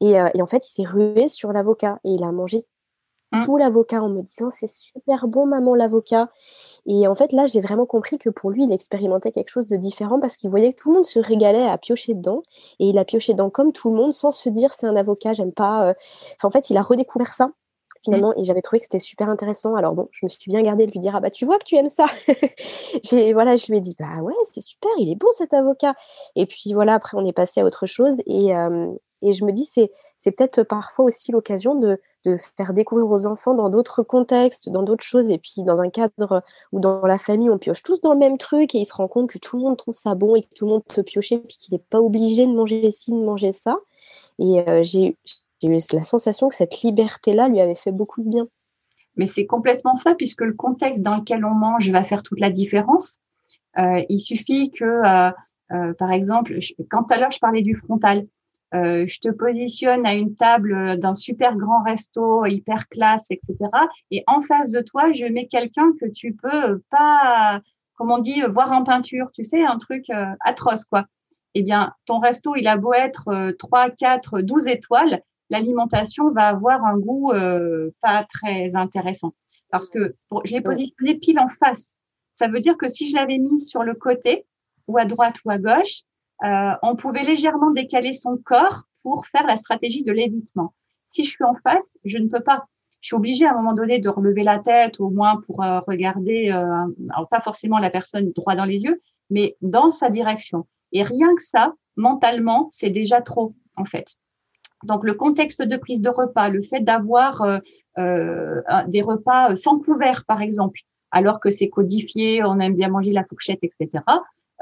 Et, 0.00 0.12
et, 0.12 0.42
en 0.42 0.46
fait, 0.46 0.66
il 0.68 0.72
s'est 0.72 0.88
rué 0.88 1.28
sur 1.28 1.52
l'avocat. 1.52 1.98
Et 2.04 2.10
il 2.10 2.24
a 2.24 2.32
mangé 2.32 2.66
Mmh. 3.32 3.44
tout 3.46 3.56
l'avocat 3.56 4.02
en 4.02 4.10
me 4.10 4.20
disant 4.20 4.50
c'est 4.50 4.68
super 4.68 5.26
bon 5.26 5.46
maman 5.46 5.74
l'avocat. 5.74 6.28
Et 6.84 7.08
en 7.08 7.14
fait 7.14 7.32
là 7.32 7.46
j'ai 7.46 7.60
vraiment 7.62 7.86
compris 7.86 8.18
que 8.18 8.28
pour 8.28 8.50
lui 8.50 8.64
il 8.64 8.72
expérimentait 8.72 9.32
quelque 9.32 9.48
chose 9.48 9.66
de 9.66 9.76
différent 9.76 10.20
parce 10.20 10.36
qu'il 10.36 10.50
voyait 10.50 10.72
que 10.74 10.82
tout 10.82 10.90
le 10.90 10.96
monde 10.96 11.04
se 11.06 11.18
régalait 11.18 11.66
à 11.66 11.78
piocher 11.78 12.12
dedans 12.12 12.42
et 12.78 12.88
il 12.88 12.98
a 12.98 13.06
pioché 13.06 13.32
dedans 13.32 13.48
comme 13.48 13.72
tout 13.72 13.90
le 13.90 13.96
monde 13.96 14.12
sans 14.12 14.32
se 14.32 14.50
dire 14.50 14.74
c'est 14.74 14.86
un 14.86 14.96
avocat 14.96 15.32
j'aime 15.32 15.52
pas. 15.52 15.88
Euh. 15.88 15.94
Enfin, 16.36 16.48
en 16.48 16.50
fait 16.50 16.68
il 16.68 16.76
a 16.76 16.82
redécouvert 16.82 17.32
ça 17.32 17.50
finalement 18.02 18.30
mmh. 18.30 18.40
et 18.40 18.44
j'avais 18.44 18.62
trouvé 18.62 18.80
que 18.80 18.86
c'était 18.86 18.98
super 18.98 19.28
intéressant. 19.28 19.74
Alors 19.74 19.94
bon 19.94 20.08
je 20.12 20.24
me 20.24 20.28
suis 20.28 20.50
bien 20.50 20.62
gardée 20.62 20.86
de 20.86 20.92
lui 20.92 21.00
dire 21.00 21.14
ah 21.16 21.20
bah 21.20 21.30
tu 21.30 21.44
vois 21.44 21.58
que 21.58 21.64
tu 21.64 21.76
aimes 21.76 21.88
ça. 21.88 22.06
j'ai 23.04 23.32
voilà 23.32 23.56
je 23.56 23.66
lui 23.68 23.78
ai 23.78 23.80
dit 23.80 23.96
bah 23.98 24.22
ouais 24.22 24.34
c'est 24.52 24.60
super 24.60 24.90
il 24.98 25.10
est 25.10 25.16
bon 25.16 25.28
cet 25.32 25.54
avocat. 25.54 25.94
Et 26.36 26.46
puis 26.46 26.72
voilà 26.74 26.94
après 26.94 27.16
on 27.16 27.24
est 27.26 27.32
passé 27.32 27.60
à 27.60 27.64
autre 27.64 27.86
chose 27.86 28.16
et 28.26 28.54
et 29.22 29.32
je 29.32 29.44
me 29.44 29.52
dis, 29.52 29.68
c'est, 29.72 29.90
c'est 30.16 30.32
peut-être 30.32 30.64
parfois 30.64 31.04
aussi 31.06 31.30
l'occasion 31.32 31.76
de, 31.76 32.00
de, 32.24 32.36
faire 32.36 32.74
découvrir 32.74 33.08
aux 33.08 33.26
enfants 33.26 33.54
dans 33.54 33.70
d'autres 33.70 34.02
contextes, 34.02 34.68
dans 34.68 34.82
d'autres 34.82 35.04
choses, 35.04 35.30
et 35.30 35.38
puis 35.38 35.62
dans 35.62 35.80
un 35.80 35.90
cadre 35.90 36.42
où 36.72 36.80
dans 36.80 37.00
la 37.06 37.18
famille, 37.18 37.48
on 37.48 37.58
pioche 37.58 37.82
tous 37.82 38.00
dans 38.00 38.12
le 38.12 38.18
même 38.18 38.36
truc, 38.36 38.74
et 38.74 38.78
il 38.78 38.86
se 38.86 38.94
rend 38.94 39.08
compte 39.08 39.30
que 39.30 39.38
tout 39.38 39.56
le 39.56 39.62
monde 39.62 39.76
trouve 39.76 39.94
ça 39.94 40.14
bon, 40.14 40.34
et 40.34 40.42
que 40.42 40.54
tout 40.54 40.66
le 40.66 40.72
monde 40.72 40.84
peut 40.84 41.04
piocher, 41.04 41.38
puis 41.38 41.56
qu'il 41.56 41.74
n'est 41.74 41.84
pas 41.88 42.00
obligé 42.00 42.46
de 42.46 42.52
manger 42.52 42.90
ci, 42.90 43.12
de 43.12 43.16
manger 43.16 43.52
ça. 43.52 43.78
Et 44.38 44.68
euh, 44.68 44.82
j'ai, 44.82 45.16
j'ai 45.62 45.68
eu 45.68 45.78
la 45.92 46.02
sensation 46.02 46.48
que 46.48 46.54
cette 46.54 46.82
liberté-là 46.82 47.48
lui 47.48 47.60
avait 47.60 47.76
fait 47.76 47.92
beaucoup 47.92 48.22
de 48.22 48.28
bien. 48.28 48.48
Mais 49.16 49.26
c'est 49.26 49.46
complètement 49.46 49.94
ça, 49.94 50.14
puisque 50.14 50.40
le 50.40 50.54
contexte 50.54 51.02
dans 51.02 51.16
lequel 51.16 51.44
on 51.44 51.54
mange 51.54 51.90
va 51.90 52.02
faire 52.02 52.22
toute 52.22 52.40
la 52.40 52.50
différence. 52.50 53.18
Euh, 53.78 54.02
il 54.08 54.18
suffit 54.18 54.70
que, 54.70 54.84
euh, 54.84 55.30
euh 55.72 55.94
par 55.94 56.10
exemple, 56.12 56.56
quand 56.90 57.04
tout 57.04 57.14
à 57.14 57.18
l'heure 57.18 57.30
je 57.30 57.38
parlais 57.38 57.62
du 57.62 57.74
frontal, 57.74 58.26
je 58.74 59.20
te 59.20 59.28
positionne 59.28 60.06
à 60.06 60.14
une 60.14 60.34
table 60.34 60.98
d'un 60.98 61.12
super 61.12 61.58
grand 61.58 61.82
resto, 61.82 62.46
hyper 62.46 62.88
classe, 62.88 63.26
etc. 63.30 63.54
Et 64.10 64.24
en 64.26 64.40
face 64.40 64.70
de 64.70 64.80
toi, 64.80 65.12
je 65.12 65.26
mets 65.26 65.46
quelqu'un 65.46 65.92
que 66.00 66.06
tu 66.06 66.32
peux 66.32 66.80
pas, 66.88 67.60
comme 67.96 68.10
on 68.10 68.16
dit, 68.16 68.40
voir 68.48 68.72
en 68.72 68.82
peinture, 68.82 69.30
tu 69.34 69.44
sais, 69.44 69.62
un 69.62 69.76
truc 69.76 70.06
atroce, 70.40 70.86
quoi. 70.86 71.04
Eh 71.52 71.62
bien, 71.62 71.92
ton 72.06 72.18
resto, 72.18 72.56
il 72.56 72.66
a 72.66 72.78
beau 72.78 72.94
être 72.94 73.52
3, 73.58 73.90
4, 73.90 74.40
12 74.40 74.66
étoiles, 74.68 75.22
l'alimentation 75.52 76.30
va 76.30 76.48
avoir 76.48 76.84
un 76.84 76.98
goût 76.98 77.30
euh, 77.32 77.90
pas 78.00 78.24
très 78.24 78.74
intéressant. 78.74 79.34
Parce 79.70 79.88
que 79.88 80.16
je 80.44 80.52
l'ai 80.52 80.62
positionné 80.62 81.14
pile 81.14 81.38
en 81.38 81.48
face. 81.48 81.98
Ça 82.34 82.48
veut 82.48 82.60
dire 82.60 82.76
que 82.78 82.88
si 82.88 83.08
je 83.08 83.14
l'avais 83.14 83.38
mise 83.38 83.68
sur 83.68 83.82
le 83.82 83.94
côté, 83.94 84.46
ou 84.88 84.98
à 84.98 85.04
droite 85.04 85.36
ou 85.44 85.50
à 85.50 85.58
gauche, 85.58 86.00
euh, 86.44 86.72
on 86.82 86.96
pouvait 86.96 87.22
légèrement 87.22 87.70
décaler 87.70 88.12
son 88.14 88.38
corps 88.38 88.84
pour 89.02 89.26
faire 89.26 89.46
la 89.46 89.56
stratégie 89.56 90.02
de 90.02 90.12
l'évitement. 90.12 90.74
Si 91.06 91.22
je 91.24 91.30
suis 91.30 91.44
en 91.44 91.54
face, 91.62 91.98
je 92.04 92.18
ne 92.18 92.28
peux 92.28 92.40
pas. 92.42 92.64
Je 93.02 93.08
suis 93.08 93.16
obligée 93.16 93.46
à 93.46 93.52
un 93.52 93.56
moment 93.56 93.74
donné 93.74 93.98
de 93.98 94.08
relever 94.08 94.44
la 94.44 94.58
tête, 94.58 95.00
au 95.00 95.10
moins 95.10 95.40
pour 95.46 95.62
euh, 95.62 95.80
regarder, 95.80 96.50
alors 96.50 97.28
pas 97.28 97.40
forcément 97.40 97.78
la 97.78 97.90
personne 97.90 98.32
droit 98.32 98.54
dans 98.54 98.64
les 98.64 98.82
yeux, 98.84 99.02
mais 99.28 99.56
dans 99.60 99.90
sa 99.90 100.08
direction. 100.08 100.66
Et 100.92 101.02
rien 101.02 101.34
que 101.34 101.42
ça, 101.42 101.74
mentalement, 101.96 102.68
c'est 102.72 102.90
déjà 102.90 103.20
trop, 103.20 103.54
en 103.76 103.84
fait. 103.84 104.16
Donc 104.84 105.04
le 105.04 105.14
contexte 105.14 105.62
de 105.62 105.76
prise 105.76 106.00
de 106.00 106.08
repas, 106.08 106.48
le 106.48 106.62
fait 106.62 106.80
d'avoir 106.80 107.60
des 107.96 109.02
repas 109.02 109.54
sans 109.54 109.78
couvert, 109.78 110.24
par 110.26 110.42
exemple, 110.42 110.80
alors 111.12 111.40
que 111.40 111.50
c'est 111.50 111.68
codifié, 111.68 112.42
on 112.44 112.58
aime 112.58 112.74
bien 112.74 112.88
manger 112.88 113.12
la 113.12 113.24
fourchette, 113.24 113.60
etc. 113.62 114.02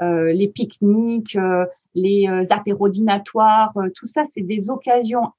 Euh, 0.01 0.33
les 0.33 0.47
pique-niques, 0.47 1.35
euh, 1.35 1.65
les 1.93 2.27
euh, 2.27 2.43
apéros 2.49 2.89
dînatoires, 2.89 3.73
tout 3.95 4.07
ça, 4.07 4.25
c'est 4.25 4.41
des 4.41 4.69
occasions 4.69 5.31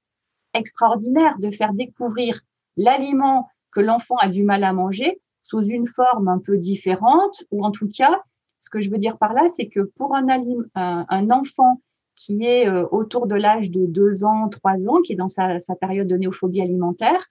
extraordinaires 0.54 1.38
de 1.38 1.50
faire 1.50 1.72
découvrir 1.72 2.40
l'aliment 2.76 3.48
que 3.72 3.80
l'enfant 3.80 4.16
a 4.20 4.28
du 4.28 4.44
mal 4.44 4.64
à 4.64 4.72
manger 4.72 5.20
sous 5.42 5.62
une 5.62 5.86
forme 5.86 6.28
un 6.28 6.38
peu 6.38 6.58
différente, 6.58 7.44
ou 7.50 7.64
en 7.64 7.72
tout 7.72 7.88
cas, 7.88 8.22
ce 8.60 8.70
que 8.70 8.80
je 8.80 8.90
veux 8.90 8.98
dire 8.98 9.18
par 9.18 9.32
là, 9.32 9.42
c'est 9.48 9.66
que 9.66 9.80
pour 9.80 10.14
un, 10.14 10.26
un, 10.74 11.30
enfant 11.30 11.80
qui 12.14 12.44
est 12.44 12.68
autour 12.68 13.26
de 13.26 13.34
l'âge 13.34 13.70
de 13.70 13.86
2 13.86 14.24
ans, 14.24 14.48
3 14.48 14.88
ans, 14.88 15.00
qui 15.02 15.14
est 15.14 15.16
dans 15.16 15.28
sa, 15.28 15.58
période 15.80 16.06
de 16.06 16.16
néophobie 16.16 16.60
alimentaire, 16.60 17.26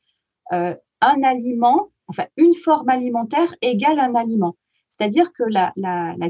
un 1.01 1.23
aliment, 1.23 1.89
enfin 2.07 2.25
une 2.37 2.53
forme 2.53 2.89
alimentaire 2.89 3.53
égale 3.61 3.99
un 3.99 4.15
aliment. 4.15 4.55
C'est-à-dire 4.89 5.33
que 5.33 5.43
la, 5.43 5.73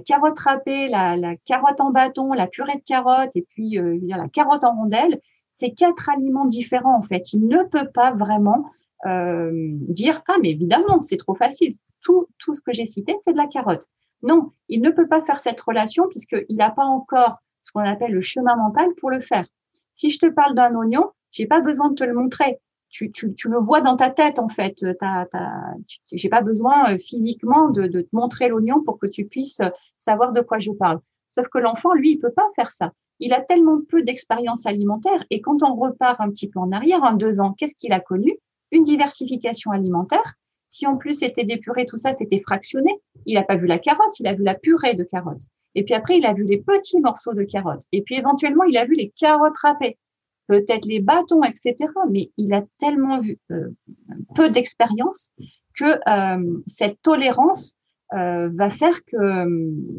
carotte 0.06 0.40
râpée, 0.40 0.88
la, 0.88 1.36
carotte 1.46 1.82
en 1.82 1.92
bâton, 1.92 2.34
la 2.34 2.48
purée 2.48 2.76
de 2.76 2.84
carotte 2.84 3.32
et 3.36 3.46
puis 3.50 3.78
euh, 3.78 4.00
la 4.04 4.30
carotte 4.30 4.64
en 4.64 4.76
rondelle, 4.76 5.20
c'est 5.52 5.72
quatre 5.72 6.10
aliments 6.10 6.46
différents 6.46 6.98
en 6.98 7.02
fait. 7.02 7.34
Il 7.34 7.48
ne 7.48 7.64
peut 7.64 7.90
pas 7.94 8.12
vraiment 8.12 8.70
euh, 9.06 9.52
dire 9.54 10.22
ah 10.30 10.38
mais 10.42 10.52
évidemment 10.52 11.02
c'est 11.02 11.18
trop 11.18 11.36
facile. 11.36 11.74
Tout, 12.02 12.28
tout 12.38 12.56
ce 12.56 12.62
que 12.62 12.72
j'ai 12.72 12.86
cité 12.86 13.16
c'est 13.20 13.34
de 13.34 13.38
la 13.38 13.48
carotte. 13.48 13.88
Non, 14.24 14.52
il 14.70 14.82
ne 14.82 14.92
peut 14.92 15.08
pas 15.08 15.22
faire 15.24 15.40
cette 15.40 15.60
relation 15.60 16.08
puisqu'il 16.08 16.56
n'a 16.56 16.70
pas 16.70 16.86
encore 16.86 17.40
ce 17.62 17.72
qu'on 17.72 17.82
appelle 17.82 18.12
le 18.12 18.22
chemin 18.22 18.56
mental 18.56 18.88
pour 19.00 19.10
le 19.10 19.20
faire. 19.20 19.46
Si 19.94 20.10
je 20.10 20.20
te 20.20 20.28
parle 20.28 20.56
d'un 20.56 20.74
oignon, 20.76 21.12
j'ai 21.32 21.48
pas 21.48 21.62
besoin 21.62 21.90
de 21.90 21.96
te 21.96 22.04
le 22.04 22.14
montrer. 22.14 22.60
Tu, 22.90 23.12
tu, 23.12 23.34
tu, 23.34 23.48
le 23.48 23.58
vois 23.58 23.80
dans 23.80 23.96
ta 23.96 24.10
tête 24.10 24.38
en 24.38 24.50
fait. 24.50 24.86
J'ai 26.12 26.30
pas 26.30 26.42
besoin 26.42 26.92
euh, 26.92 26.98
physiquement 26.98 27.70
de, 27.70 27.88
de, 27.88 28.02
te 28.02 28.10
montrer 28.12 28.50
l'oignon 28.50 28.84
pour 28.84 29.00
que 29.00 29.08
tu 29.08 29.26
puisses 29.26 29.62
savoir 29.98 30.34
de 30.34 30.42
quoi 30.42 30.60
je 30.60 30.72
parle. 30.72 31.00
Sauf 31.30 31.48
que 31.48 31.58
l'enfant, 31.58 31.94
lui, 31.94 32.12
il 32.12 32.20
peut 32.20 32.34
pas 32.34 32.50
faire 32.58 32.72
ça. 32.72 32.92
Il 33.20 33.34
a 33.34 33.40
tellement 33.40 33.80
peu 33.88 34.02
d'expérience 34.02 34.66
alimentaire 34.66 35.24
et 35.30 35.40
quand 35.40 35.64
on 35.64 35.76
repart 35.76 36.20
un 36.20 36.30
petit 36.30 36.50
peu 36.50 36.60
en 36.60 36.72
arrière, 36.72 37.04
en 37.04 37.14
deux 37.14 37.40
ans, 37.40 37.54
qu'est-ce 37.54 37.76
qu'il 37.76 37.94
a 37.94 38.02
connu? 38.02 38.38
Une 38.72 38.84
diversification 38.84 39.72
alimentaire. 39.72 40.36
Si 40.70 40.88
en 40.88 40.98
plus 40.98 41.20
c'était 41.20 41.46
des 41.46 41.58
purées, 41.58 41.86
tout 41.86 41.98
ça, 41.98 42.14
c'était 42.14 42.42
fractionné. 42.42 43.00
Il 43.26 43.36
n'a 43.36 43.44
pas 43.44 43.56
vu 43.56 43.68
la 43.68 43.78
carotte, 43.78 44.20
il 44.20 44.28
a 44.28 44.34
vu 44.34 44.44
la 44.44 44.56
purée 44.56 44.96
de 44.96 45.04
carotte. 45.04 45.44
Et 45.76 45.84
puis 45.84 45.94
après, 45.94 46.18
il 46.18 46.26
a 46.26 46.34
vu 46.34 46.44
les 46.44 46.58
petits 46.58 47.00
morceaux 47.00 47.34
de 47.34 47.44
carottes. 47.44 47.84
Et 47.92 48.02
puis 48.02 48.16
éventuellement, 48.16 48.64
il 48.66 48.78
a 48.78 48.86
vu 48.86 48.96
les 48.96 49.12
carottes 49.18 49.58
râpées 49.62 49.98
peut-être 50.52 50.86
les 50.86 51.00
bâtons, 51.00 51.44
etc. 51.44 51.76
Mais 52.10 52.30
il 52.36 52.54
a 52.54 52.64
tellement 52.78 53.20
vu 53.20 53.40
euh, 53.52 53.70
peu 54.36 54.50
d'expérience 54.50 55.32
que 55.76 55.98
euh, 56.10 56.62
cette 56.68 57.02
tolérance 57.02 57.76
euh, 58.14 58.50
va 58.54 58.70
faire 58.70 59.04
que, 59.06 59.46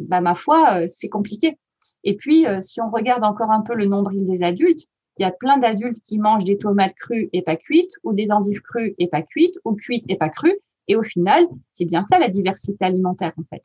bah, 0.09 0.21
ma 0.21 0.35
foi, 0.35 0.87
c'est 0.89 1.09
compliqué. 1.09 1.59
Et 2.05 2.17
puis, 2.17 2.45
si 2.61 2.81
on 2.81 2.91
regarde 2.91 3.25
encore 3.25 3.51
un 3.51 3.63
peu 3.63 3.75
le 3.75 3.87
nombril 3.87 4.27
des 4.27 4.43
adultes, 4.43 4.87
il 5.19 5.23
y 5.23 5.25
a 5.25 5.31
plein 5.31 5.57
d'adultes 5.57 6.03
qui 6.05 6.19
mangent 6.19 6.45
des 6.45 6.59
tomates 6.59 6.95
crues 6.97 7.31
et 7.33 7.43
pas 7.43 7.57
cuites, 7.57 7.93
ou 8.03 8.13
des 8.13 8.31
endives 8.31 8.61
crues 8.61 8.95
et 8.99 9.07
pas 9.07 9.23
cuites, 9.23 9.57
ou 9.65 9.75
cuites 9.75 10.05
et 10.09 10.17
pas 10.17 10.29
crues. 10.29 10.59
Et 10.89 10.97
au 10.97 11.05
final, 11.05 11.47
c'est 11.71 11.85
bien 11.85 12.03
ça 12.03 12.19
la 12.19 12.29
diversité 12.29 12.85
alimentaire, 12.85 13.33
en 13.39 13.45
fait. 13.45 13.63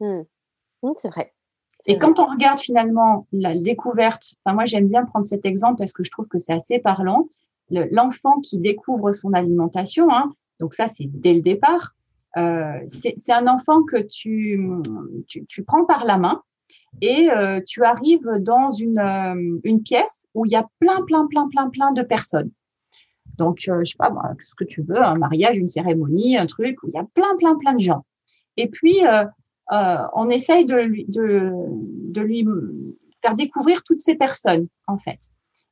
Mmh. 0.00 0.22
Mmh, 0.82 0.92
c'est 0.96 1.08
vrai. 1.08 1.32
Et 1.86 1.98
quand 1.98 2.20
on 2.20 2.26
regarde 2.26 2.58
finalement 2.58 3.26
la 3.32 3.56
découverte, 3.56 4.34
enfin 4.44 4.54
moi 4.54 4.64
j'aime 4.64 4.88
bien 4.88 5.04
prendre 5.04 5.26
cet 5.26 5.44
exemple 5.44 5.78
parce 5.78 5.92
que 5.92 6.04
je 6.04 6.10
trouve 6.10 6.28
que 6.28 6.38
c'est 6.38 6.52
assez 6.52 6.78
parlant. 6.78 7.28
L'enfant 7.70 8.36
qui 8.36 8.58
découvre 8.58 9.12
son 9.12 9.32
alimentation, 9.32 10.08
hein, 10.14 10.32
donc 10.60 10.74
ça 10.74 10.86
c'est 10.86 11.06
dès 11.06 11.34
le 11.34 11.40
départ, 11.40 11.94
euh, 12.36 12.78
c'est 12.86 13.32
un 13.32 13.46
enfant 13.46 13.82
que 13.82 13.96
tu, 13.96 14.60
tu, 15.26 15.44
tu, 15.46 15.64
prends 15.64 15.84
par 15.84 16.04
la 16.04 16.18
main 16.18 16.42
et 17.00 17.30
euh, 17.30 17.60
tu 17.66 17.82
arrives 17.84 18.28
dans 18.40 18.70
une, 18.70 18.98
euh, 18.98 19.60
une 19.64 19.82
pièce 19.82 20.26
où 20.34 20.46
il 20.46 20.52
y 20.52 20.56
a 20.56 20.66
plein, 20.78 21.02
plein, 21.02 21.26
plein, 21.26 21.48
plein, 21.48 21.68
plein 21.68 21.92
de 21.92 22.02
personnes. 22.02 22.50
Donc, 23.38 23.58
je 23.60 23.84
sais 23.84 23.96
pas, 23.98 24.12
ce 24.38 24.54
que 24.56 24.64
tu 24.64 24.82
veux, 24.82 25.02
un 25.02 25.16
mariage, 25.16 25.58
une 25.58 25.68
cérémonie, 25.68 26.36
un 26.36 26.46
truc 26.46 26.82
où 26.82 26.88
il 26.88 26.94
y 26.94 26.98
a 26.98 27.06
plein, 27.14 27.34
plein, 27.38 27.56
plein 27.56 27.72
de 27.72 27.80
gens. 27.80 28.04
Et 28.56 28.68
puis, 28.68 29.00
on 30.14 30.28
essaye 30.30 30.66
de 30.66 30.76
lui, 30.76 31.04
de, 31.08 32.20
lui 32.20 32.46
faire 33.22 33.34
découvrir 33.34 33.82
toutes 33.82 34.00
ces 34.00 34.14
personnes, 34.14 34.68
en 34.86 34.98
fait. 34.98 35.18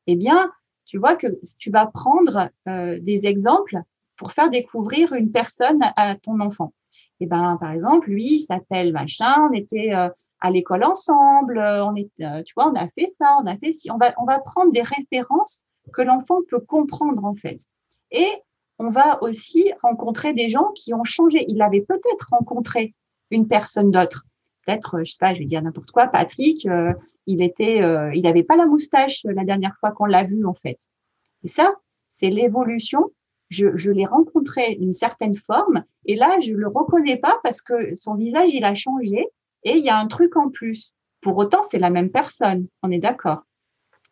Eh 0.06 0.16
bien, 0.16 0.51
tu 0.86 0.98
vois 0.98 1.16
que 1.16 1.27
tu 1.59 1.70
vas 1.70 1.86
prendre 1.86 2.51
euh, 2.68 2.98
des 3.01 3.27
exemples 3.27 3.78
pour 4.16 4.32
faire 4.32 4.51
découvrir 4.51 5.12
une 5.12 5.31
personne 5.31 5.81
à 5.97 6.16
ton 6.16 6.40
enfant. 6.40 6.72
Eh 7.20 7.27
ben, 7.27 7.59
par 7.60 7.70
exemple, 7.72 8.10
lui, 8.10 8.36
il 8.36 8.40
s'appelle 8.40 8.93
machin, 8.93 9.48
on 9.51 9.52
était 9.52 9.94
euh, 9.94 10.09
à 10.40 10.51
l'école 10.51 10.85
ensemble, 10.85 11.59
on 11.59 11.94
est, 11.94 12.10
tu 12.44 12.55
vois, 12.55 12.70
on 12.70 12.74
a 12.74 12.89
fait 12.89 13.06
ça, 13.06 13.36
on 13.43 13.47
a 13.47 13.56
fait 13.59 13.72
ci. 13.72 13.90
On 13.90 13.98
va, 13.98 14.14
on 14.18 14.24
va 14.24 14.39
prendre 14.39 14.72
des 14.72 14.82
références 14.82 15.64
que 15.93 16.02
l'enfant 16.02 16.39
peut 16.48 16.60
comprendre 16.60 17.24
en 17.24 17.35
fait. 17.35 17.60
Et 18.10 18.28
on 18.78 18.89
va 18.89 19.22
aussi 19.22 19.72
rencontrer 19.82 20.32
des 20.32 20.48
gens 20.48 20.72
qui 20.74 20.94
ont 20.94 21.05
changé. 21.05 21.44
Il 21.48 21.60
avait 21.60 21.82
peut-être 21.82 22.28
rencontré 22.31 22.94
une 23.31 23.48
personne 23.48 23.90
d'autre. 23.90 24.27
Peut-être, 24.66 25.02
je 25.05 25.12
sais 25.12 25.19
pas, 25.19 25.35
je 25.35 25.39
vais 25.39 25.44
dire 25.44 25.62
n'importe 25.62 25.90
quoi. 25.90 26.07
Patrick, 26.07 26.66
euh, 26.66 26.93
il 27.27 27.43
était, 27.43 27.82
euh, 27.82 28.15
il 28.15 28.23
n'avait 28.23 28.43
pas 28.43 28.57
la 28.57 28.66
moustache 28.66 29.23
la 29.24 29.44
dernière 29.44 29.77
fois 29.81 29.93
qu'on 29.93 30.05
l'a 30.05 30.24
vu 30.24 30.44
en 30.44 30.55
fait. 30.55 30.78
Et 31.43 31.48
ça, 31.48 31.74
c'est 32.11 32.31
l'évolution. 32.31 33.11
Je, 33.48 33.77
je 33.77 33.90
l'ai 33.90 34.07
rencontré 34.07 34.77
d'une 34.77 34.93
certaine 34.93 35.35
forme 35.35 35.85
et 36.05 36.15
là, 36.15 36.39
je 36.40 36.55
le 36.55 36.69
reconnais 36.69 37.16
pas 37.16 37.40
parce 37.43 37.62
que 37.62 37.94
son 37.94 38.15
visage 38.15 38.51
il 38.52 38.65
a 38.65 38.74
changé 38.74 39.27
et 39.65 39.77
il 39.77 39.85
y 39.85 39.89
a 39.89 39.98
un 39.98 40.07
truc 40.07 40.36
en 40.36 40.51
plus. 40.51 40.94
Pour 41.20 41.36
autant, 41.36 41.62
c'est 41.62 41.78
la 41.78 41.90
même 41.90 42.11
personne. 42.11 42.69
On 42.82 42.90
est 42.90 42.98
d'accord. 42.98 43.43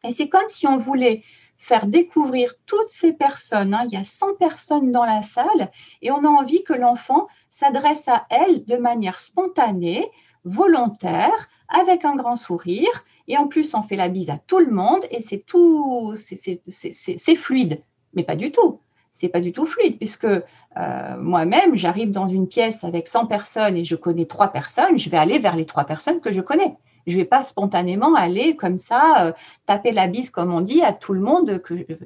Et 0.05 0.11
c'est 0.11 0.29
comme 0.29 0.49
si 0.49 0.67
on 0.67 0.79
voulait 0.79 1.23
faire 1.59 1.87
découvrir 1.87 2.55
toutes 2.67 2.89
ces 2.89 3.13
personnes. 3.13 3.75
Hein. 3.75 3.87
Il 3.89 3.95
y 3.95 4.01
a 4.01 4.05
100 4.05 4.37
personnes 4.37 4.93
dans 4.93 5.05
la 5.05 5.23
salle 5.23 5.71
et 6.01 6.11
on 6.11 6.25
a 6.25 6.29
envie 6.29 6.63
que 6.63 6.73
l'enfant 6.73 7.27
s'adresse 7.51 8.09
à 8.09 8.27
elles 8.31 8.65
de 8.65 8.77
manière 8.77 9.19
spontanée, 9.19 10.11
volontaire, 10.45 11.49
avec 11.69 12.05
un 12.05 12.15
grand 12.15 12.37
sourire. 12.37 13.05
Et 13.27 13.37
en 13.37 13.49
plus, 13.49 13.75
on 13.75 13.83
fait 13.83 13.97
la 13.97 14.09
bise 14.09 14.31
à 14.31 14.39
tout 14.39 14.61
le 14.61 14.71
monde 14.71 15.05
et 15.11 15.21
c'est 15.21 15.45
tout, 15.45 16.15
c'est 16.17 17.37
fluide. 17.37 17.81
Mais 18.15 18.23
pas 18.23 18.37
du 18.37 18.51
tout. 18.51 18.81
C'est 19.13 19.29
pas 19.29 19.41
du 19.41 19.53
tout 19.53 19.67
fluide 19.67 19.99
puisque 19.99 20.25
euh, 20.25 21.17
moi-même, 21.19 21.75
j'arrive 21.75 22.13
dans 22.13 22.29
une 22.29 22.47
pièce 22.47 22.85
avec 22.85 23.09
100 23.09 23.27
personnes 23.27 23.77
et 23.77 23.85
je 23.85 23.97
connais 23.97 24.27
trois 24.27 24.49
personnes, 24.49 24.97
je 24.97 25.11
vais 25.11 25.17
aller 25.17 25.41
vers 25.41 25.57
les 25.57 25.67
trois 25.67 25.85
personnes 25.85 26.21
que 26.21 26.31
je 26.31 26.41
connais. 26.41 26.77
Je 27.09 27.15
ne 27.15 27.23
vais 27.23 27.25
pas 27.25 27.43
spontanément 27.43 28.15
aller 28.15 28.55
comme 28.55 28.77
ça, 28.77 29.25
euh, 29.25 29.33
taper 29.67 29.93
la 29.93 30.07
bise, 30.07 30.31
comme 30.31 30.53
on 30.53 30.61
dit, 30.61 30.83
à 30.83 30.93
tout 30.93 31.15
le 31.15 31.21
monde, 31.21 31.61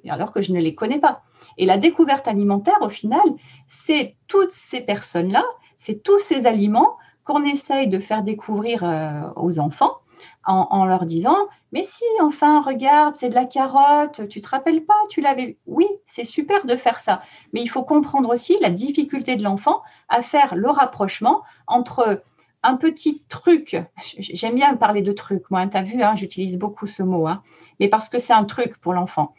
alors 0.09 0.33
que 0.33 0.41
je 0.41 0.53
ne 0.53 0.61
les 0.61 0.74
connais 0.74 1.01
pas. 1.01 1.23
Et 1.59 1.66
la 1.66 1.77
découverte 1.77 2.29
alimentaire, 2.29 2.79
au 2.81 2.89
final, 2.89 3.23
c'est 3.69 4.15
toutes 4.29 4.53
ces 4.53 4.81
personnes-là, 4.81 5.45
c'est 5.77 6.03
tous 6.03 6.20
ces 6.20 6.47
aliments 6.47 6.97
qu'on 7.24 7.45
essaye 7.45 7.89
de 7.89 7.99
faire 7.99 8.23
découvrir 8.23 8.85
euh, 8.85 9.23
aux 9.37 9.59
enfants 9.59 9.99
en, 10.45 10.85
leur 10.85 11.05
disant 11.05 11.37
Mais 11.73 11.85
si, 11.85 12.05
enfin, 12.20 12.61
regarde, 12.61 13.16
c'est 13.16 13.29
de 13.29 13.35
la 13.35 13.45
carotte, 13.45 14.29
tu 14.29 14.41
te 14.41 14.49
rappelles 14.49 14.85
pas, 14.85 14.95
tu 15.09 15.20
l'avais. 15.20 15.57
Oui, 15.66 15.87
c'est 16.07 16.24
super 16.24 16.65
de 16.66 16.77
faire 16.77 16.99
ça. 16.99 17.23
Mais 17.53 17.61
il 17.62 17.69
faut 17.69 17.83
comprendre 17.83 18.29
aussi 18.31 18.57
la 18.61 18.70
difficulté 18.70 19.37
de 19.37 19.43
l'enfant 19.43 19.83
à 20.09 20.23
faire 20.23 20.55
le 20.55 20.70
rapprochement 20.70 21.43
entre 21.66 22.23
un 22.62 22.76
petit 22.76 23.22
truc, 23.28 23.76
j'aime 24.18 24.55
bien 24.55 24.76
parler 24.76 25.02
de 25.02 25.12
truc, 25.12 25.51
moi, 25.51 25.66
tu 25.66 25.76
as 25.76 25.82
vu, 25.82 26.02
hein, 26.02 26.14
j'utilise 26.14 26.59
beaucoup 26.59 26.86
ce 26.86 27.02
mot, 27.02 27.26
hein, 27.26 27.43
mais 27.80 27.89
parce 27.89 28.09
que 28.09 28.18
c'est 28.18 28.32
un 28.32 28.44
truc 28.44 28.78
pour 28.78 28.93
l'enfant. 28.93 29.34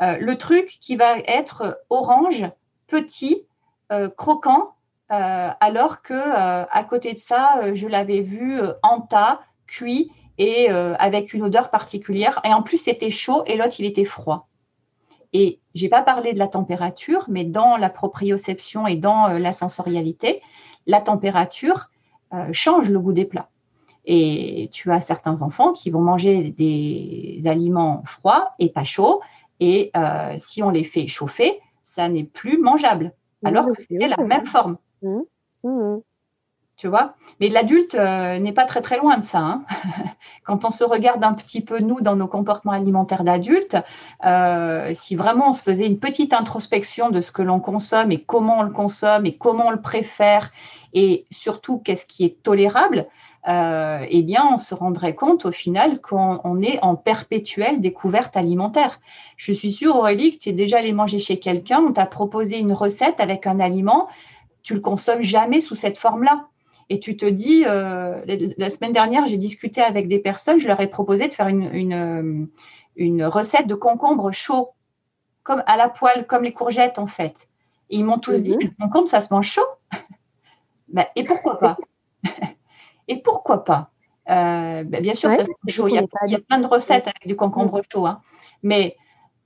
Euh, 0.00 0.16
le 0.20 0.38
truc 0.38 0.78
qui 0.80 0.96
va 0.96 1.18
être 1.18 1.84
orange, 1.90 2.44
petit, 2.86 3.46
euh, 3.92 4.08
croquant, 4.08 4.74
euh, 5.10 5.50
alors 5.60 6.02
que 6.02 6.14
à 6.14 6.84
côté 6.84 7.14
de 7.14 7.18
ça, 7.18 7.74
je 7.74 7.88
l'avais 7.88 8.20
vu 8.20 8.60
en 8.82 9.00
tas, 9.00 9.40
cuit 9.66 10.10
et 10.38 10.68
avec 10.70 11.34
une 11.34 11.42
odeur 11.42 11.70
particulière. 11.70 12.40
Et 12.44 12.52
en 12.52 12.62
plus, 12.62 12.76
c'était 12.76 13.10
chaud 13.10 13.42
et 13.46 13.56
l'autre, 13.56 13.76
il 13.78 13.86
était 13.86 14.04
froid. 14.04 14.48
Et 15.32 15.60
j'ai 15.74 15.88
pas 15.88 16.02
parlé 16.02 16.32
de 16.32 16.38
la 16.38 16.46
température, 16.46 17.24
mais 17.28 17.44
dans 17.44 17.76
la 17.76 17.90
proprioception 17.90 18.86
et 18.86 18.96
dans 18.96 19.28
la 19.28 19.52
sensorialité, 19.52 20.40
la 20.86 21.00
température, 21.00 21.90
euh, 22.34 22.48
change 22.52 22.90
le 22.90 22.98
goût 22.98 23.12
des 23.12 23.24
plats. 23.24 23.48
Et 24.04 24.70
tu 24.72 24.90
as 24.90 25.00
certains 25.00 25.42
enfants 25.42 25.72
qui 25.72 25.90
vont 25.90 26.00
manger 26.00 26.50
des 26.50 27.42
aliments 27.46 28.02
froids 28.06 28.52
et 28.58 28.70
pas 28.70 28.84
chauds. 28.84 29.20
Et 29.60 29.90
euh, 29.96 30.34
si 30.38 30.62
on 30.62 30.70
les 30.70 30.84
fait 30.84 31.06
chauffer, 31.06 31.60
ça 31.82 32.08
n'est 32.08 32.24
plus 32.24 32.58
mangeable. 32.58 33.12
Alors 33.44 33.66
que 33.66 33.82
c'était 33.82 34.08
la 34.08 34.16
même 34.16 34.46
forme. 34.46 34.78
Mmh. 35.02 35.20
Mmh. 35.64 35.98
Tu 36.78 36.88
vois 36.88 37.14
Mais 37.40 37.48
l'adulte 37.48 37.94
euh, 37.96 38.38
n'est 38.38 38.52
pas 38.52 38.64
très 38.64 38.80
très 38.80 38.96
loin 38.96 39.18
de 39.18 39.24
ça. 39.24 39.40
Hein. 39.40 39.64
Quand 40.44 40.64
on 40.64 40.70
se 40.70 40.84
regarde 40.84 41.22
un 41.22 41.34
petit 41.34 41.60
peu, 41.60 41.80
nous, 41.80 42.00
dans 42.00 42.16
nos 42.16 42.28
comportements 42.28 42.72
alimentaires 42.72 43.24
d'adultes, 43.24 43.76
si 44.94 45.14
vraiment 45.14 45.50
on 45.50 45.52
se 45.52 45.62
faisait 45.62 45.86
une 45.86 45.98
petite 45.98 46.32
introspection 46.32 47.10
de 47.10 47.20
ce 47.20 47.32
que 47.32 47.42
l'on 47.42 47.60
consomme 47.60 48.12
et 48.12 48.22
comment 48.22 48.60
on 48.60 48.62
le 48.62 48.70
consomme 48.70 49.26
et 49.26 49.36
comment 49.36 49.66
on 49.66 49.70
le 49.70 49.82
préfère 49.82 50.50
et 50.94 51.26
surtout 51.30 51.78
qu'est-ce 51.78 52.06
qui 52.06 52.24
est 52.24 52.42
tolérable, 52.42 53.06
euh, 53.48 54.04
eh 54.08 54.22
bien, 54.22 54.46
on 54.52 54.58
se 54.58 54.74
rendrait 54.74 55.14
compte 55.14 55.46
au 55.46 55.52
final 55.52 56.00
qu'on 56.00 56.60
est 56.60 56.78
en 56.82 56.96
perpétuelle 56.96 57.80
découverte 57.80 58.36
alimentaire. 58.36 59.00
Je 59.36 59.52
suis 59.52 59.72
sûre, 59.72 59.96
Aurélie, 59.96 60.32
que 60.32 60.38
tu 60.38 60.48
es 60.50 60.52
déjà 60.52 60.78
allé 60.78 60.92
manger 60.92 61.18
chez 61.18 61.38
quelqu'un, 61.38 61.80
on 61.80 61.92
t'a 61.92 62.06
proposé 62.06 62.58
une 62.58 62.72
recette 62.72 63.20
avec 63.20 63.46
un 63.46 63.60
aliment, 63.60 64.08
tu 64.62 64.74
le 64.74 64.80
consommes 64.80 65.22
jamais 65.22 65.60
sous 65.60 65.74
cette 65.74 65.98
forme-là. 65.98 66.46
Et 66.90 67.00
tu 67.00 67.16
te 67.16 67.26
dis, 67.26 67.64
euh, 67.66 68.22
la 68.56 68.70
semaine 68.70 68.92
dernière, 68.92 69.26
j'ai 69.26 69.36
discuté 69.36 69.82
avec 69.82 70.08
des 70.08 70.18
personnes, 70.18 70.58
je 70.58 70.68
leur 70.68 70.80
ai 70.80 70.86
proposé 70.86 71.28
de 71.28 71.34
faire 71.34 71.48
une, 71.48 71.70
une, 71.74 72.48
une 72.96 73.24
recette 73.24 73.66
de 73.66 73.74
concombre 73.74 74.32
chaud, 74.32 74.70
comme 75.42 75.62
à 75.66 75.76
la 75.76 75.88
poêle, 75.88 76.26
comme 76.26 76.44
les 76.44 76.52
courgettes 76.52 76.98
en 76.98 77.06
fait. 77.06 77.48
Et 77.90 77.96
ils 77.96 78.04
m'ont 78.04 78.18
tous 78.18 78.42
dit, 78.42 78.56
mhm. 78.56 78.60
le 78.60 78.70
concombre, 78.86 79.08
ça 79.08 79.20
se 79.20 79.32
mange 79.32 79.48
chaud. 79.48 79.66
Ben, 80.90 81.04
et 81.16 81.24
pourquoi 81.24 81.58
pas? 81.58 81.76
Et 83.08 83.20
pourquoi 83.20 83.62
pas? 83.62 83.90
Ben, 84.26 84.88
Bien 85.02 85.12
sûr, 85.12 85.30
ça 85.30 85.42
chaud. 85.68 85.86
Il 85.86 85.94
y, 85.94 86.34
a, 86.34 86.38
plein 86.38 86.60
de 86.60 86.66
recettes 86.66 87.08
avec 87.08 87.26
du 87.26 87.36
concombre 87.36 87.82
chaud. 87.92 88.06
Hein. 88.06 88.22
Mais 88.62 88.96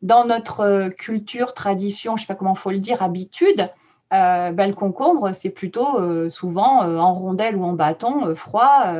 dans 0.02 0.24
notre 0.24 0.90
culture, 0.90 1.52
tradition, 1.52 2.16
je 2.16 2.22
ne 2.22 2.26
sais 2.26 2.32
pas 2.32 2.36
comment 2.36 2.54
il 2.54 2.58
faut 2.58 2.70
le 2.70 2.78
dire, 2.78 3.02
habitude, 3.02 3.70
euh, 4.12 4.52
ben, 4.52 4.66
le 4.66 4.74
concombre, 4.74 5.32
c'est 5.32 5.48
plutôt 5.50 5.98
euh, 5.98 6.28
souvent 6.28 6.82
euh, 6.82 6.98
en 6.98 7.14
rondelle 7.14 7.56
ou 7.56 7.64
en 7.64 7.72
bâton, 7.72 8.34
froid. 8.34 8.92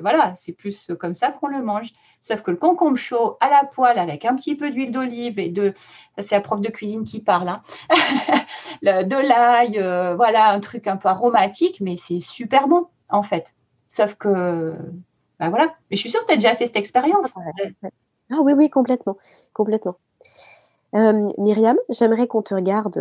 voilà, 0.00 0.34
c'est 0.34 0.52
plus 0.52 0.90
comme 0.98 1.14
ça 1.14 1.32
qu'on 1.32 1.48
le 1.48 1.62
mange. 1.62 1.92
Sauf 2.20 2.40
que 2.40 2.50
le 2.50 2.56
concombre 2.56 2.96
chaud 2.96 3.36
à 3.40 3.50
la 3.50 3.64
poêle 3.64 3.98
avec 3.98 4.24
un 4.24 4.34
petit 4.34 4.56
peu 4.56 4.70
d'huile 4.70 4.90
d'olive 4.90 5.38
et 5.38 5.50
de, 5.50 5.74
ça 6.16 6.22
c'est 6.22 6.34
la 6.34 6.40
prof 6.40 6.62
de 6.62 6.70
cuisine 6.70 7.04
qui 7.04 7.20
parle, 7.20 7.48
hein. 7.48 7.62
de 8.82 9.28
l'ail, 9.28 9.78
voilà, 10.16 10.48
un 10.48 10.60
truc 10.60 10.86
un 10.86 10.96
peu 10.96 11.08
aromatique, 11.08 11.82
mais 11.82 11.96
c'est 11.96 12.20
super 12.20 12.66
bon 12.66 12.86
en 13.10 13.22
fait. 13.22 13.54
Sauf 13.88 14.14
que, 14.14 14.74
ben 15.38 15.50
voilà. 15.50 15.74
Mais 15.90 15.96
je 15.96 16.00
suis 16.00 16.10
sûre 16.10 16.20
que 16.20 16.26
tu 16.26 16.32
as 16.32 16.36
déjà 16.36 16.54
fait 16.54 16.66
cette 16.66 16.76
expérience. 16.76 17.34
Ah 18.30 18.36
oui, 18.40 18.54
oui, 18.54 18.70
complètement, 18.70 19.18
complètement. 19.52 19.96
Myriam, 20.94 21.76
j'aimerais 21.90 22.26
qu'on 22.26 22.40
te 22.40 22.54
regarde 22.54 22.98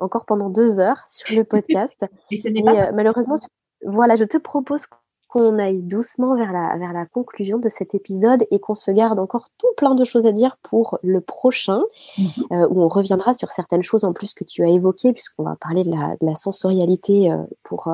encore 0.00 0.24
pendant 0.24 0.50
deux 0.50 0.78
heures 0.78 1.02
sur 1.08 1.34
le 1.36 1.44
podcast. 1.44 2.04
Ce 2.30 2.64
pas... 2.64 2.88
Euh, 2.88 2.92
malheureusement, 2.92 3.36
voilà, 3.84 4.16
je 4.16 4.24
te 4.24 4.36
propose 4.36 4.86
qu'on 5.28 5.58
aille 5.58 5.82
doucement 5.82 6.36
vers 6.36 6.52
la, 6.52 6.76
vers 6.78 6.92
la 6.92 7.04
conclusion 7.04 7.58
de 7.58 7.68
cet 7.68 7.94
épisode 7.94 8.46
et 8.50 8.60
qu'on 8.60 8.74
se 8.74 8.90
garde 8.90 9.18
encore 9.18 9.48
tout 9.58 9.68
plein 9.76 9.94
de 9.94 10.04
choses 10.04 10.24
à 10.24 10.32
dire 10.32 10.56
pour 10.62 10.98
le 11.02 11.20
prochain, 11.20 11.82
mhm. 12.16 12.26
euh, 12.52 12.68
où 12.70 12.82
on 12.82 12.88
reviendra 12.88 13.34
sur 13.34 13.50
certaines 13.50 13.82
choses 13.82 14.04
en 14.04 14.12
plus 14.12 14.34
que 14.34 14.44
tu 14.44 14.62
as 14.62 14.68
évoquées, 14.68 15.12
puisqu'on 15.12 15.42
va 15.42 15.56
parler 15.56 15.84
de 15.84 15.92
la, 16.20 16.34
sensorialité 16.36 17.30
euh, 17.30 17.42
pour, 17.64 17.92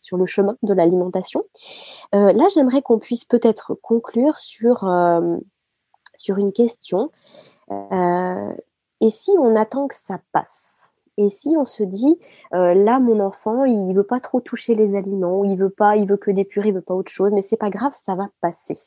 sur 0.00 0.16
le 0.16 0.24
chemin 0.24 0.56
de 0.62 0.72
l'alimentation. 0.72 1.44
là, 2.12 2.46
j'aimerais 2.54 2.82
qu'on 2.82 2.98
puisse 2.98 3.24
peut-être 3.24 3.74
conclure 3.74 4.38
sur, 4.38 4.88
sur 6.16 6.38
une 6.38 6.52
question. 6.52 7.10
et 7.70 9.10
si 9.10 9.32
on 9.38 9.56
attend 9.56 9.88
que 9.88 9.96
ça 9.96 10.20
passe? 10.32 10.87
Et 11.18 11.30
si 11.30 11.56
on 11.58 11.64
se 11.64 11.82
dit, 11.82 12.16
euh, 12.54 12.74
là, 12.74 13.00
mon 13.00 13.18
enfant, 13.18 13.64
il 13.64 13.92
veut 13.92 14.04
pas 14.04 14.20
trop 14.20 14.40
toucher 14.40 14.76
les 14.76 14.94
aliments, 14.94 15.42
il 15.44 15.58
veut 15.58 15.68
pas, 15.68 15.96
il 15.96 16.08
veut 16.08 16.16
que 16.16 16.30
des 16.30 16.44
purées, 16.44 16.68
il 16.68 16.74
veut 16.74 16.80
pas 16.80 16.94
autre 16.94 17.10
chose, 17.10 17.32
mais 17.32 17.42
c'est 17.42 17.56
pas 17.56 17.70
grave, 17.70 17.92
ça 17.92 18.14
va 18.14 18.28
passer. 18.40 18.78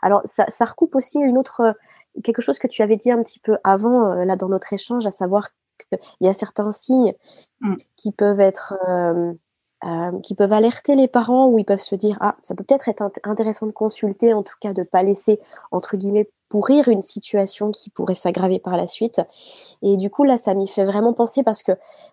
Alors, 0.00 0.22
ça, 0.24 0.64
recoupe 0.64 0.94
aussi 0.94 1.18
une 1.18 1.36
autre, 1.36 1.76
quelque 2.24 2.40
chose 2.40 2.58
que 2.58 2.68
tu 2.68 2.80
avais 2.80 2.96
dit 2.96 3.10
un 3.10 3.22
petit 3.22 3.38
peu 3.38 3.58
avant, 3.64 4.12
euh, 4.12 4.24
là, 4.24 4.36
dans 4.36 4.48
notre 4.48 4.72
échange, 4.72 5.06
à 5.06 5.10
savoir 5.10 5.48
qu'il 5.90 5.98
y 6.22 6.28
a 6.28 6.32
certains 6.34 6.72
signes 6.72 7.12
mmh. 7.60 7.74
qui 7.96 8.12
peuvent 8.12 8.40
être, 8.40 8.74
euh, 9.84 10.18
qui 10.22 10.34
peuvent 10.34 10.52
alerter 10.54 10.96
les 10.96 11.08
parents, 11.08 11.48
où 11.48 11.58
ils 11.58 11.66
peuvent 11.66 11.78
se 11.80 11.96
dire, 11.96 12.16
ah, 12.20 12.36
ça 12.40 12.54
peut 12.54 12.64
peut-être 12.64 12.88
être 12.88 13.12
intéressant 13.24 13.66
de 13.66 13.72
consulter, 13.72 14.32
en 14.32 14.42
tout 14.42 14.56
cas, 14.58 14.72
de 14.72 14.84
pas 14.84 15.02
laisser, 15.02 15.38
entre 15.70 15.98
guillemets, 15.98 16.30
pourrir 16.48 16.88
une 16.88 17.02
situation 17.02 17.70
qui 17.70 17.90
pourrait 17.90 18.14
s'aggraver 18.14 18.58
par 18.58 18.76
la 18.76 18.86
suite. 18.86 19.20
Et 19.82 19.96
du 19.96 20.10
coup, 20.10 20.24
là, 20.24 20.36
ça 20.36 20.54
m'y 20.54 20.66
fait 20.66 20.84
vraiment 20.84 21.12
penser 21.12 21.42
parce 21.42 21.62
que 21.62 21.72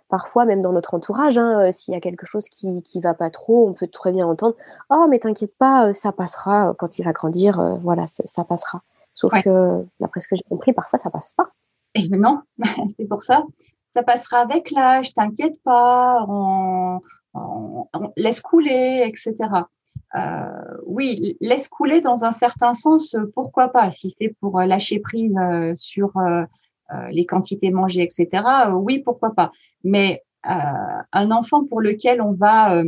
parfois, 0.09 0.45
même 0.45 0.61
dans 0.61 0.71
notre 0.71 0.93
entourage, 0.93 1.37
hein, 1.37 1.67
euh, 1.67 1.71
s'il 1.71 1.93
y 1.93 1.97
a 1.97 2.01
quelque 2.01 2.25
chose 2.25 2.49
qui 2.49 2.81
qui 2.83 2.99
va 3.01 3.13
pas 3.13 3.29
trop, 3.29 3.67
on 3.67 3.73
peut 3.73 3.87
très 3.87 4.11
bien 4.11 4.27
entendre 4.27 4.55
«Oh, 4.89 5.07
mais 5.09 5.19
t'inquiète 5.19 5.55
pas, 5.57 5.87
euh, 5.87 5.93
ça 5.93 6.11
passera 6.11 6.73
quand 6.77 6.99
il 6.99 7.03
va 7.03 7.11
grandir, 7.11 7.59
euh, 7.59 7.75
voilà, 7.81 8.05
ça 8.07 8.43
passera.» 8.43 8.81
Sauf 9.13 9.31
que, 9.43 9.85
d'après 10.01 10.19
ce 10.19 10.27
que 10.27 10.35
j'ai 10.35 10.43
compris, 10.49 10.73
parfois, 10.73 10.99
ça 10.99 11.09
passe 11.09 11.31
pas. 11.33 11.49
Et 11.93 12.09
non, 12.09 12.41
c'est 12.95 13.07
pour 13.07 13.23
ça. 13.23 13.43
Ça 13.87 14.03
passera 14.03 14.39
avec 14.39 14.71
l'âge, 14.71 15.13
t'inquiète 15.13 15.55
pas, 15.63 16.25
on, 16.27 16.99
on, 17.33 17.87
laisse 18.17 18.41
couler, 18.41 19.05
etc. 19.07 19.35
Euh, 20.15 20.77
oui, 20.85 21.37
laisse 21.41 21.67
couler 21.67 22.01
dans 22.01 22.23
un 22.23 22.31
certain 22.31 22.73
sens, 22.73 23.15
pourquoi 23.33 23.69
pas 23.69 23.91
Si 23.91 24.11
c'est 24.11 24.33
pour 24.39 24.59
euh, 24.59 24.65
lâcher 24.65 24.99
prise 24.99 25.35
euh, 25.37 25.73
sur 25.75 26.13
les 27.11 27.25
quantités 27.25 27.71
mangées, 27.71 28.03
etc. 28.03 28.43
oui, 28.73 28.99
pourquoi 28.99 29.33
pas 29.33 29.51
Mais 29.83 30.23
un 30.43 31.31
enfant 31.31 31.65
pour 31.65 31.81
lequel 31.81 32.21
on 32.21 32.33
va 32.33 32.83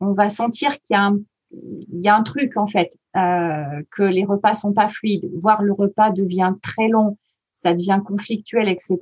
on 0.00 0.12
va 0.14 0.30
sentir 0.30 0.80
qu'il 0.80 0.94
y 0.94 0.96
a 0.96 1.02
un 1.02 1.18
il 1.52 2.00
y 2.00 2.08
a 2.08 2.16
un 2.16 2.22
truc 2.22 2.56
en 2.56 2.66
fait 2.66 2.96
que 3.14 4.02
les 4.02 4.24
repas 4.24 4.54
sont 4.54 4.72
pas 4.72 4.88
fluides, 4.88 5.30
voire 5.34 5.62
le 5.62 5.72
repas 5.72 6.10
devient 6.10 6.54
très 6.62 6.88
long, 6.88 7.18
ça 7.52 7.74
devient 7.74 8.00
conflictuel, 8.04 8.68
etc. 8.68 8.98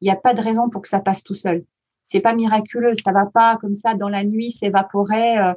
Il 0.00 0.04
n'y 0.06 0.10
a 0.10 0.16
pas 0.16 0.32
de 0.32 0.40
raison 0.40 0.70
pour 0.70 0.80
que 0.82 0.88
ça 0.88 1.00
passe 1.00 1.22
tout 1.22 1.34
seul. 1.34 1.64
C'est 2.04 2.20
pas 2.20 2.34
miraculeux, 2.34 2.94
ça 2.94 3.12
va 3.12 3.26
pas 3.26 3.56
comme 3.58 3.74
ça 3.74 3.94
dans 3.94 4.08
la 4.08 4.24
nuit 4.24 4.50
s'évaporer. 4.50 5.38
Euh, 5.38 5.54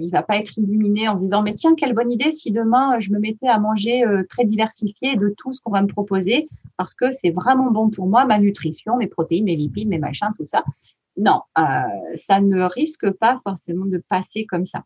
il 0.00 0.10
va 0.10 0.22
pas 0.22 0.36
être 0.36 0.58
illuminé 0.58 1.08
en 1.08 1.16
se 1.16 1.22
disant 1.22 1.42
mais 1.42 1.54
tiens 1.54 1.74
quelle 1.74 1.94
bonne 1.94 2.12
idée 2.12 2.30
si 2.30 2.50
demain 2.50 2.98
je 2.98 3.10
me 3.10 3.18
mettais 3.18 3.48
à 3.48 3.58
manger 3.58 4.04
euh, 4.04 4.24
très 4.28 4.44
diversifié 4.44 5.16
de 5.16 5.34
tout 5.36 5.52
ce 5.52 5.60
qu'on 5.60 5.70
va 5.70 5.82
me 5.82 5.86
proposer 5.86 6.48
parce 6.76 6.94
que 6.94 7.10
c'est 7.10 7.30
vraiment 7.30 7.70
bon 7.70 7.90
pour 7.90 8.06
moi 8.06 8.24
ma 8.24 8.38
nutrition 8.38 8.96
mes 8.96 9.06
protéines 9.06 9.44
mes 9.44 9.56
lipides 9.56 9.88
mes 9.88 9.98
machins 9.98 10.30
tout 10.36 10.46
ça. 10.46 10.64
Non 11.16 11.42
euh, 11.58 11.62
ça 12.16 12.40
ne 12.40 12.62
risque 12.62 13.10
pas 13.10 13.40
forcément 13.44 13.86
de 13.86 13.98
passer 14.08 14.46
comme 14.46 14.66
ça. 14.66 14.84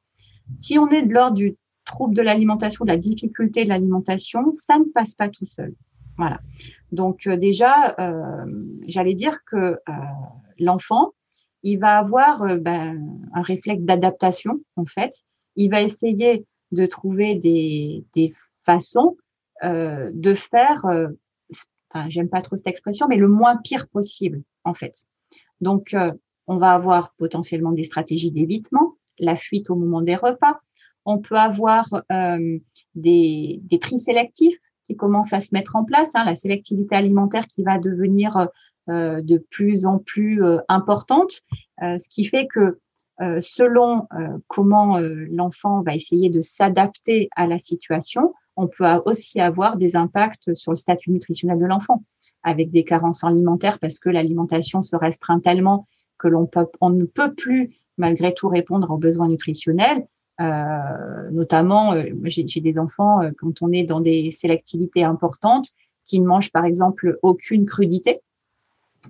Si 0.56 0.78
on 0.78 0.88
est 0.88 1.02
de 1.02 1.12
l'ordre 1.12 1.36
du 1.36 1.56
trouble 1.84 2.14
de 2.14 2.22
l'alimentation 2.22 2.84
de 2.84 2.90
la 2.90 2.96
difficulté 2.96 3.64
de 3.64 3.70
l'alimentation 3.70 4.52
ça 4.52 4.78
ne 4.78 4.84
passe 4.84 5.14
pas 5.14 5.28
tout 5.28 5.46
seul. 5.46 5.74
Voilà. 6.16 6.40
Donc 6.92 7.26
euh, 7.26 7.36
déjà 7.36 7.96
j'allais 8.86 9.14
dire 9.14 9.38
que 9.46 9.78
l'enfant 10.58 11.12
il 11.64 11.78
va 11.78 11.98
avoir 11.98 12.42
euh, 12.42 12.58
ben, 12.58 13.18
un 13.32 13.42
réflexe 13.42 13.84
d'adaptation, 13.84 14.60
en 14.76 14.84
fait. 14.84 15.22
Il 15.56 15.70
va 15.70 15.82
essayer 15.82 16.44
de 16.70 16.86
trouver 16.86 17.34
des, 17.34 18.04
façons 18.64 19.16
euh, 19.64 20.10
de 20.14 20.34
faire, 20.34 20.84
euh, 20.86 21.08
enfin, 21.90 22.08
j'aime 22.08 22.28
pas 22.28 22.42
trop 22.42 22.56
cette 22.56 22.66
expression, 22.66 23.08
mais 23.08 23.16
le 23.16 23.28
moins 23.28 23.56
pire 23.56 23.88
possible, 23.88 24.42
en 24.64 24.74
fait. 24.74 25.02
Donc, 25.60 25.96
on 26.46 26.56
va 26.58 26.72
avoir 26.72 27.14
potentiellement 27.16 27.72
des 27.72 27.84
stratégies 27.84 28.30
d'évitement, 28.30 28.96
la 29.18 29.36
fuite 29.36 29.70
au 29.70 29.76
moment 29.76 30.02
des 30.02 30.16
repas. 30.16 30.60
On 31.06 31.18
peut 31.18 31.36
avoir 31.36 31.84
des, 32.94 33.60
des 33.62 33.78
tri 33.78 33.98
sélectifs 33.98 34.58
qui 34.84 34.96
commencent 34.96 35.32
à 35.32 35.40
se 35.40 35.50
mettre 35.52 35.76
en 35.76 35.84
place, 35.84 36.14
hein, 36.14 36.24
la 36.24 36.34
sélectivité 36.34 36.96
alimentaire 36.96 37.46
qui 37.46 37.62
va 37.62 37.78
devenir 37.78 38.48
de 38.88 39.38
plus 39.50 39.86
en 39.86 39.98
plus 39.98 40.42
euh, 40.42 40.58
importante, 40.68 41.40
euh, 41.82 41.98
ce 41.98 42.08
qui 42.08 42.24
fait 42.24 42.46
que 42.46 42.78
selon 43.38 44.08
comment 44.48 44.98
l'enfant 44.98 45.82
va 45.82 45.94
essayer 45.94 46.30
de 46.30 46.42
s'adapter 46.42 47.28
à 47.36 47.46
la 47.46 47.58
situation, 47.58 48.34
on 48.56 48.66
peut 48.66 48.84
aussi 49.04 49.40
avoir 49.40 49.76
des 49.76 49.94
impacts 49.94 50.52
sur 50.54 50.72
le 50.72 50.76
statut 50.76 51.12
nutritionnel 51.12 51.60
de 51.60 51.64
l'enfant, 51.64 52.02
avec 52.42 52.72
des 52.72 52.82
carences 52.82 53.22
alimentaires 53.22 53.78
parce 53.78 54.00
que 54.00 54.08
l'alimentation 54.08 54.82
se 54.82 54.96
restreint 54.96 55.38
tellement 55.38 55.86
que 56.18 56.26
l'on 56.26 56.50
on 56.80 56.90
ne 56.90 57.04
peut 57.04 57.32
plus 57.32 57.78
malgré 57.98 58.34
tout 58.34 58.48
répondre 58.48 58.90
aux 58.90 58.98
besoins 58.98 59.28
nutritionnels. 59.28 60.08
Euh, 60.40 61.30
notamment, 61.30 61.94
j'ai 62.24 62.60
des 62.60 62.80
enfants 62.80 63.20
quand 63.38 63.62
on 63.62 63.70
est 63.70 63.84
dans 63.84 64.00
des 64.00 64.32
sélectivités 64.32 65.04
importantes 65.04 65.68
qui 66.04 66.18
ne 66.18 66.26
mangent 66.26 66.50
par 66.50 66.64
exemple 66.64 67.16
aucune 67.22 67.64
crudité, 67.64 68.14
euh, 68.14 68.18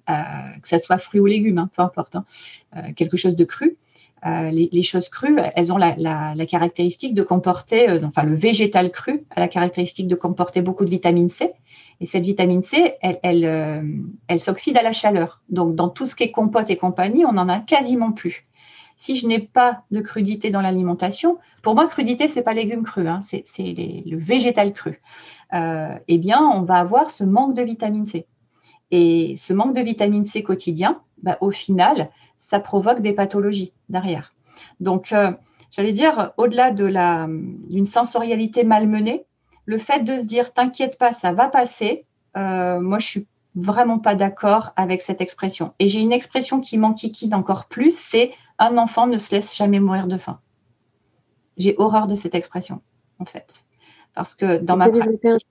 que 0.06 0.68
ça 0.68 0.78
soit 0.78 0.98
fruits 0.98 1.20
ou 1.20 1.26
légumes, 1.26 1.58
hein, 1.58 1.70
peu 1.74 1.82
importe, 1.82 2.16
hein, 2.16 2.24
euh, 2.76 2.92
quelque 2.94 3.16
chose 3.16 3.36
de 3.36 3.44
cru. 3.44 3.76
Euh, 4.26 4.50
les, 4.50 4.82
choses 4.82 5.10
crues, 5.10 5.36
elles 5.54 5.70
ont 5.70 5.76
la, 5.76 6.46
caractéristique 6.46 7.14
de 7.14 7.22
comporter, 7.22 7.90
enfin 8.04 8.22
le 8.22 8.34
végétal 8.34 8.90
cru 8.90 9.26
a 9.36 9.40
la 9.40 9.48
caractéristique 9.48 10.08
de 10.08 10.14
comporter 10.14 10.62
beaucoup 10.62 10.86
de 10.86 10.90
vitamine 10.90 11.28
C. 11.28 11.52
Et 12.00 12.06
cette 12.06 12.24
vitamine 12.24 12.62
C, 12.62 12.94
elle, 13.02 14.14
elle, 14.26 14.40
s'oxyde 14.40 14.78
à 14.78 14.82
la 14.82 14.92
chaleur. 14.92 15.42
Donc 15.50 15.74
dans 15.74 15.90
tout 15.90 16.06
ce 16.06 16.16
qui 16.16 16.22
est 16.22 16.30
compote 16.30 16.70
et 16.70 16.76
compagnie, 16.76 17.26
on 17.26 17.32
n'en 17.32 17.50
a 17.50 17.60
quasiment 17.60 18.12
plus. 18.12 18.46
Si 18.96 19.16
je 19.16 19.26
n'ai 19.26 19.40
pas 19.40 19.82
de 19.90 20.00
crudité 20.00 20.48
dans 20.48 20.62
l'alimentation, 20.62 21.36
pour 21.60 21.74
moi 21.74 21.86
crudité 21.86 22.26
c'est 22.26 22.42
pas 22.42 22.54
légumes 22.54 22.84
crus, 22.84 23.06
hein, 23.06 23.20
c'est 23.22 23.44
le 23.58 24.16
végétal 24.16 24.72
cru. 24.72 25.02
eh 25.52 26.18
bien, 26.18 26.40
on 26.40 26.62
va 26.62 26.76
avoir 26.76 27.10
ce 27.10 27.24
manque 27.24 27.54
de 27.54 27.62
vitamine 27.62 28.06
C. 28.06 28.26
Et 28.96 29.34
ce 29.36 29.52
manque 29.52 29.74
de 29.74 29.80
vitamine 29.80 30.24
C 30.24 30.44
quotidien, 30.44 31.02
bah, 31.20 31.36
au 31.40 31.50
final, 31.50 32.10
ça 32.36 32.60
provoque 32.60 33.00
des 33.00 33.12
pathologies 33.12 33.72
derrière. 33.88 34.32
Donc, 34.78 35.12
euh, 35.12 35.32
j'allais 35.72 35.90
dire, 35.90 36.30
au-delà 36.36 36.70
de 36.70 36.84
la, 36.84 37.26
d'une 37.28 37.84
sensorialité 37.84 38.62
malmenée, 38.62 39.24
le 39.64 39.78
fait 39.78 40.04
de 40.04 40.20
se 40.20 40.26
dire, 40.26 40.52
t'inquiète 40.52 40.96
pas, 40.96 41.12
ça 41.12 41.32
va 41.32 41.48
passer, 41.48 42.06
euh, 42.36 42.80
moi, 42.80 43.00
je 43.00 43.06
suis 43.06 43.26
vraiment 43.56 43.98
pas 43.98 44.14
d'accord 44.14 44.72
avec 44.76 45.02
cette 45.02 45.20
expression. 45.20 45.74
Et 45.80 45.88
j'ai 45.88 45.98
une 45.98 46.12
expression 46.12 46.60
qui 46.60 46.78
m'enquiquine 46.78 47.34
encore 47.34 47.66
plus, 47.66 47.98
c'est 47.98 48.30
un 48.60 48.78
enfant 48.78 49.08
ne 49.08 49.18
se 49.18 49.34
laisse 49.34 49.56
jamais 49.56 49.80
mourir 49.80 50.06
de 50.06 50.18
faim. 50.18 50.38
J'ai 51.56 51.74
horreur 51.78 52.06
de 52.06 52.14
cette 52.14 52.36
expression, 52.36 52.80
en 53.18 53.24
fait. 53.24 53.64
Parce 54.14 54.36
que 54.36 54.58
dans 54.58 54.76
ma 54.76 54.88
pratique, 54.88 55.48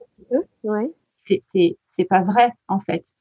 c'est 1.86 2.04
pas 2.04 2.22
vrai 2.22 2.54
en 2.68 2.78
fait. 2.78 3.12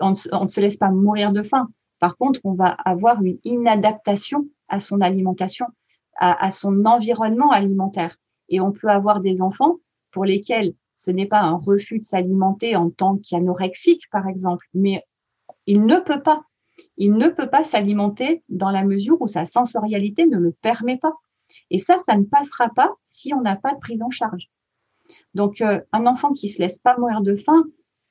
On, 0.00 0.10
ne 0.10 0.46
se 0.46 0.60
laisse 0.60 0.76
pas 0.76 0.90
mourir 0.90 1.32
de 1.32 1.42
faim. 1.42 1.68
Par 1.98 2.16
contre, 2.16 2.40
on 2.44 2.54
va 2.54 2.68
avoir 2.68 3.22
une 3.22 3.38
inadaptation 3.44 4.46
à 4.68 4.78
son 4.78 5.00
alimentation. 5.00 5.66
à, 6.20 6.50
son 6.50 6.84
environnement 6.84 7.52
alimentaire. 7.52 8.16
Et 8.48 8.60
on 8.60 8.72
peut 8.72 8.88
avoir 8.88 9.20
des 9.20 9.40
enfants 9.40 9.76
pour 10.10 10.24
lesquels 10.24 10.74
ce 10.96 11.12
n'est 11.12 11.26
pas 11.26 11.40
un 11.40 11.56
refus 11.56 12.00
de 12.00 12.04
s'alimenter 12.04 12.74
en 12.74 12.90
tant 12.90 13.18
qu'anorexique, 13.18 14.10
par 14.10 14.26
exemple, 14.26 14.66
mais 14.74 15.04
il 15.66 15.86
ne 15.86 15.98
peut 16.00 16.22
pas. 16.22 16.42
Il 16.96 17.14
ne 17.14 17.28
peut 17.28 17.48
pas 17.48 17.62
s'alimenter 17.62 18.42
dans 18.48 18.70
la 18.70 18.84
mesure 18.84 19.20
où 19.20 19.28
sa 19.28 19.46
sensorialité 19.46 20.26
ne 20.26 20.38
le 20.38 20.52
permet 20.52 20.96
pas. 20.96 21.12
Et 21.70 21.78
ça, 21.78 21.98
ça 21.98 22.16
ne 22.16 22.24
passera 22.24 22.68
pas 22.74 22.92
si 23.06 23.32
on 23.32 23.40
n'a 23.42 23.56
pas 23.56 23.74
de 23.74 23.78
prise 23.78 24.02
en 24.02 24.10
charge. 24.10 24.48
Donc, 25.34 25.60
euh, 25.60 25.80
un 25.92 26.06
enfant 26.06 26.32
qui 26.32 26.48
se 26.48 26.60
laisse 26.60 26.78
pas 26.78 26.96
mourir 26.98 27.20
de 27.20 27.36
faim, 27.36 27.64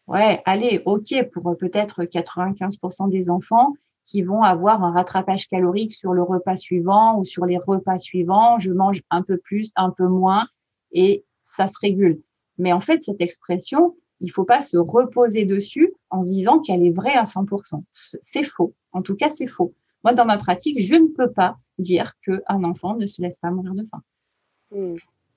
ouais, 0.08 0.42
allez, 0.46 0.82
ok, 0.86 1.30
pour 1.32 1.56
peut-être 1.58 2.04
95% 2.04 3.10
des 3.10 3.30
enfants 3.30 3.74
qui 4.06 4.22
vont 4.22 4.42
avoir 4.42 4.84
un 4.84 4.92
rattrapage 4.92 5.48
calorique 5.48 5.94
sur 5.94 6.14
le 6.14 6.24
repas 6.24 6.56
suivant 6.56 7.20
ou 7.20 7.26
sur 7.26 7.46
les 7.46 7.58
repas 7.58 7.98
suivants, 7.98 8.58
je 8.58 8.72
mange 8.72 9.02
un 9.10 9.22
peu 9.22 9.38
plus, 9.38 9.72
un 9.76 9.92
peu 9.92 10.08
moins, 10.08 10.48
et 10.92 11.26
ça 11.44 11.68
se 11.68 11.78
régule. 11.80 12.22
Mais 12.58 12.72
en 12.72 12.80
fait, 12.80 13.04
cette 13.04 13.22
expression, 13.22 13.96
il 14.22 14.32
faut 14.32 14.46
pas 14.46 14.62
se 14.62 14.78
reposer 14.78 15.46
dessus 15.46 15.94
en 16.10 16.22
se 16.22 16.30
disant 16.30 16.60
qu'elle 16.60 16.86
est 16.86 16.92
vraie 16.92 17.14
à 17.14 17.24
100%. 17.24 17.84
C'est 17.92 18.44
faux. 18.44 18.74
En 18.94 19.02
tout 19.02 19.16
cas, 19.16 19.30
c'est 19.30 19.48
faux. 19.48 19.74
Moi, 20.04 20.14
dans 20.14 20.26
ma 20.26 20.38
pratique, 20.38 20.80
je 20.80 20.96
ne 20.96 21.08
peux 21.08 21.32
pas 21.32 21.58
dire 21.78 22.14
qu'un 22.22 22.64
enfant 22.64 22.96
ne 22.96 23.06
se 23.06 23.22
laisse 23.22 23.40
pas 23.40 23.52
mourir 23.52 23.76
de 23.76 23.86
faim. 23.92 24.02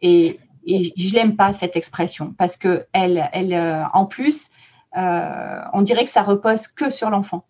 Et, 0.01 0.39
et 0.67 0.93
je 0.97 1.15
l'aime 1.15 1.37
pas 1.37 1.53
cette 1.53 1.77
expression 1.77 2.35
parce 2.37 2.57
que 2.57 2.87
elle, 2.93 3.29
elle, 3.33 3.55
euh, 3.55 3.85
en 3.93 4.07
plus, 4.07 4.51
euh, 4.97 5.61
on 5.73 5.83
dirait 5.83 6.05
que 6.05 6.11
ça 6.11 6.23
repose 6.23 6.67
que 6.69 6.91
sur 6.91 7.11
l'enfant. 7.11 7.45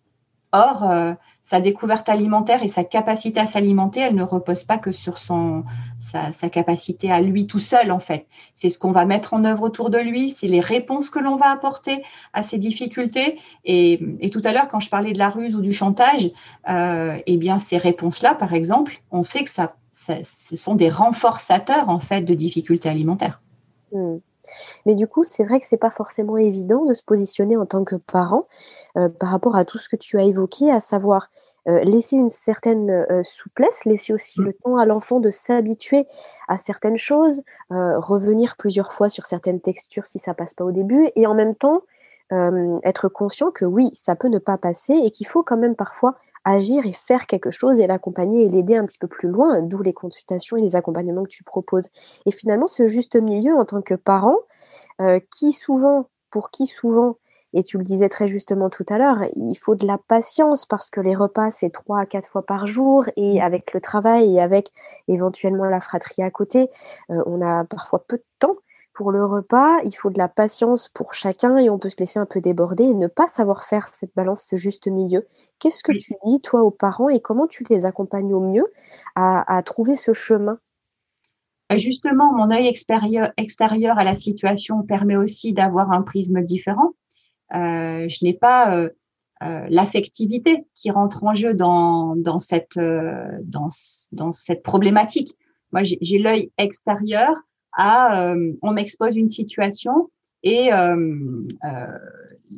Or, 0.53 0.83
euh, 0.89 1.13
sa 1.41 1.61
découverte 1.61 2.09
alimentaire 2.09 2.61
et 2.61 2.67
sa 2.67 2.83
capacité 2.83 3.39
à 3.39 3.45
s'alimenter, 3.45 4.01
elle 4.01 4.15
ne 4.15 4.23
repose 4.23 4.65
pas 4.65 4.77
que 4.77 4.91
sur 4.91 5.17
son, 5.17 5.63
sa, 5.97 6.33
sa 6.33 6.49
capacité 6.49 7.09
à 7.09 7.21
lui 7.21 7.47
tout 7.47 7.57
seul, 7.57 7.89
en 7.91 8.01
fait. 8.01 8.27
C'est 8.53 8.69
ce 8.69 8.77
qu'on 8.77 8.91
va 8.91 9.05
mettre 9.05 9.33
en 9.33 9.45
œuvre 9.45 9.63
autour 9.63 9.89
de 9.89 9.97
lui, 9.97 10.29
c'est 10.29 10.47
les 10.47 10.59
réponses 10.59 11.09
que 11.09 11.19
l'on 11.19 11.37
va 11.37 11.49
apporter 11.49 12.03
à 12.33 12.43
ses 12.43 12.57
difficultés. 12.57 13.39
Et, 13.63 14.29
tout 14.29 14.41
à 14.43 14.51
l'heure, 14.51 14.67
quand 14.67 14.81
je 14.81 14.89
parlais 14.89 15.13
de 15.13 15.17
la 15.17 15.29
ruse 15.29 15.55
ou 15.55 15.61
du 15.61 15.71
chantage, 15.71 16.29
eh 16.67 17.37
bien, 17.37 17.57
ces 17.57 17.77
réponses-là, 17.77 18.35
par 18.35 18.53
exemple, 18.53 19.01
on 19.09 19.23
sait 19.23 19.45
que 19.45 19.49
ça, 19.49 19.73
ça, 19.91 20.15
ce 20.23 20.55
sont 20.55 20.75
des 20.75 20.89
renforçateurs, 20.89 21.89
en 21.89 21.99
fait, 21.99 22.21
de 22.21 22.33
difficultés 22.33 22.89
alimentaires. 22.89 23.41
Hmm. 23.91 24.17
Mais 24.85 24.95
du 24.95 25.07
coup, 25.07 25.23
c'est 25.23 25.43
vrai 25.43 25.59
que 25.59 25.65
c'est 25.67 25.77
pas 25.77 25.91
forcément 25.91 26.37
évident 26.37 26.85
de 26.85 26.93
se 26.93 27.03
positionner 27.03 27.57
en 27.57 27.65
tant 27.65 27.83
que 27.83 27.95
parent 27.95 28.47
euh, 28.97 29.09
par 29.09 29.29
rapport 29.29 29.55
à 29.55 29.65
tout 29.65 29.77
ce 29.77 29.89
que 29.89 29.95
tu 29.95 30.17
as 30.17 30.23
évoqué, 30.23 30.71
à 30.71 30.81
savoir 30.81 31.29
euh, 31.67 31.79
laisser 31.81 32.15
une 32.15 32.29
certaine 32.29 32.89
euh, 32.89 33.21
souplesse, 33.23 33.85
laisser 33.85 34.13
aussi 34.13 34.41
mmh. 34.41 34.45
le 34.45 34.53
temps 34.53 34.77
à 34.77 34.85
l'enfant 34.85 35.19
de 35.19 35.29
s'habituer 35.29 36.07
à 36.47 36.57
certaines 36.57 36.97
choses, 36.97 37.43
revenir 37.69 38.55
plusieurs 38.57 38.93
fois 38.93 39.09
sur 39.09 39.25
certaines 39.25 39.61
textures 39.61 40.05
si 40.05 40.19
ça 40.19 40.33
passe 40.33 40.53
pas 40.53 40.65
au 40.65 40.71
début, 40.71 41.09
et 41.15 41.27
en 41.27 41.35
même 41.35 41.55
temps 41.55 41.81
être 42.85 43.09
conscient 43.09 43.51
que 43.51 43.65
oui, 43.65 43.89
ça 43.93 44.15
peut 44.15 44.29
ne 44.29 44.39
pas 44.39 44.57
passer 44.57 44.93
et 44.93 45.11
qu'il 45.11 45.27
faut 45.27 45.43
quand 45.43 45.57
même 45.57 45.75
parfois 45.75 46.15
agir 46.43 46.85
et 46.85 46.93
faire 46.93 47.27
quelque 47.27 47.51
chose 47.51 47.79
et 47.79 47.87
l'accompagner 47.87 48.45
et 48.45 48.49
l'aider 48.49 48.75
un 48.75 48.83
petit 48.83 48.97
peu 48.97 49.07
plus 49.07 49.29
loin, 49.29 49.61
d'où 49.61 49.81
les 49.81 49.93
consultations 49.93 50.57
et 50.57 50.61
les 50.61 50.75
accompagnements 50.75 51.23
que 51.23 51.29
tu 51.29 51.43
proposes. 51.43 51.89
Et 52.25 52.31
finalement, 52.31 52.67
ce 52.67 52.87
juste 52.87 53.15
milieu 53.15 53.55
en 53.55 53.65
tant 53.65 53.81
que 53.81 53.93
parent, 53.93 54.37
euh, 55.01 55.19
qui 55.35 55.51
souvent, 55.51 56.09
pour 56.29 56.49
qui 56.49 56.67
souvent, 56.67 57.17
et 57.53 57.63
tu 57.63 57.77
le 57.77 57.83
disais 57.83 58.09
très 58.09 58.27
justement 58.27 58.69
tout 58.69 58.85
à 58.89 58.97
l'heure, 58.97 59.17
il 59.35 59.57
faut 59.57 59.75
de 59.75 59.85
la 59.85 59.97
patience 59.97 60.65
parce 60.65 60.89
que 60.89 61.01
les 61.01 61.15
repas, 61.15 61.51
c'est 61.51 61.69
trois 61.69 61.99
à 61.99 62.05
quatre 62.05 62.27
fois 62.27 62.45
par 62.45 62.65
jour 62.65 63.05
et 63.17 63.39
mmh. 63.39 63.43
avec 63.43 63.73
le 63.73 63.81
travail 63.81 64.35
et 64.35 64.41
avec 64.41 64.71
éventuellement 65.07 65.65
la 65.65 65.81
fratrie 65.81 66.23
à 66.23 66.31
côté, 66.31 66.69
euh, 67.09 67.21
on 67.25 67.41
a 67.41 67.65
parfois 67.65 68.03
peu 68.07 68.17
de 68.17 68.25
temps 68.39 68.55
pour 68.93 69.11
le 69.11 69.23
repas, 69.23 69.79
il 69.85 69.93
faut 69.93 70.09
de 70.09 70.17
la 70.17 70.27
patience 70.27 70.89
pour 70.89 71.13
chacun 71.13 71.57
et 71.57 71.69
on 71.69 71.79
peut 71.79 71.89
se 71.89 71.97
laisser 71.99 72.19
un 72.19 72.25
peu 72.25 72.41
déborder 72.41 72.83
et 72.83 72.93
ne 72.93 73.07
pas 73.07 73.27
savoir 73.27 73.63
faire 73.63 73.89
cette 73.93 74.13
balance, 74.15 74.43
ce 74.43 74.57
juste 74.57 74.87
milieu. 74.87 75.27
Qu'est-ce 75.59 75.83
que 75.83 75.93
tu 75.93 76.13
dis, 76.25 76.41
toi, 76.41 76.63
aux 76.63 76.71
parents 76.71 77.09
et 77.09 77.21
comment 77.21 77.47
tu 77.47 77.65
les 77.69 77.85
accompagnes 77.85 78.33
au 78.33 78.41
mieux 78.41 78.65
à, 79.15 79.61
trouver 79.63 79.95
ce 79.95 80.13
chemin? 80.13 80.59
Justement, 81.73 82.33
mon 82.33 82.51
œil 82.51 82.67
extérieur, 82.67 83.31
extérieur, 83.37 83.97
à 83.97 84.03
la 84.03 84.15
situation 84.15 84.81
permet 84.83 85.15
aussi 85.15 85.53
d'avoir 85.53 85.91
un 85.91 86.01
prisme 86.01 86.41
différent. 86.41 86.91
Euh, 87.53 88.09
je 88.09 88.25
n'ai 88.25 88.33
pas 88.33 88.75
euh, 88.75 88.89
euh, 89.43 89.65
l'affectivité 89.69 90.65
qui 90.75 90.91
rentre 90.91 91.23
en 91.23 91.33
jeu 91.33 91.53
dans, 91.53 92.17
dans, 92.17 92.39
cette, 92.39 92.77
dans, 92.77 93.69
dans 94.11 94.31
cette 94.33 94.63
problématique. 94.63 95.37
Moi, 95.71 95.83
j'ai 95.83 96.17
l'œil 96.17 96.51
extérieur 96.57 97.33
à 97.73 98.23
euh, 98.23 98.53
on 98.61 98.73
m'expose 98.73 99.15
une 99.15 99.29
situation 99.29 100.09
et 100.43 100.73
euh, 100.73 101.47
euh, 101.65 101.97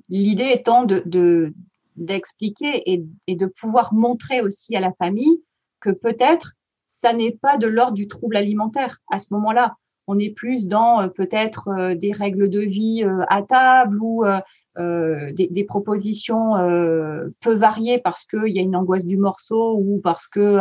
l'idée 0.10 0.52
étant 0.54 0.86
de 0.86 1.54
d'expliquer 1.96 2.92
et, 2.92 3.06
et, 3.28 3.36
de 3.36 3.46
pouvoir 3.46 3.94
montrer 3.94 4.42
aussi 4.42 4.76
à 4.76 4.80
la 4.80 4.92
famille 4.94 5.44
que 5.80 5.92
peut-être 5.92 6.54
ça 6.88 7.14
n'est 7.14 7.38
pas 7.40 7.58
de 7.58 7.68
l'ordre 7.68 7.94
du 7.94 8.08
trouble 8.08 8.36
alimentaire 8.36 8.98
à 9.12 9.20
ce 9.20 9.32
moment-là 9.36 9.76
on 10.08 10.20
est 10.20 10.32
plus 10.32 10.68
dans 10.68 11.02
euh, 11.02 11.08
peut-être 11.08 11.70
euh, 11.70 11.96
des 11.96 12.12
règles 12.12 12.50
de 12.50 12.60
vie 12.60 13.04
euh, 13.04 13.24
à 13.30 13.42
table 13.42 14.00
ou 14.02 14.24
des, 14.76 15.48
des, 15.50 15.64
propositions 15.64 16.54
peu 17.42 17.54
variées 17.54 18.00
parce 18.00 18.26
qu'il 18.26 18.50
y 18.50 18.60
a 18.60 18.62
une 18.62 18.76
angoisse 18.76 19.06
du 19.06 19.18
morceau 19.18 19.78
ou 19.78 20.02
parce 20.04 20.28
que 20.28 20.58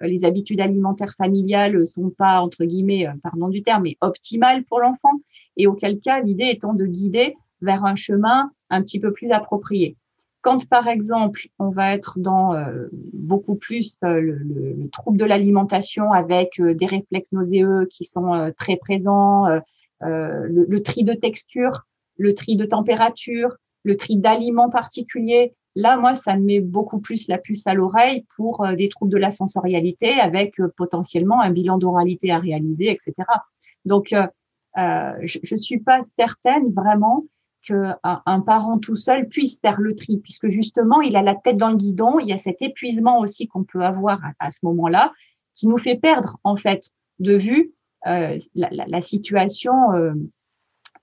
les 0.00 0.24
habitudes 0.24 0.60
alimentaires 0.60 1.14
familiales 1.14 1.84
sont 1.84 2.10
pas 2.10 2.40
entre 2.40 2.64
guillemets, 2.64 3.08
pardon 3.22 3.48
du 3.48 3.62
terme, 3.62 3.82
mais 3.84 3.96
optimales 4.00 4.64
pour 4.64 4.80
l'enfant. 4.80 5.10
Et 5.56 5.66
auquel 5.66 5.98
cas, 5.98 6.20
l'idée 6.20 6.48
étant 6.48 6.74
de 6.74 6.86
guider 6.86 7.34
vers 7.60 7.84
un 7.84 7.96
chemin 7.96 8.50
un 8.70 8.82
petit 8.82 9.00
peu 9.00 9.12
plus 9.12 9.32
approprié. 9.32 9.96
Quand, 10.46 10.64
par 10.68 10.86
exemple, 10.86 11.48
on 11.58 11.70
va 11.70 11.92
être 11.92 12.20
dans 12.20 12.54
euh, 12.54 12.86
beaucoup 13.12 13.56
plus 13.56 13.96
euh, 14.04 14.20
le, 14.20 14.88
trouble 14.92 15.18
de 15.18 15.24
l'alimentation 15.24 16.12
avec 16.12 16.60
euh, 16.60 16.72
des 16.72 16.86
réflexes 16.86 17.32
nauséeux 17.32 17.88
qui 17.90 18.04
sont 18.04 18.52
très 18.56 18.76
présents, 18.76 19.46
le, 20.02 20.78
tri 20.84 21.02
de 21.02 21.14
texture, 21.14 21.72
le 22.16 22.32
tri 22.32 22.54
de 22.54 22.64
température, 22.64 23.56
le 23.82 23.96
tri 23.96 24.18
d'aliments 24.18 24.70
particuliers, 24.70 25.52
là, 25.74 25.96
moi, 25.96 26.14
ça 26.14 26.36
me 26.36 26.44
met 26.44 26.60
beaucoup 26.60 27.00
plus 27.00 27.26
la 27.26 27.38
puce 27.38 27.66
à 27.66 27.74
l'oreille 27.74 28.24
pour 28.36 28.64
des 28.76 28.88
troubles 28.88 29.10
de 29.10 29.18
la 29.18 29.32
sensorialité 29.32 30.12
avec 30.20 30.60
potentiellement 30.76 31.40
un 31.40 31.50
bilan 31.50 31.76
d'oralité 31.76 32.30
à 32.30 32.38
réaliser, 32.38 32.88
etc. 32.88 33.14
Donc, 33.84 34.14
je 34.76 35.54
ne 35.54 35.60
suis 35.60 35.80
pas 35.80 36.04
certaine 36.04 36.72
vraiment 36.72 37.24
qu'un 37.66 37.98
un 38.02 38.40
parent 38.40 38.78
tout 38.78 38.96
seul 38.96 39.28
puisse 39.28 39.60
faire 39.60 39.80
le 39.80 39.94
tri, 39.94 40.18
puisque 40.18 40.48
justement, 40.48 41.00
il 41.00 41.16
a 41.16 41.22
la 41.22 41.34
tête 41.34 41.56
dans 41.56 41.70
le 41.70 41.76
guidon, 41.76 42.18
il 42.18 42.28
y 42.28 42.32
a 42.32 42.38
cet 42.38 42.62
épuisement 42.62 43.18
aussi 43.20 43.48
qu'on 43.48 43.64
peut 43.64 43.82
avoir 43.82 44.20
à, 44.38 44.50
ce 44.50 44.60
moment-là, 44.62 45.12
qui 45.54 45.66
nous 45.66 45.78
fait 45.78 45.96
perdre 45.96 46.38
en 46.44 46.56
fait 46.56 46.90
de 47.18 47.34
vue 47.34 47.72
euh, 48.06 48.38
la, 48.54 49.00
situation. 49.00 49.92
Euh, 49.92 50.12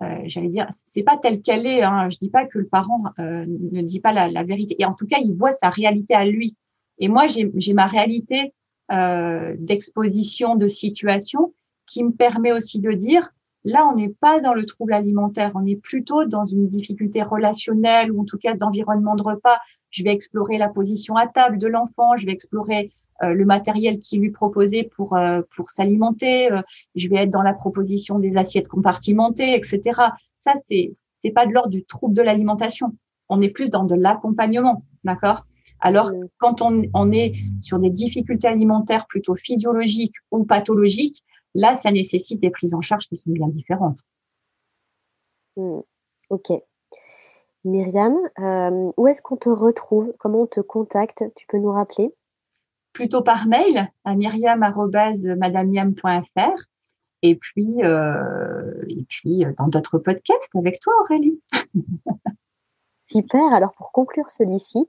euh, 0.02 0.22
J'allais 0.26 0.50
dire, 0.50 0.68
c'est 0.86 1.04
pas 1.04 1.18
telle 1.18 1.42
qu'elle 1.42 1.66
est. 1.66 1.84
Hein. 1.84 2.10
Je 2.10 2.18
dis 2.18 2.30
pas 2.30 2.46
que 2.46 2.60
le 2.60 2.68
parent 2.68 3.04
euh, 3.20 3.46
ne 3.48 3.82
dit 3.82 4.00
pas 4.00 4.14
la, 4.14 4.44
vérité. 4.44 4.76
Et 4.80 4.86
en 4.86 4.94
tout 4.94 5.08
cas, 5.08 5.18
il 5.20 5.34
voit 5.34 5.52
sa 5.52 5.70
réalité 5.70 6.14
à 6.14 6.26
lui. 6.26 6.56
Et 7.00 7.08
moi, 7.08 7.26
j'ai 7.28 7.74
ma 7.74 7.88
réalité 7.88 8.54
euh, 8.92 9.56
d'exposition 9.58 10.56
de 10.56 10.68
situation 10.68 11.54
qui 11.88 12.04
me 12.04 12.12
permet 12.12 12.52
aussi 12.52 12.80
de 12.80 12.92
dire 12.92 13.34
Là, 13.66 13.88
on 13.88 13.96
n'est 13.96 14.10
pas 14.10 14.42
dans 14.42 14.54
le 14.54 14.66
trouble 14.66 14.94
alimentaire, 14.94 15.52
on 15.56 15.66
est 15.66 15.78
plutôt 15.78 16.26
dans 16.26 16.46
une 16.46 16.68
difficulté 16.68 17.24
relationnelle 17.24 18.12
ou 18.12 18.22
en 18.22 18.26
tout 18.26 18.38
cas 18.38 18.56
d'environnement 18.56 19.16
de 19.16 19.24
repas. 19.24 19.58
Je 19.90 20.04
vais 20.04 20.12
explorer 20.12 20.58
la 20.58 20.70
position 20.70 21.16
à 21.16 21.28
table 21.28 21.60
de 21.60 21.68
l'enfant, 21.68 22.18
je 22.18 22.26
vais 22.26 22.34
explorer 22.34 22.92
euh, 23.22 23.34
le 23.34 23.46
matériel 23.46 24.00
qui 24.00 24.18
lui 24.18 24.32
proposé 24.32 24.84
pour 24.84 25.16
euh, 25.16 25.42
pour 25.56 25.70
s'alimenter, 25.70 26.52
euh, 26.52 26.62
je 26.96 27.08
vais 27.08 27.18
être 27.18 27.30
dans 27.30 27.44
la 27.44 27.54
proposition 27.54 28.20
des 28.20 28.38
assiettes 28.38 28.68
compartimentées, 28.68 29.56
etc. 29.56 29.82
Ça, 30.38 30.54
c'est 30.66 30.92
c'est 31.20 31.32
pas 31.32 31.46
de 31.46 31.54
l'ordre 31.54 31.70
du 31.70 31.86
trouble 31.86 32.16
de 32.16 32.22
l'alimentation. 32.22 32.94
On 33.30 33.40
est 33.40 33.50
plus 33.50 33.70
dans 33.70 33.86
de 33.86 33.96
l'accompagnement, 33.96 34.84
d'accord? 35.04 35.46
Alors, 35.80 36.12
quand 36.38 36.62
on, 36.62 36.84
on, 36.94 37.12
est 37.12 37.34
sur 37.62 37.78
des 37.78 37.90
difficultés 37.90 38.48
alimentaires 38.48 39.06
plutôt 39.06 39.36
physiologiques 39.36 40.16
ou 40.32 40.46
pathologiques, 40.46 41.24
Là, 41.56 41.76
ça 41.76 41.92
nécessite 41.92 42.40
des 42.40 42.50
prises 42.50 42.74
en 42.74 42.82
charge 42.82 43.08
qui 43.08 43.18
sont 43.18 43.32
bien 43.32 43.48
différentes. 43.48 44.00
Hmm. 45.56 45.82
ok. 46.30 46.52
Myriam, 47.66 48.18
euh, 48.40 48.92
où 48.98 49.08
est-ce 49.08 49.22
qu'on 49.22 49.38
te 49.38 49.48
retrouve? 49.50 50.14
Comment 50.20 50.42
on 50.42 50.48
te 50.48 50.60
contacte? 50.60 51.24
Tu 51.36 51.46
peux 51.48 51.60
nous 51.60 51.72
rappeler? 51.72 52.14
Plutôt 52.92 53.22
par 53.22 53.48
mail 53.48 53.90
à 54.04 54.16
myriam.madamiam.fr 54.16 56.68
et 57.22 57.36
puis, 57.36 57.84
euh, 57.84 58.84
et 58.90 59.06
puis 59.08 59.46
euh, 59.46 59.54
dans 59.58 59.68
d'autres 59.68 59.98
podcasts 59.98 60.54
avec 60.56 60.82
toi, 60.82 60.94
Aurélie. 61.04 61.42
Super. 63.10 63.54
Alors, 63.54 63.72
pour 63.74 63.92
conclure 63.92 64.30
celui-ci, 64.30 64.88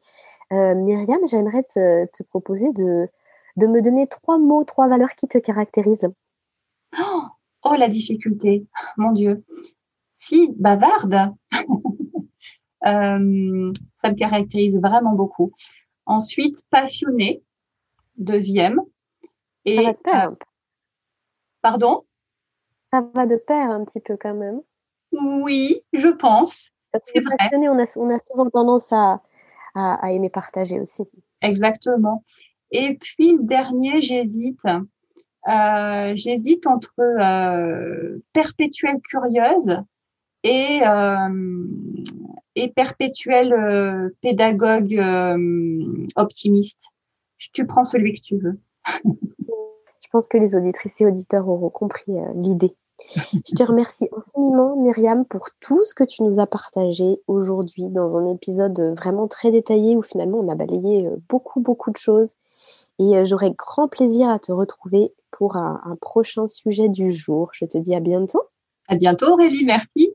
Myriam, 0.51 1.20
j'aimerais 1.27 1.62
te, 1.65 2.23
proposer 2.24 2.70
de, 2.73 3.09
de 3.57 3.66
me 3.66 3.81
donner 3.82 4.07
trois 4.07 4.39
mots, 4.39 4.62
trois 4.65 4.89
valeurs 4.89 5.15
qui 5.16 5.27
te 5.27 5.39
caractérisent. 5.39 6.12
Oh, 6.98 7.22
oh 7.62 7.74
la 7.74 7.88
difficulté, 7.88 8.66
mon 8.96 9.12
Dieu. 9.12 9.44
Si, 10.16 10.52
bavarde. 10.56 11.34
Euh, 12.86 13.72
ça 13.94 14.10
me 14.10 14.14
caractérise 14.14 14.78
vraiment 14.78 15.14
beaucoup. 15.14 15.52
Ensuite, 16.04 16.60
passionnée, 16.68 17.42
deuxième. 18.16 18.78
Et, 19.64 19.76
ça 19.76 19.82
va 19.82 19.92
de 19.92 19.98
pair. 19.98 20.30
Euh, 20.30 20.34
pardon? 21.62 22.04
Ça 22.90 23.00
va 23.14 23.24
de 23.24 23.36
pair 23.36 23.70
un 23.70 23.86
petit 23.86 24.00
peu 24.00 24.18
quand 24.18 24.34
même. 24.34 24.60
Oui, 25.12 25.82
je 25.94 26.08
pense. 26.08 26.72
Parce 26.92 27.10
que 27.10 27.20
passionné, 27.20 27.68
on 27.70 27.78
a, 27.78 27.86
on 27.96 28.10
a 28.10 28.18
souvent 28.18 28.50
tendance 28.50 28.92
à, 28.92 29.22
à, 29.74 30.12
aimer 30.12 30.30
partager 30.30 30.80
aussi. 30.80 31.04
Exactement. 31.40 32.22
Et 32.70 32.96
puis 32.98 33.32
le 33.32 33.42
dernier, 33.42 34.00
j'hésite. 34.00 34.62
Euh, 35.48 36.12
j'hésite 36.16 36.66
entre 36.66 36.94
euh, 37.00 38.18
perpétuelle 38.32 39.00
curieuse 39.02 39.78
et, 40.42 40.80
euh, 40.86 41.66
et 42.54 42.68
perpétuelle 42.68 44.12
pédagogue 44.22 45.02
optimiste. 46.16 46.82
Tu 47.52 47.66
prends 47.66 47.84
celui 47.84 48.14
que 48.14 48.22
tu 48.22 48.38
veux. 48.38 48.58
Je 50.00 50.08
pense 50.10 50.28
que 50.28 50.38
les 50.38 50.54
auditrices 50.54 51.00
et 51.00 51.06
auditeurs 51.06 51.48
auront 51.48 51.70
compris 51.70 52.12
l'idée. 52.36 52.74
Je 53.16 53.56
te 53.56 53.62
remercie 53.64 54.08
infiniment, 54.16 54.76
Myriam, 54.76 55.24
pour 55.24 55.48
tout 55.60 55.84
ce 55.84 55.92
que 55.92 56.04
tu 56.04 56.22
nous 56.22 56.38
as 56.38 56.46
partagé 56.46 57.20
aujourd'hui 57.26 57.88
dans 57.88 58.16
un 58.16 58.32
épisode 58.32 58.94
vraiment 58.96 59.26
très 59.26 59.50
détaillé 59.50 59.96
où 59.96 60.02
finalement 60.02 60.38
on 60.38 60.48
a 60.48 60.54
balayé 60.54 61.10
beaucoup, 61.28 61.60
beaucoup 61.60 61.90
de 61.90 61.96
choses. 61.96 62.30
Et 63.00 63.24
j'aurai 63.24 63.50
grand 63.50 63.88
plaisir 63.88 64.28
à 64.28 64.38
te 64.38 64.52
retrouver 64.52 65.12
pour 65.36 65.56
un, 65.56 65.81
un 65.85 65.97
prochain 65.97 66.47
sujet 66.47 66.89
du 66.89 67.12
jour. 67.12 67.51
Je 67.52 67.65
te 67.65 67.78
dis 67.78 67.94
à 67.94 68.01
bientôt. 68.01 68.43
À 68.89 68.97
bientôt, 68.97 69.32
Aurélie. 69.32 69.65
Merci. 69.65 70.15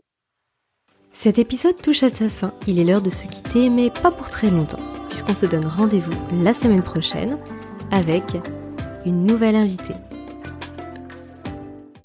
Cet 1.11 1.39
épisode 1.39 1.81
touche 1.81 2.03
à 2.03 2.09
sa 2.09 2.29
fin. 2.29 2.53
Il 2.67 2.79
est 2.79 2.83
l'heure 2.83 3.01
de 3.01 3.09
se 3.09 3.25
quitter, 3.25 3.69
mais 3.69 3.89
pas 3.89 4.11
pour 4.11 4.29
très 4.29 4.49
longtemps, 4.49 4.79
puisqu'on 5.07 5.33
se 5.33 5.45
donne 5.45 5.65
rendez-vous 5.65 6.13
la 6.43 6.53
semaine 6.53 6.83
prochaine 6.83 7.37
avec 7.91 8.23
une 9.05 9.25
nouvelle 9.25 9.55
invitée. 9.55 9.95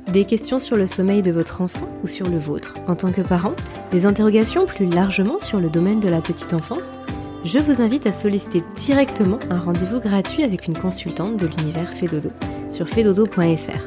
Des 0.09 0.25
questions 0.25 0.59
sur 0.59 0.77
le 0.77 0.87
sommeil 0.87 1.23
de 1.23 1.33
votre 1.33 1.61
enfant 1.61 1.89
ou 2.03 2.07
sur 2.07 2.29
le 2.29 2.39
vôtre 2.39 2.75
en 2.87 2.95
tant 2.95 3.13
que 3.13 3.21
parent? 3.21 3.55
Des 3.91 4.07
interrogations 4.07 4.65
plus 4.65 4.87
largement 4.87 5.41
sur 5.41 5.61
le 5.61 5.69
domaine 5.69 6.01
de 6.01 6.09
la 6.09 6.21
petite 6.21 6.55
enfance? 6.55 6.97
Je 7.45 7.59
vous 7.59 7.83
invite 7.83 8.07
à 8.07 8.13
solliciter 8.13 8.63
directement 8.75 9.39
un 9.51 9.59
rendez-vous 9.59 10.01
gratuit 10.01 10.45
avec 10.45 10.67
une 10.67 10.77
consultante 10.77 11.37
de 11.37 11.47
l'univers 11.47 11.93
Fedodo 11.93 12.31
sur 12.71 12.89
fedodo.fr. 12.89 13.87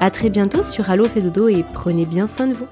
A 0.00 0.10
très 0.10 0.28
bientôt 0.28 0.64
sur 0.64 0.90
Allo 0.90 1.04
Fedodo 1.04 1.46
et 1.46 1.64
prenez 1.72 2.04
bien 2.04 2.26
soin 2.26 2.48
de 2.48 2.54
vous 2.54 2.66